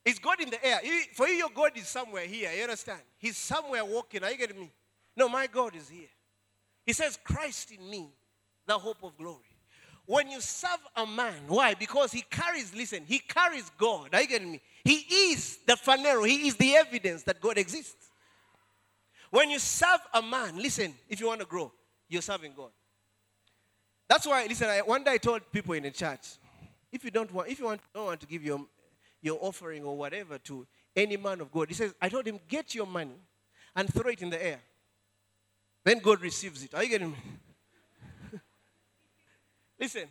Is 0.05 0.19
God 0.19 0.41
in 0.41 0.51
the 0.51 0.65
air? 0.65 0.81
For 1.15 1.27
you, 1.29 1.35
your 1.35 1.51
God 1.55 1.73
is 1.77 1.89
somewhere 1.89 2.27
here. 2.27 2.51
You 2.53 2.63
understand? 2.63 3.01
He's 3.19 3.37
somewhere 3.37 3.85
walking. 3.85 4.23
Are 4.23 4.31
you 4.31 4.39
getting 4.39 4.61
me? 4.61 4.71
No, 5.17 5.29
my 5.29 5.47
God 5.47 5.75
is 5.75 5.89
here. 5.89 6.09
He 6.87 6.93
says, 6.93 7.19
Christ 7.23 7.73
in 7.73 7.91
me, 7.91 8.09
the 8.67 8.79
hope 8.79 9.03
of 9.03 9.17
glory. 9.19 9.48
When 10.09 10.31
you 10.31 10.41
serve 10.41 10.81
a 10.97 11.05
man, 11.05 11.35
why? 11.49 11.75
Because 11.75 12.13
he 12.13 12.23
carries, 12.23 12.75
listen, 12.75 13.03
he 13.07 13.19
carries 13.19 13.71
God. 13.77 14.09
Are 14.15 14.23
you 14.23 14.27
getting 14.27 14.53
me? 14.53 14.61
He 14.83 15.05
is 15.33 15.59
the 15.67 15.75
Phaneroo, 15.75 16.27
he 16.27 16.49
is 16.49 16.57
the 16.57 16.77
evidence 16.77 17.25
that 17.25 17.39
God 17.43 17.59
exists. 17.59 18.09
When 19.31 19.51
you 19.51 19.59
serve 19.59 20.01
a 20.15 20.23
man, 20.23 20.57
listen, 20.57 20.95
if 21.11 21.21
you 21.21 21.27
want 21.27 21.41
to 21.41 21.47
grow, 21.47 21.71
you're 22.09 22.23
serving 22.23 22.55
God. 22.57 22.71
That's 24.09 24.27
why, 24.27 24.47
listen, 24.47 24.71
I, 24.71 24.79
one 24.79 25.05
day 25.05 25.13
I 25.13 25.19
told 25.19 25.43
people 25.53 25.75
in 25.75 25.83
the 25.83 25.91
church, 25.91 26.27
if 26.91 27.05
you 27.05 27.11
don't 27.11 27.31
want, 27.31 27.51
if 27.51 27.59
you 27.59 27.67
want, 27.67 27.83
don't 27.93 28.07
want 28.07 28.21
to 28.21 28.27
give 28.27 28.43
your, 28.43 28.65
your 29.21 29.37
offering 29.43 29.85
or 29.85 29.95
whatever 29.95 30.39
to 30.39 30.67
any 30.97 31.19
man 31.19 31.43
of 31.43 31.53
God, 31.53 31.69
he 31.69 31.75
says, 31.75 31.93
I 32.01 32.09
told 32.09 32.27
him, 32.27 32.41
get 32.49 32.75
your 32.75 32.87
money 32.87 33.21
and 33.77 33.93
throw 33.93 34.11
it 34.11 34.23
in 34.23 34.31
the 34.31 34.43
air. 34.43 34.61
Then 35.85 35.99
God 35.99 36.23
receives 36.23 36.65
it. 36.65 36.75
Are 36.75 36.83
you 36.83 36.89
getting 36.89 37.11
me? 37.11 37.19
Listen, 39.79 40.09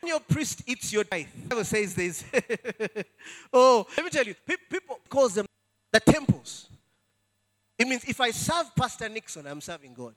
when 0.00 0.10
your 0.10 0.20
priest 0.20 0.62
eats 0.66 0.92
your 0.92 1.04
tithe, 1.04 1.26
the 1.42 1.48
Bible 1.48 1.64
says 1.64 1.94
this. 1.94 2.24
oh, 3.52 3.86
let 3.96 4.04
me 4.04 4.10
tell 4.10 4.24
you, 4.24 4.34
people 4.46 5.00
call 5.08 5.28
them 5.28 5.46
the 5.92 6.00
temples. 6.00 6.68
It 7.78 7.86
means 7.86 8.04
if 8.04 8.20
I 8.20 8.30
serve 8.30 8.74
Pastor 8.74 9.08
Nixon, 9.08 9.46
I'm 9.46 9.60
serving 9.60 9.94
God. 9.94 10.14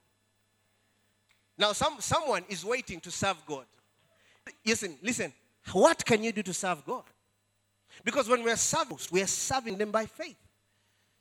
Now, 1.58 1.74
some, 1.74 1.98
someone 2.00 2.44
is 2.48 2.64
waiting 2.64 3.02
to 3.02 3.12
serve 3.12 3.38
God. 3.46 3.66
Listen, 4.66 4.96
listen, 5.04 5.34
what 5.74 6.06
can 6.06 6.24
you 6.24 6.32
do 6.32 6.42
to 6.44 6.54
serve 6.54 6.86
God? 6.86 7.04
Because 8.04 8.30
when 8.30 8.44
we're 8.44 8.56
serving, 8.56 8.98
we 9.12 9.22
are 9.22 9.28
serving 9.28 9.78
them 9.78 9.92
by 9.92 10.06
faith. 10.06 10.38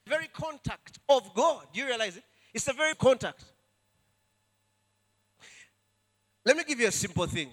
Very 0.06 0.28
contact 0.28 0.98
of 1.08 1.34
God. 1.34 1.66
Do 1.72 1.80
you 1.80 1.86
realize 1.86 2.16
it? 2.16 2.22
It's 2.54 2.64
the 2.64 2.72
very 2.72 2.94
contact. 2.94 3.44
Let 6.48 6.56
me 6.56 6.64
give 6.64 6.80
you 6.80 6.88
a 6.88 6.92
simple 6.92 7.26
thing. 7.26 7.50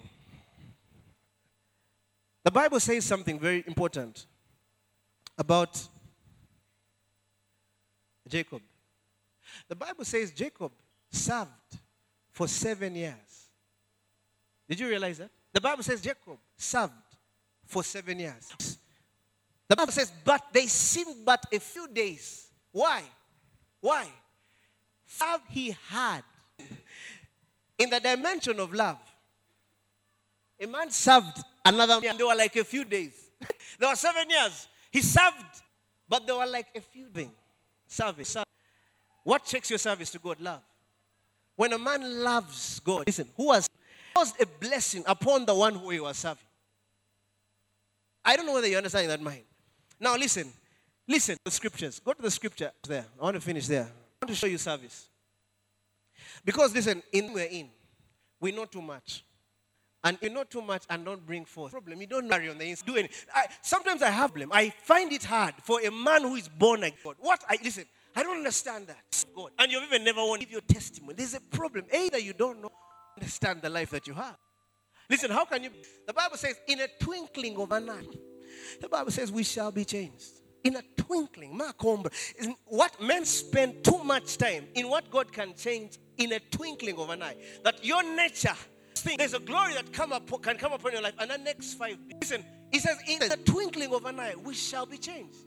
The 2.42 2.50
Bible 2.50 2.80
says 2.80 3.04
something 3.04 3.38
very 3.38 3.62
important 3.66 4.24
about 5.36 5.78
Jacob. 8.26 8.62
The 9.68 9.76
Bible 9.76 10.06
says 10.06 10.30
Jacob 10.30 10.72
served 11.10 11.50
for 12.30 12.48
seven 12.48 12.94
years. 12.94 13.50
Did 14.66 14.80
you 14.80 14.88
realize 14.88 15.18
that? 15.18 15.28
The 15.52 15.60
Bible 15.60 15.82
says 15.82 16.00
Jacob 16.00 16.38
served 16.56 16.92
for 17.66 17.84
seven 17.84 18.18
years. 18.18 18.78
The 19.68 19.76
Bible 19.76 19.92
says, 19.92 20.10
but 20.24 20.42
they 20.54 20.68
seemed 20.68 21.22
but 21.22 21.44
a 21.52 21.60
few 21.60 21.86
days. 21.88 22.46
Why? 22.72 23.02
Why? 23.78 24.06
Serve 25.04 25.42
he 25.50 25.76
had 25.86 26.24
in 27.78 27.90
the 27.90 28.00
dimension 28.00 28.58
of 28.60 28.72
love, 28.72 28.98
a 30.60 30.66
man 30.66 30.90
served 30.90 31.42
another 31.64 32.00
and 32.06 32.18
they 32.18 32.24
were 32.24 32.34
like 32.34 32.56
a 32.56 32.64
few 32.64 32.84
days. 32.84 33.12
there 33.78 33.88
were 33.88 33.96
seven 33.96 34.28
years. 34.30 34.68
He 34.90 35.02
served, 35.02 35.62
but 36.08 36.26
they 36.26 36.32
were 36.32 36.46
like 36.46 36.68
a 36.74 36.80
few 36.80 37.08
days. 37.08 37.28
Service. 37.86 38.36
What 39.24 39.44
checks 39.44 39.70
your 39.70 39.78
service 39.78 40.10
to 40.10 40.18
God? 40.18 40.40
Love. 40.40 40.62
When 41.56 41.72
a 41.72 41.78
man 41.78 42.22
loves 42.22 42.80
God, 42.80 43.04
listen, 43.06 43.28
who 43.36 43.52
has 43.52 43.68
caused 44.14 44.40
a 44.40 44.46
blessing 44.46 45.04
upon 45.06 45.44
the 45.44 45.54
one 45.54 45.74
who 45.74 45.90
he 45.90 46.00
was 46.00 46.16
serving. 46.16 46.42
I 48.24 48.36
don't 48.36 48.46
know 48.46 48.54
whether 48.54 48.66
you 48.66 48.76
understand 48.76 49.10
that 49.10 49.20
mind. 49.20 49.42
Now 50.00 50.16
listen, 50.16 50.52
listen 51.06 51.36
the 51.44 51.50
scriptures. 51.50 52.00
Go 52.00 52.12
to 52.12 52.22
the 52.22 52.30
scripture 52.30 52.72
there. 52.86 53.06
I 53.20 53.24
want 53.24 53.34
to 53.36 53.40
finish 53.40 53.66
there. 53.66 53.84
I 53.84 54.24
want 54.24 54.28
to 54.28 54.34
show 54.34 54.46
you 54.46 54.58
service. 54.58 55.08
Because 56.46 56.72
listen, 56.72 57.02
in 57.12 57.34
we're 57.34 57.44
in, 57.50 57.68
we 58.40 58.52
know 58.52 58.64
too 58.64 58.80
much. 58.80 59.24
and 60.04 60.16
you 60.22 60.30
know 60.30 60.44
too 60.44 60.62
much 60.62 60.84
and 60.88 61.04
don't 61.04 61.26
bring 61.26 61.44
forth 61.44 61.72
problem. 61.72 62.00
You 62.00 62.06
don't 62.06 62.28
marry 62.28 62.48
on 62.48 62.58
the 62.58 62.64
inside. 62.64 62.86
Do 62.86 62.96
any. 62.96 63.10
I, 63.34 63.46
sometimes 63.60 64.02
I 64.02 64.10
have 64.10 64.30
problem. 64.30 64.50
I 64.52 64.70
find 64.84 65.12
it 65.12 65.24
hard 65.24 65.54
for 65.64 65.80
a 65.80 65.90
man 65.90 66.22
who 66.22 66.36
is 66.36 66.48
born 66.48 66.84
again. 66.84 66.98
What 67.18 67.44
I 67.48 67.58
listen. 67.62 67.84
I 68.14 68.22
don't 68.22 68.38
understand 68.38 68.86
that. 68.86 69.24
God. 69.34 69.50
And 69.58 69.70
you've 69.70 69.82
even 69.82 70.04
never 70.04 70.20
want 70.20 70.40
to 70.40 70.46
give 70.46 70.52
your 70.52 70.62
testimony. 70.62 71.14
There's 71.14 71.34
a 71.34 71.40
problem. 71.40 71.84
Either 71.92 72.18
you 72.18 72.32
don't 72.32 72.62
know, 72.62 72.70
understand 73.18 73.60
the 73.60 73.68
life 73.68 73.90
that 73.90 74.06
you 74.06 74.14
have. 74.14 74.36
Listen, 75.10 75.30
how 75.30 75.44
can 75.44 75.64
you? 75.64 75.70
The 76.06 76.14
Bible 76.14 76.36
says, 76.38 76.54
in 76.66 76.80
a 76.80 76.88
twinkling 76.98 77.56
of 77.58 77.70
an 77.72 77.90
eye, 77.90 78.06
the 78.80 78.88
Bible 78.88 79.10
says, 79.10 79.30
we 79.30 79.42
shall 79.42 79.70
be 79.70 79.84
changed. 79.84 80.30
In 80.64 80.76
a 80.76 80.82
twinkling. 80.96 81.60
What 82.66 83.00
men 83.00 83.24
spend 83.24 83.84
too 83.84 84.02
much 84.02 84.36
time 84.38 84.66
in 84.74 84.88
what 84.88 85.10
God 85.10 85.32
can 85.32 85.54
change 85.54 85.98
in 86.18 86.32
a 86.32 86.40
twinkling 86.40 86.96
of 86.96 87.10
an 87.10 87.22
eye. 87.22 87.36
That 87.62 87.84
your 87.84 88.02
nature, 88.02 88.56
thing, 88.94 89.18
there's 89.18 89.34
a 89.34 89.38
glory 89.38 89.74
that 89.74 89.92
come 89.92 90.12
up, 90.12 90.28
can 90.42 90.56
come 90.56 90.72
upon 90.72 90.92
your 90.92 91.02
life. 91.02 91.14
And 91.18 91.30
the 91.30 91.38
next 91.38 91.74
five, 91.74 91.98
listen, 92.20 92.44
he 92.72 92.78
says, 92.80 92.98
in 93.06 93.20
the 93.20 93.36
twinkling 93.44 93.94
of 93.94 94.04
an 94.06 94.18
eye, 94.18 94.34
we 94.42 94.54
shall 94.54 94.86
be 94.86 94.98
changed. 94.98 95.38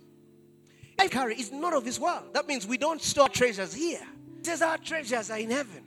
Carry 1.10 1.36
is 1.36 1.52
not 1.52 1.74
of 1.74 1.84
this 1.86 1.98
world. 2.00 2.34
That 2.34 2.48
means 2.48 2.68
we 2.68 2.78
don't 2.78 3.02
store 3.02 3.30
treasures 3.30 3.74
here. 3.74 4.06
It 4.40 4.46
says 4.46 4.62
our 4.62 4.78
treasures 4.78 5.32
are 5.32 5.40
in 5.40 5.50
heaven. 5.50 5.84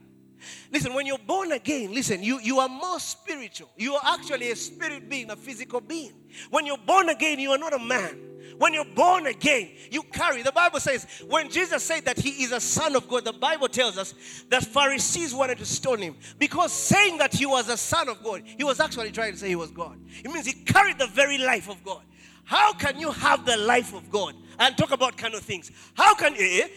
Listen, 0.70 0.94
when 0.94 1.06
you're 1.06 1.18
born 1.18 1.52
again, 1.52 1.92
listen, 1.92 2.22
you, 2.22 2.40
you 2.40 2.58
are 2.58 2.68
more 2.68 2.98
spiritual. 3.00 3.70
You 3.76 3.94
are 3.94 4.14
actually 4.14 4.50
a 4.50 4.56
spirit 4.56 5.08
being, 5.08 5.30
a 5.30 5.36
physical 5.36 5.80
being. 5.80 6.12
When 6.50 6.66
you're 6.66 6.78
born 6.78 7.08
again, 7.08 7.38
you 7.38 7.50
are 7.52 7.58
not 7.58 7.72
a 7.72 7.78
man. 7.78 8.18
When 8.58 8.74
you're 8.74 8.84
born 8.84 9.26
again, 9.26 9.70
you 9.90 10.02
carry. 10.02 10.42
The 10.42 10.52
Bible 10.52 10.78
says, 10.78 11.06
when 11.28 11.50
Jesus 11.50 11.82
said 11.82 12.04
that 12.04 12.18
he 12.18 12.44
is 12.44 12.52
a 12.52 12.60
son 12.60 12.94
of 12.94 13.08
God, 13.08 13.24
the 13.24 13.32
Bible 13.32 13.68
tells 13.68 13.98
us 13.98 14.14
that 14.50 14.64
Pharisees 14.64 15.34
wanted 15.34 15.58
to 15.58 15.66
stone 15.66 15.98
him 15.98 16.16
because 16.38 16.72
saying 16.72 17.18
that 17.18 17.34
he 17.34 17.46
was 17.46 17.68
a 17.68 17.76
son 17.76 18.08
of 18.08 18.22
God, 18.22 18.42
he 18.44 18.64
was 18.64 18.78
actually 18.78 19.10
trying 19.10 19.32
to 19.32 19.38
say 19.38 19.48
he 19.48 19.56
was 19.56 19.70
God. 19.70 19.98
It 20.24 20.30
means 20.30 20.46
he 20.46 20.52
carried 20.52 20.98
the 20.98 21.08
very 21.08 21.38
life 21.38 21.68
of 21.68 21.82
God. 21.82 22.02
How 22.44 22.72
can 22.72 22.98
you 22.98 23.10
have 23.10 23.46
the 23.46 23.56
life 23.56 23.94
of 23.94 24.10
God 24.10 24.34
and 24.58 24.76
talk 24.76 24.90
about 24.90 25.16
kind 25.16 25.34
of 25.34 25.40
things? 25.40 25.70
How 25.94 26.14
can 26.14 26.34
you? 26.34 26.64
Eh? 26.64 26.68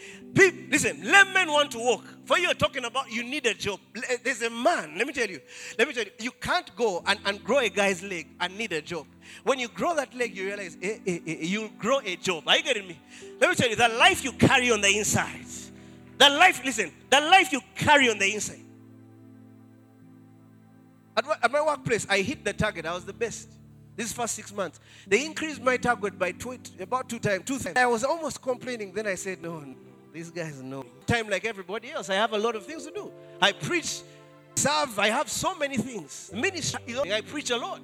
Listen, 0.69 0.99
let 1.03 1.33
men 1.33 1.51
want 1.51 1.71
to 1.71 1.79
walk. 1.79 2.03
For 2.25 2.37
you 2.37 2.49
are 2.49 2.55
talking 2.55 2.83
about 2.85 3.11
you 3.11 3.23
need 3.23 3.45
a 3.45 3.53
job. 3.53 3.79
Eh, 3.95 4.17
there's 4.23 4.41
a 4.41 4.49
man, 4.49 4.97
let 4.97 5.07
me 5.07 5.13
tell 5.13 5.29
you, 5.29 5.39
let 5.77 5.87
me 5.87 5.93
tell 5.93 6.03
you, 6.03 6.11
you 6.19 6.31
can't 6.41 6.75
go 6.75 7.03
and, 7.05 7.19
and 7.25 7.43
grow 7.43 7.59
a 7.59 7.69
guy's 7.69 8.03
leg 8.03 8.27
and 8.39 8.57
need 8.57 8.73
a 8.73 8.81
job. 8.81 9.05
When 9.43 9.59
you 9.59 9.67
grow 9.69 9.95
that 9.95 10.13
leg, 10.13 10.35
you 10.35 10.45
realize 10.45 10.77
eh, 10.81 10.97
eh, 11.05 11.19
eh, 11.25 11.37
you'll 11.41 11.69
grow 11.79 11.99
a 12.03 12.15
job. 12.17 12.43
Are 12.47 12.57
you 12.57 12.63
getting 12.63 12.87
me? 12.87 12.99
Let 13.39 13.49
me 13.49 13.55
tell 13.55 13.69
you, 13.69 13.75
the 13.75 13.89
life 13.89 14.23
you 14.23 14.33
carry 14.33 14.71
on 14.71 14.81
the 14.81 14.97
inside, 14.97 15.45
the 16.17 16.29
life, 16.29 16.61
listen, 16.65 16.91
the 17.09 17.21
life 17.21 17.51
you 17.51 17.61
carry 17.75 18.09
on 18.09 18.17
the 18.17 18.33
inside. 18.33 18.61
At 21.17 21.25
at 21.43 21.51
my 21.51 21.61
workplace, 21.61 22.05
I 22.09 22.19
hit 22.21 22.43
the 22.43 22.51
target. 22.53 22.85
I 22.85 22.93
was 22.93 23.05
the 23.05 23.13
best. 23.13 23.49
This 23.95 24.11
first 24.11 24.35
six 24.35 24.53
months, 24.53 24.79
they 25.07 25.25
increased 25.25 25.61
my 25.61 25.77
target 25.77 26.19
by 26.19 26.31
two, 26.33 26.57
about 26.79 27.07
two 27.07 27.19
times. 27.19 27.43
Two 27.45 27.59
times. 27.59 27.77
I 27.77 27.85
was 27.85 28.03
almost 28.03 28.41
complaining. 28.41 28.93
Then 28.93 29.07
I 29.07 29.15
said, 29.15 29.41
"No, 29.41 29.59
no 29.59 29.75
these 30.13 30.29
guys 30.29 30.61
know." 30.61 30.85
Time 31.05 31.29
like 31.29 31.45
everybody 31.45 31.91
else, 31.91 32.09
I 32.09 32.15
have 32.15 32.33
a 32.33 32.37
lot 32.37 32.55
of 32.55 32.65
things 32.65 32.85
to 32.85 32.91
do. 32.91 33.11
I 33.41 33.53
preach, 33.53 34.01
serve. 34.55 34.99
I 34.99 35.07
have 35.09 35.29
so 35.29 35.55
many 35.55 35.77
things. 35.77 36.31
Ministry. 36.33 36.99
I 37.11 37.21
preach 37.21 37.51
a 37.51 37.57
lot, 37.57 37.79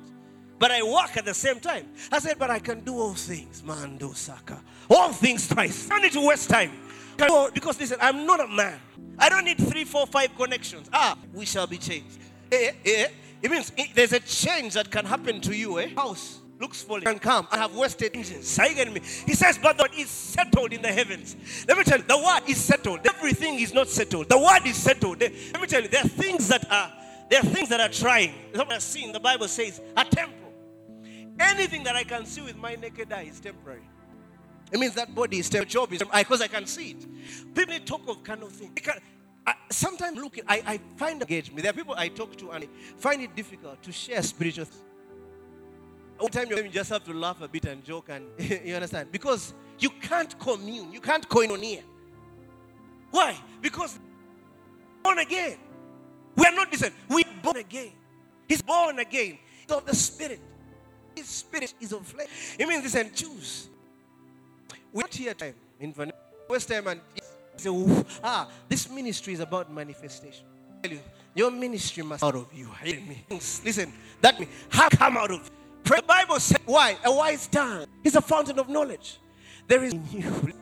but 0.60 0.72
I 0.72 0.84
work 0.84 1.16
at 1.16 1.24
the 1.24 1.34
same 1.34 1.60
time. 1.60 1.88
I 2.12 2.20
said, 2.20 2.38
"But 2.38 2.50
I 2.50 2.60
can 2.60 2.82
do 2.82 2.94
all 2.94 3.14
things, 3.14 3.64
Mando 3.64 4.12
Saka. 4.12 4.62
All 4.90 5.14
things 5.14 5.48
twice. 5.48 5.88
I 5.90 6.02
need 6.02 6.12
to 6.14 6.26
waste 6.28 6.50
time." 6.50 6.72
Because 7.54 7.80
listen, 7.80 7.98
I'm 8.02 8.26
not 8.26 8.40
a 8.40 8.48
man. 8.48 8.80
I 9.20 9.30
don't 9.30 9.46
need 9.46 9.60
three, 9.60 9.86
four, 9.86 10.08
five 10.08 10.36
connections. 10.36 10.90
Ah, 10.92 11.16
we 11.34 11.46
shall 11.46 11.68
be 11.68 11.78
changed. 11.78 12.18
Eh, 12.52 12.72
eh, 12.84 13.08
it 13.42 13.50
means 13.52 13.72
there's 13.96 14.14
a 14.14 14.20
change 14.20 14.74
that 14.76 14.92
can 14.92 15.06
happen 15.06 15.42
to 15.42 15.56
you. 15.56 15.80
Eh? 15.80 15.90
House 15.96 16.40
looks 16.60 16.84
full 16.84 17.06
and 17.08 17.20
come. 17.20 17.48
I 17.52 17.58
have 17.58 17.76
wasted 17.76 18.12
engines. 18.14 18.58
Are 18.60 18.68
you 18.68 18.76
getting 18.76 18.94
me? 18.94 19.02
He 19.26 19.34
says, 19.34 19.58
but 19.62 19.78
the 19.78 19.84
word 19.84 19.92
is 19.98 20.10
settled 20.10 20.72
in 20.74 20.82
the 20.82 20.92
heavens. 20.92 21.36
Let 21.68 21.78
me 21.78 21.84
tell 21.84 21.98
you, 21.98 22.06
the 22.08 22.18
word 22.18 22.42
is 22.48 22.58
settled. 22.58 23.00
Everything 23.06 23.60
is 23.60 23.74
not 23.74 23.88
settled. 23.90 24.30
The 24.30 24.38
word 24.38 24.66
is 24.66 24.76
settled. 24.76 25.20
Let 25.22 25.60
me 25.60 25.68
tell 25.68 25.82
you, 25.82 25.88
there 25.88 26.04
are 26.04 26.08
things 26.08 26.48
that 26.50 26.72
are 26.72 26.94
there 27.30 27.40
are 27.40 27.46
things 27.46 27.70
that 27.70 27.80
are 27.80 27.88
trying. 27.88 28.34
Something 28.54 28.76
I've 28.76 28.84
seen. 28.84 29.14
The 29.14 29.20
Bible 29.20 29.48
says 29.48 29.82
a 29.96 30.04
temple. 30.04 30.52
Anything 31.40 31.84
that 31.86 31.96
I 31.96 32.04
can 32.04 32.26
see 32.26 32.42
with 32.42 32.58
my 32.58 32.76
naked 32.76 33.12
eye 33.12 33.24
is 33.24 33.40
temporary. 33.40 33.84
It 34.70 34.80
means 34.80 34.96
that 34.96 35.16
body 35.16 35.40
is 35.40 35.50
temporary. 35.50 35.70
Job 35.70 35.94
is 35.94 36.04
because 36.04 36.42
I 36.42 36.48
can 36.48 36.66
see 36.66 36.92
it. 36.92 37.56
People 37.56 37.80
talk 37.86 38.02
of 38.10 38.22
kind 38.24 38.44
of 38.44 38.52
thing. 38.52 38.78
I, 39.52 39.56
sometimes 39.70 40.18
looking, 40.18 40.44
I, 40.48 40.64
I 40.66 40.78
find 40.96 41.22
engagement. 41.22 41.64
There 41.64 41.72
are 41.72 41.76
people 41.76 41.94
I 41.98 42.08
talk 42.08 42.38
to 42.38 42.52
and 42.52 42.64
I 42.64 42.68
find 42.98 43.22
it 43.22 43.36
difficult 43.36 43.84
to 43.84 43.92
share 43.92 44.22
spiritual. 44.22 44.66
All 46.20 46.30
time 46.30 46.50
you 46.50 46.70
just 46.70 46.90
have 46.90 47.04
to 47.06 47.14
laugh 47.14 47.42
a 47.42 47.48
bit 47.48 47.66
and 47.66 47.84
joke 47.84 48.10
and 48.10 48.28
you 48.66 48.76
understand 48.76 49.12
because 49.12 49.54
you 49.78 49.90
can't 49.90 50.38
commune, 50.40 50.94
you 50.94 51.02
can't 51.02 51.28
koinonia. 51.28 51.82
Why? 53.10 53.36
Because 53.62 54.00
born 55.04 55.20
again. 55.20 55.58
We 56.36 56.46
are 56.46 56.54
not 56.54 56.72
listen. 56.72 56.94
We 57.10 57.24
are 57.24 57.42
born 57.44 57.58
again. 57.58 57.92
He's 58.48 58.62
born 58.62 59.00
again. 59.00 59.38
He's 59.68 59.76
of 59.76 59.86
the 59.86 59.96
spirit. 59.96 60.40
His 61.16 61.28
spirit 61.28 61.74
is 61.82 61.92
of 61.92 62.06
flesh. 62.06 62.56
It 62.58 62.68
means 62.68 62.84
listen, 62.84 63.12
choose. 63.14 63.68
We're 64.94 65.02
not 65.02 65.14
here 65.14 65.34
time 65.34 65.56
in 65.80 65.94
West 66.48 66.70
time 66.70 66.88
and 66.88 67.02
say, 67.62 68.06
ah, 68.24 68.50
this 68.68 68.90
ministry 68.90 69.34
is 69.34 69.40
about 69.40 69.72
manifestation. 69.72 70.46
Tell 70.82 70.92
you, 70.92 71.00
Your 71.34 71.52
ministry 71.52 72.04
must 72.04 72.24
out 72.24 72.36
of 72.36 72.48
you. 72.54 72.70
Hear 72.84 73.00
me. 73.02 73.24
Listen, 73.30 73.94
that 74.22 74.40
means 74.40 74.52
how 74.70 74.90
come 74.90 75.18
out 75.18 75.32
of 75.32 75.50
the 75.84 76.04
Bible 76.08 76.40
says 76.40 76.60
why? 76.66 76.98
A 77.04 77.12
wise 77.12 77.48
tongue 77.48 77.86
is 78.04 78.16
a 78.16 78.22
fountain 78.22 78.60
of 78.60 78.70
knowledge. 78.70 79.18
There 79.68 79.84
is 79.84 79.94
you. 80.12 80.54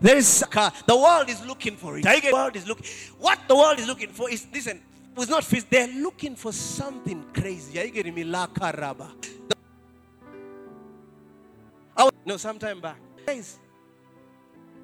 There 0.00 0.16
is 0.16 0.40
the 0.40 0.96
world 0.96 1.28
is 1.28 1.44
looking 1.46 1.76
for 1.76 1.98
it. 1.98 2.02
The 2.02 2.30
world 2.32 2.56
is 2.56 2.66
looking. 2.66 2.86
What 3.18 3.38
the 3.46 3.54
world 3.54 3.78
is 3.78 3.86
looking 3.86 4.10
for 4.10 4.30
is 4.30 4.46
listen. 4.52 4.80
Was 5.14 5.28
not 5.28 5.44
fish. 5.44 5.64
They're 5.70 5.88
looking 5.88 6.36
for 6.36 6.52
something 6.52 7.24
crazy. 7.32 7.80
Are 7.80 7.84
you 7.84 7.90
getting 7.90 8.14
me? 8.14 8.24
La 8.24 8.46
caraba. 8.46 9.08
No, 12.26 12.36
sometime 12.36 12.80
back. 12.80 12.98
Guys, 13.24 13.58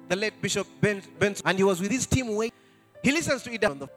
the 0.07 0.15
late 0.15 0.41
Bishop 0.41 0.67
Ben, 0.79 1.01
Benson, 1.19 1.47
and 1.47 1.57
he 1.57 1.63
was 1.63 1.81
with 1.81 1.91
his 1.91 2.05
team 2.05 2.35
waiting. 2.35 2.57
He 3.03 3.11
listens 3.11 3.43
to 3.43 3.53
it 3.53 3.63
on 3.63 3.79
the. 3.79 3.89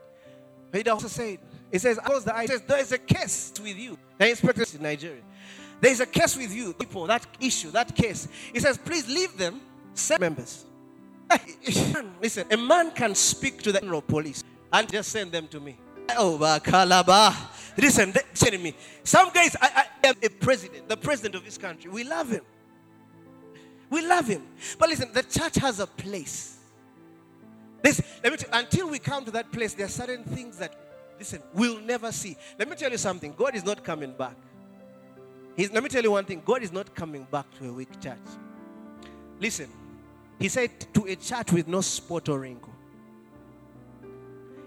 He 0.72 0.88
also 0.90 1.08
said, 1.08 1.38
he 1.70 1.78
says, 1.78 1.98
close 1.98 2.24
the 2.24 2.34
eye. 2.36 2.46
says, 2.46 2.62
there 2.62 2.78
is 2.78 2.92
a 2.92 2.98
case 2.98 3.52
with 3.62 3.76
you. 3.76 3.98
The 4.18 4.30
inspector 4.30 4.64
in 4.74 4.82
Nigeria. 4.82 5.22
There 5.80 5.90
is 5.90 6.00
a 6.00 6.06
case 6.06 6.36
with 6.36 6.54
you, 6.54 6.72
people, 6.72 7.06
that 7.06 7.26
issue, 7.40 7.70
that 7.70 7.94
case. 7.94 8.28
He 8.52 8.60
says, 8.60 8.78
please 8.78 9.06
leave 9.08 9.36
them, 9.36 9.60
send 9.94 10.20
members. 10.20 10.64
Listen, 12.22 12.46
a 12.50 12.56
man 12.56 12.90
can 12.92 13.14
speak 13.14 13.62
to 13.62 13.72
the 13.72 13.80
general 13.80 14.02
police 14.02 14.42
and 14.72 14.90
just 14.90 15.10
send 15.10 15.32
them 15.32 15.48
to 15.48 15.60
me. 15.60 15.76
Oh, 16.16 16.38
Bakalaba. 16.40 17.34
Listen, 17.76 18.12
listen 18.12 18.52
to 18.52 18.58
me. 18.58 18.74
Some 19.04 19.30
guys, 19.32 19.56
I, 19.60 19.86
I 20.02 20.08
am 20.08 20.14
a 20.22 20.28
president, 20.28 20.88
the 20.88 20.96
president 20.96 21.34
of 21.34 21.44
this 21.44 21.58
country. 21.58 21.90
We 21.90 22.04
love 22.04 22.30
him. 22.30 22.42
We 23.90 24.06
love 24.06 24.26
him. 24.26 24.46
But 24.78 24.88
listen, 24.88 25.10
the 25.12 25.22
church 25.22 25.56
has 25.56 25.80
a 25.80 25.86
place. 25.86 26.58
This, 27.82 28.02
let 28.22 28.32
me 28.32 28.38
until 28.52 28.88
we 28.90 28.98
come 28.98 29.24
to 29.24 29.30
that 29.32 29.52
place, 29.52 29.74
there 29.74 29.86
are 29.86 29.90
certain 29.90 30.24
things 30.24 30.58
that, 30.58 30.74
listen, 31.18 31.42
we'll 31.54 31.80
never 31.80 32.10
see. 32.10 32.36
Let 32.58 32.68
me 32.68 32.76
tell 32.76 32.90
you 32.90 32.98
something. 32.98 33.32
God 33.36 33.54
is 33.54 33.64
not 33.64 33.84
coming 33.84 34.12
back. 34.12 34.36
He's, 35.56 35.70
let 35.72 35.82
me 35.82 35.88
tell 35.88 36.02
you 36.02 36.10
one 36.10 36.24
thing. 36.24 36.42
God 36.44 36.62
is 36.62 36.72
not 36.72 36.94
coming 36.94 37.26
back 37.30 37.46
to 37.58 37.68
a 37.68 37.72
weak 37.72 38.00
church. 38.00 38.18
Listen, 39.38 39.68
he 40.38 40.48
said 40.48 40.70
to 40.94 41.04
a 41.04 41.16
church 41.16 41.52
with 41.52 41.68
no 41.68 41.80
spot 41.80 42.28
or 42.28 42.40
wrinkle. 42.40 42.72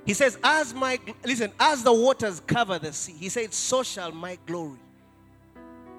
He 0.06 0.14
says, 0.14 0.40
as 0.44 0.74
my, 0.74 0.98
listen, 1.24 1.52
as 1.60 1.84
the 1.84 1.94
waters 1.94 2.40
cover 2.40 2.80
the 2.80 2.94
sea, 2.94 3.14
he 3.14 3.30
said, 3.30 3.54
so 3.54 3.84
shall 3.84 4.12
my 4.12 4.38
glory 4.46 4.80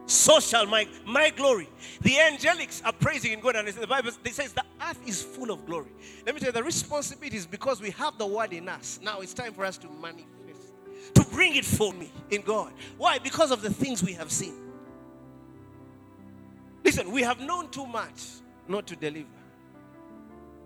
so 0.07 0.41
shall 0.41 0.67
my, 0.67 0.87
my 1.07 1.31
glory. 1.31 1.69
The 2.01 2.15
angelics 2.15 2.85
are 2.85 2.93
praising 2.93 3.33
in 3.33 3.41
God, 3.41 3.57
and 3.57 3.69
the 3.69 3.87
Bible 3.87 4.11
it 4.25 4.35
says 4.35 4.53
the 4.53 4.65
earth 4.89 5.01
is 5.07 5.23
full 5.23 5.51
of 5.51 5.65
glory. 5.67 5.91
Let 6.27 6.35
me 6.35 6.41
tell 6.41 6.49
you, 6.49 6.53
the 6.53 6.63
responsibility 6.63 7.37
is 7.37 7.47
because 7.47 7.81
we 7.81 7.91
have 7.91 8.19
the 8.19 8.27
word 8.27 8.53
in 8.53 8.69
us. 8.69 8.99
Now 9.03 9.21
it's 9.21 9.35
time 9.35 9.53
for 9.53 9.65
us 9.65 9.79
to 9.79 9.89
manifest, 10.01 10.73
to 11.15 11.25
bring 11.33 11.57
it 11.57 11.65
for 11.65 11.93
me 11.93 12.11
in 12.31 12.43
God. 12.43 12.73
Why? 12.99 13.19
Because 13.19 13.51
of 13.51 13.63
the 13.63 13.73
things 13.73 14.03
we 14.03 14.13
have 14.15 14.33
seen. 14.33 14.55
Listen, 16.85 17.13
we 17.13 17.23
have 17.23 17.41
known 17.41 17.69
too 17.71 17.87
much 17.87 18.23
not 18.67 18.87
to 18.89 18.97
deliver. 18.97 19.29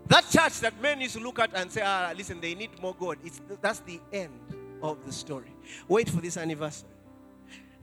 That 0.07 0.29
church 0.29 0.59
that 0.61 0.79
men 0.81 1.01
used 1.01 1.15
to 1.15 1.19
look 1.19 1.39
at 1.39 1.51
and 1.55 1.71
say, 1.71 1.81
ah, 1.83 2.13
listen, 2.15 2.39
they 2.39 2.53
need 2.55 2.79
more 2.81 2.95
God. 2.97 3.17
It's, 3.23 3.41
that's 3.61 3.79
the 3.79 3.99
end 4.13 4.39
of 4.81 5.03
the 5.05 5.11
story. 5.11 5.51
Wait 5.87 6.09
for 6.09 6.21
this 6.21 6.37
anniversary. 6.37 6.89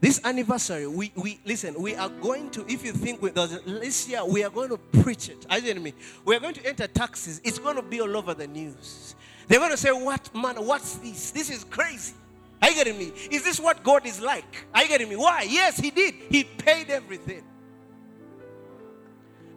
This 0.03 0.19
anniversary, 0.25 0.85
we, 0.85 1.13
we 1.15 1.39
listen, 1.45 1.81
we 1.81 1.95
are 1.95 2.09
going 2.09 2.49
to, 2.49 2.65
if 2.69 2.83
you 2.83 2.91
think 2.91 3.21
this 3.21 4.09
year 4.09 4.25
we 4.25 4.43
are 4.43 4.49
going 4.49 4.67
to 4.67 4.77
preach 4.77 5.29
it. 5.29 5.45
Are 5.49 5.59
you 5.59 5.63
getting 5.63 5.81
me? 5.81 5.93
We 6.25 6.35
are 6.35 6.41
going 6.41 6.55
to 6.55 6.65
enter 6.67 6.87
taxes. 6.87 7.39
It's 7.41 7.57
going 7.57 7.77
to 7.77 7.81
be 7.81 8.01
all 8.01 8.17
over 8.17 8.33
the 8.33 8.45
news. 8.45 9.15
They're 9.47 9.59
going 9.59 9.71
to 9.71 9.77
say, 9.77 9.93
What 9.93 10.29
man, 10.35 10.55
what's 10.57 10.95
this? 10.95 11.31
This 11.31 11.49
is 11.49 11.63
crazy. 11.63 12.15
Are 12.61 12.69
you 12.69 12.75
getting 12.75 12.97
me? 12.97 13.13
Is 13.31 13.45
this 13.45 13.61
what 13.61 13.81
God 13.81 14.05
is 14.05 14.19
like? 14.19 14.67
Are 14.75 14.81
you 14.81 14.89
getting 14.89 15.07
me? 15.07 15.15
Why? 15.15 15.47
Yes, 15.49 15.79
He 15.79 15.89
did. 15.89 16.15
He 16.29 16.43
paid 16.43 16.89
everything. 16.89 17.45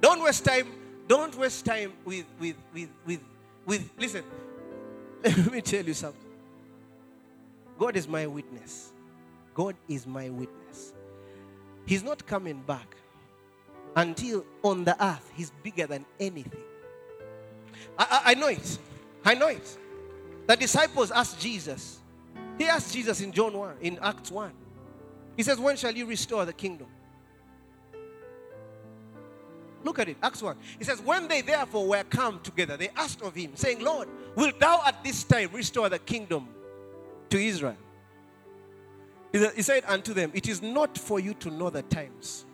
Don't 0.00 0.22
waste 0.22 0.44
time. 0.44 0.68
Don't 1.08 1.36
waste 1.36 1.64
time 1.64 1.92
with 2.04 2.24
with 2.38 2.54
with 2.72 2.88
with 3.04 3.20
with. 3.66 3.90
Listen, 3.98 4.22
let 5.24 5.50
me 5.50 5.60
tell 5.60 5.84
you 5.84 5.94
something. 5.94 6.30
God 7.76 7.96
is 7.96 8.06
my 8.06 8.28
witness. 8.28 8.92
God 9.56 9.74
is 9.88 10.06
my 10.06 10.28
witness. 10.28 10.92
He's 11.86 12.02
not 12.02 12.26
coming 12.26 12.60
back 12.60 12.94
until 13.96 14.44
on 14.62 14.84
the 14.84 15.02
earth 15.02 15.32
He's 15.34 15.50
bigger 15.62 15.86
than 15.86 16.04
anything. 16.20 16.60
I, 17.98 18.06
I, 18.10 18.30
I 18.32 18.34
know 18.34 18.48
it. 18.48 18.78
I 19.24 19.32
know 19.32 19.48
it. 19.48 19.78
The 20.46 20.56
disciples 20.56 21.10
asked 21.10 21.40
Jesus. 21.40 22.00
He 22.58 22.66
asked 22.66 22.92
Jesus 22.92 23.22
in 23.22 23.32
John 23.32 23.54
1, 23.54 23.76
in 23.80 23.98
Acts 24.02 24.30
1. 24.30 24.52
He 25.38 25.42
says, 25.42 25.58
When 25.58 25.76
shall 25.76 25.92
you 25.92 26.04
restore 26.04 26.44
the 26.44 26.52
kingdom? 26.52 26.88
Look 29.84 29.98
at 29.98 30.10
it, 30.10 30.18
Acts 30.22 30.42
1. 30.42 30.54
He 30.78 30.84
says, 30.84 31.00
When 31.00 31.28
they 31.28 31.40
therefore 31.40 31.88
were 31.88 32.04
come 32.04 32.40
together, 32.40 32.76
they 32.76 32.90
asked 32.90 33.22
of 33.22 33.34
him, 33.34 33.52
saying, 33.54 33.82
Lord, 33.82 34.08
wilt 34.34 34.60
thou 34.60 34.82
at 34.84 35.02
this 35.02 35.24
time 35.24 35.48
restore 35.54 35.88
the 35.88 35.98
kingdom 35.98 36.46
to 37.30 37.38
Israel? 37.38 37.76
He 39.32 39.62
said 39.62 39.84
unto 39.86 40.14
them, 40.14 40.30
It 40.34 40.48
is 40.48 40.62
not 40.62 40.96
for 40.96 41.20
you 41.20 41.34
to 41.34 41.50
know 41.50 41.70
the 41.70 41.82
times 41.82 42.46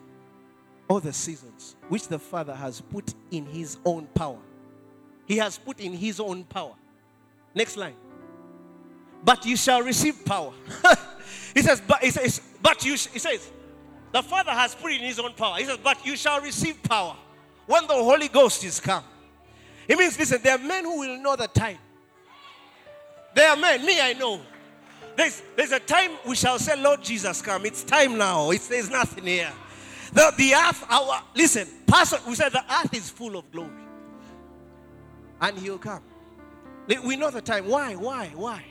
or 0.89 1.01
the 1.01 1.13
seasons 1.13 1.75
which 1.89 2.07
the 2.07 2.19
Father 2.19 2.53
has 2.53 2.81
put 2.81 3.13
in 3.31 3.45
his 3.45 3.77
own 3.85 4.07
power. 4.13 4.39
He 5.25 5.37
has 5.37 5.57
put 5.57 5.79
in 5.79 5.93
his 5.93 6.19
own 6.19 6.43
power. 6.43 6.73
Next 7.55 7.77
line. 7.77 7.95
But 9.23 9.45
you 9.45 9.55
shall 9.55 9.81
receive 9.81 10.25
power. 10.25 10.51
he 11.53 11.61
says, 11.61 11.81
but 11.87 12.03
he 12.03 12.11
says, 12.11 12.41
but 12.61 12.83
you 12.83 12.91
he 12.91 13.19
says, 13.19 13.49
the 14.11 14.21
Father 14.21 14.51
has 14.51 14.75
put 14.75 14.91
in 14.91 14.99
his 14.99 15.19
own 15.19 15.33
power. 15.33 15.57
He 15.57 15.65
says, 15.65 15.77
but 15.81 16.05
you 16.05 16.15
shall 16.15 16.41
receive 16.41 16.81
power 16.83 17.15
when 17.65 17.87
the 17.87 17.93
Holy 17.93 18.27
Ghost 18.27 18.63
is 18.63 18.79
come. 18.79 19.03
It 19.87 19.97
means, 19.97 20.17
listen, 20.17 20.39
there 20.43 20.55
are 20.55 20.59
men 20.59 20.83
who 20.83 20.99
will 20.99 21.17
know 21.17 21.35
the 21.35 21.47
time. 21.47 21.77
There 23.33 23.49
are 23.49 23.55
men, 23.55 23.85
me 23.85 23.99
I 23.99 24.13
know. 24.13 24.41
There's, 25.15 25.41
there's 25.55 25.71
a 25.71 25.79
time 25.79 26.11
we 26.25 26.35
shall 26.35 26.59
say, 26.59 26.81
Lord 26.81 27.03
Jesus, 27.03 27.41
come. 27.41 27.65
It's 27.65 27.83
time 27.83 28.17
now. 28.17 28.51
It's, 28.51 28.67
there's 28.67 28.89
nothing 28.89 29.25
here. 29.25 29.51
The, 30.11 30.33
the 30.37 30.53
earth, 30.53 30.85
our, 30.89 31.23
listen, 31.35 31.67
Pastor, 31.87 32.17
we 32.27 32.35
said 32.35 32.51
the 32.51 32.63
earth 32.63 32.93
is 32.93 33.09
full 33.09 33.37
of 33.37 33.51
glory. 33.51 33.69
And 35.41 35.57
he'll 35.57 35.77
come. 35.77 36.01
We 37.03 37.15
know 37.15 37.29
the 37.29 37.41
time. 37.41 37.67
Why? 37.67 37.95
Why? 37.95 38.31
Why? 38.35 38.63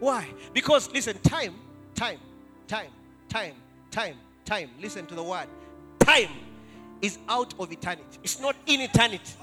Why? 0.00 0.28
Because, 0.52 0.90
listen, 0.92 1.18
time, 1.22 1.54
time, 1.94 2.18
time, 2.66 2.90
time, 3.28 3.54
time, 3.90 4.16
time. 4.44 4.70
Listen 4.80 5.06
to 5.06 5.14
the 5.14 5.22
word. 5.22 5.46
Time 6.00 6.30
is 7.00 7.18
out 7.28 7.52
of 7.58 7.70
eternity, 7.70 8.18
it's 8.22 8.40
not 8.40 8.56
in 8.66 8.80
eternity. 8.80 9.34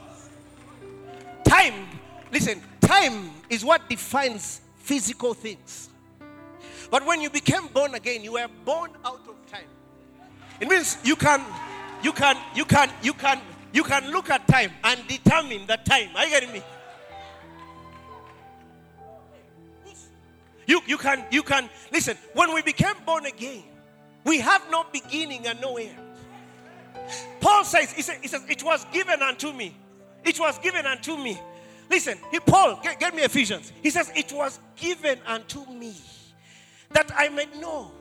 Time, 1.43 1.87
listen, 2.31 2.61
time 2.79 3.29
is 3.49 3.63
what 3.63 3.87
defines 3.87 4.61
physical 4.77 5.33
things. 5.33 5.90
But 6.89 7.05
when 7.05 7.21
you 7.21 7.29
became 7.29 7.67
born 7.67 7.95
again, 7.95 8.23
you 8.23 8.33
were 8.33 8.47
born 8.65 8.91
out 9.05 9.21
of 9.27 9.51
time. 9.51 9.67
It 10.59 10.67
means 10.67 10.97
you 11.03 11.15
can, 11.15 11.41
you 12.03 12.11
can, 12.11 12.37
you 12.55 12.65
can, 12.65 12.89
you 13.01 13.13
can, 13.13 13.39
you 13.73 13.83
can 13.83 14.11
look 14.11 14.29
at 14.29 14.47
time 14.47 14.71
and 14.83 15.07
determine 15.07 15.65
the 15.67 15.77
time. 15.77 16.09
Are 16.15 16.25
you 16.25 16.29
getting 16.29 16.51
me? 16.51 16.61
You, 20.67 20.81
you 20.85 20.97
can, 20.97 21.25
you 21.31 21.43
can, 21.43 21.69
listen, 21.91 22.17
when 22.33 22.53
we 22.53 22.61
became 22.61 22.95
born 23.05 23.25
again, 23.25 23.63
we 24.23 24.39
have 24.39 24.61
no 24.69 24.85
beginning 24.91 25.47
and 25.47 25.59
no 25.59 25.77
end. 25.77 25.97
Paul 27.39 27.63
says, 27.63 27.91
he, 27.91 28.01
says, 28.01 28.43
it 28.47 28.63
was 28.63 28.85
given 28.93 29.21
unto 29.21 29.51
me. 29.51 29.75
It 30.23 30.39
was 30.39 30.59
given 30.59 30.85
unto 30.85 31.17
me. 31.17 31.39
Listen, 31.89 32.17
he, 32.29 32.39
Paul, 32.39 32.79
get, 32.83 32.99
get 32.99 33.15
me 33.15 33.23
Ephesians. 33.23 33.73
He 33.81 33.89
says, 33.89 34.11
it 34.15 34.31
was 34.31 34.59
given 34.75 35.19
unto 35.25 35.65
me 35.71 35.95
that 36.93 37.11
I 37.15 37.29
may 37.29 37.45
know. 37.59 37.91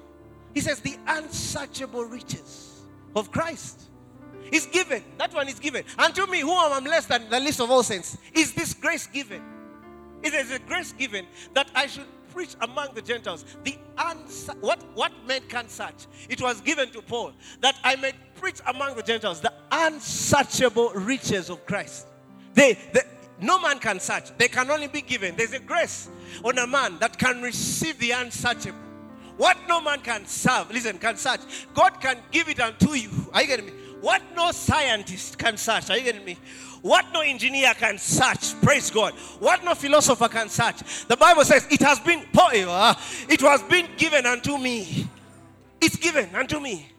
He 0.55 0.61
says, 0.61 0.81
the 0.81 0.97
unsearchable 1.07 2.05
riches 2.05 2.81
of 3.15 3.31
Christ 3.31 3.83
is 4.51 4.67
given. 4.67 5.03
That 5.19 5.33
one 5.33 5.49
is 5.49 5.59
given. 5.59 5.85
Unto 5.99 6.27
me, 6.27 6.41
who 6.41 6.53
am 6.53 6.87
I 6.87 6.89
less 6.89 7.07
than 7.07 7.29
the 7.31 7.41
least 7.41 7.61
of 7.61 7.71
all 7.71 7.83
saints, 7.83 8.19
is 8.35 8.53
this 8.53 8.75
grace 8.75 9.07
given. 9.07 9.43
It 10.23 10.35
is 10.35 10.51
a 10.51 10.59
grace 10.59 10.93
given 10.93 11.27
that 11.55 11.71
I 11.75 11.87
should 11.87 12.07
preach 12.33 12.55
among 12.61 12.95
the 12.95 13.03
Gentiles 13.03 13.45
the 13.65 13.77
answer, 13.99 14.53
what, 14.61 14.83
what 14.95 15.13
men 15.27 15.43
can 15.49 15.69
search. 15.69 16.07
It 16.29 16.41
was 16.41 16.61
given 16.61 16.91
to 16.91 17.03
Paul 17.03 17.33
that 17.61 17.77
I 17.83 17.97
may 17.97 18.13
preach 18.35 18.61
among 18.67 18.97
the 18.97 19.03
Gentiles 19.03 19.41
the 19.41 19.53
unsearchable 19.73 20.91
riches 20.91 21.51
of 21.51 21.65
Christ. 21.67 22.07
They, 22.55 22.75
they, 22.93 23.03
no 23.43 23.61
man 23.61 23.79
can 23.79 24.01
search, 24.01 24.37
they 24.39 24.49
can 24.49 24.71
only 24.71 24.89
be 24.89 25.01
given. 25.01 25.37
There's 25.37 25.53
a 25.53 25.61
grace 25.61 26.09
on 26.45 26.59
a 26.59 26.67
man 26.67 26.99
that 26.99 27.19
can 27.19 27.43
receive 27.43 27.99
the 27.99 28.13
unsearchable. 28.13 28.79
What 29.37 29.57
no 29.69 29.81
man 29.81 30.01
can 30.01 30.27
serve, 30.27 30.71
listen, 30.71 30.99
can 30.99 31.17
search. 31.17 31.41
God 31.73 32.01
can 32.01 32.19
give 32.31 32.49
it 32.49 32.61
unto 32.61 32.93
you. 32.93 33.11
Are 33.33 33.41
you 33.41 33.49
getting 33.49 33.67
me? 33.67 33.73
What 34.01 34.23
no 34.35 34.51
scientist 34.53 35.39
can 35.39 35.57
search. 35.57 35.91
Are 35.91 35.97
you 35.97 36.05
getting 36.05 36.25
me? 36.25 36.37
What 36.83 37.07
no 37.13 37.21
engineer 37.21 37.75
can 37.75 37.99
search. 37.99 38.59
Praise 38.63 38.91
God. 38.91 39.15
What 39.39 39.65
no 39.65 39.75
philosopher 39.75 40.29
can 40.29 40.49
search. 40.49 41.07
The 41.07 41.17
Bible 41.17 41.45
says 41.45 41.67
it 41.71 41.81
has 41.81 42.01
been 42.01 42.25
it 42.33 43.43
was 43.43 43.63
been 43.65 43.89
given 43.97 44.27
unto 44.27 44.57
me. 44.59 45.09
It's 45.81 45.97
given 45.97 46.35
unto 46.35 46.61
me 46.61 46.91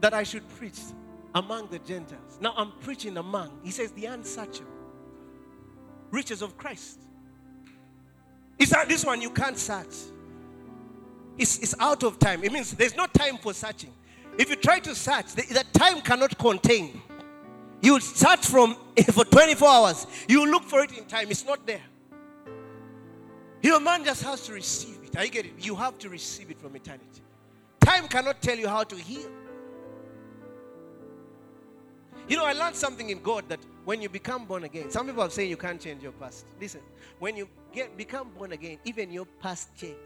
that 0.00 0.14
I 0.14 0.22
should 0.22 0.48
preach 0.56 0.78
among 1.34 1.68
the 1.68 1.78
Gentiles. 1.78 2.25
Now 2.40 2.54
I'm 2.56 2.72
preaching 2.80 3.16
among. 3.16 3.60
He 3.62 3.70
says 3.70 3.92
the 3.92 4.06
unsearchable 4.06 4.70
riches 6.10 6.42
of 6.42 6.56
Christ. 6.56 7.00
Is 8.58 8.70
that 8.70 8.88
this 8.88 9.04
one 9.04 9.20
you 9.20 9.30
can't 9.30 9.58
search? 9.58 9.94
It's, 11.38 11.58
it's 11.58 11.74
out 11.78 12.02
of 12.02 12.18
time. 12.18 12.42
It 12.44 12.52
means 12.52 12.72
there's 12.72 12.96
no 12.96 13.06
time 13.06 13.36
for 13.36 13.52
searching. 13.52 13.92
If 14.38 14.50
you 14.50 14.56
try 14.56 14.78
to 14.80 14.94
search, 14.94 15.34
the, 15.34 15.42
the 15.42 15.64
time 15.78 16.00
cannot 16.00 16.36
contain. 16.38 17.00
You 17.82 18.00
search 18.00 18.46
from 18.46 18.76
for 19.12 19.24
24 19.24 19.68
hours. 19.68 20.06
You 20.28 20.50
look 20.50 20.64
for 20.64 20.82
it 20.82 20.96
in 20.96 21.04
time. 21.04 21.30
It's 21.30 21.44
not 21.44 21.66
there. 21.66 21.82
Your 23.62 23.80
man 23.80 24.04
just 24.04 24.22
has 24.22 24.46
to 24.46 24.52
receive 24.52 24.98
it. 25.04 25.16
I 25.16 25.26
get 25.28 25.46
it. 25.46 25.52
You 25.58 25.74
have 25.76 25.98
to 25.98 26.08
receive 26.08 26.50
it 26.50 26.58
from 26.58 26.76
eternity. 26.76 27.22
Time 27.80 28.08
cannot 28.08 28.40
tell 28.40 28.56
you 28.56 28.68
how 28.68 28.84
to 28.84 28.96
heal. 28.96 29.30
You 32.28 32.36
know, 32.36 32.44
I 32.44 32.52
learned 32.52 32.74
something 32.74 33.08
in 33.08 33.22
God 33.22 33.48
that 33.48 33.60
when 33.84 34.02
you 34.02 34.08
become 34.08 34.46
born 34.46 34.64
again, 34.64 34.90
some 34.90 35.06
people 35.06 35.22
are 35.22 35.30
saying 35.30 35.48
you 35.48 35.56
can't 35.56 35.80
change 35.80 36.02
your 36.02 36.12
past. 36.12 36.44
Listen, 36.60 36.80
when 37.18 37.36
you 37.36 37.48
get 37.72 37.96
become 37.96 38.30
born 38.36 38.52
again, 38.52 38.78
even 38.84 39.12
your 39.12 39.26
past 39.40 39.68
changes. 39.76 39.96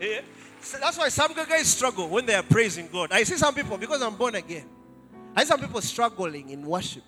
Yeah. 0.00 0.20
So 0.60 0.78
that's 0.78 0.98
why 0.98 1.08
some 1.08 1.32
guys 1.34 1.68
struggle 1.68 2.08
when 2.08 2.26
they 2.26 2.34
are 2.34 2.42
praising 2.42 2.88
God. 2.92 3.12
I 3.12 3.22
see 3.22 3.36
some 3.36 3.54
people, 3.54 3.78
because 3.78 4.02
I'm 4.02 4.16
born 4.16 4.34
again, 4.34 4.66
I 5.36 5.42
see 5.42 5.48
some 5.48 5.60
people 5.60 5.80
struggling 5.80 6.50
in 6.50 6.66
worship 6.66 7.04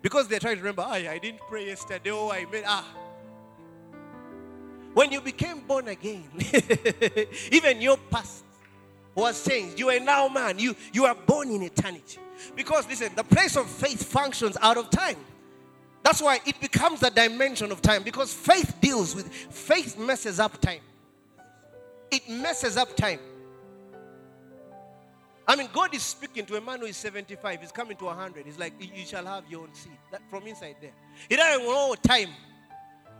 because 0.00 0.28
they're 0.28 0.40
trying 0.40 0.56
to 0.56 0.62
remember, 0.62 0.84
oh, 0.86 0.92
I 0.92 1.18
didn't 1.18 1.40
pray 1.48 1.66
yesterday. 1.66 2.10
Oh, 2.10 2.30
I 2.30 2.46
made, 2.50 2.64
ah. 2.66 2.86
When 4.94 5.12
you 5.12 5.20
became 5.20 5.60
born 5.60 5.88
again, 5.88 6.24
even 7.50 7.80
your 7.80 7.96
past 8.10 8.44
was 9.14 9.44
changed. 9.44 9.78
You 9.78 9.90
are 9.90 10.00
now 10.00 10.28
man. 10.28 10.58
You, 10.58 10.74
you 10.92 11.04
are 11.04 11.14
born 11.14 11.50
in 11.50 11.62
eternity. 11.62 12.18
Because 12.54 12.86
listen, 12.88 13.12
the 13.14 13.24
place 13.24 13.56
of 13.56 13.68
faith 13.68 14.02
functions 14.04 14.56
out 14.60 14.76
of 14.76 14.90
time. 14.90 15.16
That's 16.02 16.20
why 16.20 16.40
it 16.44 16.60
becomes 16.60 17.02
a 17.02 17.10
dimension 17.10 17.70
of 17.70 17.80
time 17.80 18.02
because 18.02 18.34
faith 18.34 18.74
deals 18.80 19.14
with 19.14 19.32
faith 19.32 19.96
messes 19.96 20.40
up 20.40 20.60
time 20.60 20.80
it 22.12 22.28
messes 22.28 22.76
up 22.76 22.94
time. 22.94 23.18
I 25.48 25.56
mean, 25.56 25.68
God 25.72 25.92
is 25.94 26.02
speaking 26.02 26.46
to 26.46 26.56
a 26.56 26.60
man 26.60 26.78
who 26.78 26.86
is 26.86 26.96
75. 26.96 27.60
He's 27.60 27.72
coming 27.72 27.96
to 27.96 28.04
100. 28.04 28.46
He's 28.46 28.58
like, 28.58 28.74
You 28.78 29.04
shall 29.04 29.24
have 29.24 29.44
your 29.50 29.62
own 29.62 29.74
seed. 29.74 29.98
That, 30.12 30.22
from 30.30 30.46
inside 30.46 30.76
there. 30.80 30.92
He 31.28 31.34
doesn't 31.34 31.64
know 31.66 31.96
time. 32.00 32.28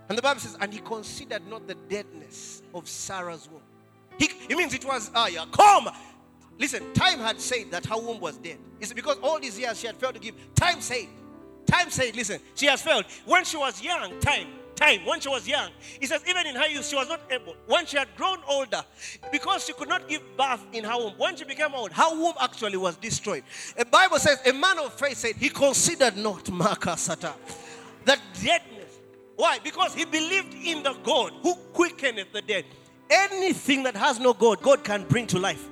And 0.08 0.16
the 0.16 0.22
Bible 0.22 0.40
says, 0.40 0.56
And 0.60 0.72
he 0.72 0.78
considered 0.80 1.44
not 1.48 1.66
the 1.66 1.74
deadness 1.74 2.62
of 2.74 2.88
Sarah's 2.88 3.48
womb. 3.50 3.62
He, 4.18 4.28
he 4.48 4.54
means 4.54 4.74
it 4.74 4.84
was, 4.84 5.10
ah, 5.14 5.26
yeah, 5.26 5.46
come. 5.50 5.88
Listen, 6.58 6.92
time 6.94 7.18
had 7.18 7.40
said 7.40 7.70
that 7.70 7.86
her 7.86 7.96
womb 7.96 8.20
was 8.20 8.36
dead. 8.36 8.58
It's 8.80 8.92
because 8.92 9.18
all 9.22 9.40
these 9.40 9.58
years 9.58 9.80
she 9.80 9.86
had 9.86 9.96
failed 9.96 10.14
to 10.14 10.20
give. 10.20 10.34
Time 10.54 10.80
said, 10.80 11.06
time 11.66 11.90
said, 11.90 12.14
listen, 12.14 12.40
she 12.54 12.66
has 12.66 12.82
failed. 12.82 13.04
When 13.24 13.44
she 13.44 13.56
was 13.56 13.82
young, 13.82 14.18
time 14.20 14.48
time 14.74 15.04
when 15.04 15.20
she 15.20 15.28
was 15.28 15.46
young. 15.46 15.70
He 16.00 16.06
says, 16.06 16.22
even 16.28 16.46
in 16.46 16.56
her 16.56 16.66
youth, 16.66 16.86
she 16.86 16.96
was 16.96 17.08
not 17.08 17.20
able. 17.30 17.54
When 17.66 17.86
she 17.86 17.98
had 17.98 18.08
grown 18.16 18.38
older, 18.48 18.82
because 19.30 19.66
she 19.66 19.72
could 19.72 19.88
not 19.88 20.08
give 20.08 20.22
birth 20.36 20.64
in 20.72 20.84
her 20.84 20.96
womb, 20.96 21.14
when 21.18 21.36
she 21.36 21.44
became 21.44 21.74
old, 21.74 21.92
her 21.92 22.10
womb 22.10 22.34
actually 22.40 22.78
was 22.78 22.96
destroyed. 22.96 23.44
The 23.76 23.84
Bible 23.84 24.18
says, 24.18 24.40
a 24.46 24.52
man 24.52 24.78
of 24.78 24.92
faith 24.94 25.18
said, 25.18 25.36
he 25.36 25.50
considered 25.50 26.16
not 26.16 26.44
Makasata, 26.44 27.34
that 28.04 28.20
deadness 28.42 28.72
Why? 29.36 29.58
Because 29.58 29.94
he 29.94 30.04
believed 30.04 30.54
in 30.54 30.82
the 30.82 30.92
God 31.02 31.32
who 31.42 31.54
quickeneth 31.72 32.32
the 32.32 32.42
dead. 32.42 32.64
Anything 33.10 33.82
that 33.82 33.96
has 33.96 34.20
no 34.20 34.32
God, 34.32 34.62
God 34.62 34.84
can 34.84 35.04
bring 35.04 35.26
to 35.28 35.38
life. 35.38 35.68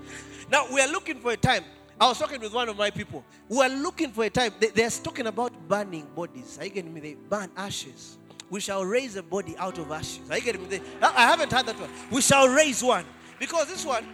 Now, 0.51 0.67
we 0.73 0.81
are 0.81 0.89
looking 0.89 1.21
for 1.21 1.33
a 1.33 1.37
time. 1.37 1.65
I 2.01 2.09
was 2.09 2.19
talking 2.19 2.41
with 2.41 2.53
one 2.53 2.69
of 2.69 2.77
my 2.77 2.91
people. 2.91 3.25
We 3.49 3.59
are 3.61 3.69
looking 3.69 4.11
for 4.11 4.25
a 4.25 4.31
time. 4.31 4.53
They, 4.59 4.69
they're 4.69 4.91
talking 4.91 5.27
about 5.27 5.53
burning 5.69 6.07
bodies. 6.15 6.59
Are 6.59 6.65
you 6.65 6.71
getting 6.71 6.93
me? 6.93 7.01
They 7.01 7.15
burn 7.15 7.51
ashes. 7.57 8.17
We 8.49 8.61
shall 8.61 8.85
raise 8.85 9.17
a 9.17 9.23
body 9.23 9.55
out 9.59 9.79
of 9.79 9.91
ashes. 9.93 10.31
Are 10.31 10.39
you 10.39 10.45
getting 10.45 10.63
me? 10.63 10.69
They, 10.69 10.81
I 11.03 11.27
haven't 11.27 11.53
heard 11.53 11.67
that 11.67 11.79
one. 11.79 11.91
We 12.11 12.21
shall 12.21 12.49
raise 12.49 12.83
one. 12.83 13.05
Because 13.39 13.69
this 13.69 13.85
one, 13.85 14.07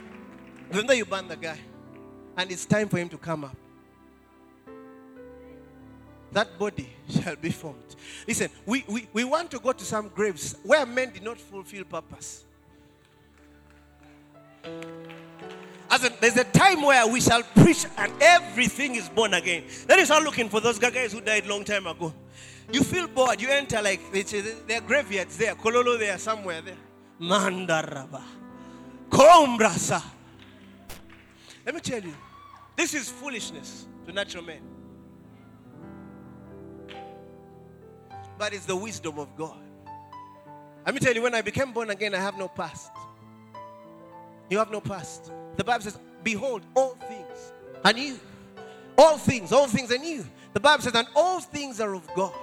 remember 0.71 0.95
you 0.95 1.05
burn 1.05 1.27
the 1.29 1.37
guy, 1.37 1.59
and 2.37 2.51
it's 2.51 2.67
time 2.67 2.89
for 2.89 2.99
him 2.99 3.09
to 3.09 3.19
come 3.19 3.45
up 3.45 3.57
that 6.37 6.59
body 6.59 6.89
shall 7.09 7.37
be 7.37 7.51
formed. 7.51 7.97
Listen, 8.29 8.51
we, 8.67 8.85
we, 8.89 9.09
we 9.13 9.25
want 9.25 9.51
to 9.51 9.59
go 9.59 9.73
to 9.73 9.85
some 9.85 10.09
graves 10.09 10.57
where 10.63 10.85
men 10.85 11.11
did 11.11 11.23
not 11.23 11.39
fulfill 11.39 11.85
purpose. 11.85 12.45
There's 16.21 16.37
a 16.37 16.45
time 16.45 16.83
where 16.83 17.07
we 17.07 17.21
shall 17.21 17.43
preach 17.43 17.87
and 17.97 18.13
everything 18.21 18.95
is 18.97 19.09
born 19.09 19.35
again. 19.35 19.65
Then 19.87 19.99
you 19.99 20.05
start 20.05 20.23
looking 20.23 20.49
for 20.49 20.61
those 20.61 20.79
guys 20.79 21.13
who 21.13 21.21
died 21.21 21.47
long 21.47 21.65
time 21.65 21.87
ago. 21.87 22.13
You 22.73 22.83
feel 22.83 23.07
bored. 23.07 23.41
You 23.41 23.51
enter 23.51 23.81
like 23.81 24.01
there 24.13 24.79
are 24.79 24.81
graveyards 24.81 25.37
there. 25.37 25.55
Kololo 25.55 25.99
there 25.99 26.19
somewhere 26.19 26.61
there. 26.63 26.77
Mandaraba. 27.21 28.23
Kombrasa. 29.09 30.03
Let 31.65 31.75
me 31.75 31.81
tell 31.81 32.03
you, 32.03 32.15
this 32.77 32.95
is 32.95 33.09
foolishness 33.09 33.87
to 34.07 34.13
natural 34.13 34.45
men. 34.45 34.61
but 38.39 38.53
it's 38.53 38.67
the 38.67 38.77
wisdom 38.77 39.19
of 39.19 39.35
God. 39.37 39.57
Let 40.85 40.95
me 40.95 41.01
tell 41.01 41.15
you, 41.15 41.23
when 41.23 41.35
I 41.35 41.43
became 41.43 41.73
born 41.73 41.91
again, 41.91 42.15
I 42.15 42.19
have 42.19 42.39
no 42.39 42.49
past. 42.49 42.91
You 44.49 44.59
have 44.59 44.71
no 44.71 44.81
past. 44.81 45.33
The 45.57 45.65
Bible 45.65 45.83
says, 45.83 45.99
Behold, 46.23 46.63
all 46.75 46.97
things 47.09 47.53
are 47.85 47.93
new. 47.93 48.19
All 48.99 49.19
things, 49.19 49.53
all 49.53 49.67
things 49.67 49.93
are 49.93 49.99
new. 49.99 50.25
The 50.53 50.61
Bible 50.61 50.83
says, 50.83 50.95
And 50.95 51.09
all 51.15 51.41
things 51.41 51.81
are 51.81 51.95
of 51.95 52.07
God. 52.15 52.35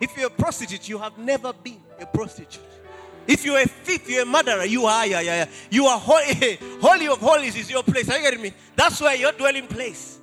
If 0.00 0.16
you're 0.16 0.28
a 0.28 0.30
prostitute, 0.30 0.88
you 0.88 0.98
have 0.98 1.18
never 1.18 1.52
been 1.52 1.82
a 2.00 2.06
prostitute. 2.06 2.62
If 3.26 3.44
you're 3.44 3.58
a 3.58 3.66
thief, 3.66 4.08
you're 4.08 4.22
a 4.22 4.26
murderer, 4.26 4.64
you 4.64 4.86
are, 4.86 5.06
yeah, 5.06 5.20
yeah, 5.20 5.44
yeah. 5.44 5.50
You 5.70 5.86
are 5.86 5.98
holy, 5.98 6.56
holy 6.80 7.08
of 7.08 7.18
holies 7.18 7.56
is 7.56 7.70
your 7.70 7.82
place. 7.82 8.08
Are 8.08 8.16
you 8.16 8.22
getting 8.22 8.40
me? 8.40 8.52
That's 8.74 9.00
where 9.00 9.14
your 9.14 9.32
dwelling 9.32 9.66
place. 9.66 10.18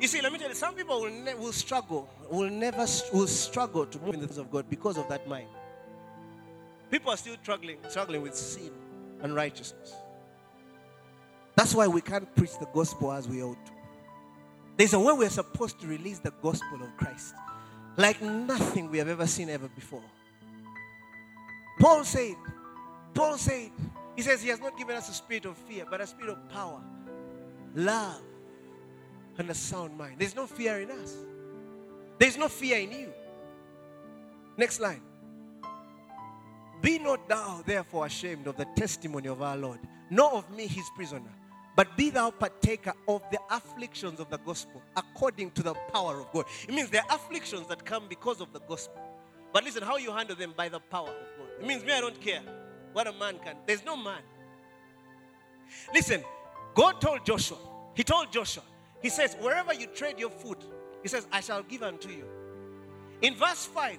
You 0.00 0.08
see, 0.08 0.22
let 0.22 0.32
me 0.32 0.38
tell 0.38 0.48
you, 0.48 0.54
some 0.54 0.74
people 0.74 1.02
will, 1.02 1.10
ne- 1.10 1.34
will 1.34 1.52
struggle, 1.52 2.08
will 2.30 2.50
never 2.50 2.86
will 3.12 3.26
struggle 3.26 3.84
to 3.86 3.98
move 4.00 4.14
in 4.14 4.20
the 4.20 4.26
things 4.26 4.38
of 4.38 4.50
God 4.50 4.70
because 4.70 4.96
of 4.96 5.08
that 5.08 5.28
mind. 5.28 5.48
People 6.90 7.10
are 7.10 7.16
still 7.16 7.36
struggling, 7.42 7.76
struggling 7.88 8.22
with 8.22 8.34
sin 8.34 8.70
and 9.22 9.34
righteousness. 9.34 9.94
That's 11.56 11.74
why 11.74 11.86
we 11.86 12.00
can't 12.00 12.34
preach 12.34 12.58
the 12.58 12.66
gospel 12.66 13.12
as 13.12 13.28
we 13.28 13.42
ought 13.42 13.64
to. 13.66 13.72
There's 14.76 14.92
a 14.92 14.98
way 14.98 15.12
we're 15.12 15.30
supposed 15.30 15.80
to 15.80 15.86
release 15.86 16.18
the 16.18 16.32
gospel 16.42 16.82
of 16.82 16.96
Christ, 16.96 17.34
like 17.96 18.20
nothing 18.20 18.90
we 18.90 18.98
have 18.98 19.08
ever 19.08 19.26
seen 19.26 19.48
ever 19.48 19.68
before. 19.68 20.02
Paul 21.78 22.04
said, 22.04 22.34
Paul 23.14 23.36
said, 23.38 23.70
he 24.16 24.22
says 24.22 24.42
he 24.42 24.48
has 24.48 24.60
not 24.60 24.76
given 24.76 24.96
us 24.96 25.08
a 25.08 25.14
spirit 25.14 25.44
of 25.44 25.56
fear, 25.56 25.86
but 25.88 26.00
a 26.00 26.06
spirit 26.06 26.30
of 26.30 26.48
power, 26.48 26.80
love, 27.74 28.20
and 29.38 29.50
a 29.50 29.54
sound 29.54 29.96
mind. 29.96 30.16
There's 30.18 30.34
no 30.34 30.46
fear 30.46 30.80
in 30.80 30.90
us. 30.90 31.16
There's 32.18 32.36
no 32.36 32.48
fear 32.48 32.78
in 32.78 32.92
you. 32.92 33.12
Next 34.56 34.80
line. 34.80 35.02
Be 36.80 36.98
not 36.98 37.28
thou 37.28 37.62
therefore 37.64 38.06
ashamed 38.06 38.46
of 38.46 38.56
the 38.56 38.66
testimony 38.76 39.28
of 39.28 39.42
our 39.42 39.56
Lord, 39.56 39.80
nor 40.10 40.32
of 40.34 40.50
me 40.50 40.66
his 40.66 40.84
prisoner, 40.94 41.32
but 41.76 41.96
be 41.96 42.10
thou 42.10 42.30
partaker 42.30 42.92
of 43.08 43.22
the 43.30 43.38
afflictions 43.50 44.20
of 44.20 44.30
the 44.30 44.38
gospel 44.38 44.80
according 44.96 45.50
to 45.52 45.62
the 45.62 45.74
power 45.92 46.20
of 46.20 46.30
God. 46.32 46.44
It 46.68 46.74
means 46.74 46.90
there 46.90 47.02
are 47.08 47.16
afflictions 47.16 47.66
that 47.68 47.84
come 47.84 48.04
because 48.08 48.40
of 48.40 48.52
the 48.52 48.60
gospel. 48.60 49.00
But 49.52 49.64
listen, 49.64 49.82
how 49.82 49.96
you 49.96 50.12
handle 50.12 50.36
them 50.36 50.54
by 50.56 50.68
the 50.68 50.80
power 50.80 51.08
of 51.08 51.38
God. 51.38 51.48
It 51.60 51.66
means 51.66 51.84
me, 51.84 51.92
I 51.92 52.00
don't 52.00 52.20
care 52.20 52.42
what 52.92 53.06
a 53.06 53.12
man 53.12 53.38
can. 53.44 53.56
There's 53.66 53.84
no 53.84 53.96
man. 53.96 54.22
Listen, 55.92 56.22
God 56.74 57.00
told 57.00 57.24
Joshua, 57.24 57.58
He 57.94 58.04
told 58.04 58.32
Joshua, 58.32 58.62
he 59.02 59.08
says, 59.10 59.36
Wherever 59.40 59.74
you 59.74 59.86
trade 59.88 60.18
your 60.18 60.30
food, 60.30 60.58
he 61.02 61.08
says, 61.08 61.26
I 61.30 61.40
shall 61.40 61.62
give 61.62 61.82
unto 61.82 62.08
you. 62.08 62.24
In 63.22 63.34
verse 63.34 63.66
5, 63.66 63.98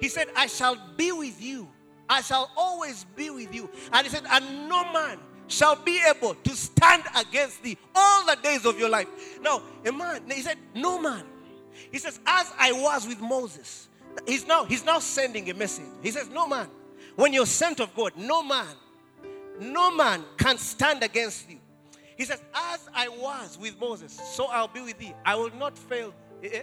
he 0.00 0.08
said, 0.08 0.28
I 0.36 0.46
shall 0.46 0.76
be 0.96 1.12
with 1.12 1.40
you. 1.40 1.68
I 2.08 2.20
shall 2.20 2.50
always 2.56 3.04
be 3.16 3.30
with 3.30 3.54
you. 3.54 3.70
And 3.92 4.06
he 4.06 4.12
said, 4.12 4.24
And 4.30 4.68
no 4.68 4.92
man 4.92 5.18
shall 5.52 5.76
be 5.76 6.00
able 6.08 6.34
to 6.34 6.50
stand 6.50 7.02
against 7.16 7.62
thee 7.62 7.76
all 7.94 8.24
the 8.26 8.36
days 8.42 8.64
of 8.64 8.78
your 8.78 8.88
life. 8.88 9.06
Now, 9.40 9.62
a 9.84 9.92
man, 9.92 10.22
he 10.30 10.42
said, 10.42 10.56
No 10.74 11.00
man. 11.00 11.24
He 11.90 11.98
says, 11.98 12.18
As 12.26 12.52
I 12.58 12.72
was 12.72 13.06
with 13.06 13.20
Moses, 13.20 13.88
he's 14.26 14.46
now 14.46 14.64
he's 14.64 14.84
now 14.84 14.98
sending 14.98 15.48
a 15.50 15.54
message. 15.54 15.84
He 16.02 16.10
says, 16.10 16.28
No 16.30 16.46
man. 16.46 16.68
When 17.16 17.32
you're 17.32 17.46
sent 17.46 17.80
of 17.80 17.94
God, 17.94 18.12
no 18.16 18.42
man, 18.42 18.74
no 19.60 19.94
man 19.94 20.24
can 20.38 20.56
stand 20.56 21.02
against 21.02 21.50
you. 21.50 21.58
He 22.16 22.24
says, 22.24 22.40
As 22.54 22.88
I 22.94 23.08
was 23.08 23.58
with 23.60 23.78
Moses, 23.78 24.18
so 24.32 24.46
I'll 24.46 24.68
be 24.68 24.80
with 24.80 24.98
thee. 24.98 25.14
I 25.24 25.34
will 25.34 25.54
not 25.56 25.76
fail. 25.76 26.14
Eh, 26.42 26.48
eh. 26.52 26.62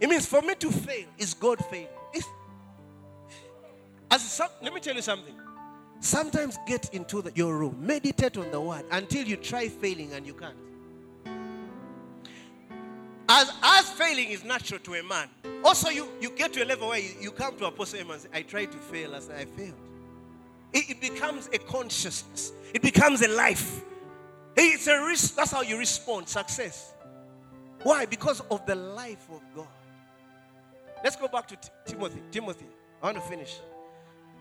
It 0.00 0.08
means 0.08 0.26
for 0.26 0.42
me 0.42 0.54
to 0.56 0.70
fail 0.70 1.06
is 1.18 1.34
God 1.34 1.64
failing. 1.64 1.88
as 4.10 4.22
some, 4.22 4.48
let 4.62 4.72
me 4.72 4.80
tell 4.80 4.94
you 4.94 5.02
something. 5.02 5.34
Sometimes 6.00 6.58
get 6.66 6.94
into 6.94 7.22
the, 7.22 7.32
your 7.34 7.56
room, 7.56 7.76
meditate 7.80 8.36
on 8.36 8.50
the 8.50 8.60
word 8.60 8.84
until 8.90 9.26
you 9.26 9.36
try 9.36 9.68
failing 9.68 10.12
and 10.12 10.26
you 10.26 10.34
can't. 10.34 10.56
As, 13.28 13.52
as 13.62 13.90
failing 13.90 14.28
is 14.28 14.44
natural 14.44 14.80
to 14.80 14.94
a 14.94 15.02
man, 15.02 15.28
also 15.64 15.90
you, 15.90 16.08
you 16.20 16.30
get 16.30 16.52
to 16.54 16.64
a 16.64 16.66
level 16.66 16.88
where 16.88 16.98
you, 16.98 17.10
you 17.20 17.30
come 17.30 17.56
to 17.58 17.66
Apostle 17.66 18.10
and 18.10 18.20
say, 18.20 18.28
I 18.32 18.42
tried 18.42 18.72
to 18.72 18.78
fail 18.78 19.14
as 19.14 19.28
I 19.28 19.44
failed. 19.44 19.74
It, 20.72 20.90
it 20.90 21.00
becomes 21.00 21.48
a 21.52 21.58
consciousness, 21.58 22.52
it 22.72 22.82
becomes 22.82 23.22
a 23.22 23.28
life. 23.28 23.82
It's 24.60 24.88
a 24.88 25.06
risk. 25.06 25.36
That's 25.36 25.52
how 25.52 25.62
you 25.62 25.78
respond. 25.78 26.28
Success. 26.28 26.92
Why? 27.84 28.06
Because 28.06 28.40
of 28.50 28.66
the 28.66 28.74
life 28.74 29.24
of 29.30 29.40
God. 29.54 29.68
Let's 31.04 31.14
go 31.14 31.28
back 31.28 31.46
to 31.48 31.56
T- 31.56 31.68
Timothy. 31.86 32.20
Timothy, 32.32 32.66
I 33.00 33.06
want 33.06 33.18
to 33.18 33.22
finish. 33.22 33.56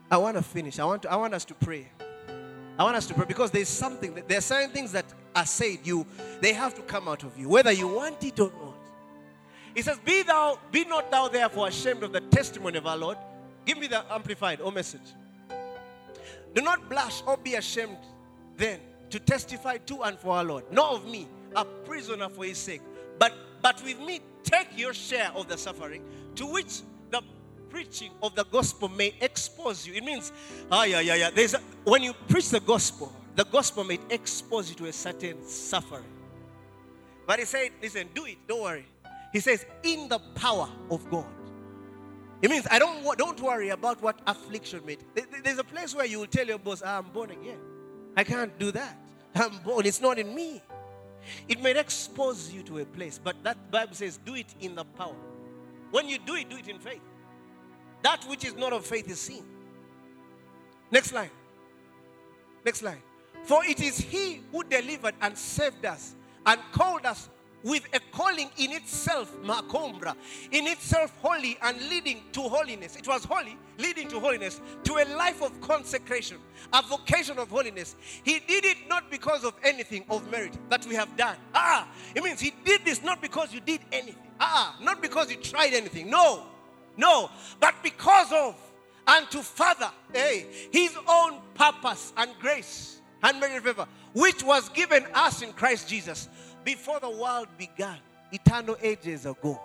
I 0.09 0.17
want 0.17 0.37
to 0.37 0.43
finish. 0.43 0.79
I 0.79 0.85
want 0.85 1.01
to, 1.03 1.11
I 1.11 1.15
want 1.15 1.33
us 1.33 1.45
to 1.45 1.53
pray. 1.53 1.87
I 2.79 2.83
want 2.83 2.95
us 2.95 3.07
to 3.07 3.13
pray 3.13 3.25
because 3.25 3.51
there's 3.51 3.69
something. 3.69 4.23
There 4.27 4.37
are 4.37 4.41
certain 4.41 4.69
things 4.69 4.91
that 4.91 5.05
are 5.35 5.45
said. 5.45 5.79
You, 5.83 6.05
they 6.41 6.53
have 6.53 6.75
to 6.75 6.81
come 6.83 7.07
out 7.07 7.23
of 7.23 7.37
you, 7.37 7.49
whether 7.49 7.71
you 7.71 7.87
want 7.87 8.23
it 8.23 8.39
or 8.39 8.51
not. 8.51 8.75
He 9.75 9.81
says, 9.81 9.99
"Be 9.99 10.23
thou, 10.23 10.59
be 10.71 10.85
not 10.85 11.11
thou 11.11 11.27
therefore 11.27 11.67
ashamed 11.67 12.03
of 12.03 12.13
the 12.13 12.21
testimony 12.21 12.77
of 12.77 12.87
our 12.87 12.97
Lord." 12.97 13.17
Give 13.65 13.77
me 13.77 13.87
the 13.87 14.01
amplified 14.13 14.61
or 14.61 14.71
message. 14.71 15.01
Do 16.53 16.61
not 16.61 16.87
blush 16.89 17.21
or 17.27 17.35
be 17.35 17.55
ashamed 17.55 17.97
then 18.55 18.79
to 19.09 19.19
testify 19.19 19.77
to 19.77 20.03
and 20.03 20.17
for 20.17 20.37
our 20.37 20.43
Lord, 20.43 20.71
not 20.71 20.93
of 20.93 21.05
me, 21.05 21.27
a 21.55 21.65
prisoner 21.65 22.29
for 22.29 22.45
his 22.45 22.57
sake, 22.57 22.81
but, 23.19 23.33
but 23.61 23.83
with 23.83 23.99
me 23.99 24.21
take 24.43 24.69
your 24.75 24.93
share 24.93 25.31
of 25.35 25.47
the 25.47 25.57
suffering 25.57 26.03
to 26.35 26.45
which 26.45 26.81
the 27.11 27.21
preaching 27.69 28.11
of 28.21 28.35
the 28.35 28.45
gospel 28.45 28.89
may 28.89 29.13
expose 29.21 29.85
you. 29.85 29.93
It 29.93 30.03
means, 30.03 30.31
ah, 30.71 30.83
yeah, 30.83 30.99
yeah, 30.99 31.15
yeah. 31.15 31.29
There's 31.29 31.53
a, 31.53 31.59
when 31.83 32.03
you 32.03 32.13
preach 32.27 32.49
the 32.49 32.59
gospel, 32.59 33.13
the 33.35 33.45
gospel 33.45 33.83
may 33.83 33.99
expose 34.09 34.69
you 34.69 34.75
to 34.77 34.85
a 34.85 34.93
certain 34.93 35.45
suffering. 35.47 36.03
But 37.25 37.39
he 37.39 37.45
said, 37.45 37.71
listen, 37.81 38.09
do 38.13 38.25
it, 38.25 38.37
don't 38.47 38.61
worry. 38.61 38.85
He 39.33 39.39
says, 39.39 39.65
in 39.83 40.07
the 40.07 40.19
power 40.35 40.69
of 40.89 41.09
God. 41.09 41.25
It 42.41 42.49
means 42.51 42.67
I 42.69 42.77
don't 42.77 43.17
don't 43.17 43.41
worry 43.41 43.69
about 43.69 44.01
what 44.01 44.19
affliction 44.27 44.85
made. 44.85 44.99
There's 45.43 45.57
a 45.57 45.63
place 45.63 45.95
where 45.95 46.05
you 46.05 46.19
will 46.19 46.27
tell 46.27 46.45
your 46.45 46.59
boss, 46.59 46.83
ah, 46.85 46.99
I'm 46.99 47.11
born 47.11 47.31
again. 47.31 47.57
I 48.15 48.23
can't 48.23 48.57
do 48.59 48.71
that. 48.71 48.97
I'm 49.35 49.57
born. 49.59 49.85
It's 49.85 50.01
not 50.01 50.19
in 50.19 50.33
me. 50.33 50.61
It 51.47 51.61
may 51.61 51.77
expose 51.77 52.53
you 52.53 52.63
to 52.63 52.79
a 52.79 52.85
place, 52.85 53.19
but 53.21 53.43
that 53.43 53.71
Bible 53.71 53.95
says, 53.95 54.19
do 54.23 54.35
it 54.35 54.53
in 54.59 54.75
the 54.75 54.85
power. 54.85 55.15
When 55.91 56.07
you 56.07 56.17
do 56.19 56.35
it, 56.35 56.49
do 56.49 56.57
it 56.57 56.67
in 56.67 56.79
faith. 56.79 57.01
That 58.03 58.23
which 58.25 58.45
is 58.45 58.55
not 58.55 58.73
of 58.73 58.85
faith 58.85 59.09
is 59.09 59.19
sin. 59.19 59.43
Next 60.91 61.13
line. 61.13 61.31
Next 62.65 62.81
line. 62.83 63.01
For 63.43 63.63
it 63.65 63.81
is 63.81 63.97
He 63.97 64.41
who 64.51 64.63
delivered 64.63 65.15
and 65.21 65.37
saved 65.37 65.85
us 65.85 66.15
and 66.45 66.59
called 66.71 67.05
us 67.05 67.29
with 67.63 67.87
a 67.93 67.99
calling 68.11 68.49
in 68.57 68.71
itself, 68.71 69.35
makombra, 69.43 70.15
in 70.51 70.67
itself 70.67 71.11
holy 71.21 71.57
and 71.61 71.77
leading 71.89 72.21
to 72.31 72.41
holiness. 72.41 72.95
It 72.95 73.07
was 73.07 73.25
holy, 73.25 73.57
leading 73.77 74.07
to 74.09 74.19
holiness, 74.19 74.61
to 74.83 74.93
a 74.93 75.05
life 75.15 75.41
of 75.41 75.59
consecration, 75.59 76.37
a 76.71 76.81
vocation 76.83 77.37
of 77.39 77.49
holiness. 77.49 77.95
He 78.23 78.39
did 78.39 78.63
it 78.63 78.77
not 78.87 79.09
because 79.11 79.43
of 79.43 79.53
anything 79.63 80.05
of 80.09 80.29
merit 80.31 80.57
that 80.69 80.85
we 80.85 80.95
have 80.95 81.15
done. 81.17 81.35
Ah, 81.53 81.87
it 82.15 82.23
means 82.23 82.39
he 82.39 82.53
did 82.63 82.85
this 82.85 83.03
not 83.03 83.21
because 83.21 83.53
you 83.53 83.59
did 83.59 83.81
anything. 83.91 84.23
Ah, 84.39 84.77
not 84.81 85.01
because 85.01 85.29
you 85.29 85.37
tried 85.37 85.73
anything. 85.73 86.09
No. 86.09 86.43
No, 86.97 87.29
but 87.59 87.75
because 87.83 88.31
of 88.33 88.55
and 89.07 89.29
to 89.31 89.41
further, 89.41 89.89
hey, 90.13 90.45
his 90.71 90.97
own 91.07 91.39
purpose 91.53 92.11
and 92.17 92.29
grace 92.39 92.99
and 93.23 93.39
merit 93.39 93.63
favor, 93.63 93.87
which 94.13 94.43
was 94.43 94.69
given 94.69 95.05
us 95.13 95.41
in 95.41 95.53
Christ 95.53 95.87
Jesus 95.87 96.27
before 96.65 96.99
the 96.99 97.09
world 97.09 97.47
began, 97.57 97.97
eternal 98.31 98.75
ages 98.81 99.25
ago. 99.25 99.59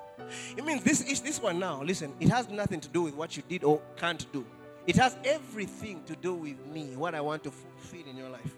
It 0.57 0.65
means 0.65 0.85
this 0.85 1.01
is 1.01 1.21
this 1.21 1.43
one 1.43 1.59
now. 1.59 1.83
Listen, 1.83 2.13
it 2.21 2.29
has 2.29 2.49
nothing 2.49 2.81
to 2.81 2.89
do 2.89 3.03
with 3.03 3.15
what 3.15 3.37
you 3.37 3.43
did 3.49 3.65
or 3.65 3.81
can't 3.97 4.31
do. 4.33 4.45
It 4.87 4.97
has 4.97 5.17
everything 5.25 6.03
to 6.05 6.15
do 6.17 6.35
with 6.35 6.65
me, 6.67 6.97
what 6.97 7.15
I 7.15 7.21
want 7.21 7.43
to 7.45 7.51
fulfill 7.51 8.09
in 8.09 8.17
your 8.17 8.29
life. 8.29 8.55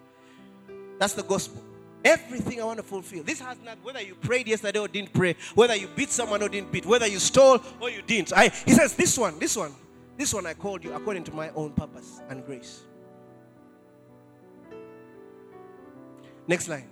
That's 0.99 1.15
the 1.15 1.23
gospel. 1.23 1.63
Everything 2.05 2.61
I 2.61 2.65
want 2.65 2.77
to 2.77 2.83
fulfill. 2.83 3.23
This 3.23 3.41
has 3.41 3.57
not 3.65 3.79
whether 3.83 4.03
you 4.03 4.15
prayed 4.15 4.47
yesterday 4.47 4.79
or 4.79 4.89
didn't 4.89 5.15
pray, 5.15 5.37
whether 5.55 5.75
you 5.75 5.89
beat 5.97 6.11
someone 6.11 6.43
or 6.43 6.51
didn't 6.51 6.71
beat, 6.71 6.85
whether 6.85 7.07
you 7.07 7.19
stole 7.19 7.61
or 7.81 7.89
you 7.89 8.03
didn't. 8.03 8.33
I, 8.37 8.49
he 8.49 8.73
says, 8.73 8.95
This 8.95 9.17
one, 9.17 9.39
this 9.39 9.57
one, 9.57 9.75
this 10.19 10.35
one 10.35 10.45
I 10.45 10.53
called 10.53 10.85
you 10.85 10.93
according 10.93 11.25
to 11.25 11.33
my 11.33 11.49
own 11.51 11.73
purpose 11.73 12.21
and 12.29 12.45
grace. 12.45 12.83
Next 16.47 16.69
line. 16.69 16.89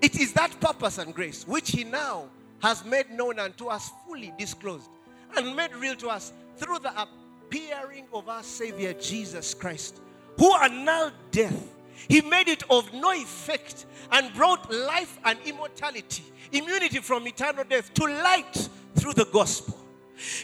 It 0.00 0.18
is 0.18 0.32
that 0.32 0.58
purpose 0.60 0.96
and 0.96 1.14
grace 1.14 1.46
which 1.46 1.72
he 1.72 1.84
now 1.84 2.30
has 2.62 2.86
made 2.86 3.10
known 3.10 3.38
unto 3.38 3.66
us, 3.66 3.90
fully 4.06 4.32
disclosed, 4.38 4.88
and 5.36 5.54
made 5.54 5.74
real 5.74 5.94
to 5.96 6.08
us 6.08 6.32
through 6.56 6.78
the 6.78 6.92
appearing 6.98 8.06
of 8.14 8.30
our 8.30 8.42
Savior 8.42 8.94
Jesus 8.94 9.52
Christ 9.52 10.00
who 10.38 10.54
annulled 10.56 11.12
death. 11.30 11.74
He 12.08 12.20
made 12.20 12.48
it 12.48 12.62
of 12.70 12.92
no 12.92 13.12
effect 13.12 13.86
and 14.12 14.32
brought 14.34 14.70
life 14.70 15.18
and 15.24 15.38
immortality, 15.44 16.24
immunity 16.52 16.98
from 16.98 17.26
eternal 17.26 17.64
death 17.64 17.92
to 17.94 18.04
light 18.04 18.68
through 18.94 19.14
the 19.14 19.26
gospel. 19.26 19.78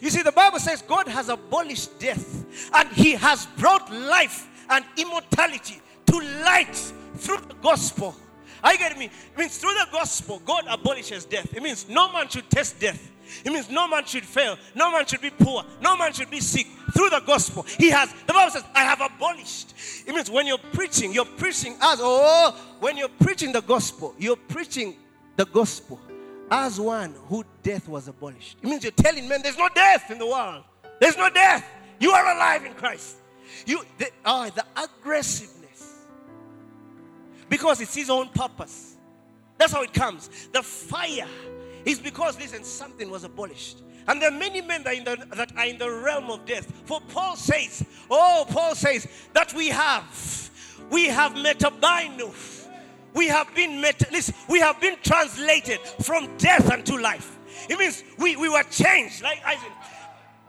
You 0.00 0.10
see, 0.10 0.22
the 0.22 0.32
Bible 0.32 0.58
says 0.58 0.82
God 0.82 1.06
has 1.08 1.28
abolished 1.28 1.98
death 1.98 2.44
and 2.74 2.88
He 2.90 3.12
has 3.12 3.46
brought 3.56 3.90
life 3.92 4.48
and 4.68 4.84
immortality 4.96 5.80
to 6.06 6.18
light 6.44 6.74
through 7.16 7.38
the 7.48 7.54
gospel. 7.62 8.14
I 8.62 8.76
get 8.76 8.98
me? 8.98 9.06
It 9.06 9.38
means 9.38 9.56
through 9.58 9.74
the 9.74 9.86
gospel, 9.92 10.42
God 10.44 10.64
abolishes 10.68 11.24
death. 11.24 11.54
It 11.54 11.62
means 11.62 11.88
no 11.88 12.12
man 12.12 12.28
should 12.28 12.48
test 12.50 12.78
death. 12.78 13.10
It 13.44 13.52
means 13.52 13.70
no 13.70 13.88
man 13.88 14.04
should 14.04 14.24
fail. 14.24 14.58
No 14.74 14.90
man 14.90 15.06
should 15.06 15.20
be 15.20 15.30
poor. 15.30 15.64
No 15.80 15.96
man 15.96 16.12
should 16.12 16.30
be 16.30 16.40
sick. 16.40 16.66
Through 16.92 17.10
the 17.10 17.20
gospel, 17.20 17.62
He 17.62 17.90
has, 17.90 18.12
the 18.26 18.32
Bible 18.32 18.50
says, 18.50 18.64
I 18.74 18.82
have 18.84 19.00
abolished. 19.00 19.74
It 20.06 20.14
means 20.14 20.30
when 20.30 20.46
you're 20.46 20.58
preaching, 20.58 21.12
you're 21.12 21.24
preaching 21.24 21.76
as, 21.80 21.98
oh, 22.00 22.56
when 22.80 22.96
you're 22.96 23.08
preaching 23.20 23.52
the 23.52 23.62
gospel, 23.62 24.14
you're 24.18 24.36
preaching 24.36 24.96
the 25.36 25.44
gospel 25.46 26.00
as 26.50 26.80
one 26.80 27.14
who 27.28 27.44
death 27.62 27.88
was 27.88 28.08
abolished. 28.08 28.58
It 28.62 28.68
means 28.68 28.82
you're 28.82 28.92
telling 28.92 29.28
men 29.28 29.40
there's 29.42 29.58
no 29.58 29.68
death 29.74 30.10
in 30.10 30.18
the 30.18 30.26
world. 30.26 30.64
There's 31.00 31.16
no 31.16 31.30
death. 31.30 31.64
You 31.98 32.10
are 32.10 32.34
alive 32.34 32.64
in 32.64 32.74
Christ. 32.74 33.16
You, 33.66 33.84
the, 33.98 34.10
oh, 34.24 34.50
the 34.50 34.64
aggressiveness. 34.76 35.98
Because 37.48 37.80
it's 37.80 37.94
His 37.94 38.10
own 38.10 38.28
purpose. 38.28 38.96
That's 39.58 39.72
how 39.72 39.82
it 39.82 39.92
comes. 39.92 40.48
The 40.52 40.62
fire 40.62 41.28
is 41.84 41.98
because, 41.98 42.38
listen, 42.38 42.64
something 42.64 43.10
was 43.10 43.24
abolished. 43.24 43.82
And 44.08 44.20
there 44.20 44.30
are 44.30 44.36
many 44.36 44.60
men 44.60 44.82
that, 44.84 45.04
the, 45.04 45.36
that, 45.36 45.56
are 45.56 45.66
in 45.66 45.78
the 45.78 45.90
realm 45.90 46.30
of 46.30 46.44
death. 46.44 46.70
For 46.84 47.00
Paul 47.08 47.36
says, 47.36 47.84
oh, 48.10 48.44
Paul 48.48 48.74
says 48.74 49.06
that 49.34 49.52
we 49.54 49.68
have, 49.68 50.50
we 50.90 51.06
have 51.06 51.32
metabainu. 51.34 52.58
We 53.12 53.26
have 53.28 53.52
been, 53.54 53.80
meta, 53.80 54.06
listen, 54.12 54.34
we 54.48 54.60
have 54.60 54.80
been 54.80 54.96
translated 55.02 55.80
from 56.02 56.36
death 56.38 56.70
unto 56.70 56.98
life. 56.98 57.38
It 57.68 57.78
means 57.78 58.04
we, 58.18 58.36
we 58.36 58.48
were 58.48 58.62
changed. 58.64 59.22
Like 59.22 59.44
Isaac. 59.44 59.72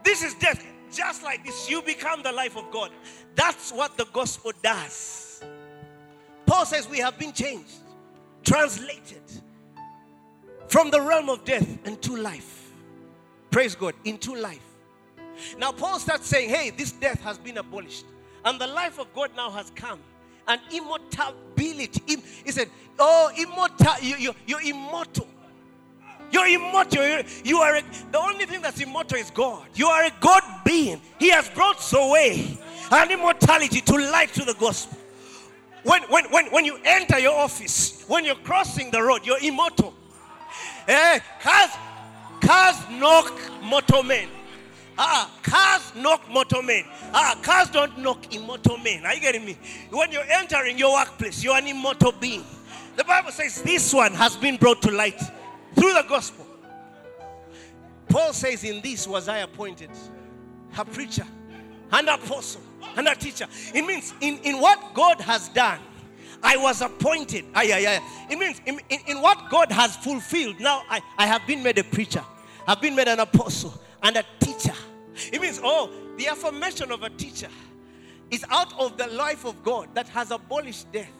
This 0.04 0.22
is 0.22 0.34
death. 0.34 0.64
Just 0.92 1.22
like 1.22 1.44
this, 1.44 1.70
you 1.70 1.80
become 1.82 2.22
the 2.22 2.32
life 2.32 2.56
of 2.56 2.70
God. 2.70 2.90
That's 3.34 3.72
what 3.72 3.96
the 3.96 4.04
gospel 4.12 4.52
does. 4.62 5.42
Paul 6.46 6.66
says 6.66 6.88
we 6.88 6.98
have 6.98 7.18
been 7.18 7.32
changed, 7.32 7.76
translated 8.44 9.22
from 10.72 10.90
the 10.90 10.98
realm 10.98 11.28
of 11.28 11.44
death 11.44 11.86
into 11.86 12.16
life. 12.16 12.72
Praise 13.50 13.74
God, 13.74 13.92
into 14.04 14.34
life. 14.34 14.64
Now, 15.58 15.70
Paul 15.70 15.98
starts 15.98 16.26
saying, 16.26 16.48
Hey, 16.48 16.70
this 16.70 16.92
death 16.92 17.20
has 17.20 17.36
been 17.36 17.58
abolished, 17.58 18.06
and 18.46 18.58
the 18.58 18.66
life 18.66 18.98
of 18.98 19.12
God 19.12 19.32
now 19.36 19.50
has 19.50 19.70
come. 19.74 20.00
And 20.48 20.58
immortality. 20.72 22.00
He 22.42 22.50
said, 22.50 22.70
Oh, 22.98 23.30
immortal, 23.36 23.92
you, 24.00 24.16
you, 24.16 24.34
you're 24.46 24.62
immortal. 24.62 25.28
You're 26.30 26.46
immortal. 26.46 27.06
You're, 27.06 27.22
you 27.44 27.58
are 27.58 27.76
a, 27.76 27.82
the 28.10 28.18
only 28.18 28.46
thing 28.46 28.62
that's 28.62 28.80
immortal 28.80 29.18
is 29.18 29.30
God. 29.30 29.66
You 29.74 29.88
are 29.88 30.04
a 30.04 30.12
God 30.20 30.42
being. 30.64 31.02
He 31.18 31.28
has 31.32 31.50
brought 31.50 31.86
away 31.92 32.56
and 32.90 33.10
immortality 33.10 33.82
to 33.82 33.96
life 33.98 34.32
to 34.34 34.44
the 34.46 34.54
gospel. 34.54 34.96
When, 35.82 36.00
when, 36.04 36.24
when, 36.30 36.46
when 36.46 36.64
you 36.64 36.78
enter 36.82 37.18
your 37.18 37.38
office, 37.38 38.06
when 38.08 38.24
you're 38.24 38.36
crossing 38.36 38.90
the 38.90 39.02
road, 39.02 39.26
you're 39.26 39.42
immortal. 39.42 39.92
Eh, 40.88 41.20
cars, 41.40 41.70
cars 42.40 42.76
knock 42.90 43.32
motormen. 43.62 44.28
Ah, 44.98 45.30
cars 45.42 45.92
knock 45.96 46.24
motormen. 46.26 46.84
Ah, 47.14 47.38
cars 47.42 47.70
don't 47.70 47.98
knock 47.98 48.34
immortal 48.34 48.78
men. 48.78 49.06
Are 49.06 49.14
you 49.14 49.20
getting 49.20 49.44
me? 49.44 49.56
When 49.90 50.12
you're 50.12 50.24
entering 50.28 50.78
your 50.78 50.92
workplace, 50.92 51.42
you're 51.42 51.56
an 51.56 51.66
immortal 51.66 52.12
being. 52.12 52.44
The 52.96 53.04
Bible 53.04 53.30
says 53.30 53.62
this 53.62 53.92
one 53.94 54.12
has 54.14 54.36
been 54.36 54.56
brought 54.56 54.82
to 54.82 54.90
light 54.90 55.20
through 55.74 55.94
the 55.94 56.04
gospel. 56.08 56.46
Paul 58.08 58.32
says, 58.34 58.64
In 58.64 58.82
this 58.82 59.08
was 59.08 59.28
I 59.28 59.38
appointed 59.38 59.90
a 60.76 60.84
preacher, 60.84 61.26
and 61.92 62.08
apostle, 62.08 62.62
and 62.96 63.08
a 63.08 63.14
teacher. 63.14 63.46
It 63.74 63.82
means 63.86 64.12
in, 64.20 64.38
in 64.38 64.60
what 64.60 64.94
God 64.94 65.20
has 65.20 65.48
done, 65.48 65.78
I 66.42 66.56
was 66.56 66.82
appointed. 66.82 67.44
Ay, 67.54 67.72
ay, 67.72 67.86
ay. 67.86 68.00
It 68.30 68.38
means 68.38 68.60
in, 68.66 68.80
in, 68.90 68.98
in, 69.06 69.20
what 69.20 69.48
God 69.48 69.70
has 69.70 69.96
fulfilled, 69.96 70.58
now 70.58 70.82
I, 70.90 71.00
I 71.16 71.26
have 71.26 71.46
been 71.46 71.62
made 71.62 71.78
a 71.78 71.84
preacher, 71.84 72.24
I've 72.66 72.80
been 72.80 72.96
made 72.96 73.08
an 73.08 73.20
apostle 73.20 73.74
and 74.02 74.16
a 74.16 74.24
teacher. 74.40 74.74
It 75.32 75.40
means, 75.40 75.60
oh, 75.62 75.90
the 76.16 76.28
affirmation 76.28 76.90
of 76.90 77.02
a 77.02 77.10
teacher 77.10 77.48
is 78.30 78.44
out 78.50 78.78
of 78.78 78.96
the 78.96 79.06
life 79.08 79.44
of 79.44 79.62
God 79.62 79.94
that 79.94 80.08
has 80.08 80.30
abolished 80.30 80.90
death, 80.90 81.12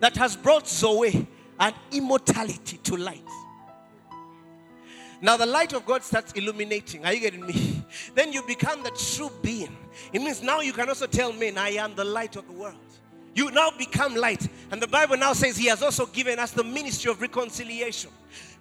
that 0.00 0.16
has 0.16 0.34
brought 0.34 0.66
Zoe 0.66 1.26
and 1.60 1.74
immortality 1.92 2.78
to 2.84 2.96
light. 2.96 3.22
Now 5.20 5.36
the 5.36 5.46
light 5.46 5.72
of 5.72 5.84
God 5.84 6.02
starts 6.02 6.32
illuminating. 6.32 7.04
Are 7.04 7.12
you 7.12 7.20
getting 7.20 7.44
me? 7.46 7.84
Then 8.14 8.32
you 8.32 8.42
become 8.42 8.82
the 8.82 8.90
true 8.90 9.30
being. 9.42 9.76
It 10.12 10.20
means 10.20 10.42
now 10.42 10.60
you 10.60 10.72
can 10.72 10.88
also 10.88 11.06
tell 11.06 11.32
men, 11.32 11.58
I 11.58 11.70
am 11.70 11.94
the 11.94 12.04
light 12.04 12.36
of 12.36 12.46
the 12.46 12.52
world. 12.52 12.76
You 13.34 13.50
now 13.50 13.70
become 13.76 14.14
light. 14.14 14.48
And 14.70 14.82
the 14.82 14.86
Bible 14.86 15.16
now 15.16 15.32
says 15.32 15.56
He 15.56 15.66
has 15.68 15.82
also 15.82 16.06
given 16.06 16.38
us 16.38 16.50
the 16.50 16.64
ministry 16.64 17.10
of 17.10 17.20
reconciliation. 17.20 18.10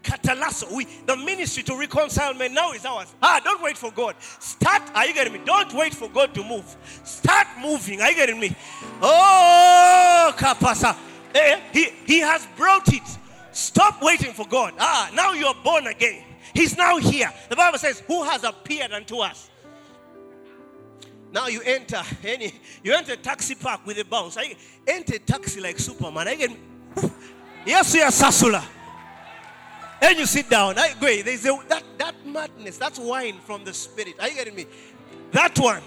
Catalasso. 0.04 0.72
We, 0.72 0.86
the 1.06 1.18
ministry 1.18 1.64
to 1.64 1.78
reconcile 1.78 2.34
men 2.34 2.54
now 2.54 2.72
is 2.72 2.86
ours. 2.86 3.14
Ah, 3.22 3.42
don't 3.44 3.62
wait 3.62 3.78
for 3.78 3.92
God. 3.92 4.16
Start. 4.40 4.84
Are 4.96 5.06
you 5.06 5.14
getting 5.14 5.34
me? 5.34 5.42
Don't 5.46 5.74
wait 5.74 5.94
for 5.94 6.10
God 6.10 6.34
to 6.36 6.44
move. 6.44 6.76
Start 7.04 7.48
moving. 7.62 8.02
Are 8.02 8.10
you 8.10 8.16
getting 8.16 8.40
me? 8.40 8.56
Oh, 9.02 10.34
Kapasa. 10.38 10.96
Eh, 11.34 11.60
he, 11.74 11.90
he 12.06 12.20
has 12.20 12.48
brought 12.56 12.92
it. 12.94 13.04
Stop 13.52 14.02
waiting 14.02 14.34
for 14.34 14.48
God. 14.48 14.74
Ah, 14.80 15.10
now 15.14 15.34
you're 15.34 15.56
born 15.64 15.88
again. 15.88 16.24
He's 16.54 16.78
now 16.78 16.98
here. 16.98 17.32
The 17.50 17.56
Bible 17.56 17.78
says, 17.78 18.02
Who 18.08 18.24
has 18.24 18.44
appeared 18.44 18.92
unto 18.92 19.18
us? 19.18 19.50
Now 21.32 21.48
you 21.48 21.62
enter 21.62 22.02
any 22.24 22.54
you 22.84 22.94
enter 22.94 23.14
a 23.14 23.18
taxi 23.18 23.56
park 23.56 23.86
with 23.86 23.98
a 24.00 24.06
bounce. 24.06 24.38
I 24.38 24.56
enter 24.88 25.18
taxi 25.20 25.60
like 25.62 25.80
Superman. 25.80 26.28
I 26.28 26.36
get 26.36 26.52
yes, 27.66 27.94
you 27.94 28.02
are 28.02 28.12
Sasula. 28.12 28.64
And 30.02 30.18
you 30.18 30.26
sit 30.26 30.50
down. 30.50 30.78
I 30.78 30.94
go. 31.00 31.08
There's 31.22 31.46
a, 31.46 31.60
that 31.70 31.84
that 31.98 32.16
madness. 32.26 32.78
That's 32.78 33.00
wine 33.00 33.40
from 33.46 33.64
the 33.64 33.74
spirit. 33.74 34.16
Are 34.20 34.30
you 34.30 34.36
getting 34.36 34.56
me? 34.56 34.66
That 35.32 35.58
one. 35.58 35.82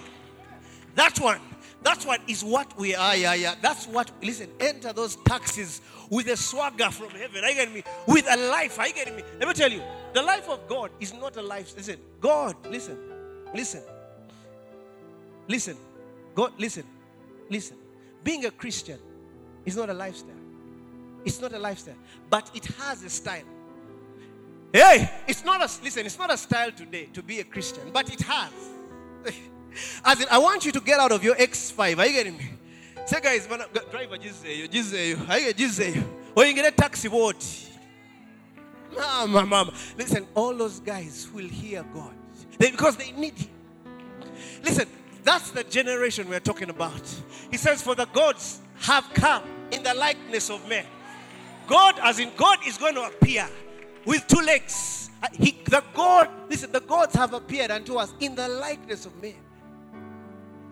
That 0.94 1.18
one. 1.18 1.40
That 1.82 2.04
one 2.04 2.18
is 2.28 2.44
what 2.44 2.78
we 2.78 2.94
are. 2.94 3.16
Yeah, 3.16 3.34
yeah. 3.34 3.54
That's 3.62 3.86
what. 3.86 4.10
Listen. 4.22 4.50
Enter 4.58 4.92
those 4.92 5.16
taxis 5.16 5.80
with 6.10 6.26
a 6.26 6.36
swagger 6.36 6.90
from 6.90 7.10
heaven. 7.10 7.44
Are 7.44 7.48
you 7.50 7.54
getting 7.54 7.74
me? 7.74 7.84
With 8.06 8.26
a 8.28 8.36
life. 8.50 8.78
Are 8.78 8.88
you 8.88 8.94
getting 8.94 9.16
me? 9.16 9.22
Let 9.38 9.48
me 9.48 9.54
tell 9.54 9.70
you. 9.70 9.82
The 10.12 10.22
life 10.22 10.48
of 10.48 10.68
God 10.68 10.90
is 10.98 11.14
not 11.14 11.36
a 11.36 11.42
life. 11.42 11.72
Listen. 11.76 11.98
God. 12.20 12.56
Listen. 12.66 12.98
Listen. 13.54 13.82
Listen, 15.50 15.76
God, 16.32 16.52
listen, 16.58 16.84
listen. 17.50 17.76
Being 18.22 18.44
a 18.44 18.52
Christian 18.52 19.00
is 19.64 19.74
not 19.76 19.90
a 19.90 19.92
lifestyle. 19.94 20.36
It's 21.24 21.40
not 21.40 21.52
a 21.52 21.58
lifestyle, 21.58 21.96
but 22.30 22.48
it 22.54 22.66
has 22.66 23.02
a 23.02 23.10
style. 23.10 23.42
Hey, 24.72 25.10
it's 25.26 25.44
not 25.44 25.60
a 25.60 25.82
listen. 25.82 26.06
It's 26.06 26.18
not 26.18 26.32
a 26.32 26.36
style 26.36 26.70
today 26.70 27.08
to 27.14 27.20
be 27.22 27.40
a 27.40 27.44
Christian, 27.44 27.90
but 27.92 28.12
it 28.12 28.20
has. 28.20 28.52
As 30.04 30.20
in, 30.20 30.28
I 30.30 30.38
want 30.38 30.64
you 30.64 30.70
to 30.70 30.80
get 30.80 31.00
out 31.00 31.10
of 31.10 31.24
your 31.24 31.34
X5. 31.34 31.98
Are 31.98 32.06
you 32.06 32.12
getting 32.12 32.36
me? 32.36 32.50
Say, 33.06 33.20
guys, 33.20 33.48
man, 33.50 33.62
driver, 33.90 34.18
just 34.18 34.42
say 34.42 34.56
you, 34.56 34.68
just 34.68 34.90
say 34.92 35.08
you. 35.10 35.18
I 35.28 35.52
get 35.52 35.58
you. 35.58 36.04
Or 36.36 36.44
you 36.44 36.54
get 36.54 36.72
a 36.72 36.76
taxi, 36.76 37.08
what? 37.08 37.44
Mama, 38.96 39.44
mama. 39.46 39.72
Listen, 39.98 40.28
all 40.32 40.54
those 40.54 40.78
guys 40.78 41.28
will 41.34 41.48
hear 41.48 41.82
God 41.92 42.14
They- 42.56 42.70
because 42.70 42.96
they 42.96 43.10
need 43.10 43.36
Him. 43.36 43.50
Listen, 44.62 44.86
that's 45.22 45.50
the 45.50 45.64
generation 45.64 46.28
we're 46.28 46.40
talking 46.40 46.70
about. 46.70 47.02
He 47.50 47.56
says, 47.56 47.82
For 47.82 47.94
the 47.94 48.06
gods 48.06 48.60
have 48.80 49.08
come 49.14 49.42
in 49.70 49.82
the 49.82 49.94
likeness 49.94 50.50
of 50.50 50.66
men. 50.68 50.86
God, 51.66 51.96
as 52.02 52.18
in 52.18 52.30
God, 52.36 52.58
is 52.66 52.78
going 52.78 52.94
to 52.94 53.02
appear 53.02 53.48
with 54.04 54.26
two 54.26 54.40
legs. 54.40 55.10
Uh, 55.22 55.28
He, 55.32 55.56
the 55.64 55.84
God, 55.94 56.28
listen, 56.48 56.72
the 56.72 56.80
gods 56.80 57.14
have 57.14 57.34
appeared 57.34 57.70
unto 57.70 57.96
us 57.96 58.12
in 58.20 58.34
the 58.34 58.48
likeness 58.48 59.06
of 59.06 59.20
men. 59.22 59.34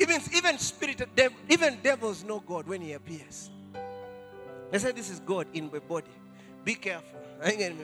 Even, 0.01 0.21
even 0.35 0.59
spirit, 0.59 1.09
even 1.49 1.79
devils 1.83 2.25
know 2.25 2.41
God 2.41 2.67
when 2.67 2.81
He 2.81 2.93
appears. 2.93 3.51
They 4.71 4.79
say 4.79 4.93
this 4.93 5.11
is 5.11 5.21
God 5.21 5.47
in 5.55 5.71
my 5.73 5.79
body. 5.79 6.07
Be 6.65 6.75
careful. 6.75 7.19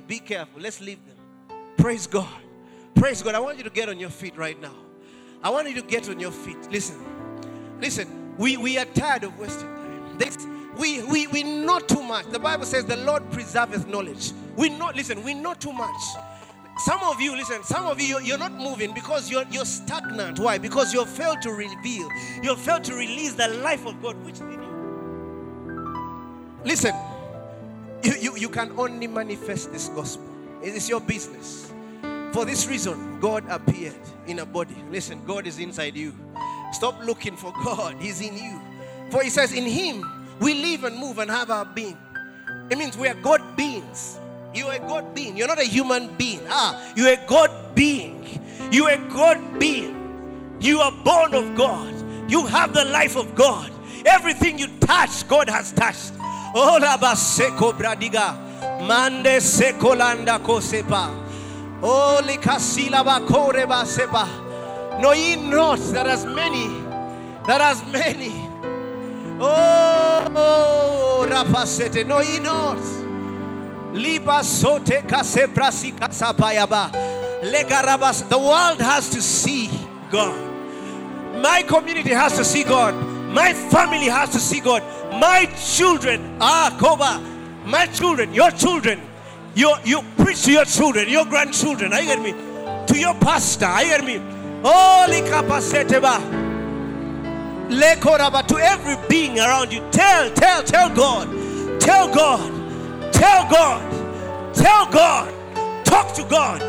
Be 0.07 0.19
careful. 0.19 0.61
Let's 0.61 0.81
leave 0.81 0.99
them. 1.07 1.59
Praise 1.77 2.07
God. 2.07 2.29
Praise 2.95 3.23
God. 3.23 3.35
I 3.35 3.39
want 3.39 3.59
you 3.59 3.65
to 3.65 3.71
get 3.71 3.89
on 3.89 3.99
your 3.99 4.11
feet 4.11 4.37
right 4.37 4.61
now. 4.61 4.75
I 5.45 5.51
want 5.51 5.69
you 5.69 5.75
to 5.75 5.83
get 5.83 6.09
on 6.09 6.19
your 6.19 6.33
feet. 6.33 6.71
Listen. 6.71 6.97
Listen. 7.81 8.25
We, 8.39 8.57
we 8.57 8.79
are 8.79 8.87
tired 8.87 9.25
of 9.25 9.39
wasting 9.39 9.69
time. 9.69 10.19
This, 10.19 10.39
we, 10.77 11.03
we, 11.05 11.27
we 11.29 11.43
know 11.43 11.79
too 11.79 12.03
much. 12.03 12.27
The 12.27 12.39
Bible 12.39 12.65
says 12.65 12.85
the 12.85 12.97
Lord 12.97 13.23
preserveth 13.31 13.87
knowledge. 13.87 14.33
We 14.57 14.71
know, 14.71 14.91
listen, 14.95 15.23
we 15.23 15.35
know 15.35 15.55
too 15.55 15.73
much. 15.73 16.01
Some 16.79 17.01
of 17.05 17.21
you, 17.21 17.37
listen, 17.37 17.63
some 17.63 17.87
of 17.87 18.01
you, 18.01 18.19
you're, 18.21 18.39
not 18.39 18.53
moving 18.53 18.93
because 18.93 19.31
you're, 19.31 19.45
you're 19.51 19.65
stagnant. 19.65 20.41
Why? 20.41 20.59
Because 20.59 20.93
you've 20.93 21.09
failed 21.09 21.41
to 21.43 21.53
reveal, 21.53 22.09
you've 22.43 22.59
failed 22.59 22.83
to 22.85 22.95
release 22.95 23.35
the 23.35 23.49
life 23.49 23.87
of 23.87 24.03
God 24.03 24.17
which 24.25 24.35
is 24.37 24.41
in 24.41 24.63
you. 24.63 24.65
Listen, 26.65 26.95
you, 28.03 28.15
you, 28.21 28.37
you 28.37 28.49
can 28.49 28.73
only 28.77 29.07
manifest 29.07 29.71
this 29.73 29.89
gospel. 29.91 30.27
It 30.63 30.75
is 30.75 30.89
your 30.89 31.01
business. 31.01 31.64
For 32.35 32.45
this 32.45 32.67
reason, 32.67 33.21
God 33.21 33.45
appeared 33.49 33.95
in 34.27 34.41
a 34.41 34.45
body. 34.45 34.75
Listen, 34.91 35.25
God 35.25 35.47
is 35.47 35.61
inside 35.61 35.95
you. 35.95 36.13
Stop 36.73 37.01
looking 37.05 37.37
for 37.37 37.53
God, 37.65 37.95
He's 38.01 38.21
in 38.21 38.37
you. 38.37 38.61
For 39.13 39.23
He 39.23 39.31
says, 39.31 39.53
In 39.53 39.63
Him 39.63 40.05
we 40.41 40.55
live 40.55 40.83
and 40.83 40.99
move 40.99 41.19
and 41.21 41.31
have 41.31 41.53
our 41.53 41.65
being. 41.65 41.97
It 42.71 42.77
means 42.77 42.99
we 42.99 43.07
are 43.07 43.15
God 43.15 43.57
beings. 43.57 44.19
You 44.53 44.67
are 44.67 44.75
a 44.75 44.79
God 44.81 45.15
being. 45.15 45.37
You're 45.37 45.47
not 45.47 45.61
a 45.61 45.65
human 45.65 46.13
being. 46.17 46.41
Ah, 46.49 46.93
you're 46.97 47.13
a 47.13 47.25
God 47.29 47.53
being. 47.77 48.27
You 48.73 48.87
are 48.87 48.95
a 48.95 49.09
God 49.11 49.61
being. 49.61 50.59
You 50.61 50.81
are 50.81 50.91
born 51.05 51.35
of 51.35 51.55
God. 51.55 51.95
You 52.29 52.47
have 52.47 52.75
the 52.75 52.85
life 52.87 53.17
of 53.17 53.37
God. 53.37 53.71
Everything 54.05 54.59
you 54.59 54.67
touch, 54.81 55.29
God 55.29 55.49
has 55.49 55.71
touched. 55.71 56.15
Oh, 56.53 56.81
bradiga. 57.79 58.37
Mande 58.81 59.39
kosepa. 60.41 61.24
Oh, 61.87 62.23
likasila 62.25 63.05
bakore 63.05 63.67
basepa. 63.67 64.27
Know 65.03 65.13
ye 65.13 65.37
not 65.37 65.79
that 65.93 66.07
as 66.07 66.25
many, 66.25 66.69
that 67.47 67.61
as 67.61 67.85
many. 67.93 68.33
Oh, 69.39 71.27
rapasete. 71.29 72.07
Know 72.07 72.21
ye 72.21 72.39
not. 72.39 72.79
Liba 73.95 74.43
sote 74.43 75.07
kase 75.07 75.47
prasi 75.49 75.93
kasapayaba. 75.93 76.91
Legarabas. 77.43 78.29
The 78.31 78.39
world 78.39 78.81
has 78.81 79.11
to 79.11 79.21
see 79.21 79.69
God. 80.11 80.41
My 81.43 81.63
community 81.63 82.11
has 82.11 82.35
to 82.39 82.45
see 82.45 82.65
God. 82.65 82.95
My 83.31 83.53
family 83.53 84.07
has 84.07 84.31
to 84.31 84.41
see 84.41 84.61
God. 84.61 84.83
My 85.13 85.45
children, 85.77 86.39
ah, 86.41 86.75
Koba, 86.81 87.21
my 87.69 87.87
children, 87.87 88.33
your 88.33 88.51
children, 88.53 89.01
you 89.55 89.75
you 89.85 90.03
preach 90.17 90.45
to 90.45 90.53
your 90.53 90.65
children, 90.65 91.09
your 91.09 91.25
grandchildren. 91.27 91.93
Are 91.93 92.03
you 92.03 92.21
me? 92.21 92.33
To 92.87 92.99
your 92.99 93.15
pastor. 93.15 93.67
Are 93.67 93.83
you 93.83 93.91
getting 93.91 94.07
me? 94.07 94.17
Holy 94.63 95.21
capacitiva. 95.23 96.45
Lekoraba 97.69 98.47
to 98.47 98.57
every 98.57 98.97
being 99.09 99.39
around 99.39 99.73
you. 99.73 99.81
Tell, 99.91 100.31
tell, 100.33 100.63
tell 100.63 100.95
God. 100.95 101.81
Tell 101.81 102.13
God. 102.13 103.13
Tell 103.13 103.51
God. 103.51 104.55
Tell 104.55 104.87
God. 104.91 105.85
Talk 105.85 106.15
to 106.15 106.25
God. 106.25 106.61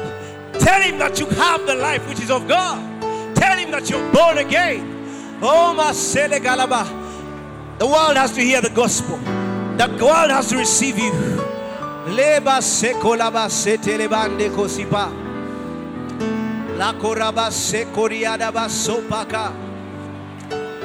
Tell 0.60 0.82
him 0.82 0.98
that 1.00 1.20
you 1.20 1.26
have 1.28 1.66
the 1.66 1.76
life 1.76 2.08
which 2.08 2.20
is 2.20 2.32
of 2.32 2.48
God. 2.48 3.36
Tell 3.36 3.58
him 3.58 3.72
that 3.72 3.90
you're 3.90 4.12
born 4.14 4.38
again. 4.38 4.92
Oh, 5.42 5.76
Masele. 5.78 6.40
The 7.78 7.86
world 7.86 8.18
has 8.18 8.34
to 8.34 8.42
hear 8.42 8.62
the 8.62 8.70
gospel. 8.70 9.18
The 9.18 9.88
world 10.02 10.32
has 10.32 10.50
to 10.50 10.58
receive 10.58 10.98
you. 10.98 11.12
Leba 12.08 12.62
sekolaba 12.62 13.50
setelebande 13.50 14.50
kosipa. 14.50 15.10
La 16.78 16.94
koraba 16.94 17.50
sekoriada 17.52 18.52
basopaka. 18.52 19.52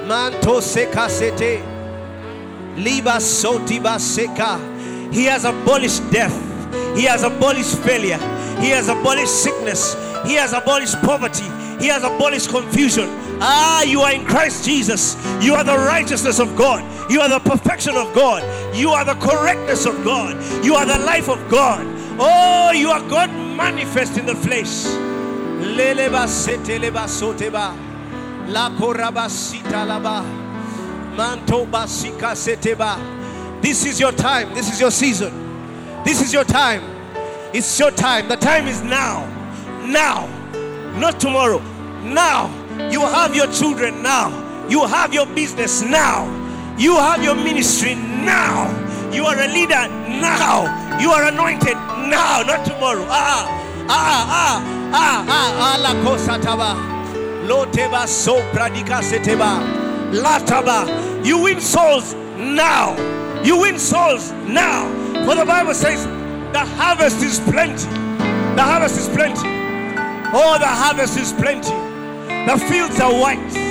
Manto 0.06 0.60
seka 0.60 1.08
sekasete. 1.08 1.62
Liba 2.76 3.20
sotiba 3.20 3.98
seka. 3.98 4.58
He 5.12 5.24
has 5.24 5.44
abolished 5.44 6.10
death. 6.10 6.34
He 6.96 7.04
has 7.04 7.22
abolished 7.22 7.76
failure. 7.78 8.18
He 8.58 8.70
has 8.70 8.88
abolished 8.88 9.42
sickness. 9.42 9.94
He 10.24 10.34
has 10.34 10.54
abolished 10.54 10.96
poverty. 11.02 11.44
He 11.80 11.88
has 11.88 12.02
abolished 12.02 12.48
confusion. 12.48 13.08
Ah, 13.42 13.82
you 13.82 14.00
are 14.00 14.12
in 14.12 14.24
Christ 14.24 14.64
Jesus. 14.64 15.16
You 15.42 15.54
are 15.54 15.64
the 15.64 15.76
righteousness 15.76 16.38
of 16.38 16.56
God. 16.56 16.82
You 17.10 17.20
are 17.20 17.28
the 17.28 17.40
perfection 17.40 17.96
of 17.96 18.14
God. 18.14 18.44
You 18.74 18.90
are 18.90 19.04
the 19.04 19.14
correctness 19.14 19.84
of 19.84 20.04
God. 20.04 20.64
You 20.64 20.74
are 20.76 20.86
the 20.86 20.98
life 20.98 21.28
of 21.28 21.50
God. 21.50 21.84
Oh, 22.20 22.70
you 22.70 22.88
are 22.90 23.00
God 23.08 23.30
manifest 23.30 24.16
in 24.16 24.26
the 24.26 24.34
flesh. 24.36 24.84
Leleba 25.60 26.28
seteleba 26.28 27.08
soteba. 27.08 27.76
La 28.48 28.70
koraba 28.70 29.28
sita 29.28 29.84
laba. 29.84 30.22
Manto 31.16 31.66
basika 31.66 32.36
seteba. 32.36 33.60
This 33.60 33.84
is 33.84 33.98
your 33.98 34.12
time. 34.12 34.54
This 34.54 34.72
is 34.72 34.80
your 34.80 34.92
season. 34.92 35.32
This 36.04 36.22
is 36.22 36.32
your 36.32 36.44
time. 36.44 36.82
It's 37.52 37.78
your 37.80 37.90
time. 37.90 38.28
The 38.28 38.36
time 38.36 38.68
is 38.68 38.82
now. 38.82 39.26
Now. 39.84 40.28
Not 40.96 41.18
tomorrow. 41.18 41.58
Now. 42.04 42.48
You 42.90 43.00
have 43.00 43.34
your 43.34 43.50
children 43.52 44.00
now. 44.00 44.30
You 44.68 44.86
have 44.86 45.12
your 45.12 45.26
business 45.26 45.82
now. 45.82 46.39
You 46.80 46.96
have 46.96 47.22
your 47.22 47.34
ministry 47.34 47.94
now. 47.94 48.64
You 49.12 49.26
are 49.26 49.38
a 49.38 49.46
leader 49.48 49.86
now. 50.08 50.98
You 50.98 51.10
are 51.10 51.28
anointed 51.28 51.74
now, 52.08 52.40
not 52.40 52.64
tomorrow. 52.64 53.04
Ah, 53.06 53.44
ah, 53.86 54.26
ah, 54.30 54.90
ah, 54.90 55.26
ah, 55.28 55.58
ah, 55.60 55.78
la 55.78 55.92
cosa 56.02 56.38
taba. 56.38 56.74
Loteba 57.46 58.08
so 58.08 58.40
pradika 58.52 59.02
seteba. 59.02 59.60
Lataba. 60.10 60.88
You 61.22 61.42
win 61.42 61.60
souls 61.60 62.14
now. 62.38 62.96
You 63.44 63.58
win 63.58 63.78
souls 63.78 64.32
now. 64.48 64.88
For 65.26 65.34
the 65.34 65.44
Bible 65.44 65.74
says 65.74 66.06
the 66.54 66.64
harvest 66.80 67.22
is 67.22 67.40
plenty. 67.40 67.90
The 68.56 68.62
harvest 68.62 68.96
is 68.98 69.08
plenty. 69.10 69.50
Oh, 70.32 70.56
the 70.58 70.66
harvest 70.66 71.18
is 71.18 71.34
plenty. 71.34 71.76
The 72.46 72.56
fields 72.70 72.98
are 73.00 73.12
white. 73.12 73.69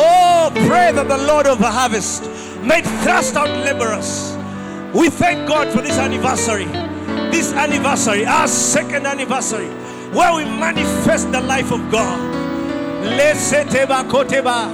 Oh, 0.00 0.52
pray 0.54 0.92
that 0.92 1.08
the 1.08 1.18
Lord 1.18 1.48
of 1.48 1.58
the 1.58 1.68
harvest 1.68 2.22
may 2.62 2.82
thrust 3.02 3.34
out 3.34 3.48
laborers. 3.64 4.36
We 4.94 5.10
thank 5.10 5.48
God 5.48 5.72
for 5.72 5.82
this 5.82 5.98
anniversary. 5.98 6.66
This 7.32 7.52
anniversary, 7.52 8.24
our 8.24 8.46
second 8.46 9.06
anniversary, 9.06 9.66
where 10.12 10.34
we 10.36 10.44
manifest 10.44 11.32
the 11.32 11.40
life 11.40 11.72
of 11.72 11.90
God. 11.90 12.16
Leseteba 13.02 14.04
koteba, 14.08 14.70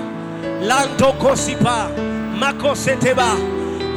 lanto 0.61 1.13
kosipa, 1.19 1.89
makoseteba, 2.37 3.35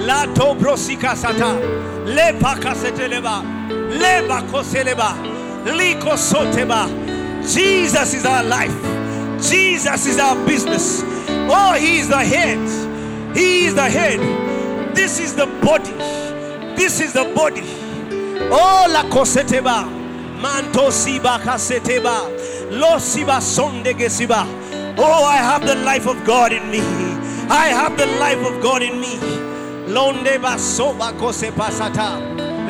lato 0.08 0.58
brosika 0.58 1.14
sata, 1.14 1.60
lepa 2.06 2.56
kaseteleba, 2.56 3.44
leba 4.00 4.42
koseleba, 4.50 5.12
liko 5.66 6.16
soteba. 6.16 6.88
Jesus 7.42 8.14
is 8.14 8.26
our 8.26 8.44
life. 8.46 8.97
Jesus 9.42 10.06
is 10.06 10.20
our 10.20 10.36
business. 10.46 11.04
Oh, 11.50 11.74
He 11.80 12.00
is 12.00 12.10
the 12.10 12.18
head. 12.18 12.58
He 13.36 13.66
is 13.66 13.76
the 13.76 13.90
head. 13.90 14.96
This 14.96 15.20
is 15.20 15.36
the 15.36 15.46
body. 15.64 15.92
This 16.76 17.00
is 17.00 17.14
the 17.14 17.32
body. 17.36 17.62
Oh, 18.50 18.88
la 18.90 19.04
coseteba. 19.04 19.86
Manto 20.42 20.90
siba 20.90 21.40
kaseteba. 21.40 22.30
Lo 22.72 22.98
siba 22.98 23.42
sonde 23.42 23.94
gesiba. 23.94 24.46
Oh, 24.98 25.24
I 25.26 25.38
have 25.38 25.66
the 25.66 25.76
life 25.76 26.08
of 26.08 26.24
God 26.26 26.52
in 26.52 26.70
me. 26.72 26.80
I 27.50 27.68
have 27.68 27.98
the 27.98 28.08
life 28.20 28.40
of 28.46 28.62
God 28.62 28.82
in 28.82 29.00
me. 29.00 29.18
Londe 29.88 30.40
basoba 30.42 31.14
kosepa 31.14 31.70
sata. 31.70 32.20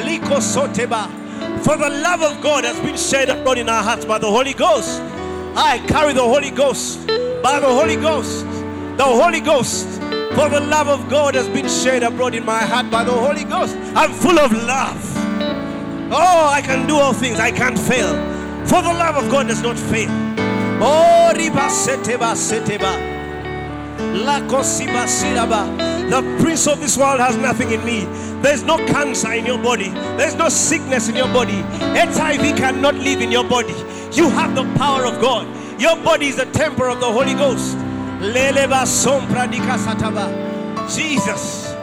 Liko 0.01 0.39
soteba. 0.39 1.09
For 1.63 1.77
the 1.77 1.89
love 1.89 2.21
of 2.21 2.41
God 2.41 2.63
has 2.63 2.79
been 2.81 2.97
shed 2.97 3.29
abroad 3.29 3.57
in 3.57 3.69
our 3.69 3.81
hearts 3.83 4.05
by 4.05 4.19
the 4.19 4.29
Holy 4.29 4.53
Ghost. 4.53 5.01
I 5.59 5.79
carry 5.87 6.13
the 6.13 6.21
Holy 6.21 6.51
Ghost 6.51 7.07
by 7.41 7.59
the 7.59 7.65
Holy 7.65 7.95
Ghost. 7.95 8.45
The 8.95 9.03
Holy 9.03 9.41
Ghost. 9.41 9.87
For 10.37 10.49
the 10.49 10.59
love 10.59 10.87
of 10.87 11.09
God 11.09 11.33
has 11.33 11.49
been 11.49 11.67
shed 11.67 12.03
abroad 12.03 12.35
in 12.35 12.45
my 12.45 12.59
heart 12.59 12.91
by 12.91 13.03
the 13.03 13.11
Holy 13.11 13.43
Ghost. 13.43 13.75
I'm 13.95 14.11
full 14.11 14.37
of 14.37 14.51
love. 14.51 15.01
Oh, 16.11 16.47
I 16.47 16.61
can 16.61 16.85
do 16.85 16.97
all 16.97 17.11
things. 17.11 17.39
I 17.39 17.51
can't 17.51 17.77
fail. 17.77 18.13
For 18.67 18.83
the 18.83 18.93
love 18.93 19.15
of 19.15 19.31
God 19.31 19.47
does 19.47 19.63
not 19.63 19.79
fail. 19.79 20.11
Oh, 20.79 21.33
riba 21.33 21.69
seteba 21.71 22.35
seteba. 22.35 22.93
La 24.25 24.41
kosiba 24.41 25.07
siraba. 25.07 25.96
The 26.09 26.21
prince 26.39 26.67
of 26.67 26.79
this 26.79 26.97
world 26.97 27.19
has 27.19 27.35
nothing 27.35 27.71
in 27.71 27.83
me. 27.83 28.05
There's 28.41 28.63
no 28.63 28.77
cancer 28.77 29.33
in 29.33 29.45
your 29.45 29.57
body. 29.57 29.89
There's 30.15 30.35
no 30.35 30.47
sickness 30.47 31.09
in 31.09 31.15
your 31.17 31.27
body. 31.27 31.61
HIV 31.99 32.55
cannot 32.55 32.95
live 32.95 33.21
in 33.21 33.29
your 33.29 33.43
body. 33.43 33.75
You 34.13 34.29
have 34.29 34.55
the 34.55 34.63
power 34.77 35.05
of 35.05 35.19
God. 35.19 35.47
Your 35.81 35.97
body 35.97 36.27
is 36.27 36.37
the 36.37 36.45
temple 36.45 36.85
of 36.85 37.01
the 37.01 37.11
Holy 37.11 37.33
Ghost. 37.33 37.77
Jesus. 40.95 41.73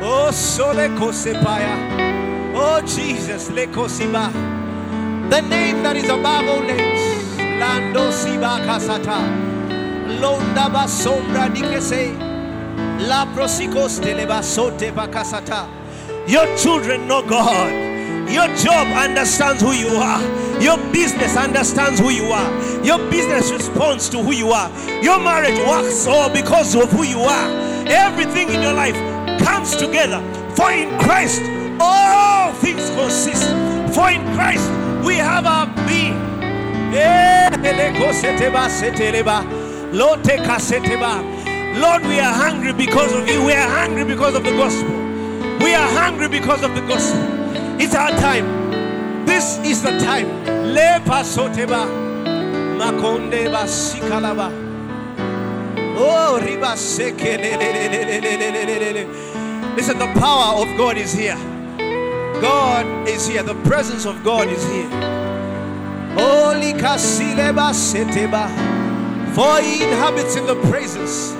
Oh, 0.00 0.30
sole 0.32 0.88
kosepaya. 0.96 2.54
Oh, 2.54 2.80
Jesus. 2.82 3.50
Le 3.50 3.66
kosiba. 3.66 4.32
The 5.28 5.40
name 5.42 5.82
that 5.82 5.96
is 5.96 6.08
above 6.08 6.46
all 6.46 6.62
names. 6.62 7.36
Lando 7.58 8.10
siba 8.10 8.60
kasata. 8.64 9.18
Londa 10.20 10.70
ba 10.72 10.86
sombra 10.86 11.52
di 11.52 11.62
kese. 11.62 12.35
La 12.98 13.26
prosikos 13.26 14.00
bakasata. 14.00 15.68
Your 16.26 16.46
children 16.56 17.06
know 17.06 17.22
God. 17.22 17.70
Your 18.30 18.48
job 18.56 18.88
understands 18.96 19.62
who 19.62 19.72
you 19.72 19.88
are. 19.96 20.20
Your 20.60 20.78
business 20.92 21.36
understands 21.36 22.00
who 22.00 22.10
you 22.10 22.24
are. 22.24 22.84
Your 22.84 22.98
business 23.10 23.52
responds 23.52 24.08
to 24.08 24.22
who 24.22 24.32
you 24.32 24.50
are. 24.50 24.70
Your 25.02 25.18
marriage 25.18 25.58
works 25.68 26.06
all 26.06 26.30
because 26.30 26.74
of 26.74 26.90
who 26.90 27.04
you 27.04 27.20
are. 27.20 27.86
Everything 27.86 28.48
in 28.48 28.62
your 28.62 28.72
life 28.72 28.96
comes 29.44 29.76
together. 29.76 30.20
For 30.56 30.72
in 30.72 30.98
Christ, 30.98 31.42
all 31.78 32.52
things 32.54 32.88
consist. 32.90 33.46
For 33.94 34.10
in 34.10 34.24
Christ, 34.34 34.68
we 35.06 35.16
have 35.16 35.46
our 35.46 35.66
being. 35.86 36.16
Eh. 36.94 37.36
Lord, 41.76 42.02
we 42.06 42.18
are 42.20 42.32
hungry 42.32 42.72
because 42.72 43.12
of 43.12 43.28
you. 43.28 43.44
We 43.44 43.52
are 43.52 43.68
hungry 43.68 44.04
because 44.04 44.34
of 44.34 44.44
the 44.44 44.52
gospel. 44.52 44.94
We 45.60 45.74
are 45.74 45.88
hungry 45.90 46.28
because 46.28 46.62
of 46.62 46.74
the 46.74 46.80
gospel. 46.80 47.20
It's 47.78 47.94
our 47.94 48.10
time. 48.12 49.26
This 49.26 49.58
is 49.58 49.82
the 49.82 49.90
time. 49.98 50.26
Makonde 52.78 53.48
basikalaba. 53.52 54.50
Oh, 55.98 56.40
riba 56.42 56.76
seke. 56.76 57.36
Listen, 59.76 59.98
the 59.98 60.06
power 60.18 60.62
of 60.62 60.76
God 60.78 60.96
is 60.96 61.12
here. 61.12 61.36
God 62.40 63.06
is 63.06 63.26
here. 63.28 63.42
The 63.42 63.54
presence 63.64 64.06
of 64.06 64.22
God 64.24 64.48
is 64.48 64.64
here. 64.66 64.88
Holy 66.14 66.72
kasileba 66.72 67.72
seteba. 67.74 68.48
For 69.34 69.60
he 69.60 69.84
inhabits 69.84 70.36
in 70.36 70.46
the 70.46 70.56
presence. 70.70 71.36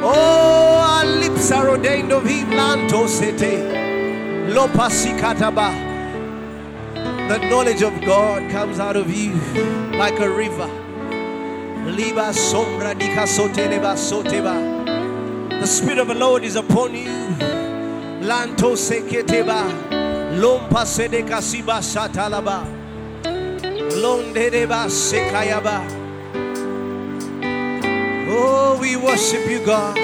Oh, 0.00 1.00
our 1.00 1.04
lips 1.04 1.50
are 1.50 1.68
ordained 1.70 2.12
of 2.12 2.24
him. 2.24 2.50
Lanto 2.50 3.08
sete. 3.08 3.58
Lopasikataba. 4.54 5.86
The 7.28 7.38
knowledge 7.50 7.82
of 7.82 8.00
God 8.02 8.50
comes 8.50 8.78
out 8.78 8.96
of 8.96 9.10
you 9.10 9.34
like 9.98 10.18
a 10.20 10.30
river. 10.30 10.68
Liba 11.84 12.32
sombra 12.32 12.94
dika 12.94 13.26
sote 13.26 13.68
leba 13.68 13.96
soteba. 13.96 14.54
The 15.60 15.66
Spirit 15.66 15.98
of 15.98 16.08
the 16.08 16.14
Lord 16.14 16.44
is 16.44 16.56
upon 16.56 16.94
you. 16.94 17.10
Lanto 18.22 18.76
seketeba. 18.76 19.68
Lompa 20.38 20.84
sedeka 20.86 21.42
siba 21.42 21.82
satalaba. 21.82 22.64
Londedeba 24.00 24.88
sekayaba. 24.88 25.97
Oh, 28.30 28.76
we 28.80 28.96
worship 28.96 29.48
you, 29.48 29.64
God. 29.64 29.96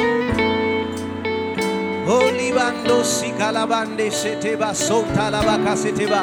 Holy 2.06 2.52
bando 2.52 3.02
sikalabande 3.02 4.10
seteba 4.10 4.74
sontalabaka 4.74 5.76
seteba. 5.76 6.22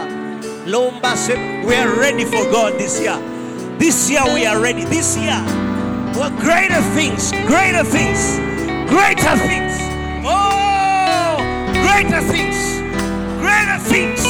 Lomba 0.65 1.15
se- 1.15 1.63
We 1.65 1.75
are 1.75 1.89
ready 1.99 2.25
for 2.25 2.43
God 2.51 2.77
this 2.77 2.99
year. 3.01 3.17
This 3.79 4.09
year 4.09 4.23
we 4.33 4.45
are 4.45 4.59
ready. 4.61 4.83
This 4.85 5.17
year, 5.17 5.41
well, 6.15 6.29
greater 6.39 6.81
things, 6.93 7.31
greater 7.47 7.83
things, 7.83 8.37
greater 8.89 9.35
things. 9.47 9.73
Oh, 10.23 11.37
greater 11.81 12.21
things, 12.21 12.57
greater 13.41 13.79
things, 13.79 14.21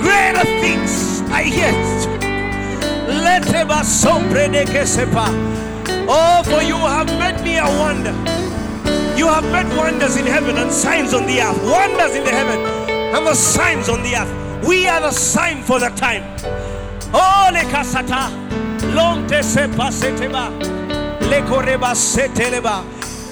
greater 0.00 0.44
things. 0.60 1.20
I 1.30 1.42
hear. 1.44 1.72
Leteba 3.08 3.84
sombre 3.84 4.48
de 4.48 4.64
que 4.64 4.86
sepa. 4.86 5.28
Oh, 6.08 6.42
for 6.44 6.62
you 6.62 6.76
have 6.76 7.06
made 7.18 7.42
me 7.44 7.58
a 7.58 7.64
wonder. 7.64 8.12
You 9.16 9.28
have 9.28 9.44
made 9.52 9.76
wonders 9.76 10.16
in 10.16 10.26
heaven 10.26 10.56
and 10.56 10.70
signs 10.72 11.14
on 11.14 11.26
the 11.26 11.40
earth. 11.40 11.62
Wonders 11.62 12.14
in 12.14 12.24
the 12.24 12.30
heaven 12.30 12.60
and 13.14 13.26
the 13.26 13.34
signs 13.34 13.88
on 13.88 14.02
the 14.02 14.16
earth. 14.16 14.66
We 14.66 14.88
are 14.88 15.00
the 15.00 15.10
sign 15.10 15.62
for 15.62 15.78
the 15.78 15.90
time. 15.90 16.22
Oh, 17.12 17.50
le 17.52 17.60
kasata. 17.70 18.30
Long 18.94 19.26
te 19.26 19.42
sepa 19.42 19.90
seteba. 19.90 20.50
Le 21.20 21.42
seteleba. 21.94 22.84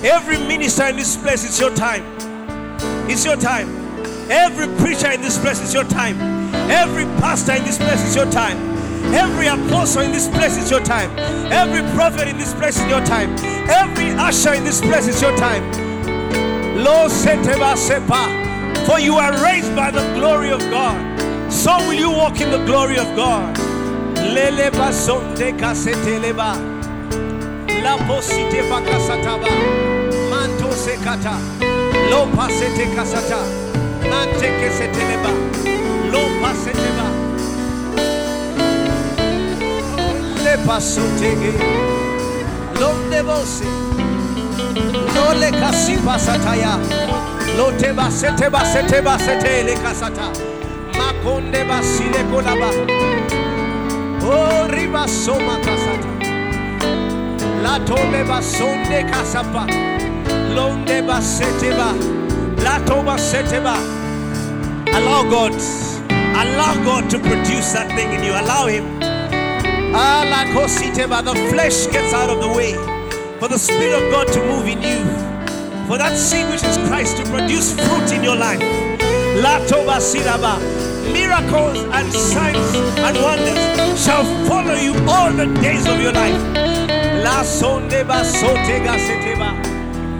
Every 0.05 0.38
minister 0.38 0.86
in 0.86 0.97
this 0.97 1.16
place, 1.16 1.44
it's 1.44 1.60
your 1.60 1.74
time. 1.74 2.05
It's 3.10 3.24
your 3.24 3.36
time. 3.36 3.68
Every 4.30 4.68
preacher 4.76 5.10
in 5.10 5.20
this 5.20 5.38
place, 5.38 5.60
it's 5.60 5.74
your 5.74 5.84
time. 5.84 6.16
Every 6.70 7.05
pastor 7.20 7.55
in 7.55 7.64
this 7.64 7.78
place, 7.78 8.02
it's 8.05 8.14
your 8.14 8.30
time. 8.30 8.80
Every 9.12 9.48
apostle 9.48 10.02
in 10.02 10.12
this 10.12 10.28
place 10.28 10.56
is 10.56 10.70
your 10.70 10.80
time. 10.80 11.10
Every 11.52 11.82
prophet 11.94 12.28
in 12.28 12.38
this 12.38 12.54
place 12.54 12.78
is 12.78 12.88
your 12.88 13.04
time. 13.04 13.34
Every 13.68 14.10
usher 14.10 14.54
in 14.54 14.64
this 14.64 14.80
place 14.80 15.08
is 15.08 15.20
your 15.20 15.36
time. 15.36 15.64
Lo 16.84 17.08
seteba 17.08 17.74
sepa. 17.76 18.86
For 18.86 18.98
you 19.00 19.16
are 19.16 19.32
raised 19.42 19.74
by 19.74 19.90
the 19.90 20.02
glory 20.14 20.50
of 20.50 20.60
God. 20.70 20.98
So 21.52 21.76
will 21.78 21.94
you 21.94 22.10
walk 22.10 22.40
in 22.40 22.50
the 22.50 22.64
glory 22.64 22.98
of 22.98 23.06
God. 23.16 23.58
Lele 24.16 24.70
basonte 24.70 25.52
kaseteleba. 25.58 26.54
La 27.82 27.96
posite 28.06 28.62
bakasataba. 28.70 29.50
Manto 30.30 30.70
sekata. 30.70 31.34
Lo 32.10 32.26
pasete 32.36 32.94
kasata. 32.94 33.42
Mante 34.08 34.48
keseteleba. 34.60 35.32
Lo 36.12 36.22
paseteba. 36.40 37.09
Le 40.51 40.56
pasutege. 40.66 41.52
Londe 42.81 43.22
voce. 43.22 43.62
Eh. 43.62 45.14
No 45.14 45.32
le 45.39 45.51
kasi 45.52 45.97
pasataya. 45.98 46.77
Lo 47.56 47.70
te 47.78 47.93
basete 47.93 48.51
basete 48.51 49.01
basete 49.01 49.62
le 49.62 49.74
kasata. 49.74 50.32
Makonde 50.98 51.64
basile 51.68 52.24
kolaba. 52.32 52.70
Oh 54.22 54.66
riba 54.68 55.06
soma 55.06 55.56
kasata. 55.62 56.10
La 57.62 57.78
tole 57.85 58.24
basonde 58.24 59.09
kasapa. 59.09 59.66
Londe 60.52 61.02
basete 61.06 61.70
ba. 61.77 61.94
La 62.64 62.81
toba 62.85 63.16
sete 63.18 63.60
ba. 63.60 63.77
Allow 64.97 65.22
God. 65.31 65.55
Allow 66.10 66.74
God 66.85 67.09
to 67.10 67.20
produce 67.20 67.72
that 67.72 67.89
thing 67.94 68.12
in 68.14 68.24
you. 68.24 68.32
Allow 68.32 68.66
Him. 68.66 68.99
The 71.20 71.34
flesh 71.50 71.86
gets 71.88 72.14
out 72.14 72.30
of 72.30 72.40
the 72.40 72.48
way 72.48 72.72
for 73.38 73.46
the 73.46 73.58
Spirit 73.58 74.02
of 74.02 74.10
God 74.10 74.26
to 74.32 74.40
move 74.40 74.66
in 74.66 74.80
you. 74.80 75.04
For 75.86 75.98
that 75.98 76.16
seed 76.16 76.48
which 76.48 76.64
is 76.64 76.78
Christ 76.88 77.18
to 77.18 77.24
produce 77.24 77.74
fruit 77.74 78.10
in 78.10 78.24
your 78.24 78.36
life. 78.36 78.62
La 79.42 79.58
toba 79.66 80.00
siraba. 80.00 80.58
Miracles 81.12 81.84
and 81.92 82.12
signs 82.12 82.74
and 82.98 83.16
wonders 83.22 84.02
shall 84.02 84.24
follow 84.48 84.74
you 84.74 84.94
all 85.06 85.30
the 85.30 85.46
days 85.60 85.86
of 85.86 86.00
your 86.00 86.12
life. 86.12 86.40
La 87.22 87.42
sonde 87.42 88.02
ba 88.06 88.24
sote 88.24 88.82
ga 88.82 88.96
seteba. 88.96 89.52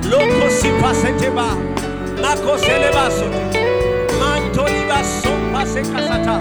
Loko 0.05 0.51
sipa 0.51 0.92
seteba. 0.94 1.56
Nako 2.20 2.59
seleba 2.59 3.10
sote. 3.10 3.42
Mantoli 4.20 4.86
ba 4.86 5.02
sopa 5.02 5.66
se 5.66 5.82
kasata. 5.82 6.38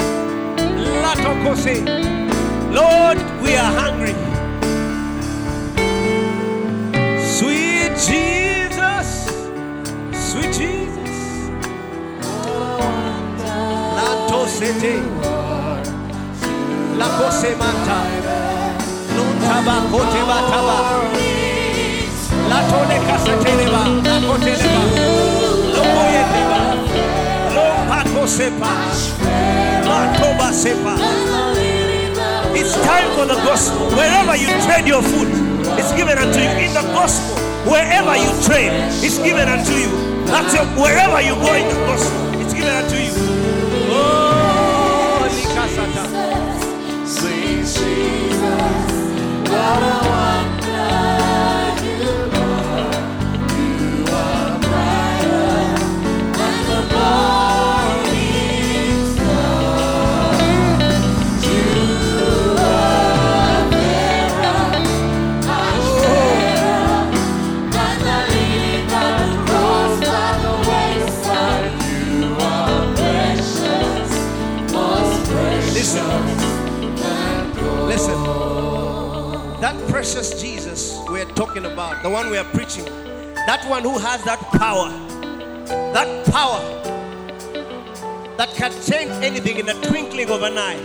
Lord, 2.71 3.17
we 3.41 3.55
are 3.55 3.71
hungry. 3.81 4.13
Sweet 7.25 7.93
Jesus, 7.97 9.09
sweet 10.13 10.53
Jesus. 10.53 11.49
Lato 13.97 14.45
sete, 14.47 15.01
lako 16.99 17.27
semanta, 17.31 17.99
lontaba 19.17 19.75
kote 19.91 20.21
bataba, 20.29 20.77
lato 22.49 22.79
ne 22.89 22.97
kaseteleba, 23.07 23.83
lako 24.05 24.35
teleba, 24.45 24.83
loko 25.73 26.01
yeteba, 26.13 26.61
lopako 27.55 28.27
sepa, 28.27 28.73
latoba 29.87 30.53
sepa. 30.53 31.48
Time 32.69 33.09
for 33.17 33.25
the 33.25 33.33
gospel. 33.41 33.89
Wherever 33.97 34.35
you 34.35 34.47
tread 34.65 34.87
your 34.87 35.01
foot, 35.01 35.27
it's 35.79 35.91
given 35.93 36.17
unto 36.17 36.39
you. 36.39 36.69
In 36.69 36.73
the 36.73 36.83
gospel, 36.93 37.35
wherever 37.65 38.15
you 38.15 38.29
tread, 38.45 38.93
it's 39.03 39.17
given 39.17 39.49
unto 39.49 39.73
you. 39.73 39.89
That's 40.25 40.53
your, 40.53 40.65
wherever 40.77 41.19
you 41.21 41.33
go 41.33 41.53
in 41.55 41.67
the 41.67 41.75
gospel, 41.89 42.41
it's 42.41 42.53
given 42.53 42.69
unto 42.69 42.95
you. 42.95 43.13
Oh, 43.91 45.25
Likasata. 45.25 46.29
Listen. 49.59 50.58
Precious 79.99 80.41
Jesus 80.41 80.97
we're 81.09 81.25
talking 81.35 81.65
about, 81.65 82.01
the 82.03 82.09
one 82.09 82.29
we 82.29 82.37
are 82.37 82.45
preaching, 82.45 82.85
that 82.85 83.61
one 83.67 83.83
who 83.83 83.97
has 83.97 84.23
that 84.23 84.39
power, 84.53 84.87
that 85.91 86.25
power 86.27 86.61
that 88.37 88.47
can 88.55 88.71
change 88.81 89.11
anything 89.21 89.57
in 89.57 89.65
the 89.65 89.73
twinkling 89.89 90.29
of 90.29 90.41
an 90.43 90.57
eye. 90.57 90.79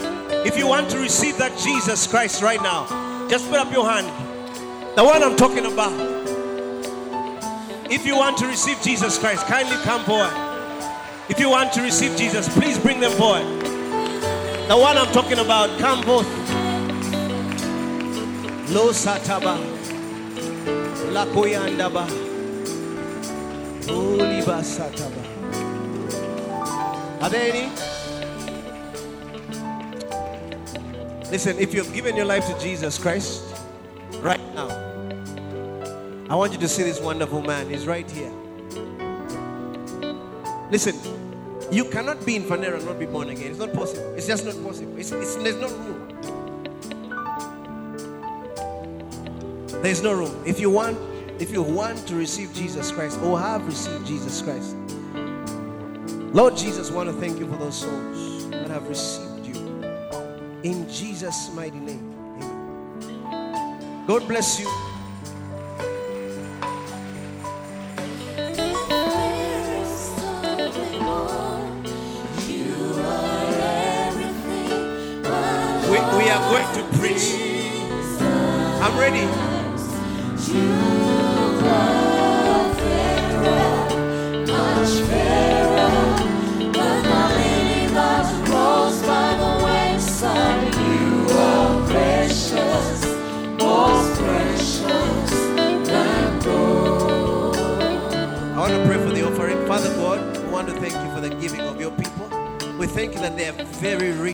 If 0.44 0.58
you 0.58 0.66
want 0.66 0.90
to 0.90 0.98
receive 0.98 1.38
that 1.38 1.56
Jesus 1.56 2.08
Christ 2.08 2.42
right 2.42 2.60
now, 2.60 2.88
just 3.28 3.48
put 3.48 3.60
up 3.60 3.72
your 3.72 3.88
hand. 3.88 4.08
The 4.96 5.04
one 5.04 5.22
I'm 5.22 5.36
talking 5.36 5.66
about. 5.66 5.92
If 7.88 8.04
you 8.04 8.16
want 8.16 8.36
to 8.38 8.48
receive 8.48 8.82
Jesus 8.82 9.16
Christ, 9.16 9.46
kindly 9.46 9.76
come 9.84 10.02
forward. 10.02 10.34
If 11.28 11.38
you 11.38 11.50
want 11.50 11.72
to 11.74 11.82
receive 11.82 12.16
Jesus, 12.16 12.52
please 12.52 12.80
bring 12.80 12.98
them 12.98 13.12
forward. 13.12 13.44
The 14.66 14.76
one 14.76 14.98
I'm 14.98 15.12
talking 15.12 15.38
about, 15.38 15.78
come 15.78 16.02
forth. 16.02 16.63
Lo 18.70 18.92
sataba. 18.92 19.58
La 21.12 21.26
koyandaba. 21.26 22.06
Oliba 23.88 24.62
sataba. 24.62 25.22
Are 27.20 27.30
there 27.30 27.52
any? 27.52 27.70
Listen, 31.30 31.58
if 31.58 31.74
you've 31.74 31.92
given 31.92 32.16
your 32.16 32.26
life 32.26 32.46
to 32.46 32.58
Jesus 32.58 32.98
Christ 32.98 33.42
right 34.20 34.40
now, 34.54 34.68
I 36.30 36.34
want 36.34 36.52
you 36.52 36.58
to 36.58 36.68
see 36.68 36.82
this 36.82 37.00
wonderful 37.00 37.42
man. 37.42 37.68
He's 37.68 37.86
right 37.86 38.10
here. 38.10 38.32
Listen, 40.70 40.94
you 41.70 41.84
cannot 41.84 42.24
be 42.24 42.36
in 42.36 42.44
Phaneroo 42.44 42.76
and 42.76 42.86
not 42.86 42.98
be 42.98 43.06
born 43.06 43.28
again. 43.28 43.50
It's 43.50 43.58
not 43.58 43.72
possible. 43.72 44.14
It's 44.14 44.26
just 44.26 44.44
not 44.46 44.54
possible. 44.64 44.98
It's, 44.98 45.12
it's, 45.12 45.36
there's 45.36 45.56
no 45.56 45.68
room. 45.68 46.03
There's 49.84 50.02
no 50.02 50.14
room. 50.14 50.34
If 50.46 50.60
you 50.60 50.70
want, 50.70 50.96
if 51.38 51.50
you 51.50 51.62
want 51.62 52.08
to 52.08 52.14
receive 52.14 52.54
Jesus 52.54 52.90
Christ 52.90 53.20
or 53.20 53.38
have 53.38 53.66
received 53.66 54.06
Jesus 54.06 54.40
Christ, 54.40 54.74
Lord 56.32 56.56
Jesus, 56.56 56.90
I 56.90 56.94
want 56.94 57.10
to 57.10 57.14
thank 57.16 57.38
you 57.38 57.46
for 57.46 57.58
those 57.58 57.80
souls 57.80 58.48
that 58.48 58.70
have 58.70 58.88
received 58.88 59.46
you. 59.46 59.54
In 60.62 60.88
Jesus' 60.88 61.50
mighty 61.52 61.78
name. 61.80 62.14
Amen. 62.40 64.06
God 64.06 64.26
bless 64.26 64.58
you. 64.58 64.64
We, 75.90 75.98
we 76.16 76.30
are 76.30 76.40
going 76.48 76.72
to 76.72 76.98
preach. 76.98 77.34
I'm 78.80 78.98
ready. 78.98 79.43
Father 99.74 99.92
God, 99.96 100.36
we 100.38 100.52
want 100.52 100.68
to 100.68 100.74
thank 100.74 100.92
you 100.92 101.14
for 101.14 101.20
the 101.20 101.34
giving 101.40 101.62
of 101.62 101.80
your 101.80 101.90
people. 101.90 102.28
We 102.78 102.86
thank 102.86 103.14
you 103.14 103.20
that 103.20 103.36
they 103.36 103.48
are 103.48 103.64
very 103.80 104.12
rich. 104.12 104.24